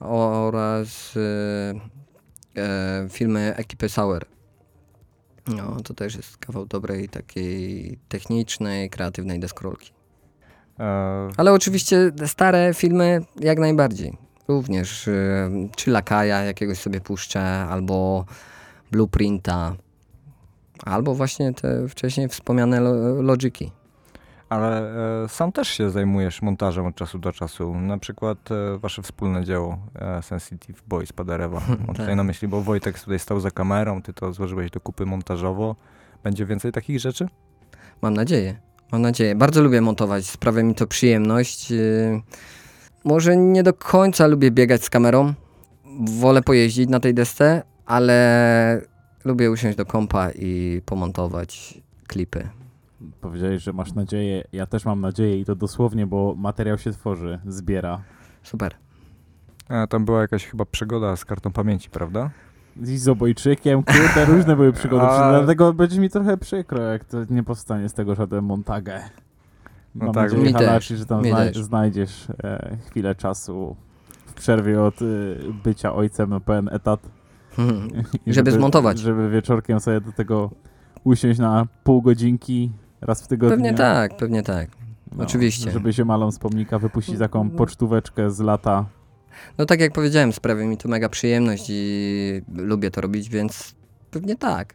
oraz 0.00 1.14
e, 1.16 2.60
e, 2.62 3.08
filmy 3.10 3.54
Ekipy 3.56 3.88
Sauer. 3.88 4.26
No, 5.56 5.76
to 5.84 5.94
też 5.94 6.16
jest 6.16 6.36
kawał 6.38 6.66
dobrej, 6.66 7.08
takiej 7.08 7.98
technicznej, 8.08 8.90
kreatywnej 8.90 9.40
deskorolki. 9.40 9.92
E, 10.80 11.28
Ale 11.36 11.52
oczywiście 11.52 12.12
stare 12.26 12.74
filmy 12.74 13.20
jak 13.40 13.58
najbardziej. 13.58 14.16
Również 14.48 15.08
y, 15.08 15.50
czy 15.76 15.90
Lakaja 15.90 16.42
jakiegoś 16.42 16.78
sobie 16.78 17.00
puszczę, 17.00 17.42
albo 17.42 18.24
Blueprinta, 18.90 19.76
albo 20.84 21.14
właśnie 21.14 21.54
te 21.54 21.88
wcześniej 21.88 22.28
wspomniane 22.28 22.80
lo- 22.80 23.22
Logiki. 23.22 23.72
Ale 24.50 24.94
e, 25.24 25.28
sam 25.28 25.52
też 25.52 25.68
się 25.68 25.90
zajmujesz 25.90 26.42
montażem 26.42 26.86
od 26.86 26.94
czasu 26.94 27.18
do 27.18 27.32
czasu. 27.32 27.74
Na 27.74 27.98
przykład 27.98 28.38
e, 28.50 28.78
wasze 28.78 29.02
wspólne 29.02 29.44
dzieło 29.44 29.78
e, 29.94 30.22
Sensitive 30.22 30.82
Boys 30.88 31.12
Padarewa. 31.12 31.60
Mam 31.68 31.86
tutaj 31.86 32.06
Tak. 32.06 32.16
na 32.16 32.24
myśli, 32.24 32.48
bo 32.48 32.60
Wojtek 32.62 32.98
tutaj 33.00 33.18
stał 33.18 33.40
za 33.40 33.50
kamerą, 33.50 34.02
ty 34.02 34.12
to 34.12 34.32
złożyłeś 34.32 34.70
do 34.70 34.80
kupy 34.80 35.06
montażowo. 35.06 35.76
Będzie 36.24 36.46
więcej 36.46 36.72
takich 36.72 37.00
rzeczy? 37.00 37.28
Mam 38.02 38.14
nadzieję. 38.14 38.56
Mam 38.92 39.02
nadzieję. 39.02 39.34
Bardzo 39.34 39.62
lubię 39.62 39.80
montować, 39.80 40.26
sprawia 40.26 40.62
mi 40.62 40.74
to 40.74 40.86
przyjemność. 40.86 41.72
y, 41.72 42.22
Może 43.04 43.36
nie 43.36 43.62
do 43.62 43.74
końca 43.74 44.26
lubię 44.26 44.50
biegać 44.50 44.84
z 44.84 44.90
kamerą. 44.90 45.34
Wolę 46.20 46.42
pojeździć 46.42 46.88
na 46.88 47.00
tej 47.00 47.14
desce, 47.14 47.62
ale 47.86 48.80
lubię 49.24 49.50
usiąść 49.50 49.76
do 49.76 49.86
kompa 49.86 50.30
i 50.30 50.82
pomontować 50.86 51.80
klipy. 52.06 52.48
Powiedziałeś, 53.20 53.62
że 53.62 53.72
masz 53.72 53.92
nadzieję. 53.94 54.44
Ja 54.52 54.66
też 54.66 54.84
mam 54.84 55.00
nadzieję 55.00 55.40
i 55.40 55.44
to 55.44 55.54
dosłownie, 55.54 56.06
bo 56.06 56.34
materiał 56.38 56.78
się 56.78 56.92
tworzy, 56.92 57.38
zbiera. 57.46 58.00
Super. 58.42 58.74
A, 59.68 59.86
tam 59.86 60.04
była 60.04 60.20
jakaś 60.20 60.46
chyba 60.46 60.64
przygoda 60.64 61.16
z 61.16 61.24
kartą 61.24 61.52
pamięci, 61.52 61.90
prawda? 61.90 62.30
I 62.76 62.96
z 62.98 63.08
obojczykiem, 63.08 63.82
kurde, 63.82 64.24
różne 64.24 64.56
były 64.56 64.72
przygody. 64.72 65.02
A- 65.10 65.30
Dlatego 65.38 65.72
będzie 65.72 66.00
mi 66.00 66.10
trochę 66.10 66.36
przykro, 66.36 66.82
jak 66.82 67.04
to 67.04 67.18
nie 67.30 67.42
powstanie 67.42 67.88
z 67.88 67.92
tego 67.94 68.14
żaden 68.14 68.44
montagę. 68.44 69.00
No 69.94 70.04
Mam 70.04 70.14
tak, 70.14 70.32
nadzieję, 70.32 70.52
Halachi, 70.52 70.96
że 70.96 71.06
tam 71.06 71.22
mi 71.22 71.28
zna- 71.30 71.36
też. 71.36 71.56
znajdziesz 71.62 72.28
e, 72.44 72.76
chwilę 72.86 73.14
czasu 73.14 73.76
w 74.26 74.34
przerwie 74.34 74.82
od 74.82 75.02
y, 75.02 75.36
bycia 75.64 75.92
ojcem 75.94 76.30
na 76.30 76.40
pełen 76.40 76.68
etat. 76.72 77.00
I 78.26 78.32
Żeby 78.32 78.50
zmontować. 78.52 78.98
Żeby 78.98 79.30
wieczorkiem 79.30 79.80
sobie 79.80 80.00
do 80.00 80.12
tego 80.12 80.50
usiąść 81.04 81.38
na 81.38 81.66
pół 81.84 82.02
godzinki 82.02 82.70
raz 83.00 83.22
w 83.22 83.26
tygodniu. 83.26 83.56
Pewnie 83.56 83.74
tak, 83.74 84.16
pewnie 84.16 84.42
tak. 84.42 84.70
No, 85.16 85.24
oczywiście. 85.24 85.70
Żeby 85.70 85.92
się 85.92 86.04
malą 86.04 86.30
z 86.30 86.38
pomnika 86.38 86.78
wypuścić 86.78 87.18
taką 87.18 87.50
pocztóweczkę 87.50 88.30
z 88.30 88.40
lata. 88.40 88.86
No 89.58 89.66
tak 89.66 89.80
jak 89.80 89.92
powiedziałem, 89.92 90.32
sprawia 90.32 90.64
mi 90.64 90.76
to 90.76 90.88
mega 90.88 91.08
przyjemność 91.08 91.66
i 91.68 92.42
lubię 92.54 92.90
to 92.90 93.00
robić, 93.00 93.28
więc 93.28 93.74
pewnie 94.10 94.36
tak. 94.36 94.74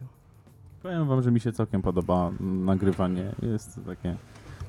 Powiem 0.83 1.07
wam, 1.07 1.21
że 1.21 1.31
mi 1.31 1.39
się 1.39 1.51
całkiem 1.51 1.81
podoba 1.81 2.31
nagrywanie. 2.39 3.31
Jest 3.41 3.75
to 3.75 3.81
takie 3.81 4.15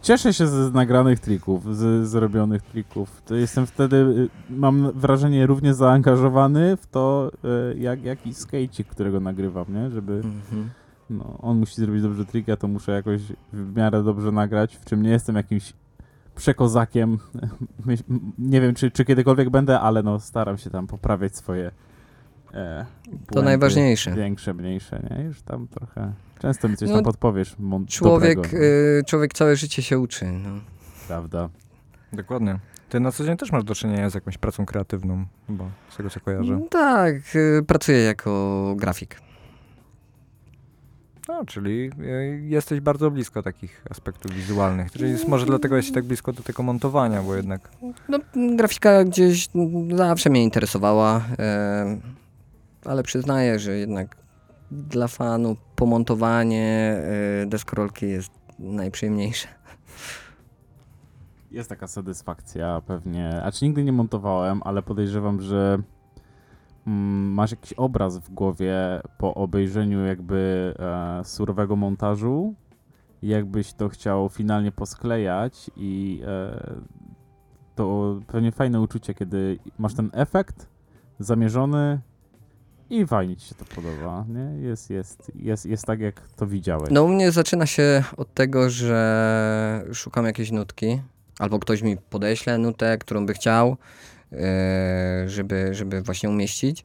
Cieszę 0.02 0.34
się 0.34 0.46
z 0.46 0.72
nagranych 0.72 1.20
trików, 1.20 1.76
z 1.76 2.08
zrobionych 2.08 2.62
trików. 2.62 3.22
To 3.24 3.34
jestem 3.34 3.66
wtedy, 3.66 3.96
y, 3.96 4.28
mam 4.50 4.92
wrażenie, 4.92 5.46
równie 5.46 5.74
zaangażowany 5.74 6.76
w 6.76 6.86
to, 6.86 7.30
y, 7.72 7.78
jak 7.78 8.04
jakiś 8.04 8.36
skejcik, 8.36 8.86
którego 8.86 9.20
nagrywam, 9.20 9.66
nie? 9.68 9.90
Żeby, 9.90 10.12
Mhm. 10.12 10.70
No, 11.10 11.38
on 11.42 11.58
musi 11.58 11.74
zrobić 11.74 12.02
dobrze 12.02 12.24
trik, 12.24 12.48
ja 12.48 12.56
to 12.56 12.68
muszę 12.68 12.92
jakoś 12.92 13.20
w 13.52 13.76
miarę 13.76 14.02
dobrze 14.02 14.32
nagrać, 14.32 14.76
w 14.76 14.84
czym 14.84 15.02
nie 15.02 15.10
jestem 15.10 15.36
jakimś 15.36 15.72
przekozakiem. 16.36 17.18
Nie 18.38 18.60
wiem, 18.60 18.74
czy, 18.74 18.90
czy 18.90 19.04
kiedykolwiek 19.04 19.50
będę, 19.50 19.80
ale 19.80 20.02
no, 20.02 20.20
staram 20.20 20.58
się 20.58 20.70
tam 20.70 20.86
poprawiać 20.86 21.36
swoje 21.36 21.70
e, 22.54 22.86
To 23.10 23.10
błędy. 23.32 23.42
najważniejsze. 23.50 24.14
Większe, 24.14 24.54
mniejsze, 24.54 25.02
nie? 25.10 25.24
Już 25.24 25.42
tam 25.42 25.68
trochę... 25.68 26.12
Często 26.38 26.68
mi 26.68 26.76
coś 26.76 26.88
No, 26.88 26.94
tam 26.94 27.04
podpowiesz. 27.04 27.56
Człowiek, 27.88 28.54
y, 28.54 29.02
człowiek 29.06 29.34
całe 29.34 29.56
życie 29.56 29.82
się 29.82 29.98
uczy. 29.98 30.24
No. 30.26 30.48
Prawda. 31.06 31.48
Dokładnie. 32.12 32.58
Ty 32.88 33.00
na 33.00 33.12
co 33.12 33.24
dzień 33.24 33.36
też 33.36 33.52
masz 33.52 33.64
do 33.64 33.74
czynienia 33.74 34.10
z 34.10 34.14
jakąś 34.14 34.38
pracą 34.38 34.66
kreatywną, 34.66 35.24
chyba 35.46 35.64
z 35.90 35.96
tego 35.96 36.10
co 36.10 36.20
kojarzę. 36.20 36.60
Tak, 36.70 37.14
y, 37.34 37.62
pracuję 37.66 37.98
jako 37.98 38.74
grafik. 38.78 39.25
No, 41.28 41.44
czyli 41.44 41.90
y, 42.00 42.40
jesteś 42.44 42.80
bardzo 42.80 43.10
blisko 43.10 43.42
takich 43.42 43.84
aspektów 43.90 44.32
wizualnych. 44.32 44.92
Czyli 44.92 45.10
jest, 45.10 45.28
może 45.28 45.46
dlatego 45.46 45.76
jesteś 45.76 45.94
tak 45.94 46.04
blisko 46.04 46.32
do 46.32 46.42
tego 46.42 46.62
montowania, 46.62 47.22
bo 47.22 47.34
jednak 47.34 47.70
No, 48.08 48.18
grafika 48.56 49.04
gdzieś 49.04 49.48
zawsze 49.96 50.30
mnie 50.30 50.42
interesowała, 50.42 51.24
e, 51.38 52.00
ale 52.84 53.02
przyznaję, 53.02 53.58
że 53.58 53.76
jednak 53.76 54.16
dla 54.70 55.08
fanu 55.08 55.56
pomontowanie 55.76 56.96
e, 57.42 57.46
deskorolki 57.46 58.08
jest 58.08 58.30
najprzyjemniejsze. 58.58 59.48
Jest 61.50 61.68
taka 61.68 61.86
satysfakcja 61.86 62.82
pewnie. 62.86 63.42
A 63.42 63.52
czy 63.52 63.64
nigdy 63.64 63.84
nie 63.84 63.92
montowałem, 63.92 64.60
ale 64.64 64.82
podejrzewam, 64.82 65.40
że 65.40 65.78
masz 66.86 67.50
jakiś 67.50 67.72
obraz 67.72 68.18
w 68.18 68.30
głowie 68.30 68.74
po 69.18 69.34
obejrzeniu 69.34 70.06
jakby 70.06 70.74
e, 70.78 71.24
surowego 71.24 71.76
montażu. 71.76 72.54
Jakbyś 73.22 73.72
to 73.72 73.88
chciał 73.88 74.28
finalnie 74.28 74.72
posklejać 74.72 75.70
i 75.76 76.22
e, 76.26 76.74
to 77.74 78.16
pewnie 78.26 78.52
fajne 78.52 78.80
uczucie, 78.80 79.14
kiedy 79.14 79.58
masz 79.78 79.94
ten 79.94 80.10
efekt 80.12 80.68
zamierzony 81.18 82.00
i 82.90 83.06
fajnie 83.06 83.36
ci 83.36 83.48
się 83.48 83.54
to 83.54 83.64
podoba, 83.64 84.24
nie? 84.28 84.68
Jest, 84.68 84.90
jest, 84.90 85.32
jest, 85.34 85.66
jest 85.66 85.84
tak, 85.84 86.00
jak 86.00 86.20
to 86.20 86.46
widziałeś. 86.46 86.90
No 86.90 87.04
u 87.04 87.08
mnie 87.08 87.32
zaczyna 87.32 87.66
się 87.66 88.04
od 88.16 88.34
tego, 88.34 88.70
że 88.70 89.84
szukam 89.92 90.24
jakiejś 90.24 90.50
nutki, 90.50 91.00
albo 91.38 91.58
ktoś 91.58 91.82
mi 91.82 91.96
podeśle 91.96 92.58
nutę, 92.58 92.98
którą 92.98 93.26
by 93.26 93.34
chciał, 93.34 93.76
żeby, 95.26 95.74
żeby 95.74 96.02
właśnie 96.02 96.30
umieścić. 96.30 96.84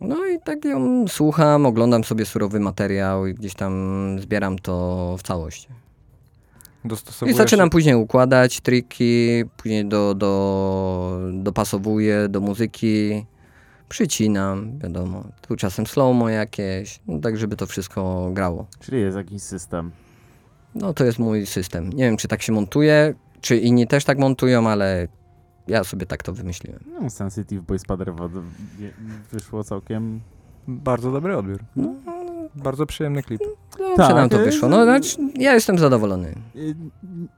No 0.00 0.26
i 0.26 0.38
tak 0.44 0.64
ją 0.64 1.08
słucham, 1.08 1.66
oglądam 1.66 2.04
sobie 2.04 2.26
surowy 2.26 2.60
materiał 2.60 3.26
i 3.26 3.34
gdzieś 3.34 3.54
tam 3.54 4.16
zbieram 4.20 4.58
to 4.58 5.16
w 5.18 5.22
całość. 5.22 5.68
I 7.26 7.32
zaczynam 7.32 7.70
później 7.70 7.94
układać 7.94 8.60
triki, 8.60 9.44
później 9.56 9.86
do, 9.86 10.14
do, 10.14 11.18
dopasowuję 11.32 12.28
do 12.28 12.40
muzyki, 12.40 13.26
przycinam, 13.88 14.78
wiadomo, 14.78 15.24
tu 15.48 15.56
czasem 15.56 15.86
slow-mo 15.86 16.28
jakieś, 16.28 17.00
no 17.06 17.18
tak 17.18 17.36
żeby 17.36 17.56
to 17.56 17.66
wszystko 17.66 18.30
grało. 18.32 18.66
Czyli 18.80 19.00
jest 19.00 19.16
jakiś 19.16 19.42
system. 19.42 19.90
No 20.74 20.94
to 20.94 21.04
jest 21.04 21.18
mój 21.18 21.46
system. 21.46 21.92
Nie 21.92 22.04
wiem, 22.04 22.16
czy 22.16 22.28
tak 22.28 22.42
się 22.42 22.52
montuje, 22.52 23.14
czy 23.40 23.56
inni 23.56 23.86
też 23.86 24.04
tak 24.04 24.18
montują, 24.18 24.68
ale 24.68 25.08
ja 25.68 25.84
sobie 25.84 26.06
tak 26.06 26.22
to 26.22 26.32
wymyśliłem. 26.32 26.80
No, 27.00 27.10
Sensitive 27.10 27.62
Boy 27.62 27.78
Spaderwa 27.78 28.28
wyszło 29.32 29.64
całkiem 29.64 30.20
Bardzo 30.68 31.12
dobry 31.12 31.36
odbiór. 31.36 31.64
Bardzo 32.54 32.86
przyjemny 32.86 33.22
klip. 33.22 33.40
Dobrze 33.78 33.96
Tak, 33.96 34.14
nam 34.14 34.28
to 34.28 34.38
wyszło. 34.38 34.68
No, 34.68 34.84
znaczy, 34.84 35.16
ja 35.34 35.54
jestem 35.54 35.78
zadowolony. 35.78 36.34
Y, 36.56 36.76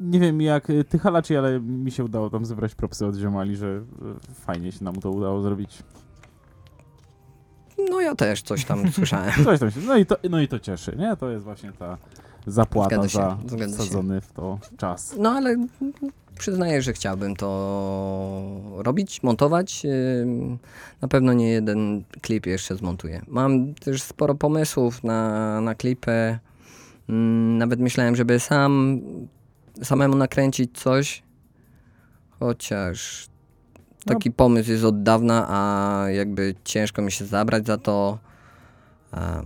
Nie 0.00 0.20
wiem 0.20 0.40
jak 0.40 0.70
y, 0.70 0.84
ty 0.84 0.98
Halaci, 0.98 1.36
ale 1.36 1.60
mi 1.60 1.90
się 1.90 2.04
udało 2.04 2.30
tam 2.30 2.44
zebrać 2.44 2.74
propsy 2.74 3.06
od 3.06 3.16
ziomali, 3.16 3.56
że 3.56 3.66
y, 3.66 4.34
fajnie 4.34 4.72
się 4.72 4.84
nam 4.84 4.94
to 4.94 5.10
udało 5.10 5.42
zrobić. 5.42 5.82
No 7.90 8.00
ja 8.00 8.14
też 8.14 8.42
coś 8.42 8.64
tam 8.64 8.90
słyszałem. 8.92 9.32
Coś 9.44 9.60
tam 9.60 9.70
się, 9.70 9.80
no, 9.80 9.96
i 9.96 10.06
to, 10.06 10.16
no 10.30 10.40
i 10.40 10.48
to 10.48 10.58
cieszy, 10.58 10.96
nie? 10.98 11.16
To 11.16 11.30
jest 11.30 11.44
właśnie 11.44 11.72
ta 11.72 11.98
zapłata 12.46 12.96
Zgadza 12.96 13.08
się, 13.08 13.58
za 13.58 13.66
wsadzony 13.68 14.20
w 14.20 14.32
to 14.32 14.58
czas. 14.76 15.14
No 15.18 15.30
ale 15.30 15.56
przyznaję, 16.40 16.82
że 16.82 16.92
chciałbym 16.92 17.36
to 17.36 17.50
robić, 18.76 19.22
montować. 19.22 19.82
Na 21.00 21.08
pewno 21.08 21.32
nie 21.32 21.50
jeden 21.50 22.04
klip 22.20 22.46
jeszcze 22.46 22.76
zmontuję. 22.76 23.22
Mam 23.28 23.74
też 23.74 24.02
sporo 24.02 24.34
pomysłów 24.34 25.04
na, 25.04 25.60
na 25.60 25.74
klipy. 25.74 26.38
Ym, 27.08 27.58
Nawet 27.58 27.80
myślałem, 27.80 28.16
żeby 28.16 28.40
sam 28.40 29.00
samemu 29.82 30.16
nakręcić 30.16 30.78
coś. 30.78 31.22
Chociaż 32.38 33.28
taki 34.04 34.30
pomysł 34.30 34.70
jest 34.70 34.84
od 34.84 35.02
dawna, 35.02 35.46
a 35.48 36.04
jakby 36.10 36.54
ciężko 36.64 37.02
mi 37.02 37.12
się 37.12 37.24
zabrać 37.24 37.66
za 37.66 37.78
to. 37.78 38.18
A, 39.12 39.42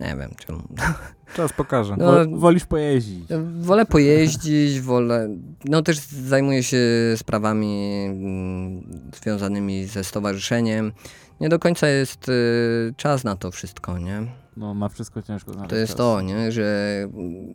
nie 0.00 0.16
wiem 0.16 0.30
czemu. 0.46 0.62
Czas 1.36 1.52
pokaże. 1.52 1.96
No, 1.98 2.12
Wo- 2.12 2.36
Wolisz 2.38 2.64
pojeździć. 2.66 3.24
Wolę 3.60 3.86
pojeździć, 3.86 4.80
wolę. 4.80 5.28
No 5.64 5.82
też 5.82 5.98
zajmuję 6.08 6.62
się 6.62 6.78
sprawami 7.16 8.04
mm, 8.06 8.82
związanymi 9.22 9.84
ze 9.86 10.04
stowarzyszeniem. 10.04 10.92
Nie 11.40 11.48
do 11.48 11.58
końca 11.58 11.88
jest 11.88 12.28
y, 12.28 12.94
czas 12.96 13.24
na 13.24 13.36
to 13.36 13.50
wszystko, 13.50 13.98
nie? 13.98 14.22
No 14.56 14.74
na 14.74 14.88
wszystko 14.88 15.22
ciężko 15.22 15.52
znaleźć 15.52 15.70
To 15.70 15.76
jest 15.76 15.90
czas. 15.92 15.96
to, 15.96 16.20
nie? 16.20 16.52
Że 16.52 16.98
mm, 17.14 17.52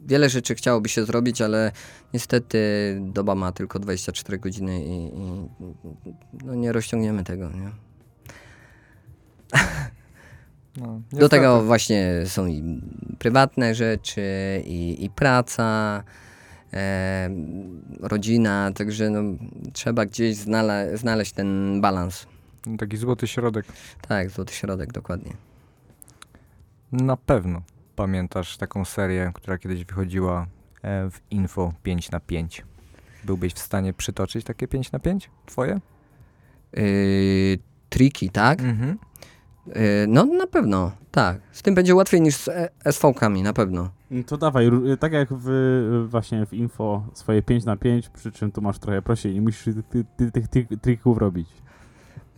wiele 0.00 0.28
rzeczy 0.28 0.54
chciałoby 0.54 0.88
się 0.88 1.04
zrobić, 1.04 1.40
ale 1.42 1.72
niestety 2.14 2.58
doba 3.00 3.34
ma 3.34 3.52
tylko 3.52 3.78
24 3.78 4.38
godziny 4.38 4.84
i, 4.84 5.04
i 5.18 5.48
no 6.44 6.54
nie 6.54 6.72
rozciągniemy 6.72 7.24
tego, 7.24 7.50
nie? 7.50 7.70
No, 10.76 11.00
Do 11.12 11.28
tego 11.28 11.62
właśnie 11.62 12.12
są 12.26 12.46
i 12.46 12.80
prywatne 13.18 13.74
rzeczy, 13.74 14.22
i, 14.64 15.04
i 15.04 15.10
praca, 15.10 16.02
e, 16.72 17.30
rodzina, 18.00 18.70
także 18.74 19.10
no, 19.10 19.22
trzeba 19.72 20.06
gdzieś 20.06 20.36
znale, 20.36 20.96
znaleźć 20.96 21.32
ten 21.32 21.80
balans. 21.80 22.26
Taki 22.78 22.96
złoty 22.96 23.26
środek. 23.26 23.66
Tak, 24.08 24.30
złoty 24.30 24.54
środek, 24.54 24.92
dokładnie. 24.92 25.32
Na 26.92 27.16
pewno 27.16 27.62
pamiętasz 27.96 28.56
taką 28.56 28.84
serię, 28.84 29.30
która 29.34 29.58
kiedyś 29.58 29.84
wychodziła 29.84 30.46
e, 30.82 31.10
w 31.10 31.20
Info 31.30 31.72
5 31.82 32.10
na 32.10 32.20
5 32.20 32.64
Byłbyś 33.24 33.52
w 33.52 33.58
stanie 33.58 33.92
przytoczyć 33.92 34.44
takie 34.44 34.68
5 34.68 34.92
na 34.92 34.98
5 34.98 35.30
Twoje? 35.46 35.80
Yy, 36.72 37.58
triki, 37.88 38.30
tak? 38.30 38.60
Mhm. 38.60 38.98
Yy, 39.66 39.74
no 40.08 40.24
na 40.24 40.46
pewno, 40.46 40.92
tak. 41.10 41.40
Z 41.52 41.62
tym 41.62 41.74
będzie 41.74 41.94
łatwiej 41.94 42.20
niż 42.20 42.36
z 42.36 42.48
e- 42.48 42.68
SV-kami, 42.84 43.42
na 43.42 43.52
pewno. 43.52 43.90
No 44.10 44.22
To 44.24 44.36
dawaj, 44.36 44.68
ró- 44.68 44.96
tak 44.98 45.12
jak 45.12 45.28
w, 45.30 46.06
właśnie 46.10 46.46
w 46.46 46.52
info 46.52 47.02
swoje 47.14 47.42
5 47.42 47.64
na 47.64 47.76
5 47.76 48.08
przy 48.08 48.32
czym 48.32 48.52
tu 48.52 48.62
masz 48.62 48.78
trochę 48.78 49.02
prościej, 49.02 49.34
nie 49.34 49.40
musisz 49.40 49.64
ty- 49.64 49.82
ty- 49.90 50.04
ty- 50.16 50.32
tych 50.48 50.48
ty, 50.68 50.76
trików 50.78 51.18
robić. 51.18 51.48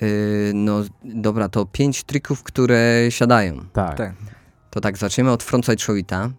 Yy, 0.00 0.08
no 0.54 0.80
dobra, 1.04 1.48
to 1.48 1.66
pięć 1.66 2.04
trików, 2.04 2.42
które 2.42 3.06
siadają. 3.10 3.56
Tak. 3.72 3.96
Tak. 3.96 4.12
To 4.70 4.80
tak, 4.80 4.98
zaczniemy 4.98 5.30
od 5.30 5.42
frontside 5.42 5.78
showita. 5.78 6.30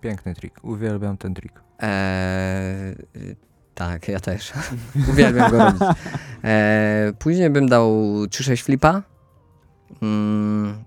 Piękny 0.00 0.34
trik. 0.34 0.54
Uwielbiam 0.64 1.16
ten 1.16 1.34
trik. 1.34 1.52
Eee, 1.78 2.92
y, 3.16 3.36
tak, 3.74 4.08
ja 4.08 4.20
też. 4.20 4.52
Uwielbiam 5.10 5.50
go 5.50 5.58
robić. 5.58 5.82
Eee, 6.42 7.12
później 7.18 7.50
bym 7.50 7.68
dał 7.68 7.90
3-6 8.28 8.62
flipa. 8.64 9.02
Mm, 10.02 10.84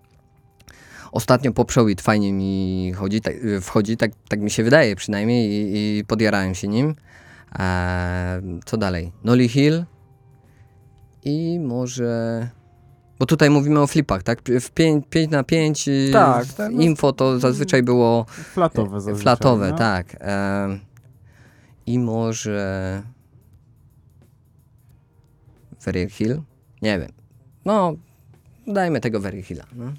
ostatnio 1.12 1.52
po 1.54 1.66
przełit 1.66 2.02
fajnie 2.02 2.34
mi 2.34 2.92
chodzi, 2.96 3.22
tak, 3.22 3.36
y, 3.36 3.62
wchodzi, 3.62 3.98
tak, 3.98 4.12
tak 4.30 4.40
mi 4.40 4.52
się 4.52 4.64
wydaje 4.64 4.96
przynajmniej 4.96 5.50
i, 5.52 5.98
i 6.00 6.06
podjarałem 6.06 6.56
się 6.56 6.68
nim. 6.68 6.96
Eee, 7.60 8.60
co 8.66 8.78
dalej? 8.78 9.12
Nolly 9.24 9.48
Hill 9.48 9.86
i 11.24 11.60
może... 11.60 12.50
Bo 13.20 13.26
tutaj 13.26 13.50
mówimy 13.50 13.80
o 13.80 13.88
flipach, 13.88 14.24
tak? 14.24 14.42
W 14.62 14.72
5, 14.72 15.06
na 15.30 15.44
5 15.44 15.90
Tak, 16.14 16.48
tak, 16.48 16.72
info 16.72 17.14
to 17.14 17.40
zazwyczaj 17.40 17.84
było 17.84 18.26
Flatowe 18.30 18.90
zazwyczaj. 19.00 19.22
Flatowe, 19.22 19.72
no. 19.72 19.78
tak. 19.78 20.16
Em, 20.20 20.80
I 21.86 22.00
może. 22.00 23.04
Very 25.86 26.10
Hill? 26.10 26.42
Nie 26.82 27.00
wiem. 27.00 27.12
No, 27.66 27.96
dajmy 28.68 29.02
tego 29.02 29.20
Very 29.20 29.42
Hilla. 29.42 29.64
No. 29.76 29.94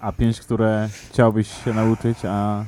A 0.00 0.12
pięć, 0.12 0.40
które 0.40 0.88
chciałbyś 1.10 1.64
się 1.64 1.74
nauczyć, 1.74 2.18
a 2.24 2.64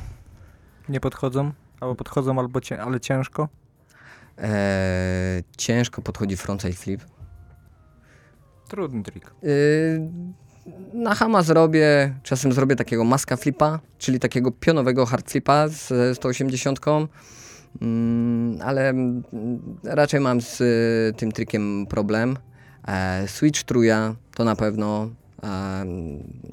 Nie 0.88 1.00
podchodzą? 1.00 1.52
Albo 1.80 1.94
podchodzą, 1.94 2.38
albo 2.38 2.60
cię, 2.60 2.82
ale 2.82 3.00
ciężko. 3.00 3.48
E, 4.38 5.42
ciężko 5.56 6.02
podchodzi 6.02 6.36
frontside 6.36 6.74
flip. 6.74 7.00
Trudny 8.68 9.02
trik. 9.02 9.30
Yy, 9.42 10.10
na 10.92 11.14
Hama 11.14 11.42
zrobię, 11.42 12.14
czasem 12.22 12.52
zrobię 12.52 12.76
takiego 12.76 13.04
maska 13.04 13.36
flipa, 13.36 13.80
czyli 13.98 14.20
takiego 14.20 14.50
pionowego 14.50 15.06
hard 15.06 15.30
flipa 15.30 15.68
z 15.68 16.16
180, 16.16 16.80
mm, 17.80 18.58
ale 18.62 18.88
mm, 18.88 19.22
raczej 19.84 20.20
mam 20.20 20.40
z 20.40 20.60
y, 20.60 21.14
tym 21.16 21.32
trikiem 21.32 21.86
problem. 21.86 22.36
E, 22.88 23.28
switch 23.28 23.62
truja 23.62 24.14
to 24.34 24.44
na 24.44 24.56
pewno. 24.56 25.10
E, 25.42 25.84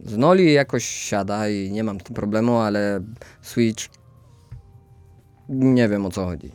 z 0.05 0.17
noli 0.17 0.53
jakoś 0.53 0.85
siada 0.85 1.49
i 1.49 1.71
nie 1.71 1.83
mam 1.83 1.99
z 1.99 2.03
tym 2.03 2.15
problemu, 2.15 2.57
ale 2.57 3.01
switch 3.41 3.85
nie 5.49 5.89
wiem 5.89 6.05
o 6.05 6.11
co 6.11 6.25
chodzi. 6.25 6.51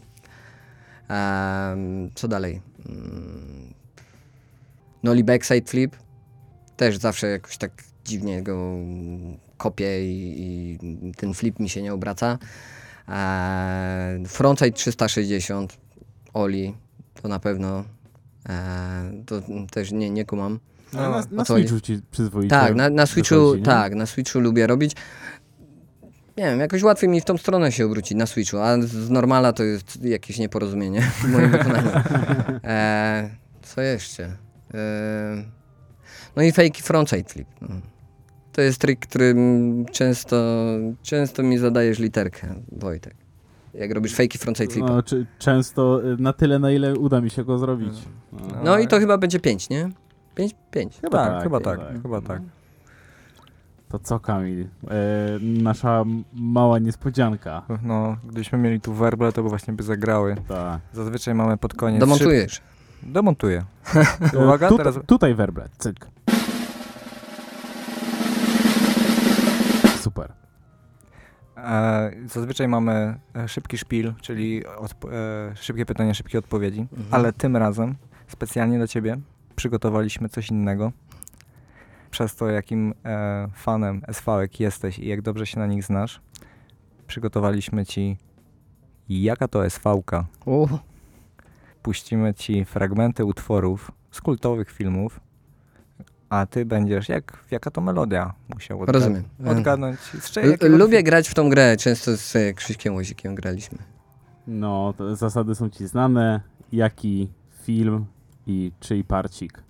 Em, 1.08 2.10
co 2.14 2.28
dalej? 2.28 2.60
Mm, 2.88 3.74
Noli 5.02 5.24
backside 5.24 5.70
flip. 5.70 5.96
Też 6.76 6.96
zawsze 6.96 7.26
jakoś 7.26 7.56
tak 7.56 7.72
dziwnie 8.04 8.42
go 8.42 8.70
kopię 9.56 10.06
i, 10.06 10.42
i 10.42 10.78
ten 11.16 11.34
flip 11.34 11.58
mi 11.58 11.68
się 11.68 11.82
nie 11.82 11.92
obraca. 11.94 12.38
Frontside 14.26 14.72
360 14.72 15.76
Oli 16.34 16.74
to 17.22 17.28
na 17.28 17.38
pewno 17.38 17.84
to 19.26 19.42
też 19.70 19.92
nie, 19.92 20.10
nie 20.10 20.24
kumam. 20.24 20.58
Ale 20.92 21.08
na, 21.08 21.22
na? 21.30 21.44
Switchu 21.44 21.80
ci 21.80 22.00
przyzwoicie 22.10 22.50
Tak, 22.50 22.74
na, 22.74 22.90
na 22.90 23.06
Switchu, 23.06 23.58
tak, 23.64 23.94
na 23.94 24.06
Switchu 24.06 24.40
lubię 24.40 24.66
robić. 24.66 24.92
Nie 26.36 26.44
wiem, 26.44 26.60
jakoś 26.60 26.82
łatwiej 26.82 27.10
mi 27.10 27.20
w 27.20 27.24
tą 27.24 27.38
stronę 27.38 27.72
się 27.72 27.86
obrócić 27.86 28.18
na 28.18 28.26
Switchu, 28.26 28.58
a 28.58 28.82
z 28.82 29.10
normala 29.10 29.52
to 29.52 29.64
jest 29.64 30.04
jakieś 30.04 30.38
nieporozumienie 30.38 31.00
w 31.22 31.28
moim 31.28 31.50
wykonaniu. 31.50 31.90
E, 32.64 33.30
co 33.62 33.80
jeszcze? 33.80 34.36
E, 34.74 35.44
no 36.36 36.42
i 36.42 36.52
fake 36.52 36.82
frontside 36.82 37.28
flip. 37.28 37.48
No. 37.60 37.68
To 38.52 38.60
jest 38.60 38.80
trik, 38.80 39.00
którym 39.00 39.86
często, 39.92 40.56
często 41.02 41.42
mi 41.42 41.58
zadajesz 41.58 41.98
literkę, 41.98 42.54
Wojtek. 42.72 43.25
Jak 43.78 43.90
robisz 43.90 44.14
fake 44.14 44.38
frontside 44.38 44.72
flipa. 44.72 44.88
No, 44.88 45.02
czy, 45.02 45.26
często 45.38 46.04
y, 46.12 46.16
na 46.18 46.32
tyle, 46.32 46.58
na 46.58 46.70
ile 46.70 46.94
uda 46.94 47.20
mi 47.20 47.30
się 47.30 47.44
go 47.44 47.58
zrobić. 47.58 47.94
No. 48.32 48.38
No 48.64 48.78
i 48.78 48.86
to 48.86 48.98
chyba 48.98 49.18
będzie 49.18 49.40
5, 49.40 49.70
nie? 49.70 49.90
5? 50.34 50.54
5. 50.70 51.00
Chyba 51.00 51.18
tak, 51.18 51.32
tak, 51.32 51.42
chyba 51.42 51.60
tak. 51.60 51.78
tak, 51.78 52.02
chyba 52.02 52.20
tak. 52.20 52.42
To 53.88 53.98
co, 53.98 54.20
Kamil? 54.20 54.62
E, 54.62 54.98
nasza 55.40 56.04
mała 56.32 56.78
niespodzianka. 56.78 57.62
No, 57.82 58.16
gdybyśmy 58.24 58.58
mieli 58.58 58.80
tu 58.80 58.92
werble, 58.92 59.32
to 59.32 59.42
by 59.42 59.48
właśnie 59.48 59.74
by 59.74 59.82
zagrały. 59.82 60.36
Tak. 60.48 60.80
Zazwyczaj 60.92 61.34
mamy 61.34 61.56
pod 61.56 61.74
koniec... 61.74 62.00
Domontujesz. 62.00 62.52
Szyb... 62.52 62.62
Demontuję. 63.02 63.64
Uwaga, 64.44 64.68
Tu, 64.68 64.76
teraz... 64.76 64.98
Tutaj 65.06 65.34
werble, 65.34 65.68
cyk. 65.78 66.06
Zazwyczaj 72.26 72.68
mamy 72.68 73.18
e, 73.36 73.48
szybki 73.48 73.78
szpil, 73.78 74.12
czyli 74.20 74.62
e, 75.12 75.56
szybkie 75.56 75.86
pytania, 75.86 76.14
szybkie 76.14 76.38
odpowiedzi, 76.38 76.80
Mhm. 76.80 77.06
ale 77.10 77.32
tym 77.32 77.56
razem 77.56 77.94
specjalnie 78.28 78.76
dla 78.78 78.86
Ciebie 78.86 79.16
przygotowaliśmy 79.56 80.28
coś 80.28 80.50
innego. 80.50 80.92
Przez 82.10 82.36
to, 82.36 82.48
jakim 82.50 82.94
e, 83.04 83.48
fanem 83.54 84.02
SV-ek 84.08 84.60
jesteś 84.60 84.98
i 84.98 85.06
jak 85.08 85.22
dobrze 85.22 85.46
się 85.46 85.58
na 85.58 85.66
nich 85.66 85.84
znasz, 85.84 86.20
przygotowaliśmy 87.06 87.86
Ci 87.86 88.16
jaka 89.08 89.48
to 89.48 89.66
SV-ka. 89.66 90.24
U, 90.44 90.66
Puścimy 91.82 92.34
Ci 92.34 92.64
fragmenty 92.64 93.24
utworów 93.24 93.90
z 94.10 94.20
kultowych 94.20 94.70
filmów, 94.70 95.20
a 96.30 96.46
Ty 96.46 96.64
będziesz, 96.64 97.08
jak 97.08 97.44
jaka 97.50 97.70
to 97.70 97.80
melodia 97.80 98.34
musiał 98.54 98.78
odgad- 98.80 98.92
rozumiem. 98.92 99.22
odgadnąć. 99.46 99.98
Z 100.00 100.36
jakiego 100.36 100.76
lubię 100.76 101.02
grać 101.02 101.28
w 101.28 101.34
tą 101.34 101.50
grę, 101.50 101.76
często 101.76 102.16
z 102.16 102.36
e, 102.36 102.54
Krzyśkiem 102.54 102.94
Łozikiem 102.94 103.34
graliśmy. 103.34 103.78
No, 104.46 104.94
to 104.96 105.16
zasady 105.16 105.54
są 105.54 105.70
ci 105.70 105.86
znane. 105.86 106.40
Jaki 106.72 107.32
film 107.62 108.06
i 108.46 108.72
czyj 108.80 109.04
parcik. 109.04 109.62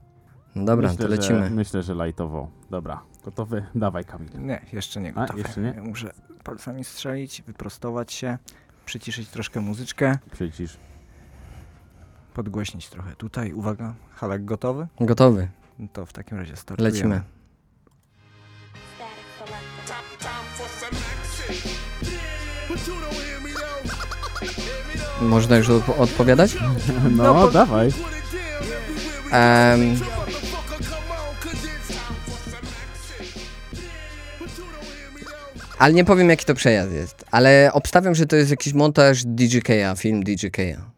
No 0.55 0.65
dobra, 0.65 0.89
myślę, 0.89 1.05
to 1.05 1.11
lecimy. 1.11 1.45
Że, 1.45 1.51
myślę, 1.51 1.83
że 1.83 1.95
lajtowo. 1.95 2.51
Dobra, 2.71 3.03
gotowy? 3.25 3.67
Dawaj, 3.75 4.05
Kamil. 4.05 4.29
Nie, 4.39 4.61
jeszcze 4.73 5.01
nie 5.01 5.13
gotowe. 5.13 5.39
jeszcze 5.39 5.61
nie? 5.61 5.73
Muszę 5.73 6.11
palcami 6.45 6.85
strzelić, 6.85 7.43
wyprostować 7.47 8.13
się, 8.13 8.39
przyciszyć 8.87 9.29
troszkę 9.29 9.61
muzyczkę, 9.61 10.19
Przycisz. 10.33 10.77
podgłośnić 12.35 12.89
trochę 12.89 13.17
tutaj. 13.17 13.53
Uwaga, 13.53 13.95
Halek 14.15 14.45
gotowy? 14.45 14.87
Gotowy, 15.01 15.49
No 15.79 15.89
To 15.93 16.07
w 16.07 16.13
takim 16.13 16.39
razie 16.39 16.57
startujemy. 16.57 16.93
lecimy. 16.95 17.21
Można 25.21 25.57
już 25.57 25.69
odpo- 25.69 26.01
odpowiadać? 26.01 26.57
No, 27.11 27.49
dawaj. 27.51 27.93
Em, 29.33 29.97
ale 35.79 35.93
nie 35.95 36.05
powiem 36.05 36.31
jaki 36.31 36.45
to 36.45 36.55
przejazd 36.55 36.93
jest. 36.93 37.25
Ale 37.31 37.71
obstawiam, 37.73 38.15
że 38.15 38.27
to 38.27 38.37
jest 38.37 38.51
jakiś 38.51 38.73
montaż 38.73 39.25
DJK-a, 39.25 39.95
film 39.97 40.23
DJK-a. 40.23 40.91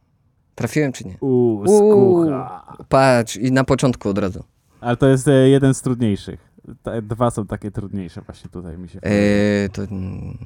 Trafiłem 0.54 0.92
czy 0.92 1.04
nie? 1.04 1.16
Uuu, 1.20 1.64
Uuu. 1.66 2.24
skucha. 2.24 2.76
Patrz, 2.88 3.36
i 3.36 3.52
na 3.52 3.64
początku 3.64 4.08
od 4.08 4.18
razu. 4.18 4.44
Ale 4.80 4.96
to 4.96 5.06
jest 5.08 5.28
e, 5.28 5.48
jeden 5.48 5.74
z 5.74 5.82
trudniejszych. 5.82 6.48
Te 6.82 7.02
dwa 7.02 7.30
są 7.30 7.46
takie 7.46 7.70
trudniejsze 7.70 8.20
właśnie 8.20 8.50
tutaj 8.50 8.78
mi 8.78 8.88
się 8.88 9.00
Eee, 9.02 9.70
to... 9.70 9.82
mm, 9.82 10.38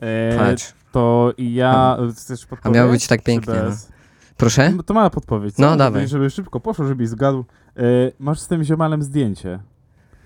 e, 0.00 0.38
Patrz. 0.38 0.72
To 0.92 1.32
ja... 1.38 1.98
Chcesz 2.16 2.46
A 2.62 2.68
miało 2.70 2.90
być 2.92 3.06
tak 3.06 3.22
pięknie. 3.22 3.54
No. 3.54 3.62
bez? 3.62 3.92
Proszę? 4.36 4.70
No 4.72 4.82
To 4.82 4.94
mała 4.94 5.10
podpowiedź. 5.10 5.54
co? 5.54 5.62
No, 5.62 5.76
dawaj. 5.76 6.08
Żeby 6.08 6.30
szybko 6.30 6.60
poszło, 6.60 6.86
żebyś 6.86 7.08
zgadł. 7.08 7.44
E, 7.76 7.82
masz 8.18 8.40
z 8.40 8.48
tym 8.48 8.64
ziomalem 8.64 9.02
zdjęcie. 9.02 9.58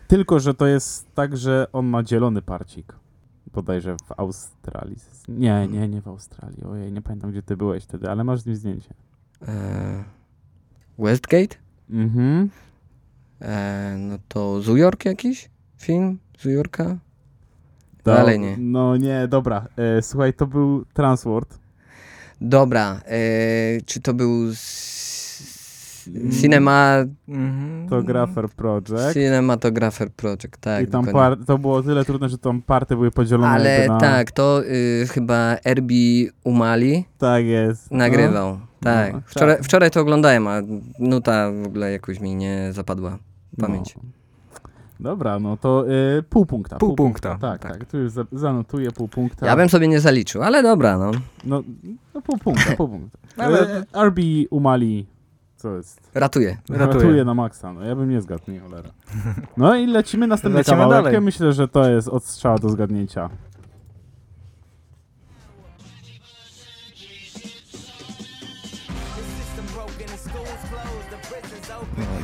Tylko, 0.09 0.41
że 0.41 0.55
to 0.55 0.67
jest 0.67 1.15
tak, 1.15 1.37
że 1.37 1.67
on 1.73 1.87
ma 1.87 2.05
zielony 2.05 2.43
parcik. 2.43 2.93
Bodajże 3.53 3.97
w 4.07 4.13
Australii. 4.21 4.97
Nie, 5.29 5.69
nie, 5.69 5.89
nie 5.89 6.01
w 6.01 6.09
Australii. 6.09 6.65
Ojej, 6.65 6.93
nie 6.93 7.03
pamiętam, 7.03 7.31
gdzie 7.31 7.43
ty 7.43 7.57
byłeś 7.57 7.85
wtedy, 7.85 8.11
ale 8.11 8.25
masz 8.25 8.41
z 8.41 8.47
nim 8.47 8.57
zdjęcie. 8.57 8.95
Eee, 9.49 10.05
Westgate? 10.99 11.57
Mhm. 11.91 12.49
Eee, 13.41 13.97
no 13.99 14.19
to 14.29 14.63
York 14.79 15.05
jakiś? 15.05 15.49
Film 15.79 16.19
z 16.39 16.45
New 16.45 16.55
Yorka? 16.55 16.85
To- 16.85 18.15
Dalej 18.15 18.41
nie. 18.41 18.57
No 18.59 18.97
nie, 18.97 19.29
dobra. 19.29 19.69
E, 19.77 20.03
słuchaj, 20.03 20.35
to 20.35 20.47
był 20.47 20.85
Transworld. 20.95 21.59
Dobra, 22.41 23.01
eee, 23.07 23.83
czy 23.87 24.01
to 24.01 24.15
był. 24.15 24.47
Cinema... 26.41 26.97
Mhm. 27.29 27.89
To 27.89 28.03
Grapher 28.03 28.49
Project. 28.49 29.13
Cinematographer 29.13 30.11
Project, 30.11 30.57
tak. 30.61 30.85
I 30.85 30.87
tam 30.87 31.07
par, 31.07 31.37
to 31.47 31.59
było 31.59 31.83
tyle 31.83 32.05
trudne, 32.05 32.29
że 32.29 32.39
tam 32.39 32.63
party 32.63 32.95
były 32.97 33.11
podzielone 33.11 33.49
Ale 33.49 33.89
na... 33.89 33.99
tak, 33.99 34.31
to 34.31 34.63
y, 34.65 35.07
chyba 35.09 35.57
Erbi 35.65 36.29
Umali 36.45 37.05
Tak 37.19 37.45
jest. 37.45 37.91
nagrywał. 37.91 38.59
tak. 38.81 39.13
No, 39.13 39.21
Wczoraj, 39.27 39.57
tak. 39.57 39.65
wczoraj 39.65 39.91
to 39.91 40.01
oglądałem, 40.01 40.49
a 40.49 40.61
nuta 40.99 41.51
w 41.63 41.67
ogóle 41.67 41.93
jakoś 41.93 42.21
mi 42.21 42.35
nie 42.37 42.69
zapadła 42.73 43.19
w 43.53 43.61
pamięć. 43.61 43.95
No. 43.97 44.03
Dobra, 45.01 45.39
no 45.39 45.57
to 45.57 45.85
y, 46.19 46.23
pół 46.23 46.47
punkta. 46.47 46.77
Pół 46.77 46.97
punkta, 46.97 47.39
Tak, 47.41 47.63
tak. 47.63 47.73
tak. 47.79 47.85
Tu 47.91 47.99
już 47.99 48.13
za, 48.13 48.25
zanotuję 48.33 48.91
pół 48.91 49.09
punkta. 49.09 49.47
Ja 49.47 49.57
bym 49.57 49.69
sobie 49.69 49.89
nie 49.89 50.01
zaliczył, 50.01 50.43
ale 50.43 50.63
dobra, 50.63 50.99
no. 50.99 51.11
No, 51.45 51.63
no 52.15 52.23
pół 52.23 52.39
punkta, 52.39 52.77
pół 52.77 52.89
punkta. 52.89 53.19
Ale- 53.45 53.85
Ale 53.93 54.09
RB 54.09 54.19
Umali, 54.51 55.07
co 55.61 55.77
jest? 55.77 56.01
Ratuję. 56.15 56.57
Ratuję. 56.69 56.87
Ratuje 57.03 57.25
na 57.25 57.35
maksa, 57.35 57.73
no 57.73 57.85
ja 57.85 57.97
bym 57.97 58.11
nie 58.11 58.21
zgadł, 58.21 58.51
nie 58.51 58.61
cholera. 58.61 58.91
No 59.57 59.77
i 59.77 59.87
lecimy 59.87 60.27
następny 60.27 60.59
Lecimy 60.59 60.77
kawałek. 60.77 60.99
dalej. 60.99 61.15
Ja 61.15 61.21
myślę, 61.21 61.53
że 61.53 61.69
to 61.69 61.91
jest 61.91 62.09
odstrzała 62.09 62.59
do 62.59 62.69
zgadnięcia. 62.69 63.31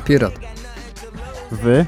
Pirot. 0.05 0.33
Wy? 1.51 1.85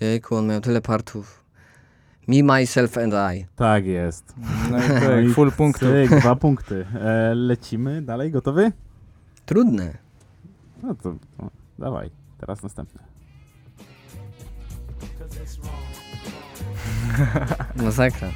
Jejku, 0.00 0.36
on 0.36 0.46
miał 0.46 0.60
tyle 0.60 0.80
partów. 0.80 1.44
Me, 2.28 2.42
myself 2.42 2.98
and 2.98 3.14
I. 3.36 3.46
Tak 3.56 3.86
jest. 3.86 4.34
No 4.70 4.78
i 4.78 4.82
pyk, 5.26 5.34
full 5.34 5.52
punktu. 5.52 5.86
Cyk, 5.86 6.20
dwa 6.20 6.36
punkty. 6.36 6.86
E, 7.00 7.34
lecimy 7.34 8.02
dalej, 8.02 8.30
gotowy? 8.30 8.72
Trudne. 9.46 9.98
No 10.82 10.94
to, 10.94 11.14
to 11.38 11.50
dawaj, 11.78 12.10
teraz 12.38 12.62
następne. 12.62 13.04
Masakra. 17.84 18.28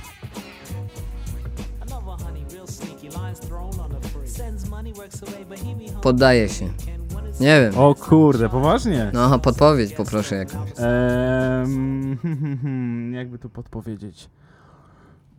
Poddaję 6.02 6.48
się. 6.48 6.68
Nie 7.40 7.60
wiem. 7.60 7.78
O 7.78 7.94
kurde, 7.94 8.48
poważnie? 8.48 9.10
No, 9.15 9.39
podpowiedź 9.39 9.93
poproszę 9.94 10.36
jakąś. 10.36 10.70
Ehm, 10.78 12.19
jakby 13.19 13.39
tu 13.39 13.51
podpowiedzieć. 13.51 14.31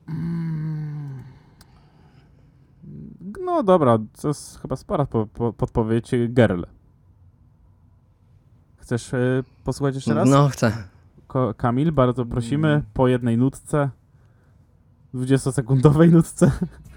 Mm. 0.09 1.23
No 3.41 3.63
dobra, 3.63 3.97
to 4.21 4.27
jest 4.27 4.61
chyba 4.61 4.75
spora 4.75 5.05
po, 5.05 5.27
po, 5.27 5.53
podpowiedź. 5.53 6.11
Girl. 6.29 6.63
Chcesz 8.77 9.13
e, 9.13 9.43
posłuchać 9.63 9.95
jeszcze 9.95 10.13
raz? 10.13 10.29
No, 10.29 10.49
chcę. 10.49 10.71
Ko- 11.27 11.53
Kamil, 11.53 11.91
bardzo 11.91 12.25
prosimy, 12.25 12.83
po 12.93 13.07
jednej 13.07 13.37
nutce. 13.37 13.89
20-sekundowej 15.13 16.11
nutce. 16.11 16.51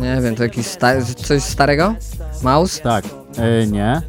Nie 0.00 0.20
wiem, 0.22 0.34
to 0.36 0.42
jakiś 0.42 0.66
sta- 0.66 1.02
coś 1.04 1.42
starego? 1.42 1.94
Mouse? 2.42 2.82
Tak. 2.82 3.04
E, 3.38 3.66
nie, 3.66 4.02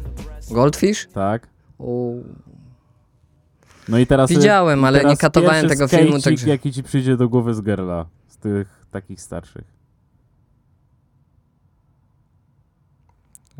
Goldfish? 0.50 1.08
tak. 1.12 1.48
O, 1.78 2.12
No 3.88 3.98
i 3.98 4.06
teraz. 4.06 4.30
e, 4.30 4.34
Widziałem, 4.34 4.80
i 4.80 4.84
ale 4.84 4.98
teraz 4.98 5.10
nie 5.12 5.16
katowałem 5.16 5.68
tego 5.68 5.88
filmu, 5.88 6.20
także- 6.20 6.48
jaki 6.48 6.72
ci 6.72 6.82
przyjdzie 6.82 7.16
do 7.16 7.28
głowy 7.28 7.54
z 7.54 7.60
Gerla. 7.60 8.06
Z 8.28 8.36
tych 8.36 8.86
takich 8.90 9.20
starszych. 9.20 9.64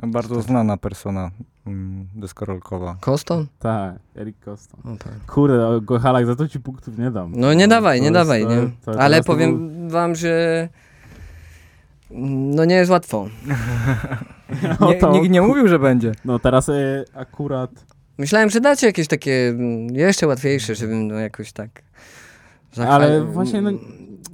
Bardzo 0.06 0.42
znana 0.42 0.76
persona 0.76 1.30
mm, 1.66 2.06
deskorolkowa. 2.14 2.96
Koston? 3.00 3.46
Tak, 3.58 3.94
Eric 4.16 4.36
Coston. 4.44 4.80
O, 4.84 4.96
tak. 4.96 5.12
Kurde, 5.34 5.66
o, 5.68 5.80
go 5.80 5.98
Halak, 5.98 6.26
za 6.26 6.36
to 6.36 6.48
ci 6.48 6.60
punktów 6.60 6.98
nie 6.98 7.10
dam. 7.10 7.32
No 7.36 7.54
nie 7.54 7.68
dawaj, 7.68 8.00
nie 8.00 8.10
dawaj, 8.10 8.46
nie. 8.46 8.70
to- 8.84 9.00
Ale 9.00 9.22
powiem 9.22 9.68
był- 9.78 9.90
wam, 9.90 10.14
że 10.14 10.68
no 12.10 12.64
nie 12.64 12.74
jest 12.74 12.90
łatwo. 12.90 13.26
No 14.80 14.88
Nie, 14.88 14.94
to- 14.98 15.12
nikt 15.12 15.30
nie 15.30 15.42
mówił, 15.42 15.68
że 15.68 15.78
będzie. 15.78 16.12
No 16.24 16.38
teraz 16.38 16.68
e, 16.68 17.04
akurat. 17.14 17.70
Myślałem, 18.18 18.50
że 18.50 18.60
dacie 18.60 18.86
jakieś 18.86 19.08
takie 19.08 19.48
mm, 19.48 19.94
jeszcze 19.94 20.26
łatwiejsze, 20.26 20.74
żebym 20.74 21.08
no 21.08 21.14
jakoś 21.14 21.52
tak... 21.52 21.82
zachwa- 22.74 22.88
Ale 22.88 23.24
właśnie, 23.24 23.62
no, 23.62 23.70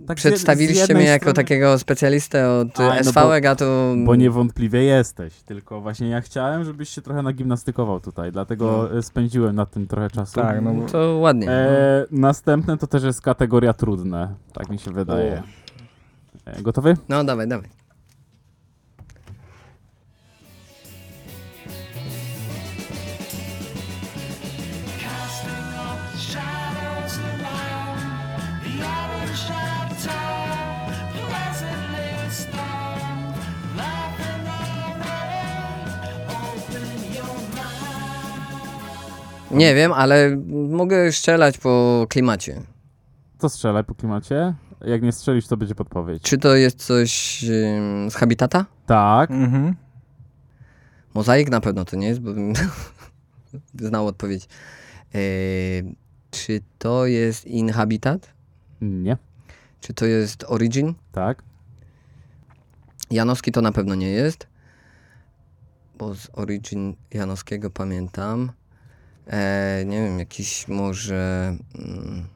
tak 0.09 0.19
z 0.21 0.23
jed- 0.25 0.29
z 0.29 0.33
Przedstawiliście 0.33 0.95
mnie 0.95 1.05
jako 1.05 1.23
strony- 1.23 1.35
takiego 1.35 1.79
specjalistę 1.79 2.51
od 2.51 2.81
A, 2.81 2.95
no 2.95 3.05
SVG, 3.05 3.47
a 3.47 3.57
to... 3.57 3.95
Bo 4.05 4.15
niewątpliwie 4.17 4.83
jesteś, 4.85 5.35
tylko 5.35 5.81
właśnie 5.81 6.09
ja 6.09 6.21
chciałem, 6.21 6.65
żebyś 6.65 6.89
się 6.89 7.03
trochę 7.03 7.23
nagimnastykował 7.23 8.01
tutaj, 8.01 8.33
dlatego 8.33 8.89
No. 8.93 8.99
e, 8.99 9.03
spędziłem 9.03 9.55
nad 9.57 9.71
tym 9.71 9.87
trochę 9.87 10.11
czasu. 10.11 10.35
Tak, 10.41 10.63
no 10.63 10.75
bo 10.75 10.87
To 10.87 11.17
ładnie. 11.19 11.51
E, 11.51 12.07
następne 12.11 12.79
to 12.79 12.87
też 12.87 13.03
jest 13.03 13.21
kategoria 13.23 13.73
trudne, 13.73 14.35
tak 14.53 14.69
mi 14.71 14.79
się 14.79 14.91
wydaje. 14.91 15.43
E, 16.45 16.63
gotowy? 16.63 16.97
No 17.09 17.25
dawaj, 17.25 17.49
dawaj. 17.49 17.69
Nie 39.51 39.75
wiem, 39.75 39.93
ale 39.93 40.37
mogę 40.69 41.12
strzelać 41.12 41.59
po 41.59 42.07
klimacie. 42.09 42.62
To 43.39 43.49
strzelaj 43.49 43.85
po 43.85 43.95
klimacie. 43.95 44.55
Jak 44.87 45.03
nie 45.03 45.12
strzelisz, 45.12 45.47
to 45.47 45.57
będzie 45.57 45.75
podpowiedź. 45.75 46.23
Czy 46.23 46.39
to 46.39 46.57
jest 46.57 46.85
coś 46.87 47.45
ym, 47.45 48.11
z 48.11 48.15
Habitata? 48.15 48.66
Tak. 48.87 49.31
Mhm. 49.31 49.75
Mozaik 51.15 51.51
na 51.51 51.61
pewno 51.61 51.85
to 51.85 51.97
nie 51.97 52.09
jest, 52.09 52.20
bo 52.20 52.35
bym 52.35 52.53
znał 53.89 54.07
odpowiedź. 54.07 54.49
Yy, 55.15 55.20
czy 56.31 56.61
to 56.79 57.07
jest 57.07 57.45
Inhabitat? 57.47 58.33
Nie. 58.81 59.16
Czy 59.81 59.95
to 59.95 60.07
jest 60.07 60.45
Origin? 60.49 60.95
Tak. 61.12 61.43
Janowski 63.11 63.53
to 63.53 63.61
na 63.61 63.73
pewno 63.73 63.95
nie 63.95 64.11
jest, 64.11 64.47
bo 65.99 66.15
z 66.15 66.29
Origin 66.33 66.95
Janowskiego 67.15 67.70
pamiętam. 67.70 68.53
E, 69.29 69.85
nie 69.87 70.05
wiem, 70.05 70.19
jakiś 70.19 70.69
może... 70.69 71.57
Mm, 71.79 72.27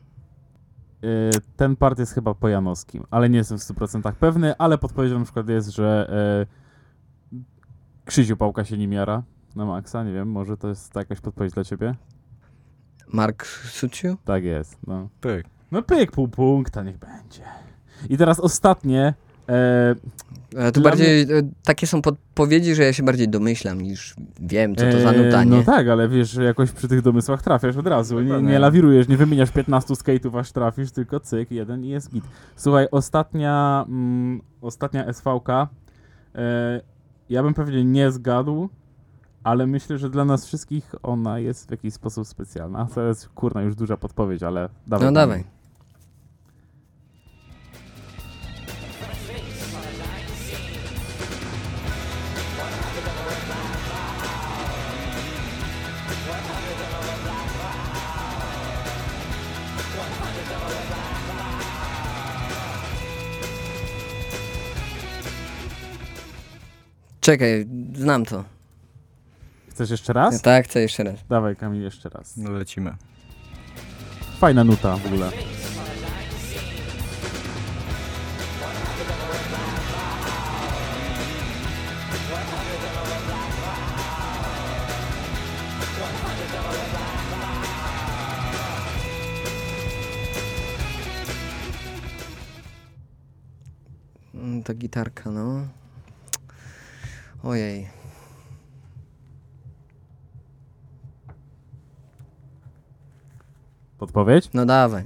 E, 1.03 1.41
ten 1.57 1.77
part 1.77 1.99
jest 1.99 2.13
chyba 2.13 2.35
po 2.35 2.49
Janowskim, 2.49 3.05
ale 3.11 3.31
nie 3.31 3.39
jestem 3.39 3.59
w 3.59 3.63
100% 3.63 4.13
pewny, 4.13 4.57
ale 4.57 4.79
podpowiedzią 4.79 5.19
na 5.19 5.25
przykład 5.25 5.49
jest, 5.49 5.69
że 5.69 6.11
e, 6.11 8.05
Krzysiu 8.05 8.37
Pałka 8.37 8.65
się 8.65 8.79
nim 8.79 8.93
jara 8.93 9.23
na 9.57 9.67
maksa, 9.67 10.05
nie 10.05 10.13
wiem, 10.13 10.31
może 10.31 10.57
to 10.57 10.69
jest 10.69 10.97
jakaś 10.97 11.21
podpowiedź 11.21 11.53
dla 11.53 11.65
ciebie? 11.65 11.95
Mark 13.09 13.47
Suciu? 13.47 14.17
Tak 14.25 14.45
jest, 14.45 14.79
no. 14.87 15.09
Pyk. 15.21 15.47
No 15.71 15.83
pyk, 15.83 16.11
pół 16.11 16.29
punkta, 16.29 16.83
niech 16.83 16.99
będzie. 16.99 17.45
I 18.09 18.17
teraz 18.17 18.41
ostatnie, 18.41 19.15
E, 19.49 19.95
to 20.73 20.81
Dla 20.81 20.91
bardziej, 20.91 21.23
e, 21.23 21.27
takie 21.65 21.87
są 21.87 22.03
podpowiedzi, 22.03 22.75
że 22.75 22.83
ja 22.83 22.93
się 22.93 23.03
bardziej 23.03 23.29
domyślam 23.29 23.81
niż 23.81 24.15
wiem, 24.41 24.77
co 24.77 24.85
to 24.91 25.01
za 25.01 25.11
e, 25.13 25.25
nuta, 25.25 25.45
nie? 25.45 25.51
No 25.51 25.63
tak, 25.63 25.89
ale 25.89 26.09
wiesz, 26.09 26.31
że 26.31 26.45
jakoś 26.45 26.73
przy 26.73 26.89
tych 26.89 27.03
domysłach 27.03 27.43
trafiasz 27.43 27.77
od 27.77 27.87
razu, 27.87 28.21
nie, 28.21 28.43
nie 28.43 28.59
lawirujesz, 28.59 29.09
nie 29.09 29.17
wymieniasz 29.17 29.51
15 29.51 29.95
skate'ów 29.95 30.39
aż 30.39 30.53
trafisz, 30.53 30.91
tylko 30.91 31.21
cyk, 31.21 31.51
jeden 31.51 31.85
i 31.85 31.89
jest 31.89 32.11
git. 32.11 32.25
Słuchaj, 32.57 32.87
ostatnia, 32.91 33.85
mm, 33.89 34.41
ostatnia 34.61 35.13
SVK, 35.13 35.49
e, 36.35 36.81
ja 37.31 37.43
bym 37.43 37.55
pewnie 37.55 37.85
nie 37.85 38.11
zgadł, 38.11 38.69
ale 39.45 39.67
myślę, 39.67 39.99
że 39.99 40.11
dla 40.11 40.25
nas 40.25 40.47
wszystkich 40.47 40.95
ona 41.03 41.39
jest 41.39 41.69
w 41.69 41.71
jakiś 41.71 41.95
sposób 41.95 42.27
specjalna. 42.27 42.89
To 42.95 43.03
jest, 43.03 43.29
kurna, 43.29 43.63
już 43.63 43.75
duża 43.75 43.97
podpowiedź, 43.97 44.43
ale 44.43 44.69
dawaj. 44.87 45.07
No 45.07 45.13
dawaj. 45.13 45.45
Czekaj, 67.23 67.67
znam 67.95 68.25
to. 68.25 68.45
Chcesz 69.71 69.91
jeszcze 69.91 70.13
raz? 70.13 70.43
Tak, 70.43 70.65
chcę 70.65 70.81
jeszcze 70.81 71.05
raz. 71.05 71.15
Dawaj, 71.29 71.57
Kamil, 71.57 71.83
jeszcze 71.83 72.09
raz. 72.09 72.37
No 72.37 72.51
lecimy. 72.51 72.95
Fajna 74.39 74.65
nuta 74.65 74.97
w 74.97 75.07
ogóle. 75.07 75.31
Mm, 94.35 94.63
Ta 94.63 94.75
gitarka, 94.75 95.31
no. 95.31 95.69
Ojej. 97.43 97.89
Podpowiedź? 103.99 104.51
No 104.55 104.67
dawaj. 104.67 105.05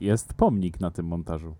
Jest 0.00 0.34
pomnik 0.34 0.80
na 0.80 0.90
tym 0.90 1.06
montażu. 1.06 1.54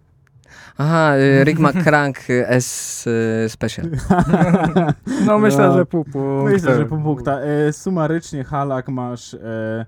Aha, 0.79 1.17
y, 1.17 1.45
Rick 1.45 1.61
McCrank 1.61 2.31
y, 2.31 2.49
S 2.49 3.07
y, 3.07 3.49
Special. 3.49 3.91
No 5.27 5.39
myślę, 5.39 5.67
No. 5.69 5.75
że 5.75 5.87
pół 5.87 6.05
punkta. 6.05 6.51
Myślę, 6.53 6.77
że 6.77 6.87
pół 6.87 7.03
punkta. 7.03 7.41
E, 7.41 7.73
sumarycznie, 7.73 8.45
Halak, 8.45 8.89
masz 8.89 9.35
e, 9.35 9.87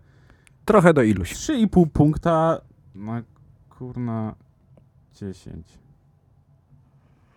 Trochę 0.64 0.94
do 0.94 1.02
iluś. 1.02 1.34
3,5 1.34 1.86
punkta 1.90 2.60
na 2.94 3.22
kurna 3.70 4.34
10. 5.14 5.78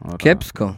Ora. 0.02 0.18
Kiepsko. 0.18 0.76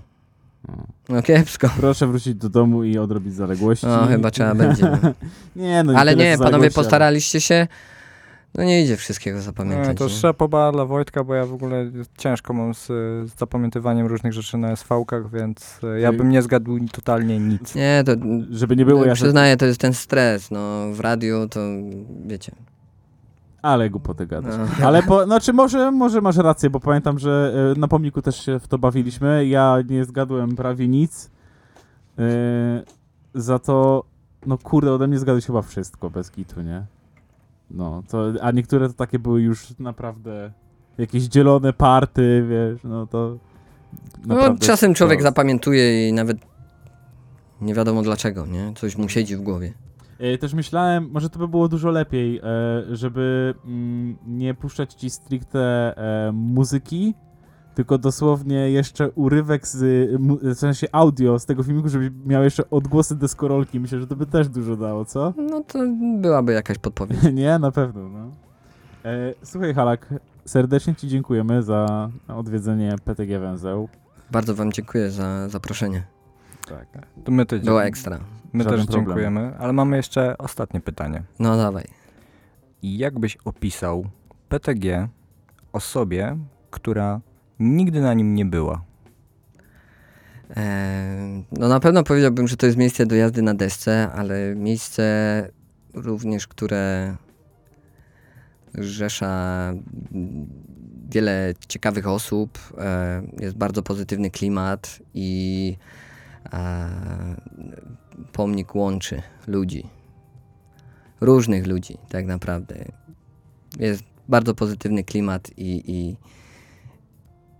No. 1.09 1.21
Kiepsko. 1.21 1.69
Proszę 1.77 2.07
wrócić 2.07 2.35
do 2.35 2.49
domu 2.49 2.83
i 2.83 2.97
odrobić 2.97 3.33
zaległości. 3.33 3.85
No 3.85 4.07
chyba 4.07 4.31
trzeba 4.31 4.55
będzie. 4.55 4.83
no. 5.03 5.13
Nie, 5.55 5.83
no 5.83 5.93
Ale 5.93 6.15
nie, 6.15 6.37
panowie, 6.37 6.71
postaraliście 6.71 7.41
się. 7.41 7.67
No 8.55 8.63
nie 8.63 8.81
idzie 8.83 8.97
wszystkiego 8.97 9.37
Nie, 9.37 9.43
zapamiętać. 9.43 9.97
to 9.97 10.03
nie? 10.03 10.09
szepoba 10.09 10.71
dla 10.71 10.85
Wojtka, 10.85 11.23
bo 11.23 11.33
ja 11.35 11.45
w 11.45 11.53
ogóle 11.53 11.91
ciężko 12.17 12.53
mam 12.53 12.73
z, 12.73 12.87
z 12.87 13.39
zapamiętywaniem 13.39 14.07
różnych 14.07 14.33
rzeczy 14.33 14.57
na 14.57 14.71
SV-kach, 14.71 15.31
więc 15.31 15.79
e, 15.83 15.99
ja 15.99 16.13
bym 16.13 16.29
nie 16.29 16.41
zgadł 16.41 16.79
totalnie 16.91 17.39
nic. 17.39 17.75
Nie, 17.75 18.03
to 18.05 18.11
Żeby 18.51 18.75
nie 18.75 18.85
było, 18.85 19.05
ja 19.05 19.13
przyznaję, 19.13 19.57
to 19.57 19.65
jest 19.65 19.79
ten 19.79 19.93
stres. 19.93 20.51
No 20.51 20.91
w 20.93 20.99
radiu 20.99 21.47
to 21.49 21.59
wiecie. 22.25 22.51
Ale 23.61 23.89
głupoty 23.89 24.27
gadasz. 24.27 24.55
No. 24.79 24.87
Ale 24.87 25.03
po, 25.03 25.25
znaczy 25.25 25.53
może, 25.53 25.91
może 25.91 26.21
masz 26.21 26.37
rację, 26.37 26.69
bo 26.69 26.79
pamiętam, 26.79 27.19
że 27.19 27.53
e, 27.75 27.79
na 27.79 27.87
pomniku 27.87 28.21
też 28.21 28.45
się 28.45 28.59
w 28.59 28.67
to 28.67 28.77
bawiliśmy. 28.77 29.47
Ja 29.47 29.77
nie 29.89 30.05
zgadłem 30.05 30.55
prawie 30.55 30.87
nic. 30.87 31.31
E, 32.19 32.83
za 33.35 33.59
to, 33.59 34.03
no 34.45 34.57
kurde, 34.57 34.93
ode 34.93 35.07
mnie 35.07 35.19
zgadłeś 35.19 35.45
chyba 35.45 35.61
wszystko, 35.61 36.09
bez 36.09 36.31
kitu, 36.31 36.61
nie? 36.61 36.85
No, 37.71 38.03
to, 38.09 38.33
a 38.41 38.51
niektóre 38.51 38.87
to 38.87 38.93
takie 38.93 39.19
były 39.19 39.41
już 39.41 39.79
naprawdę 39.79 40.51
jakieś 40.97 41.23
dzielone 41.23 41.73
party, 41.73 42.45
wiesz, 42.49 42.79
no 42.83 43.07
to... 43.07 43.37
No, 44.25 44.57
czasem 44.59 44.93
człowiek 44.93 45.21
zapamiętuje 45.21 46.09
i 46.09 46.13
nawet 46.13 46.37
nie 47.61 47.73
wiadomo 47.73 48.01
dlaczego, 48.01 48.45
nie? 48.45 48.73
Coś 48.75 48.95
mu 48.95 49.09
siedzi 49.09 49.37
w 49.37 49.41
głowie. 49.41 49.73
E, 50.21 50.37
Też 50.37 50.53
myślałem, 50.53 51.09
może 51.11 51.29
to 51.29 51.39
by 51.39 51.47
było 51.47 51.67
dużo 51.67 51.89
lepiej, 51.91 52.37
e, 52.37 52.41
żeby 52.95 53.53
mm, 53.65 54.17
nie 54.27 54.53
puszczać 54.53 54.93
ci 54.93 55.09
stricte 55.09 55.93
e, 55.97 56.31
muzyki, 56.31 57.13
tylko 57.75 57.97
dosłownie 57.97 58.71
jeszcze 58.71 59.09
urywek 59.09 59.67
z, 59.67 60.09
w 60.41 60.59
sensie 60.59 60.87
audio 60.91 61.39
z 61.39 61.45
tego 61.45 61.63
filmiku, 61.63 61.89
żeby 61.89 62.11
miał 62.25 62.43
jeszcze 62.43 62.69
odgłosy 62.69 63.15
deskorolki. 63.15 63.79
Myślę, 63.79 63.99
że 63.99 64.07
to 64.07 64.15
by 64.15 64.25
też 64.25 64.49
dużo 64.49 64.75
dało, 64.75 65.05
co? 65.05 65.33
No 65.51 65.63
to 65.63 65.79
byłaby 66.21 66.53
jakaś 66.53 66.77
podpowiedź. 66.77 67.19
nie, 67.33 67.59
na 67.59 67.71
pewno, 67.71 68.09
no. 68.09 68.31
Słuchaj, 69.43 69.73
Halak, 69.73 70.13
serdecznie 70.45 70.95
ci 70.95 71.07
dziękujemy 71.07 71.63
za 71.63 72.09
odwiedzenie 72.27 72.95
PTG 73.05 73.39
Węzeł. 73.39 73.89
Bardzo 74.31 74.55
wam 74.55 74.71
dziękuję 74.71 75.11
za 75.11 75.49
zaproszenie. 75.49 76.03
Tak. 76.71 77.07
To 77.23 77.31
my, 77.31 77.45
Było 77.45 77.83
ekstra. 77.83 78.19
my 78.53 78.63
Żaden 78.63 78.79
też 78.79 78.87
problem. 78.87 79.05
dziękujemy, 79.05 79.53
ale 79.59 79.73
mamy 79.73 79.97
jeszcze 79.97 80.37
ostatnie 80.37 80.79
pytanie. 80.79 81.23
No 81.39 81.57
dawaj. 81.57 81.85
Jak 82.83 83.19
byś 83.19 83.37
opisał 83.45 84.05
PTG 84.49 85.07
osobie, 85.73 86.37
która 86.71 87.21
nigdy 87.59 88.01
na 88.01 88.13
nim 88.13 88.35
nie 88.35 88.45
była? 88.45 88.81
Eee, 90.55 91.43
no 91.51 91.67
na 91.67 91.79
pewno 91.79 92.03
powiedziałbym, 92.03 92.47
że 92.47 92.57
to 92.57 92.65
jest 92.65 92.77
miejsce 92.77 93.05
do 93.05 93.15
jazdy 93.15 93.41
na 93.41 93.53
desce, 93.53 94.11
ale 94.11 94.55
miejsce 94.55 95.47
również, 95.93 96.47
które 96.47 97.15
rzesza 98.73 99.73
wiele 101.09 101.53
ciekawych 101.67 102.07
osób, 102.07 102.59
e, 102.77 103.21
jest 103.39 103.57
bardzo 103.57 103.83
pozytywny 103.83 104.31
klimat 104.31 104.99
i 105.13 105.77
pomnik 108.31 108.75
łączy 108.75 109.21
ludzi. 109.47 109.89
Różnych 111.21 111.67
ludzi, 111.67 111.97
tak 112.09 112.25
naprawdę. 112.25 112.85
Jest 113.79 114.03
bardzo 114.29 114.55
pozytywny 114.55 115.03
klimat 115.03 115.49
i, 115.57 115.91
i, 115.91 116.17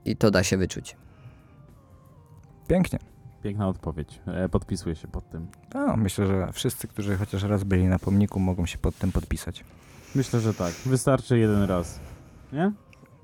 i 0.06 0.16
to 0.16 0.32
da 0.32 0.44
się 0.44 0.58
wyczuć. 0.58 0.96
Pięknie. 2.68 3.00
Piękna 3.44 3.68
odpowiedź. 3.68 4.20
E, 4.28 4.50
Podpisuję 4.50 4.96
się 4.96 5.08
pod 5.08 5.30
tym. 5.30 5.48
A, 5.74 5.96
myślę, 5.98 6.28
że 6.28 6.52
wszyscy, 6.54 6.88
którzy 6.88 7.18
chociaż 7.18 7.44
raz 7.44 7.64
byli 7.64 7.88
na 7.88 8.00
pomniku, 8.00 8.40
mogą 8.40 8.66
się 8.66 8.78
pod 8.78 8.98
tym 8.98 9.12
podpisać. 9.12 9.64
Myślę, 10.16 10.40
że 10.40 10.54
tak. 10.54 10.74
Wystarczy 10.86 11.40
jeden 11.40 11.64
raz. 11.64 12.00
Nie? 12.54 12.72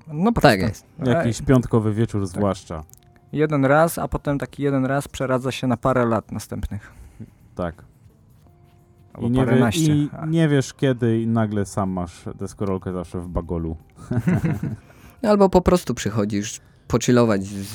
No 0.06 0.32
Tak 0.32 0.60
jest. 0.60 0.84
Jakiś 1.06 1.42
piątkowy 1.42 1.94
wieczór 1.94 2.22
Tak. 2.22 2.28
zwłaszcza. 2.28 2.84
Jeden 3.32 3.64
raz, 3.64 3.98
a 3.98 4.08
potem 4.08 4.38
taki 4.38 4.62
jeden 4.62 4.86
raz 4.86 5.08
przeradza 5.08 5.52
się 5.52 5.66
na 5.66 5.76
parę 5.76 6.06
lat 6.06 6.32
następnych. 6.32 6.92
Tak. 7.54 7.84
Albo 9.14 9.28
I 9.28 9.30
nie, 9.30 9.46
wie. 9.46 9.70
I 9.74 10.10
nie 10.26 10.48
wiesz 10.48 10.74
kiedy 10.74 11.20
i 11.20 11.26
nagle 11.26 11.66
sam 11.66 11.90
masz 11.90 12.24
deskorolkę 12.34 12.92
zawsze 12.92 13.20
w 13.20 13.28
bagolu. 13.28 13.76
Albo 15.22 15.48
po 15.48 15.60
prostu 15.60 15.94
przychodzisz 15.94 16.60
pochillować 16.88 17.44
z, 17.44 17.72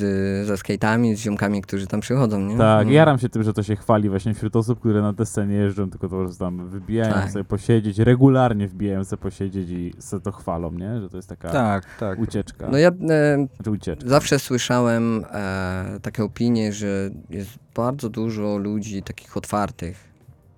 ze 0.48 0.53
skate'ami, 0.53 1.15
z 1.15 1.19
ziomkami, 1.19 1.61
którzy 1.61 1.88
tam 1.88 1.99
przychodzą, 1.99 2.41
nie? 2.41 2.57
Tak, 2.57 2.88
No. 2.88 2.94
jaram 2.94 3.19
się 3.19 3.30
tym, 3.30 3.44
że 3.44 3.53
to 3.53 3.64
się 3.64 3.76
chwali 3.76 4.10
właśnie 4.10 4.34
wśród 4.34 4.56
osób, 4.56 4.80
które 4.80 5.02
na 5.02 5.14
desce 5.14 5.48
nie 5.48 5.56
jeżdżą, 5.56 5.90
tylko 5.90 6.10
to 6.10 6.27
że 6.27 6.35
tam 6.38 6.69
wybijają 6.69 7.14
Tak. 7.14 7.31
sobie 7.31 7.45
posiedzieć, 7.45 7.99
regularnie 7.99 8.68
wbijają 8.68 9.03
sobie 9.03 9.22
posiedzieć 9.22 9.69
i 9.69 9.94
sobie 9.99 10.23
to 10.23 10.31
chwalą, 10.31 10.72
nie? 10.72 11.02
Że 11.02 11.10
to 11.10 11.18
jest 11.18 11.30
taka 11.30 11.49
tak, 11.49 11.98
tak. 11.99 12.19
ucieczka. 12.19 12.68
No 12.72 12.77
ja 12.77 12.90
e, 12.90 13.48
Znaczy 13.56 13.72
ucieczka. 13.72 14.10
zawsze 14.10 14.40
słyszałem 14.40 15.26
e, 15.31 15.99
takie 16.02 16.23
opinie, 16.23 16.73
że 16.73 17.10
jest 17.30 17.49
bardzo 17.76 18.10
dużo 18.10 18.57
ludzi 18.57 19.03
takich 19.03 19.38
otwartych, 19.38 19.98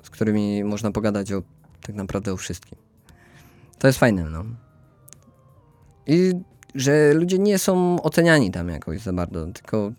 z 0.03 0.09
którymi 0.09 0.63
można 0.63 0.91
pogadać 0.91 1.31
o 1.33 1.41
tak 1.81 1.95
naprawdę 1.95 2.33
o 2.33 2.37
wszystkim. 2.37 2.77
To 3.79 3.87
jest 3.87 3.99
fajne, 3.99 4.23
no. 4.23 4.43
I 6.07 6.31
że 6.75 7.13
ludzie 7.13 7.39
nie 7.39 7.59
są 7.59 8.01
oceniani 8.01 8.51
tam 8.51 8.69
jakoś 8.69 8.99
za 8.99 9.13
bardzo, 9.13 9.45
tylko 9.47 9.91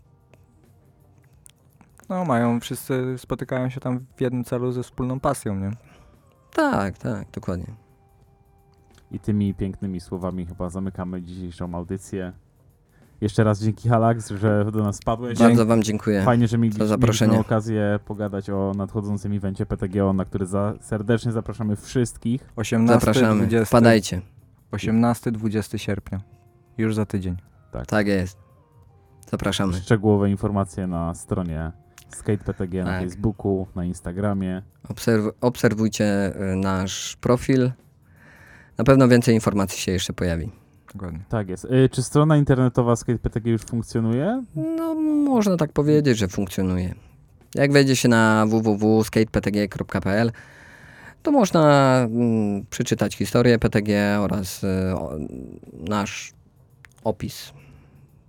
No 2.09 2.24
mają, 2.24 2.61
wszyscy 2.61 3.15
spotykają 3.19 3.70
się 3.70 3.81
tam 3.81 4.07
w 4.16 4.20
jednym 4.20 4.44
celu 4.44 4.73
ze 4.73 4.82
wspólną 4.82 5.20
pasją, 5.20 5.61
nie? 5.61 5.70
tak, 6.55 6.98
tak, 6.98 7.31
dokładnie. 7.32 7.66
I 9.11 9.19
tymi 9.20 9.55
pięknymi 9.55 10.01
słowami 10.01 10.47
chyba 10.47 10.70
zamykamy 10.70 11.23
dzisiejszą 11.23 11.74
audycję. 11.74 12.32
Jeszcze 13.20 13.44
raz 13.44 13.61
dzięki 13.62 13.89
Halax, 13.89 14.31
że 14.31 14.65
do 14.73 14.82
nas 14.82 14.97
spadłeś. 14.97 15.39
Bardzo 15.39 15.66
wam 15.66 15.82
dziękuję. 15.82 16.23
Fajnie, 16.23 16.48
że 16.48 16.59
mieli, 16.59 16.78
za 16.78 16.86
zaproszenie. 16.86 17.32
mieliśmy 17.32 17.47
okazję 17.48 17.98
pogadać 18.05 18.51
o 18.51 18.73
nadchodzącym 18.77 19.32
evencie 19.32 19.66
PTGO, 19.66 20.12
na 20.12 20.24
który 20.24 20.47
za, 20.47 20.74
serdecznie 20.81 21.32
zapraszamy 21.32 21.77
wszystkich. 21.77 22.53
18, 22.57 23.01
Zapraszamy, 23.01 23.40
20, 23.40 23.65
wpadajcie. 23.66 24.20
18-20 24.73 25.78
sierpnia. 25.78 26.36
Już 26.78 26.94
za 26.94 27.07
tydzień. 27.07 27.36
Tak 27.86 28.07
jest. 28.07 28.39
Zapraszamy. 29.31 29.74
Szczegółowe 29.74 30.31
informacje 30.31 30.86
na 30.86 31.15
stronie 31.15 31.73
Skate 32.15 32.44
PTG 32.44 32.85
na 32.85 32.90
Tak. 32.90 33.03
Facebooku, 33.03 33.66
na 33.74 33.85
Instagramie. 33.85 34.62
Obserw- 34.89 35.32
obserwujcie 35.40 36.32
y, 36.53 36.57
nasz 36.57 37.16
profil. 37.20 37.70
Na 38.78 38.85
pewno 38.85 39.09
więcej 39.09 39.35
informacji 39.35 39.78
się 39.81 39.93
jeszcze 39.93 40.12
pojawi. 40.12 40.51
Dokładnie. 40.93 41.20
Tak 41.28 41.48
jest. 41.48 41.65
Y, 41.65 41.89
czy 41.93 42.03
strona 42.03 42.36
internetowa 42.36 42.97
Skate 42.97 43.19
PTG 43.19 43.51
już 43.51 43.62
funkcjonuje? 43.62 44.44
No, 44.55 44.94
można 45.24 45.57
tak 45.57 45.73
powiedzieć, 45.73 46.19
że 46.19 46.28
funkcjonuje. 46.28 46.94
Jak 47.55 47.73
wejdzie 47.73 47.97
się 47.97 48.09
na 48.09 48.47
www.skateptg.pl, 48.47 50.32
to 51.23 51.31
można 51.32 51.97
mm, 52.11 52.66
przeczytać 52.70 53.16
historię 53.16 53.59
PTG 53.59 54.19
oraz 54.20 54.65
y, 54.65 54.94
o, 54.94 55.12
nasz 55.89 56.36
opis 57.07 57.53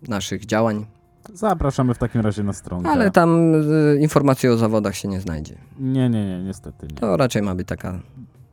naszych 0.08 0.45
działań, 0.45 0.86
Zapraszamy 1.34 1.94
w 1.94 1.98
takim 1.98 2.22
razie 2.22 2.44
na 2.44 2.54
stronę. 2.54 2.90
ale 2.90 3.12
tam 3.12 3.56
y, 3.56 3.98
informacji 4.02 4.49
o 4.49 4.58
zawodach 4.58 4.95
się 4.95 5.08
nie 5.08 5.22
znajdzie. 5.22 5.56
Nie, 5.80 6.10
nie, 6.10 6.26
nie, 6.26 6.44
niestety 6.44 6.88
nie. 6.88 6.95
To 6.95 7.18
raczej 7.18 7.41
ma 7.41 7.56
być 7.56 7.68
taka, 7.68 7.99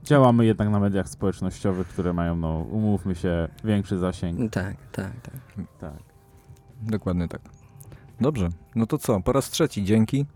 Działamy 0.05 0.44
jednak 0.46 0.68
na 0.68 0.80
mediach 0.80 1.09
społecznościowych, 1.09 1.88
które 1.88 2.12
mają, 2.12 2.36
no 2.36 2.59
umówmy 2.70 3.14
się, 3.14 3.48
większy 3.64 3.98
zasięg. 3.98 4.52
tak, 4.52 4.76
tak, 4.92 5.12
tak. 5.22 5.66
Tak. 5.80 5.92
Dokładnie 6.82 7.28
tak. 7.28 7.40
Dobrze. 8.20 8.48
No 8.74 8.86
to 8.86 8.98
co? 8.98 9.20
Po 9.20 9.32
raz 9.32 9.51
trzeci 9.51 9.84
dzięki 9.84 10.26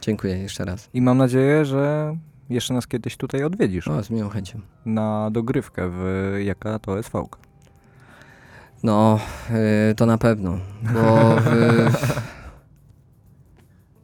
Dziękuję 0.00 0.38
jeszcze 0.38 0.64
raz. 0.64 0.88
i 0.94 1.02
mam 1.02 1.18
nadzieję, 1.18 1.64
że 1.64 2.16
jeszcze 2.50 2.74
nas 2.74 2.86
kiedyś 2.86 3.16
tutaj 3.16 3.44
odwiedzisz 3.44 3.88
O, 3.88 4.02
z 4.02 4.10
miłą 4.10 4.28
chęcią. 4.28 4.60
na 4.86 5.30
dogrywkę 5.30 5.90
w 5.90 6.04
jaka 6.44 6.78
to 6.78 6.98
SV. 6.98 7.24
No, 8.84 9.18
y, 9.90 9.94
to 9.94 10.06
na 10.06 10.18
pewno, 10.18 10.58
bo 10.94 11.36
y, 11.38 11.40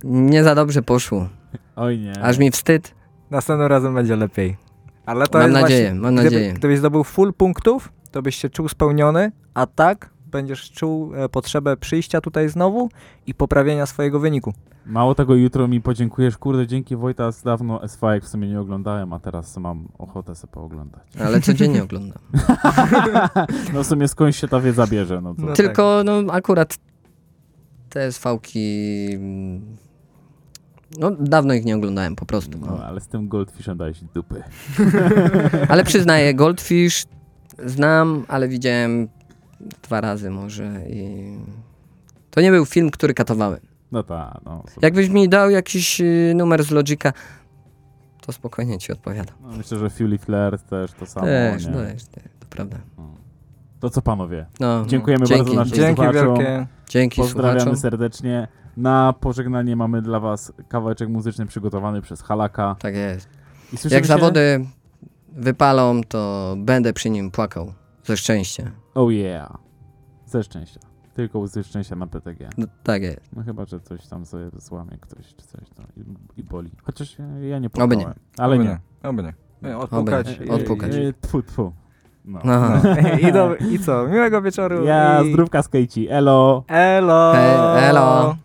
nie 0.31 0.45
za 0.45 0.55
dobrze 0.55 0.83
poszło. 0.83 1.29
Oj 1.77 1.99
nie. 1.99 2.23
Aż 2.23 2.39
mi 2.39 2.51
wstyd. 2.51 2.95
Następnym 3.31 3.69
razem 3.69 3.95
będzie 3.95 4.17
lepiej. 4.17 4.57
Ale 5.07 5.27
to 5.27 5.39
Mam 5.39 5.51
jest 5.51 5.63
nadzieję, 5.63 5.83
właśnie, 5.85 6.01
mam 6.01 6.15
gdyby, 6.15 6.25
nadzieję. 6.25 6.53
Gdybyś 6.53 6.79
zdobył 6.79 7.05
full 7.05 7.33
punktów, 7.33 7.93
to 8.11 8.23
byś 8.23 8.37
się 8.37 8.51
czuł 8.51 8.69
spełniony, 8.69 9.33
a 9.55 9.67
tak 9.67 10.11
będziesz 10.31 10.71
czuł 10.71 11.15
e, 11.15 11.29
potrzebę 11.29 11.77
przyjścia 11.77 12.21
tutaj 12.21 12.49
znowu 12.49 12.89
i 13.27 13.35
poprawienia 13.35 13.87
swojego 13.87 14.21
wyniku. 14.21 14.53
Mało 14.87 15.15
tego, 15.15 15.35
jutro 15.35 15.69
mi 15.69 15.81
podziękujesz. 15.81 16.39
Kurde, 16.39 16.67
dzięki 16.67 16.97
Wojta, 16.97 17.33
z 17.33 17.43
dawno 17.43 17.83
SV 17.85 18.21
w 18.21 18.29
sumie 18.29 18.49
nie 18.49 18.61
oglądałem, 18.61 19.13
a 19.13 19.19
teraz 19.21 19.57
mam 19.57 19.89
ochotę 19.99 20.35
sobie 20.35 20.53
pooglądać. 20.53 21.03
Ale 21.21 21.41
codziennie 21.41 21.83
oglądam. 21.89 22.19
no 23.75 23.83
w 23.83 23.87
sumie 23.87 24.09
skądś 24.09 24.41
się 24.41 24.49
ta 24.49 24.61
wiedza 24.61 24.87
bierze, 24.87 25.21
no 25.21 25.35
to... 25.35 25.43
No 25.43 25.53
Tylko, 25.53 26.03
no 26.05 26.33
akurat 26.33 26.77
TSV-ki... 27.91 29.09
mm, 29.15 29.77
No, 30.99 31.11
dawno 31.11 31.55
ich 31.55 31.65
nie 31.65 31.77
oglądałem 31.77 32.17
po 32.17 32.27
prostu. 32.27 32.59
No, 32.59 32.67
No. 32.67 32.85
ale 32.85 33.01
z 33.01 33.07
tym 33.09 33.29
Goldfishem 33.29 33.77
dałeś 33.79 34.01
dupy. 34.15 34.43
Ale 35.69 35.85
przyznaję, 35.85 36.35
Goldfish 36.35 37.05
znam, 37.67 38.25
ale 38.29 38.49
widziałem 38.49 39.09
dwa 39.83 40.01
razy 40.01 40.31
może 40.31 40.81
i... 40.91 41.35
To 42.31 42.41
nie 42.41 42.51
był 42.51 42.65
film, 42.65 42.91
który 42.91 43.15
katowałem. 43.15 43.61
No 43.93 44.03
tak, 44.03 44.41
no. 44.45 44.63
super. 44.69 44.85
Jakbyś 44.85 45.09
mi 45.09 45.29
dał 45.29 45.51
jakiś 45.51 46.01
y, 46.01 46.33
numer 46.37 46.65
z 46.65 46.71
Logica, 46.71 47.13
to 48.21 48.33
spokojnie 48.33 48.79
ci 48.79 48.93
odpowiadam. 48.93 49.35
No, 49.43 49.57
myślę, 49.57 49.79
że 49.79 49.91
Fury 49.91 50.19
Flair 50.19 50.59
też 50.59 50.93
to 50.93 51.07
samo. 51.07 51.27
Też, 51.27 51.67
nie? 51.67 51.73
też, 51.73 52.05
też, 52.05 52.25
to 52.41 52.47
prawda. 52.51 52.77
To 53.81 53.91
co 53.91 54.03
panowie? 54.03 54.47
No, 54.61 54.87
Dziękujemy 54.87 55.27
dzięki, 55.27 55.45
bardzo 55.45 55.61
naszym 55.61 55.77
Dzięki 55.77 56.03
słuchaczom. 56.03 56.37
wielkie. 56.37 56.67
Dzięki 56.89 57.21
Pozdrawiamy 57.23 57.61
słuchaczom. 57.61 57.81
serdecznie. 57.81 58.49
Na 58.77 59.15
pożegnanie 59.21 59.77
mamy 59.77 60.03
dla 60.03 60.21
was 60.21 60.53
kawałeczek 60.69 61.09
muzyczny 61.09 61.47
przygotowany 61.47 62.03
przez 62.03 62.23
Halaka. 62.23 62.77
Tak 62.79 62.95
jest. 62.95 63.29
Jak 63.91 64.03
się... 64.03 64.09
zawody 64.09 64.67
wypalą, 65.33 66.01
to 66.09 66.55
będę 66.59 66.93
przy 66.93 67.11
nim 67.11 67.31
płakał 67.31 67.73
ze 68.05 68.17
szczęścia. 68.17 68.71
Oh 68.95 69.13
yeah. 69.13 69.59
Ze 70.27 70.43
szczęścia. 70.43 70.81
Tylko 71.15 71.47
ze 71.47 71.65
szczęścia 71.65 71.97
na 71.97 72.07
PTG. 72.07 72.49
No, 72.59 72.67
tak 72.83 73.03
jest. 73.03 73.37
No 73.37 73.43
chyba, 73.43 73.65
że 73.65 73.81
coś 73.81 74.07
tam 74.07 74.27
sobie 74.27 74.51
złamie 74.57 74.99
ktoś 75.01 75.35
czy 75.35 75.47
coś 75.47 75.69
to 75.71 75.83
i, 75.97 76.41
i 76.41 76.45
boli. 76.45 76.71
Chociaż 76.83 77.19
ja, 77.19 77.25
ja 77.49 77.59
nie 77.59 77.69
Oby 77.83 77.97
nie. 77.97 78.03
płakałem. 78.05 78.19
Ale 78.39 78.57
Oby 78.57 78.65
nie. 78.65 78.79
Oby 79.03 79.23
nie. 79.23 79.35
Nie, 79.63 79.79
Odpukać. 79.79 80.41
Oby. 80.41 80.53
Odpukać. 80.53 80.95
E, 80.95 81.13
Tfu, 81.21 81.43
tfu. 81.43 81.73
No. 82.25 82.41
No. 82.45 82.83
I, 83.29 83.33
do, 83.33 83.57
I 83.57 83.79
co? 83.79 84.09
Miłego 84.09 84.43
wieczoru. 84.43 84.85
Ja, 84.85 85.23
i... 85.23 85.33
zdrówka 85.33 85.63
z 85.63 85.69
Kejci. 85.69 86.09
Elo. 86.09 86.65
Elo. 86.69 87.33
Hej, 87.35 87.85
elo. 87.89 88.37